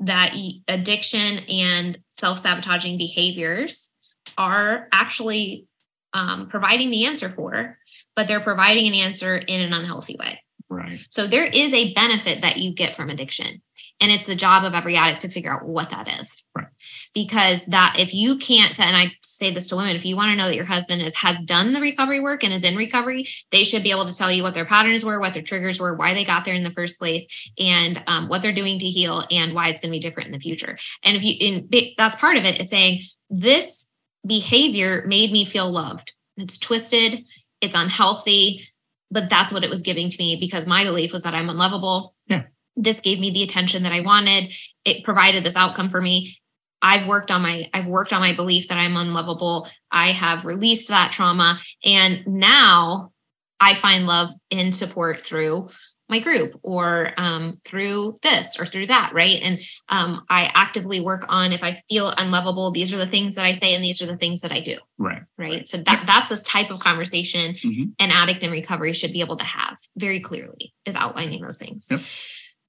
that 0.00 0.34
addiction 0.66 1.40
and 1.48 1.98
self 2.08 2.38
sabotaging 2.38 2.98
behaviors 2.98 3.94
are 4.38 4.88
actually 4.92 5.66
um, 6.14 6.48
providing 6.48 6.90
the 6.90 7.06
answer 7.06 7.28
for, 7.28 7.78
but 8.16 8.26
they're 8.26 8.40
providing 8.40 8.88
an 8.88 8.94
answer 8.94 9.36
in 9.36 9.60
an 9.60 9.72
unhealthy 9.72 10.16
way. 10.18 10.40
Right. 10.70 11.04
So 11.10 11.26
there 11.26 11.46
is 11.46 11.72
a 11.72 11.94
benefit 11.94 12.42
that 12.42 12.58
you 12.58 12.74
get 12.74 12.96
from 12.96 13.10
addiction. 13.10 13.62
And 14.00 14.12
it's 14.12 14.26
the 14.26 14.34
job 14.34 14.64
of 14.64 14.74
every 14.74 14.96
addict 14.96 15.22
to 15.22 15.28
figure 15.28 15.52
out 15.52 15.66
what 15.66 15.90
that 15.90 16.20
is. 16.20 16.46
Right. 16.54 16.68
Because 17.14 17.66
that 17.66 17.96
if 17.98 18.14
you 18.14 18.38
can't, 18.38 18.78
and 18.78 18.96
I 18.96 19.12
say 19.38 19.52
this 19.52 19.68
to 19.68 19.76
women, 19.76 19.96
if 19.96 20.04
you 20.04 20.16
want 20.16 20.30
to 20.30 20.36
know 20.36 20.46
that 20.46 20.56
your 20.56 20.64
husband 20.64 21.02
is 21.02 21.14
has 21.16 21.42
done 21.42 21.72
the 21.72 21.80
recovery 21.80 22.20
work 22.20 22.44
and 22.44 22.52
is 22.52 22.64
in 22.64 22.76
recovery, 22.76 23.26
they 23.50 23.64
should 23.64 23.82
be 23.82 23.90
able 23.90 24.06
to 24.10 24.16
tell 24.16 24.30
you 24.30 24.42
what 24.42 24.54
their 24.54 24.64
patterns 24.64 25.04
were, 25.04 25.20
what 25.20 25.34
their 25.34 25.42
triggers 25.42 25.80
were, 25.80 25.94
why 25.94 26.14
they 26.14 26.24
got 26.24 26.44
there 26.44 26.54
in 26.54 26.64
the 26.64 26.70
first 26.70 26.98
place, 26.98 27.50
and 27.58 28.02
um, 28.06 28.28
what 28.28 28.42
they're 28.42 28.52
doing 28.52 28.78
to 28.78 28.86
heal 28.86 29.24
and 29.30 29.54
why 29.54 29.68
it's 29.68 29.80
going 29.80 29.90
to 29.90 29.96
be 29.96 30.00
different 30.00 30.28
in 30.28 30.32
the 30.32 30.40
future. 30.40 30.78
And 31.02 31.16
if 31.16 31.24
you 31.24 31.34
in 31.40 31.68
that's 31.96 32.16
part 32.16 32.36
of 32.36 32.44
it 32.44 32.60
is 32.60 32.68
saying 32.68 33.02
this 33.30 33.88
behavior 34.26 35.04
made 35.06 35.32
me 35.32 35.44
feel 35.44 35.70
loved. 35.70 36.12
It's 36.36 36.58
twisted, 36.58 37.24
it's 37.60 37.74
unhealthy, 37.74 38.68
but 39.10 39.30
that's 39.30 39.52
what 39.52 39.64
it 39.64 39.70
was 39.70 39.82
giving 39.82 40.08
to 40.08 40.18
me 40.18 40.36
because 40.38 40.66
my 40.66 40.84
belief 40.84 41.12
was 41.12 41.22
that 41.22 41.34
I'm 41.34 41.48
unlovable. 41.50 42.14
Yeah 42.26 42.42
this 42.78 43.00
gave 43.00 43.18
me 43.18 43.30
the 43.30 43.42
attention 43.42 43.82
that 43.82 43.92
I 43.92 44.00
wanted. 44.00 44.52
It 44.84 45.04
provided 45.04 45.44
this 45.44 45.56
outcome 45.56 45.90
for 45.90 46.00
me. 46.00 46.38
I've 46.80 47.06
worked 47.06 47.30
on 47.30 47.42
my 47.42 47.68
I've 47.74 47.86
worked 47.86 48.12
on 48.12 48.20
my 48.20 48.32
belief 48.32 48.68
that 48.68 48.78
I'm 48.78 48.96
unlovable. 48.96 49.68
I 49.90 50.12
have 50.12 50.44
released 50.44 50.88
that 50.88 51.12
trauma 51.12 51.58
and 51.84 52.26
now 52.26 53.12
I 53.60 53.74
find 53.74 54.06
love 54.06 54.30
and 54.50 54.74
support 54.74 55.22
through 55.22 55.68
my 56.08 56.20
group 56.20 56.58
or 56.62 57.12
um, 57.18 57.60
through 57.64 58.18
this 58.22 58.58
or 58.58 58.64
through 58.64 58.86
that, 58.86 59.12
right? 59.12 59.40
And 59.42 59.60
um, 59.90 60.24
I 60.30 60.50
actively 60.54 61.00
work 61.00 61.26
on 61.28 61.52
if 61.52 61.62
I 61.62 61.82
feel 61.88 62.14
unlovable, 62.16 62.70
these 62.70 62.94
are 62.94 62.96
the 62.96 63.06
things 63.06 63.34
that 63.34 63.44
I 63.44 63.52
say 63.52 63.74
and 63.74 63.84
these 63.84 64.00
are 64.00 64.06
the 64.06 64.16
things 64.16 64.40
that 64.40 64.52
I 64.52 64.60
do. 64.60 64.76
Right. 64.96 65.22
Right. 65.36 65.68
So 65.68 65.78
that 65.78 66.04
that's 66.06 66.30
this 66.30 66.42
type 66.44 66.70
of 66.70 66.80
conversation 66.80 67.54
mm-hmm. 67.54 67.84
an 67.98 68.10
addict 68.10 68.42
in 68.42 68.50
recovery 68.50 68.94
should 68.94 69.12
be 69.12 69.20
able 69.20 69.36
to 69.36 69.44
have 69.44 69.76
very 69.96 70.20
clearly 70.20 70.72
is 70.86 70.96
outlining 70.96 71.42
those 71.42 71.58
things. 71.58 71.88
Yep. 71.90 72.00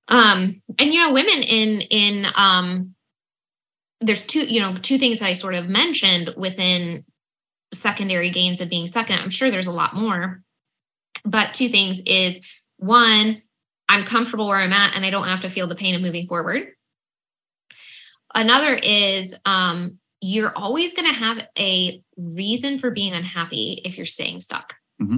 Um, 0.10 0.62
and 0.78 0.93
you 0.93 0.99
know, 0.99 1.14
women 1.14 1.43
in 1.43 1.82
in 1.82 2.28
um, 2.36 2.95
there's 4.02 4.26
two 4.26 4.45
you 4.45 4.60
know 4.60 4.76
two 4.78 4.97
things 4.97 5.22
I 5.22 5.34
sort 5.34 5.56
of 5.56 5.70
mentioned 5.70 6.34
within 6.38 7.06
secondary 7.74 8.30
gains 8.32 8.62
of 8.62 8.70
being 8.70 8.88
second. 8.88 9.20
I'm 9.20 9.30
sure 9.30 9.52
there's 9.52 9.68
a 9.68 9.72
lot 9.72 9.95
more, 9.95 10.41
but 11.24 11.54
two 11.54 11.70
things 11.70 12.02
is 12.06 12.41
one, 12.78 13.41
I'm 13.88 14.06
comfortable 14.06 14.47
where 14.47 14.58
I'm 14.58 14.74
at 14.74 14.95
and 14.95 15.06
I 15.06 15.10
don't 15.10 15.28
have 15.28 15.41
to 15.41 15.50
feel 15.50 15.68
the 15.68 15.76
pain 15.76 15.95
of 15.95 16.02
moving 16.02 16.28
forward. 16.28 16.70
Another 18.34 18.74
is 18.82 19.38
um, 19.45 20.00
you're 20.22 20.56
always 20.56 20.93
going 20.93 21.08
to 21.08 21.14
have 21.14 21.47
a 21.58 22.02
reason 22.18 22.80
for 22.80 22.91
being 22.91 23.14
unhappy 23.14 23.82
if 23.86 23.97
you're 23.97 24.06
staying 24.06 24.39
stuck. 24.39 24.76
Mm-hmm 25.02 25.18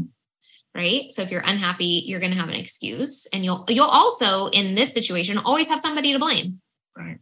right 0.76 1.12
so 1.12 1.22
if 1.22 1.32
you're 1.32 1.44
unhappy 1.46 2.04
you're 2.06 2.20
going 2.20 2.32
to 2.32 2.38
have 2.38 2.50
an 2.50 2.56
excuse 2.56 3.28
and 3.34 3.44
you'll 3.44 3.66
you'll 3.68 3.86
also 3.86 4.48
in 4.48 4.76
this 4.76 4.94
situation 4.94 5.38
always 5.38 5.68
have 5.68 5.82
somebody 5.82 6.14
to 6.14 6.20
blame 6.20 6.62
right 6.98 7.20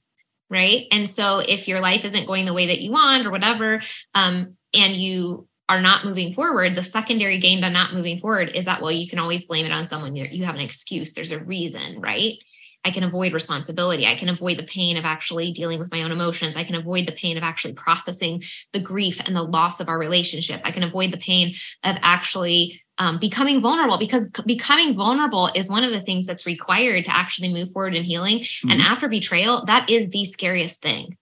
right 0.50 0.86
and 0.92 1.08
so 1.08 1.40
if 1.40 1.68
your 1.68 1.80
life 1.80 2.06
isn't 2.06 2.28
going 2.28 2.46
the 2.46 2.54
way 2.54 2.68
that 2.68 2.82
you 2.82 2.92
want 2.92 3.26
or 3.26 3.32
whatever 3.32 3.82
um 4.14 4.56
and 4.74 4.96
you 4.96 5.48
are 5.68 5.82
not 5.82 6.06
moving 6.06 6.34
forward 6.34 6.76
the 6.76 6.84
secondary 6.84 7.40
gain 7.40 7.62
to 7.62 7.70
not 7.70 7.94
moving 7.94 8.20
forward 8.20 8.50
is 8.56 8.66
that 8.66 8.82
well 8.82 8.92
you 8.92 9.08
can 9.08 9.20
always 9.20 9.46
blame 9.46 9.66
it 9.66 9.72
on 9.72 9.86
someone 9.86 10.16
you 10.16 10.44
have 10.44 10.56
an 10.56 10.62
excuse 10.62 11.14
there's 11.14 11.32
a 11.32 11.44
reason 11.44 12.00
right 12.02 12.38
I 12.86 12.92
can 12.92 13.04
avoid 13.04 13.34
responsibility. 13.34 14.08
I 14.08 14.16
can 14.16 14.30
avoid 14.30 14.58
the 14.58 14.64
pain 14.64 14.96
of 14.98 15.04
actually 15.04 15.52
dealing 15.52 15.80
with 15.80 15.92
my 15.92 16.04
own 16.04 16.12
emotions. 16.12 16.56
I 16.56 16.64
can 16.64 16.76
avoid 16.76 17.06
the 17.06 17.12
pain 17.12 17.38
of 17.38 17.44
actually 17.44 17.74
processing 17.74 18.42
the 18.72 18.80
grief 18.80 19.20
and 19.26 19.36
the 19.36 19.44
loss 19.44 19.80
of 19.80 19.90
our 19.90 20.00
relationship. 20.00 20.62
I 20.64 20.72
can 20.72 20.84
avoid 20.84 21.12
the 21.12 21.18
pain 21.18 21.56
of 21.84 21.98
actually 22.02 22.82
um, 23.00 23.18
becoming 23.18 23.62
vulnerable 23.62 23.98
because 23.98 24.30
becoming 24.46 24.96
vulnerable 24.96 25.50
is 25.56 25.70
one 25.70 25.86
of 25.86 25.92
the 25.92 26.02
things 26.02 26.28
that's 26.28 26.46
required 26.46 27.06
to 27.06 27.16
actually 27.16 27.52
move 27.52 27.72
forward 27.72 27.96
in 27.96 28.04
healing. 28.04 28.40
Mm-hmm. 28.40 28.72
And 28.72 28.82
after 28.82 29.08
betrayal, 29.08 29.64
that 29.66 29.90
is 29.90 30.10
the 30.10 30.26
scariest 30.26 30.82
thing. 30.82 31.18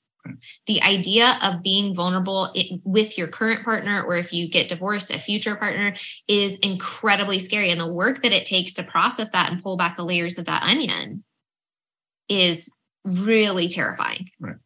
The 0.65 0.81
idea 0.81 1.37
of 1.41 1.63
being 1.63 1.95
vulnerable 1.95 2.53
with 2.83 3.17
your 3.17 3.27
current 3.27 3.63
partner, 3.63 4.03
or 4.03 4.17
if 4.17 4.33
you 4.33 4.49
get 4.49 4.67
divorced, 4.67 5.13
a 5.13 5.19
future 5.19 5.55
partner, 5.55 5.95
is 6.27 6.57
incredibly 6.57 7.39
scary. 7.39 7.69
And 7.69 7.79
the 7.79 7.87
work 7.87 8.23
that 8.23 8.33
it 8.33 8.45
takes 8.45 8.73
to 8.73 8.83
process 8.83 9.31
that 9.31 9.51
and 9.51 9.63
pull 9.63 9.77
back 9.77 9.95
the 9.95 10.03
layers 10.03 10.37
of 10.37 10.45
that 10.45 10.63
onion 10.63 11.23
is 12.27 12.75
really 13.05 13.69
terrifying. 13.69 14.27
Right. 14.39 14.57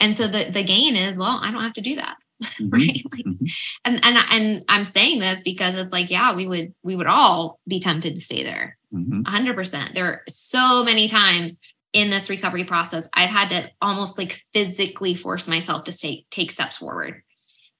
And 0.00 0.14
so 0.14 0.26
the, 0.26 0.50
the 0.50 0.64
gain 0.64 0.96
is, 0.96 1.16
well, 1.16 1.38
I 1.40 1.52
don't 1.52 1.62
have 1.62 1.74
to 1.74 1.80
do 1.80 1.94
that. 1.96 2.16
Mm-hmm. 2.42 2.68
right. 2.70 3.02
Like, 3.12 3.24
mm-hmm. 3.24 3.44
and, 3.84 4.04
and, 4.04 4.18
and 4.30 4.64
I'm 4.68 4.84
saying 4.84 5.20
this 5.20 5.42
because 5.42 5.76
it's 5.76 5.92
like, 5.92 6.10
yeah, 6.10 6.34
we 6.34 6.46
would, 6.46 6.74
we 6.82 6.96
would 6.96 7.06
all 7.06 7.60
be 7.66 7.78
tempted 7.78 8.16
to 8.16 8.20
stay 8.20 8.42
there. 8.42 8.76
Mm-hmm. 8.92 9.22
100%. 9.22 9.94
There 9.94 10.06
are 10.06 10.22
so 10.28 10.84
many 10.84 11.08
times 11.08 11.58
in 11.92 12.10
this 12.10 12.28
recovery 12.28 12.64
process, 12.64 13.08
I've 13.14 13.30
had 13.30 13.48
to 13.50 13.70
almost 13.80 14.18
like 14.18 14.32
physically 14.52 15.14
force 15.14 15.48
myself 15.48 15.84
to 15.84 15.96
take, 15.96 16.28
take 16.28 16.50
steps 16.50 16.78
forward 16.78 17.22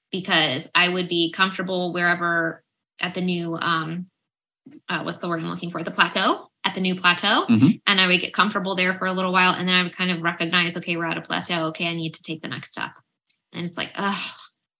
because 0.09 0.71
I 0.73 0.87
would 0.87 1.09
be 1.09 1.33
comfortable 1.33 1.91
wherever 1.91 2.63
at 3.01 3.13
the 3.13 3.21
new, 3.21 3.57
um, 3.57 4.07
uh, 4.87 5.01
what's 5.03 5.17
the 5.17 5.27
word 5.27 5.41
I'm 5.41 5.49
looking 5.49 5.69
for? 5.69 5.83
The 5.83 5.91
plateau 5.91 6.49
at 6.63 6.73
the 6.75 6.81
new 6.81 6.95
plateau 6.95 7.45
mm-hmm. 7.47 7.69
and 7.85 8.01
I 8.01 8.07
would 8.07 8.21
get 8.21 8.33
comfortable 8.33 8.75
there 8.75 8.97
for 8.97 9.05
a 9.05 9.13
little 9.13 9.33
while. 9.33 9.53
And 9.53 9.67
then 9.67 9.75
I 9.75 9.83
would 9.83 9.95
kind 9.95 10.11
of 10.11 10.21
recognize, 10.21 10.77
okay, 10.77 10.95
we're 10.95 11.05
at 11.05 11.17
a 11.17 11.21
plateau. 11.21 11.65
Okay, 11.65 11.87
I 11.87 11.93
need 11.93 12.13
to 12.13 12.23
take 12.23 12.41
the 12.41 12.47
next 12.47 12.71
step. 12.71 12.91
And 13.51 13.65
it's 13.65 13.77
like, 13.77 13.91
oh, 13.97 14.35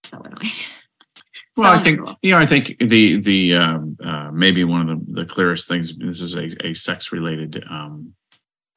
so 0.08 0.18
annoying. 0.20 0.40
so 1.52 1.62
well, 1.62 1.72
I 1.72 1.82
think 1.82 2.00
you 2.22 2.32
know, 2.32 2.38
I 2.38 2.46
think 2.46 2.78
the 2.78 3.20
the 3.20 3.54
um, 3.56 3.96
uh, 4.02 4.30
maybe 4.32 4.64
one 4.64 4.88
of 4.88 4.88
the, 4.88 5.22
the 5.22 5.26
clearest 5.26 5.68
things. 5.68 5.96
This 5.96 6.20
is 6.20 6.34
a, 6.34 6.48
a 6.66 6.74
sex 6.74 7.12
related 7.12 7.62
um, 7.70 8.14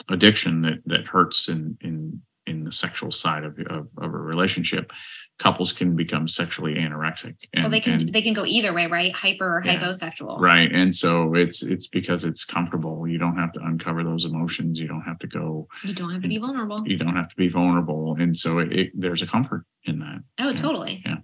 addiction 0.10 0.62
that 0.62 0.82
that 0.86 1.08
hurts 1.08 1.50
in 1.50 1.78
in 1.82 2.22
in 2.48 2.64
the 2.64 2.72
sexual 2.72 3.12
side 3.12 3.44
of, 3.44 3.60
of, 3.70 3.90
of 3.98 4.14
a 4.14 4.18
relationship 4.18 4.92
couples 5.40 5.72
can 5.72 5.96
become 5.96 6.28
sexually 6.28 6.76
anorexic 6.76 7.36
and, 7.54 7.64
well 7.64 7.72
they 7.72 7.80
can 7.80 7.94
and, 7.94 8.14
they 8.14 8.22
can 8.22 8.34
go 8.34 8.46
either 8.46 8.74
way 8.74 8.88
right? 8.88 9.14
Hyper 9.14 9.58
or 9.58 9.64
yeah, 9.66 9.80
hyposexual. 9.80 10.40
Right 10.40 10.72
and 10.72 10.94
so 10.94 11.34
it's 11.34 11.64
it's 11.64 11.88
because 11.88 12.26
it's 12.26 12.46
comfortable. 12.46 13.08
You 13.08 13.18
don't 13.18 13.38
have 13.38 13.54
to 13.54 13.62
uncover 13.62 14.04
those 14.04 14.26
emotions. 14.26 14.80
You 14.80 14.88
don't 14.88 15.02
have 15.02 15.18
to 15.20 15.28
go 15.28 15.68
you 15.84 15.96
don't 15.96 16.12
have 16.12 16.22
to 16.22 16.28
be 16.28 16.38
vulnerable. 16.38 16.84
you 16.86 16.98
don't 16.98 17.16
have 17.16 17.30
to 17.30 17.36
be 17.36 17.48
vulnerable 17.48 18.16
and 18.20 18.36
so 18.38 18.60
it, 18.60 18.72
it 18.74 18.92
there's 18.94 19.22
a 19.22 19.28
comfort 19.28 19.66
in 19.86 20.00
that. 20.00 20.20
Oh 20.40 20.54
totally. 20.54 21.02
Yeah. 21.06 21.18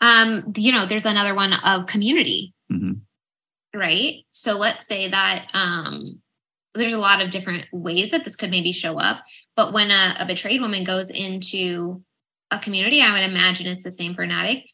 Um 0.00 0.52
you 0.56 0.72
know 0.72 0.86
there's 0.86 1.06
another 1.06 1.34
one 1.34 1.54
of 1.64 1.86
community. 1.86 2.54
Mm-hmm. 2.70 3.78
right? 3.78 4.24
So 4.30 4.58
let's 4.58 4.86
say 4.86 5.08
that 5.08 5.48
um 5.54 6.20
there's 6.74 6.94
a 6.94 6.98
lot 6.98 7.20
of 7.20 7.30
different 7.30 7.66
ways 7.72 8.10
that 8.10 8.24
this 8.24 8.36
could 8.36 8.50
maybe 8.50 8.72
show 8.72 8.98
up 8.98 9.24
but 9.56 9.72
when 9.72 9.90
a, 9.90 10.16
a 10.20 10.26
betrayed 10.26 10.60
woman 10.60 10.84
goes 10.84 11.10
into 11.10 12.02
a 12.52 12.58
community, 12.58 13.02
I 13.02 13.12
would 13.12 13.28
imagine 13.28 13.66
it's 13.66 13.84
the 13.84 13.90
same 13.90 14.14
for 14.14 14.22
an 14.22 14.30
addict. 14.30 14.68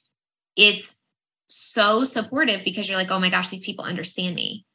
It's 0.57 1.03
so 1.47 2.05
supportive 2.05 2.65
because 2.65 2.89
you're 2.89 2.99
like, 2.99 3.11
oh 3.11 3.21
my 3.21 3.31
gosh, 3.31 3.49
these 3.49 3.65
people 3.65 3.85
understand 3.85 4.35
me. 4.35 4.67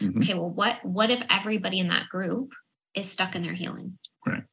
Mm-hmm. 0.00 0.18
Okay, 0.18 0.34
well, 0.34 0.50
what 0.50 0.82
what 0.84 1.10
if 1.10 1.22
everybody 1.28 1.78
in 1.78 1.88
that 1.88 2.08
group 2.08 2.52
is 2.94 3.10
stuck 3.10 3.34
in 3.34 3.42
their 3.42 3.52
healing? 3.52 3.98
Right. 4.26 4.44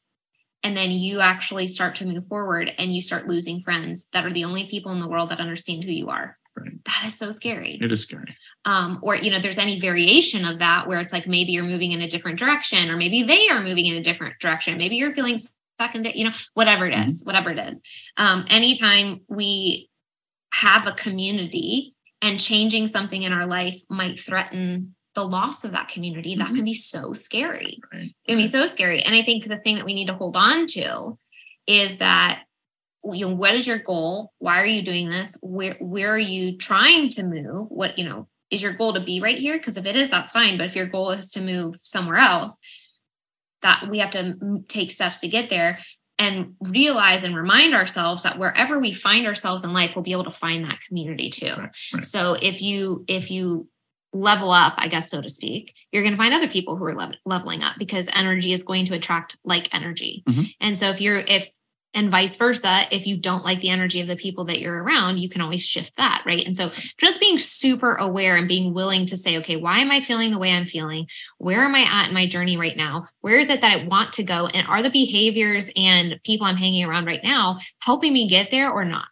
And 0.63 0.75
then 0.75 0.91
you 0.91 1.21
actually 1.21 1.67
start 1.67 1.95
to 1.95 2.05
move 2.05 2.27
forward 2.27 2.73
and 2.77 2.93
you 2.93 3.01
start 3.01 3.27
losing 3.27 3.61
friends 3.61 4.09
that 4.11 4.25
are 4.25 4.33
the 4.33 4.43
only 4.43 4.67
people 4.67 4.91
in 4.91 4.99
the 4.99 5.07
world 5.07 5.29
that 5.29 5.39
understand 5.39 5.83
who 5.83 5.91
you 5.91 6.09
are. 6.09 6.35
Right. 6.57 6.83
That 6.83 7.03
is 7.05 7.17
so 7.17 7.31
scary. 7.31 7.79
It 7.81 7.91
is 7.91 8.01
scary. 8.01 8.35
Um, 8.65 8.99
or 9.01 9.15
you 9.15 9.31
know, 9.31 9.39
there's 9.39 9.57
any 9.57 9.79
variation 9.79 10.43
of 10.43 10.59
that 10.59 10.87
where 10.87 10.99
it's 10.99 11.13
like 11.13 11.27
maybe 11.27 11.53
you're 11.53 11.63
moving 11.63 11.93
in 11.93 12.01
a 12.01 12.09
different 12.09 12.39
direction, 12.39 12.89
or 12.89 12.97
maybe 12.97 13.23
they 13.23 13.47
are 13.49 13.61
moving 13.61 13.85
in 13.85 13.95
a 13.95 14.03
different 14.03 14.39
direction. 14.39 14.77
Maybe 14.77 14.97
you're 14.97 15.15
feeling 15.15 15.37
second, 15.79 16.05
you 16.13 16.25
know, 16.25 16.31
whatever 16.53 16.85
it 16.85 16.93
is, 16.93 17.21
mm-hmm. 17.21 17.29
whatever 17.29 17.49
it 17.51 17.59
is. 17.59 17.81
Um, 18.17 18.45
anytime 18.49 19.21
we 19.27 19.89
have 20.53 20.87
a 20.87 20.91
community 20.91 21.95
and 22.21 22.39
changing 22.39 22.87
something 22.87 23.23
in 23.23 23.33
our 23.33 23.45
life 23.45 23.79
might 23.89 24.19
threaten 24.19 24.95
the 25.15 25.23
loss 25.23 25.63
of 25.63 25.71
that 25.71 25.87
community, 25.87 26.35
mm-hmm. 26.35 26.47
that 26.47 26.55
can 26.55 26.65
be 26.65 26.73
so 26.73 27.13
scary. 27.13 27.79
Right. 27.91 28.13
It 28.25 28.27
can 28.27 28.37
be 28.37 28.47
so 28.47 28.65
scary. 28.65 29.01
And 29.01 29.15
I 29.15 29.23
think 29.23 29.45
the 29.45 29.57
thing 29.57 29.75
that 29.75 29.85
we 29.85 29.95
need 29.95 30.07
to 30.07 30.15
hold 30.15 30.35
on 30.35 30.67
to 30.67 31.17
is 31.65 31.97
that 31.97 32.43
you 33.13 33.25
know 33.25 33.33
what 33.33 33.55
is 33.55 33.65
your 33.65 33.79
goal 33.79 34.33
why 34.39 34.59
are 34.59 34.65
you 34.65 34.81
doing 34.81 35.09
this 35.09 35.39
where 35.41 35.77
where 35.79 36.11
are 36.11 36.17
you 36.17 36.57
trying 36.57 37.07
to 37.07 37.23
move 37.23 37.67
what 37.69 37.97
you 37.97 38.03
know 38.03 38.27
is 38.51 38.61
your 38.61 38.73
goal 38.73 38.93
to 38.93 38.99
be 38.99 39.21
right 39.21 39.37
here 39.37 39.57
because 39.57 39.77
if 39.77 39.85
it 39.85 39.95
is 39.95 40.09
that's 40.09 40.33
fine 40.33 40.57
but 40.57 40.67
if 40.67 40.75
your 40.75 40.87
goal 40.87 41.11
is 41.11 41.31
to 41.31 41.41
move 41.41 41.75
somewhere 41.81 42.17
else 42.17 42.59
that 43.61 43.87
we 43.89 43.99
have 43.99 44.11
to 44.11 44.63
take 44.67 44.91
steps 44.91 45.21
to 45.21 45.27
get 45.27 45.49
there 45.49 45.79
and 46.17 46.55
realize 46.69 47.23
and 47.23 47.35
remind 47.35 47.73
ourselves 47.73 48.23
that 48.23 48.37
wherever 48.37 48.77
we 48.79 48.91
find 48.91 49.25
ourselves 49.25 49.63
in 49.63 49.73
life 49.73 49.95
we'll 49.95 50.03
be 50.03 50.11
able 50.11 50.23
to 50.23 50.31
find 50.31 50.65
that 50.65 50.79
community 50.87 51.29
too 51.29 51.53
right, 51.57 51.71
right. 51.93 52.05
so 52.05 52.35
if 52.41 52.61
you 52.61 53.05
if 53.07 53.31
you 53.31 53.67
level 54.11 54.51
up 54.51 54.73
i 54.77 54.87
guess 54.87 55.09
so 55.09 55.21
to 55.21 55.29
speak 55.29 55.73
you're 55.91 56.03
going 56.03 56.13
to 56.13 56.17
find 56.17 56.33
other 56.33 56.47
people 56.47 56.75
who 56.75 56.83
are 56.85 56.97
leveling 57.25 57.61
up 57.63 57.75
because 57.77 58.09
energy 58.13 58.51
is 58.53 58.63
going 58.63 58.85
to 58.85 58.95
attract 58.95 59.37
like 59.43 59.73
energy 59.73 60.23
mm-hmm. 60.27 60.43
and 60.59 60.77
so 60.77 60.89
if 60.89 60.99
you're 60.99 61.19
if 61.19 61.49
and 61.93 62.11
vice 62.11 62.37
versa 62.37 62.81
if 62.91 63.07
you 63.07 63.17
don't 63.17 63.43
like 63.43 63.61
the 63.61 63.69
energy 63.69 63.99
of 63.99 64.07
the 64.07 64.15
people 64.15 64.45
that 64.45 64.59
you're 64.59 64.83
around 64.83 65.17
you 65.17 65.29
can 65.29 65.41
always 65.41 65.65
shift 65.65 65.95
that 65.97 66.23
right? 66.25 66.45
And 66.45 66.55
so 66.55 66.71
just 66.97 67.19
being 67.19 67.37
super 67.37 67.95
aware 67.95 68.35
and 68.35 68.47
being 68.47 68.73
willing 68.73 69.05
to 69.07 69.17
say 69.17 69.37
okay 69.37 69.55
why 69.55 69.79
am 69.79 69.91
i 69.91 69.99
feeling 69.99 70.31
the 70.31 70.39
way 70.39 70.51
i'm 70.51 70.65
feeling? 70.65 71.07
Where 71.37 71.63
am 71.63 71.75
i 71.75 71.81
at 71.81 72.09
in 72.09 72.13
my 72.13 72.27
journey 72.27 72.57
right 72.57 72.77
now? 72.77 73.07
Where 73.21 73.39
is 73.39 73.49
it 73.49 73.61
that 73.61 73.77
i 73.77 73.85
want 73.85 74.13
to 74.13 74.23
go? 74.23 74.47
And 74.47 74.67
are 74.67 74.83
the 74.83 74.89
behaviors 74.89 75.71
and 75.75 76.19
people 76.23 76.45
i'm 76.45 76.57
hanging 76.57 76.85
around 76.85 77.05
right 77.05 77.23
now 77.23 77.57
helping 77.79 78.13
me 78.13 78.27
get 78.27 78.51
there 78.51 78.71
or 78.71 78.85
not? 78.85 79.07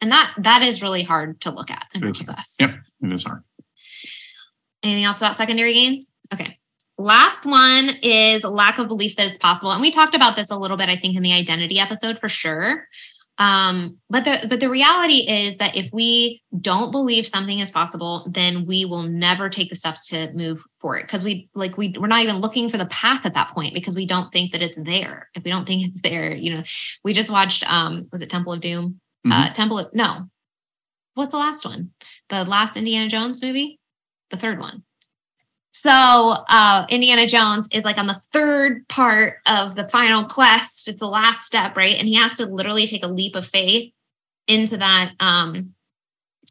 And 0.00 0.12
that 0.12 0.34
that 0.38 0.62
is 0.62 0.82
really 0.82 1.02
hard 1.02 1.40
to 1.42 1.50
look 1.50 1.70
at 1.70 1.86
and 1.94 2.02
process 2.02 2.56
yep 2.60 2.74
it 3.02 3.12
is 3.12 3.24
hard. 3.24 3.42
Anything 4.82 5.04
else 5.04 5.18
about 5.18 5.34
secondary 5.34 5.74
gains? 5.74 6.12
Okay 6.32 6.57
Last 6.98 7.46
one 7.46 7.90
is 8.02 8.42
lack 8.42 8.78
of 8.78 8.88
belief 8.88 9.14
that 9.16 9.28
it's 9.28 9.38
possible. 9.38 9.70
And 9.70 9.80
we 9.80 9.92
talked 9.92 10.16
about 10.16 10.34
this 10.34 10.50
a 10.50 10.58
little 10.58 10.76
bit, 10.76 10.88
I 10.88 10.96
think, 10.96 11.16
in 11.16 11.22
the 11.22 11.32
identity 11.32 11.78
episode 11.78 12.18
for 12.18 12.28
sure. 12.28 12.88
Um, 13.38 13.98
but 14.10 14.24
the 14.24 14.46
but 14.48 14.58
the 14.58 14.68
reality 14.68 15.18
is 15.18 15.58
that 15.58 15.76
if 15.76 15.88
we 15.92 16.42
don't 16.60 16.90
believe 16.90 17.24
something 17.24 17.60
is 17.60 17.70
possible, 17.70 18.26
then 18.28 18.66
we 18.66 18.84
will 18.84 19.04
never 19.04 19.48
take 19.48 19.68
the 19.68 19.76
steps 19.76 20.08
to 20.08 20.32
move 20.32 20.60
for 20.80 20.98
it 20.98 21.02
because 21.02 21.24
we 21.24 21.48
like 21.54 21.76
we 21.76 21.94
we're 21.96 22.08
not 22.08 22.24
even 22.24 22.38
looking 22.38 22.68
for 22.68 22.78
the 22.78 22.86
path 22.86 23.24
at 23.24 23.34
that 23.34 23.54
point 23.54 23.74
because 23.74 23.94
we 23.94 24.06
don't 24.06 24.32
think 24.32 24.50
that 24.50 24.62
it's 24.62 24.82
there. 24.82 25.30
If 25.34 25.44
we 25.44 25.52
don't 25.52 25.68
think 25.68 25.86
it's 25.86 26.02
there, 26.02 26.34
you 26.34 26.52
know, 26.52 26.62
we 27.04 27.12
just 27.12 27.30
watched 27.30 27.62
um 27.72 28.08
was 28.10 28.22
it 28.22 28.30
Temple 28.30 28.54
of 28.54 28.60
Doom? 28.60 29.00
Mm-hmm. 29.24 29.32
Uh 29.32 29.52
Temple 29.52 29.78
of 29.78 29.94
no. 29.94 30.28
What's 31.14 31.30
the 31.30 31.38
last 31.38 31.64
one? 31.64 31.92
The 32.30 32.44
last 32.44 32.76
Indiana 32.76 33.08
Jones 33.08 33.40
movie? 33.42 33.78
The 34.30 34.36
third 34.36 34.58
one. 34.58 34.82
So 35.70 35.90
uh, 35.90 36.86
Indiana 36.88 37.26
Jones 37.26 37.68
is 37.72 37.84
like 37.84 37.98
on 37.98 38.06
the 38.06 38.20
third 38.32 38.86
part 38.88 39.38
of 39.46 39.76
the 39.76 39.88
final 39.88 40.24
quest. 40.24 40.88
It's 40.88 40.98
the 40.98 41.06
last 41.06 41.44
step, 41.44 41.76
right? 41.76 41.96
And 41.96 42.08
he 42.08 42.14
has 42.14 42.36
to 42.38 42.46
literally 42.46 42.86
take 42.86 43.04
a 43.04 43.08
leap 43.08 43.36
of 43.36 43.46
faith 43.46 43.92
into 44.48 44.78
that 44.78 45.12
um, 45.20 45.74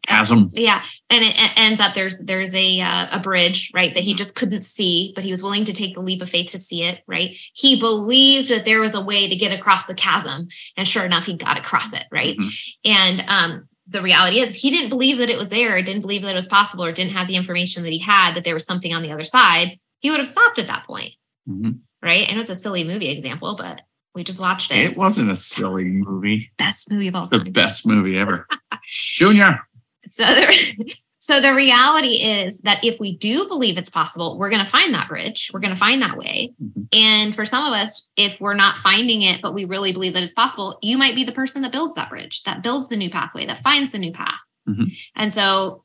chasm. 0.08 0.52
Yeah, 0.54 0.82
and 1.10 1.24
it, 1.24 1.36
it, 1.38 1.52
ends 1.58 1.82
up 1.82 1.94
there's 1.94 2.20
there's 2.20 2.56
a 2.56 2.80
uh, 2.80 3.08
a 3.12 3.20
bridge, 3.20 3.72
right, 3.74 3.94
that 3.94 4.04
he 4.04 4.14
just 4.14 4.36
couldn't 4.36 4.64
see, 4.64 5.12
but 5.16 5.24
he 5.24 5.32
was 5.32 5.44
willing 5.44 5.66
to 5.66 5.74
take 5.74 5.96
the 5.96 6.02
leap 6.02 6.22
of 6.22 6.30
faith 6.30 6.52
to 6.52 6.60
see 6.60 6.84
it, 6.84 7.02
right? 7.08 7.32
He 7.54 7.80
believed 7.80 8.50
that 8.50 8.66
there 8.66 8.80
was 8.80 8.96
a 8.96 9.02
way 9.02 9.28
to 9.30 9.36
get 9.36 9.58
across 9.58 9.86
the 9.86 9.96
chasm, 9.96 10.48
and 10.78 10.88
sure 10.88 11.06
enough, 11.06 11.26
he 11.26 11.36
got 11.36 11.58
across 11.58 11.94
it, 11.94 12.06
right? 12.12 12.38
Mm-hmm. 12.38 12.92
And 12.92 13.24
um, 13.28 13.70
the 13.88 14.02
reality 14.02 14.40
is, 14.40 14.52
if 14.52 14.58
he 14.58 14.70
didn't 14.70 14.90
believe 14.90 15.18
that 15.20 15.30
it 15.30 15.38
was 15.38 15.50
there, 15.50 15.82
didn't 15.82 16.02
believe 16.02 16.22
that 16.24 16.32
it 16.32 16.36
was 16.36 16.48
possible, 16.48 16.84
or 16.84 16.92
didn't 16.92 17.14
have 17.14 17.28
the 17.28 17.36
information 17.36 17.84
that 17.84 17.92
he 17.92 18.00
had 18.00 18.36
that 18.36 18.44
there 18.44 18.54
was 18.54 18.66
something 18.66 18.94
on 18.94 19.02
the 19.02 19.12
other 19.12 19.24
side, 19.24 19.80
he 20.00 20.10
would 20.10 20.20
have 20.20 20.28
stopped 20.28 20.60
at 20.60 20.68
that 20.68 20.86
point. 20.86 21.14
Mm-hmm. 21.48 21.72
Right. 22.02 22.28
And 22.28 22.38
it 22.38 22.38
was 22.38 22.50
a 22.50 22.56
silly 22.56 22.84
movie 22.84 23.10
example, 23.10 23.56
but 23.58 23.82
we 24.14 24.24
just 24.24 24.42
watched 24.42 24.72
it. 24.72 24.92
It 24.92 24.98
wasn't 24.98 25.32
a 25.32 25.36
silly 25.36 25.86
movie. 25.86 26.52
Best 26.58 26.92
movie 26.92 27.08
of 27.08 27.16
all 27.16 27.26
time. 27.26 27.44
The 27.44 27.52
best 27.52 27.88
movie 27.88 28.18
ever. 28.18 28.48
Junior. 28.84 29.60
So 30.12 30.26
there, 30.26 30.52
so 31.28 31.42
the 31.42 31.54
reality 31.54 32.24
is 32.24 32.62
that 32.62 32.86
if 32.86 33.02
we 33.02 33.18
do 33.18 33.50
believe 33.50 33.78
it's 33.78 33.90
possible, 33.90 34.38
we're 34.40 34.50
going 34.50 34.64
to 34.64 34.72
find 34.72 34.94
that 34.94 35.10
bridge. 35.10 35.52
We're 35.54 35.60
going 35.60 35.74
to 35.74 35.80
find 35.80 36.02
that 36.02 36.16
way. 36.16 36.54
Mm-hmm. 36.64 36.84
And 36.94 37.36
for 37.36 37.44
some 37.44 37.66
of 37.66 37.74
us, 37.74 38.08
if 38.16 38.40
we're 38.40 38.54
not 38.54 38.78
finding 38.78 39.24
it, 39.24 39.42
but 39.42 39.54
we 39.54 39.66
really 39.66 39.92
believe 39.92 40.14
that 40.14 40.24
it's 40.24 40.34
possible, 40.34 40.80
you 40.82 40.98
might 40.98 41.16
be 41.16 41.26
the 41.26 41.34
person 41.34 41.64
that 41.64 41.74
builds 41.74 41.96
that 41.96 42.10
bridge, 42.10 42.44
that 42.44 42.64
builds 42.64 42.88
the 42.88 42.96
new 42.96 43.10
pathway, 43.10 43.46
that 43.46 43.62
finds 43.62 43.92
the 43.92 43.98
new 43.98 44.14
path. 44.14 44.40
Mm-hmm. 44.70 44.86
And 45.18 45.34
so 45.34 45.84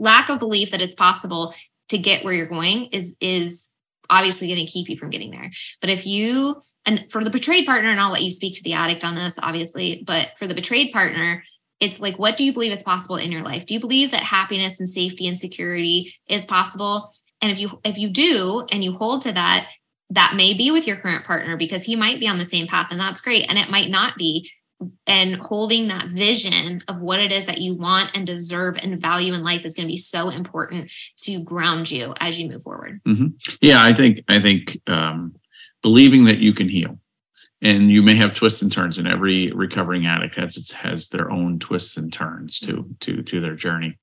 lack 0.00 0.28
of 0.28 0.40
belief 0.40 0.72
that 0.72 0.80
it's 0.80 0.96
possible 0.96 1.54
to 1.90 1.96
get 1.96 2.24
where 2.24 2.34
you're 2.34 2.48
going 2.48 2.86
is 2.86 3.16
is 3.20 3.72
obviously 4.08 4.48
going 4.48 4.66
to 4.66 4.72
keep 4.72 4.88
you 4.88 4.96
from 4.96 5.10
getting 5.10 5.30
there. 5.30 5.52
But 5.80 5.90
if 5.90 6.04
you 6.04 6.60
and 6.84 7.08
for 7.12 7.22
the 7.22 7.30
betrayed 7.30 7.64
partner, 7.64 7.90
and 7.90 8.00
I'll 8.00 8.10
let 8.10 8.24
you 8.24 8.32
speak 8.32 8.56
to 8.56 8.62
the 8.64 8.72
addict 8.72 9.04
on 9.04 9.14
this, 9.14 9.38
obviously, 9.40 10.02
but 10.04 10.30
for 10.36 10.48
the 10.48 10.54
betrayed 10.54 10.92
partner, 10.92 11.44
it's 11.80 12.00
like 12.00 12.18
what 12.18 12.36
do 12.36 12.44
you 12.44 12.52
believe 12.52 12.72
is 12.72 12.82
possible 12.82 13.16
in 13.16 13.32
your 13.32 13.42
life? 13.42 13.66
Do 13.66 13.74
you 13.74 13.80
believe 13.80 14.10
that 14.10 14.22
happiness 14.22 14.78
and 14.78 14.88
safety 14.88 15.26
and 15.26 15.38
security 15.38 16.14
is 16.28 16.44
possible? 16.44 17.12
And 17.40 17.50
if 17.50 17.58
you 17.58 17.80
if 17.84 17.98
you 17.98 18.10
do 18.10 18.66
and 18.70 18.84
you 18.84 18.92
hold 18.92 19.22
to 19.22 19.32
that 19.32 19.68
that 20.10 20.34
may 20.36 20.52
be 20.54 20.70
with 20.70 20.86
your 20.86 20.96
current 20.96 21.24
partner 21.24 21.56
because 21.56 21.84
he 21.84 21.96
might 21.96 22.20
be 22.20 22.28
on 22.28 22.38
the 22.38 22.44
same 22.44 22.66
path 22.66 22.88
and 22.90 23.00
that's 23.00 23.20
great. 23.20 23.48
And 23.48 23.58
it 23.58 23.70
might 23.70 23.88
not 23.88 24.16
be. 24.16 24.50
And 25.06 25.36
holding 25.36 25.88
that 25.88 26.06
vision 26.06 26.82
of 26.88 27.00
what 27.00 27.20
it 27.20 27.32
is 27.32 27.44
that 27.44 27.58
you 27.58 27.74
want 27.74 28.12
and 28.14 28.26
deserve 28.26 28.78
and 28.82 28.98
value 28.98 29.34
in 29.34 29.42
life 29.42 29.66
is 29.66 29.74
going 29.74 29.86
to 29.86 29.92
be 29.92 29.98
so 29.98 30.30
important 30.30 30.90
to 31.18 31.44
ground 31.44 31.90
you 31.90 32.14
as 32.18 32.40
you 32.40 32.48
move 32.48 32.62
forward. 32.62 32.98
Mm-hmm. 33.06 33.26
yeah 33.60 33.84
i 33.84 33.92
think 33.92 34.24
i 34.28 34.40
think 34.40 34.80
um, 34.86 35.36
believing 35.82 36.24
that 36.24 36.38
you 36.38 36.54
can 36.54 36.66
heal 36.66 36.98
and 37.62 37.90
you 37.90 38.02
may 38.02 38.14
have 38.14 38.34
twists 38.34 38.62
and 38.62 38.72
turns 38.72 38.98
and 38.98 39.06
every 39.06 39.52
recovering 39.52 40.06
addict 40.06 40.36
has 40.36 40.70
has 40.70 41.08
their 41.08 41.30
own 41.30 41.58
twists 41.58 41.96
and 41.96 42.12
turns 42.12 42.58
to 42.60 42.72
mm-hmm. 42.72 42.92
to 43.00 43.22
to 43.22 43.40
their 43.40 43.54
journey. 43.54 43.98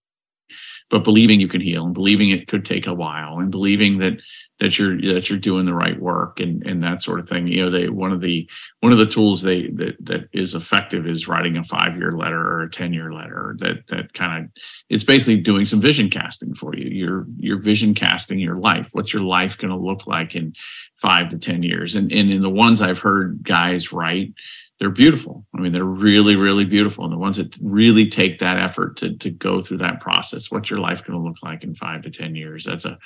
But 0.89 1.03
believing 1.03 1.41
you 1.41 1.49
can 1.49 1.61
heal 1.61 1.85
and 1.85 1.93
believing 1.93 2.29
it 2.29 2.47
could 2.47 2.63
take 2.63 2.87
a 2.87 2.93
while 2.93 3.39
and 3.39 3.51
believing 3.51 3.97
that 3.97 4.21
that 4.59 4.79
you're 4.79 4.99
that 5.13 5.29
you're 5.29 5.37
doing 5.37 5.65
the 5.65 5.73
right 5.73 5.99
work 5.99 6.39
and 6.39 6.65
and 6.65 6.83
that 6.83 7.01
sort 7.01 7.19
of 7.19 7.27
thing 7.27 7.47
you 7.47 7.63
know 7.63 7.69
they 7.69 7.89
one 7.89 8.11
of 8.11 8.21
the 8.21 8.49
one 8.79 8.91
of 8.91 8.97
the 8.97 9.05
tools 9.05 9.41
they 9.41 9.67
that 9.67 9.95
that 9.99 10.29
is 10.33 10.55
effective 10.55 11.07
is 11.07 11.27
writing 11.27 11.57
a 11.57 11.63
five 11.63 11.95
year 11.97 12.11
letter 12.13 12.39
or 12.39 12.63
a 12.63 12.69
10 12.69 12.93
year 12.93 13.11
letter 13.11 13.55
that 13.59 13.85
that 13.87 14.13
kind 14.13 14.45
of 14.45 14.51
it's 14.89 15.03
basically 15.03 15.41
doing 15.41 15.65
some 15.65 15.81
vision 15.81 16.09
casting 16.09 16.53
for 16.53 16.75
you 16.75 16.89
you're 16.89 17.25
you're 17.37 17.61
vision 17.61 17.93
casting 17.93 18.39
your 18.39 18.57
life 18.57 18.89
what's 18.93 19.13
your 19.13 19.23
life 19.23 19.57
going 19.57 19.71
to 19.71 19.77
look 19.77 20.07
like 20.07 20.35
in 20.35 20.53
five 20.95 21.29
to 21.29 21.37
10 21.37 21.63
years 21.63 21.95
and 21.95 22.11
and 22.11 22.31
in 22.31 22.41
the 22.41 22.49
ones 22.49 22.81
i've 22.81 22.99
heard 22.99 23.43
guys 23.43 23.91
write 23.91 24.33
they're 24.79 24.89
beautiful. 24.91 25.43
I 25.55 25.61
mean, 25.61 25.71
they're 25.71 25.83
really, 25.83 26.35
really 26.35 26.65
beautiful. 26.65 27.03
And 27.03 27.11
the 27.11 27.17
ones 27.17 27.37
that 27.37 27.57
really 27.63 28.07
take 28.07 28.37
that 28.39 28.59
effort 28.59 28.97
to, 28.97 29.15
to 29.17 29.31
go 29.31 29.59
through 29.59 29.77
that 29.77 30.01
process, 30.01 30.51
what's 30.51 30.69
your 30.69 30.79
life 30.79 31.03
going 31.03 31.19
to 31.19 31.27
look 31.27 31.41
like 31.41 31.63
in 31.63 31.73
five 31.73 32.03
to 32.03 32.11
10 32.11 32.35
years? 32.35 32.63
That's 32.63 32.85
a 32.85 32.99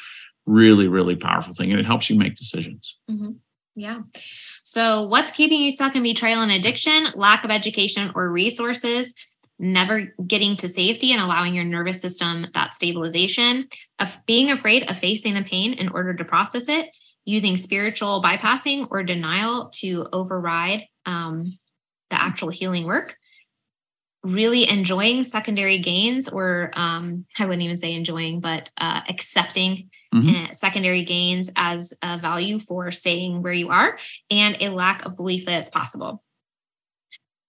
really, 0.45 0.87
really 0.87 1.15
powerful 1.15 1.53
thing. 1.53 1.71
And 1.71 1.79
it 1.79 1.85
helps 1.85 2.09
you 2.09 2.17
make 2.17 2.35
decisions. 2.35 2.99
Mm-hmm. 3.09 3.31
Yeah. 3.75 4.01
So, 4.63 5.03
what's 5.03 5.31
keeping 5.31 5.61
you 5.61 5.71
stuck 5.71 5.95
in 5.95 6.03
betrayal 6.03 6.41
and 6.41 6.51
addiction? 6.51 7.07
Lack 7.15 7.43
of 7.43 7.51
education 7.51 8.11
or 8.15 8.29
resources, 8.29 9.15
never 9.59 10.13
getting 10.27 10.57
to 10.57 10.67
safety 10.67 11.13
and 11.13 11.21
allowing 11.21 11.55
your 11.55 11.63
nervous 11.63 12.01
system 12.01 12.47
that 12.53 12.73
stabilization, 12.73 13.69
of 13.99 14.19
being 14.25 14.51
afraid 14.51 14.89
of 14.89 14.97
facing 14.97 15.35
the 15.35 15.43
pain 15.43 15.73
in 15.73 15.89
order 15.89 16.13
to 16.13 16.25
process 16.25 16.67
it, 16.67 16.89
using 17.25 17.55
spiritual 17.55 18.21
bypassing 18.21 18.87
or 18.91 19.03
denial 19.03 19.69
to 19.75 20.05
override 20.11 20.85
um, 21.05 21.57
the 22.09 22.21
actual 22.21 22.49
healing 22.49 22.85
work, 22.85 23.15
really 24.23 24.69
enjoying 24.69 25.23
secondary 25.23 25.79
gains, 25.79 26.29
or 26.29 26.71
um, 26.73 27.25
I 27.39 27.45
wouldn't 27.45 27.63
even 27.63 27.77
say 27.77 27.93
enjoying, 27.93 28.39
but 28.39 28.69
uh, 28.77 29.01
accepting 29.09 29.89
mm-hmm. 30.13 30.29
Uh, 30.29 30.51
secondary 30.51 31.05
gains 31.05 31.51
as 31.55 31.97
a 32.03 32.17
value 32.17 32.59
for 32.59 32.91
staying 32.91 33.41
where 33.41 33.53
you 33.53 33.69
are, 33.69 33.97
and 34.29 34.57
a 34.59 34.69
lack 34.69 35.05
of 35.05 35.15
belief 35.15 35.45
that 35.45 35.59
it's 35.59 35.69
possible. 35.69 36.23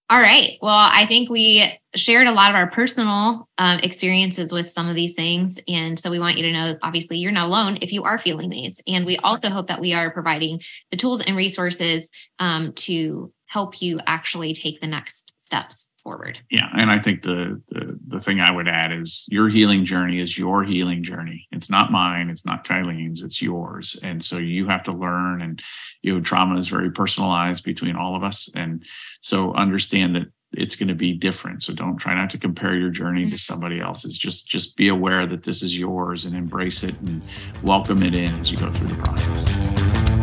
All 0.09 0.19
right. 0.19 0.57
Well, 0.61 0.89
I 0.91 1.05
think 1.05 1.29
we 1.29 1.63
shared 1.95 2.27
a 2.27 2.31
lot 2.31 2.49
of 2.49 2.55
our 2.55 2.69
personal 2.69 3.49
um, 3.57 3.79
experiences 3.79 4.51
with 4.51 4.69
some 4.69 4.87
of 4.87 4.95
these 4.95 5.15
things. 5.15 5.59
And 5.67 5.97
so 5.97 6.11
we 6.11 6.19
want 6.19 6.37
you 6.37 6.43
to 6.43 6.51
know, 6.51 6.73
obviously, 6.83 7.17
you're 7.17 7.31
not 7.31 7.47
alone 7.47 7.77
if 7.81 7.91
you 7.91 8.03
are 8.03 8.19
feeling 8.19 8.49
these. 8.49 8.81
And 8.85 9.05
we 9.05 9.17
also 9.17 9.49
hope 9.49 9.67
that 9.67 9.79
we 9.79 9.93
are 9.93 10.11
providing 10.11 10.59
the 10.91 10.97
tools 10.97 11.23
and 11.25 11.35
resources 11.35 12.11
um, 12.37 12.73
to 12.73 13.33
help 13.47 13.81
you 13.81 13.99
actually 14.05 14.53
take 14.53 14.81
the 14.81 14.87
next 14.87 15.33
steps 15.41 15.89
forward. 16.03 16.39
Yeah, 16.49 16.69
and 16.75 16.91
I 16.91 16.99
think 16.99 17.23
the, 17.23 17.61
the 17.69 17.99
the 18.07 18.19
thing 18.19 18.39
I 18.39 18.51
would 18.51 18.67
add 18.67 18.91
is 18.91 19.25
your 19.29 19.49
healing 19.49 19.85
journey 19.85 20.19
is 20.19 20.37
your 20.37 20.63
healing 20.63 21.03
journey. 21.03 21.47
It's 21.51 21.69
not 21.69 21.91
mine. 21.91 22.29
It's 22.29 22.45
not 22.45 22.65
Kylene's. 22.65 23.23
It's 23.23 23.41
yours. 23.41 23.99
And 24.03 24.23
so 24.23 24.37
you 24.37 24.67
have 24.67 24.83
to 24.83 24.91
learn. 24.91 25.41
And 25.41 25.61
you 26.01 26.13
know, 26.13 26.21
trauma 26.21 26.57
is 26.57 26.67
very 26.67 26.91
personalized 26.91 27.63
between 27.63 27.95
all 27.95 28.15
of 28.15 28.23
us. 28.23 28.49
And 28.55 28.83
so 29.21 29.53
understand 29.53 30.15
that 30.15 30.27
it's 30.55 30.75
going 30.75 30.89
to 30.89 30.95
be 30.95 31.13
different. 31.13 31.63
So 31.63 31.73
don't 31.73 31.97
try 31.97 32.13
not 32.13 32.29
to 32.31 32.37
compare 32.37 32.75
your 32.75 32.89
journey 32.89 33.23
mm-hmm. 33.23 33.31
to 33.31 33.37
somebody 33.37 33.79
else's. 33.79 34.17
Just 34.17 34.47
just 34.47 34.77
be 34.77 34.89
aware 34.89 35.25
that 35.25 35.43
this 35.43 35.63
is 35.63 35.77
yours 35.77 36.25
and 36.25 36.35
embrace 36.35 36.83
it 36.83 36.99
and 36.99 37.21
welcome 37.63 38.03
it 38.03 38.13
in 38.13 38.29
as 38.39 38.51
you 38.51 38.57
go 38.57 38.69
through 38.69 38.89
the 38.89 38.95
process. 38.95 40.22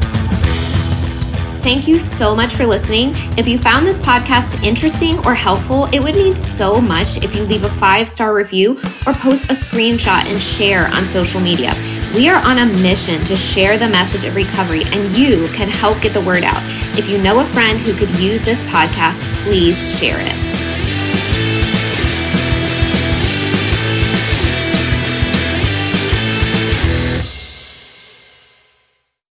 Thank 1.63 1.87
you 1.87 1.99
so 1.99 2.35
much 2.35 2.55
for 2.55 2.65
listening. 2.65 3.13
If 3.37 3.47
you 3.47 3.59
found 3.59 3.87
this 3.87 3.99
podcast 3.99 4.65
interesting 4.65 5.19
or 5.27 5.35
helpful, 5.35 5.85
it 5.93 6.03
would 6.03 6.15
mean 6.15 6.35
so 6.35 6.81
much 6.81 7.19
if 7.19 7.37
you 7.37 7.45
leave 7.45 7.65
a 7.65 7.69
five 7.69 8.09
star 8.09 8.35
review 8.35 8.73
or 9.07 9.13
post 9.13 9.51
a 9.51 9.55
screenshot 9.55 10.25
and 10.25 10.41
share 10.41 10.87
on 10.87 11.05
social 11.05 11.39
media. 11.39 11.75
We 12.15 12.31
are 12.31 12.43
on 12.45 12.59
a 12.59 12.67
mission 12.67 13.23
to 13.27 13.37
share 13.37 13.77
the 13.77 13.89
message 13.89 14.25
of 14.25 14.37
recovery, 14.37 14.85
and 14.87 15.13
you 15.13 15.49
can 15.49 15.69
help 15.69 16.01
get 16.01 16.15
the 16.15 16.23
word 16.23 16.45
out. 16.45 16.63
If 16.99 17.11
you 17.11 17.19
know 17.19 17.41
a 17.41 17.45
friend 17.45 17.79
who 17.79 17.95
could 17.95 18.11
use 18.19 18.43
this 18.43 18.61
podcast, 18.63 19.23
please 19.45 19.77
share 19.99 20.19
it. 20.19 20.50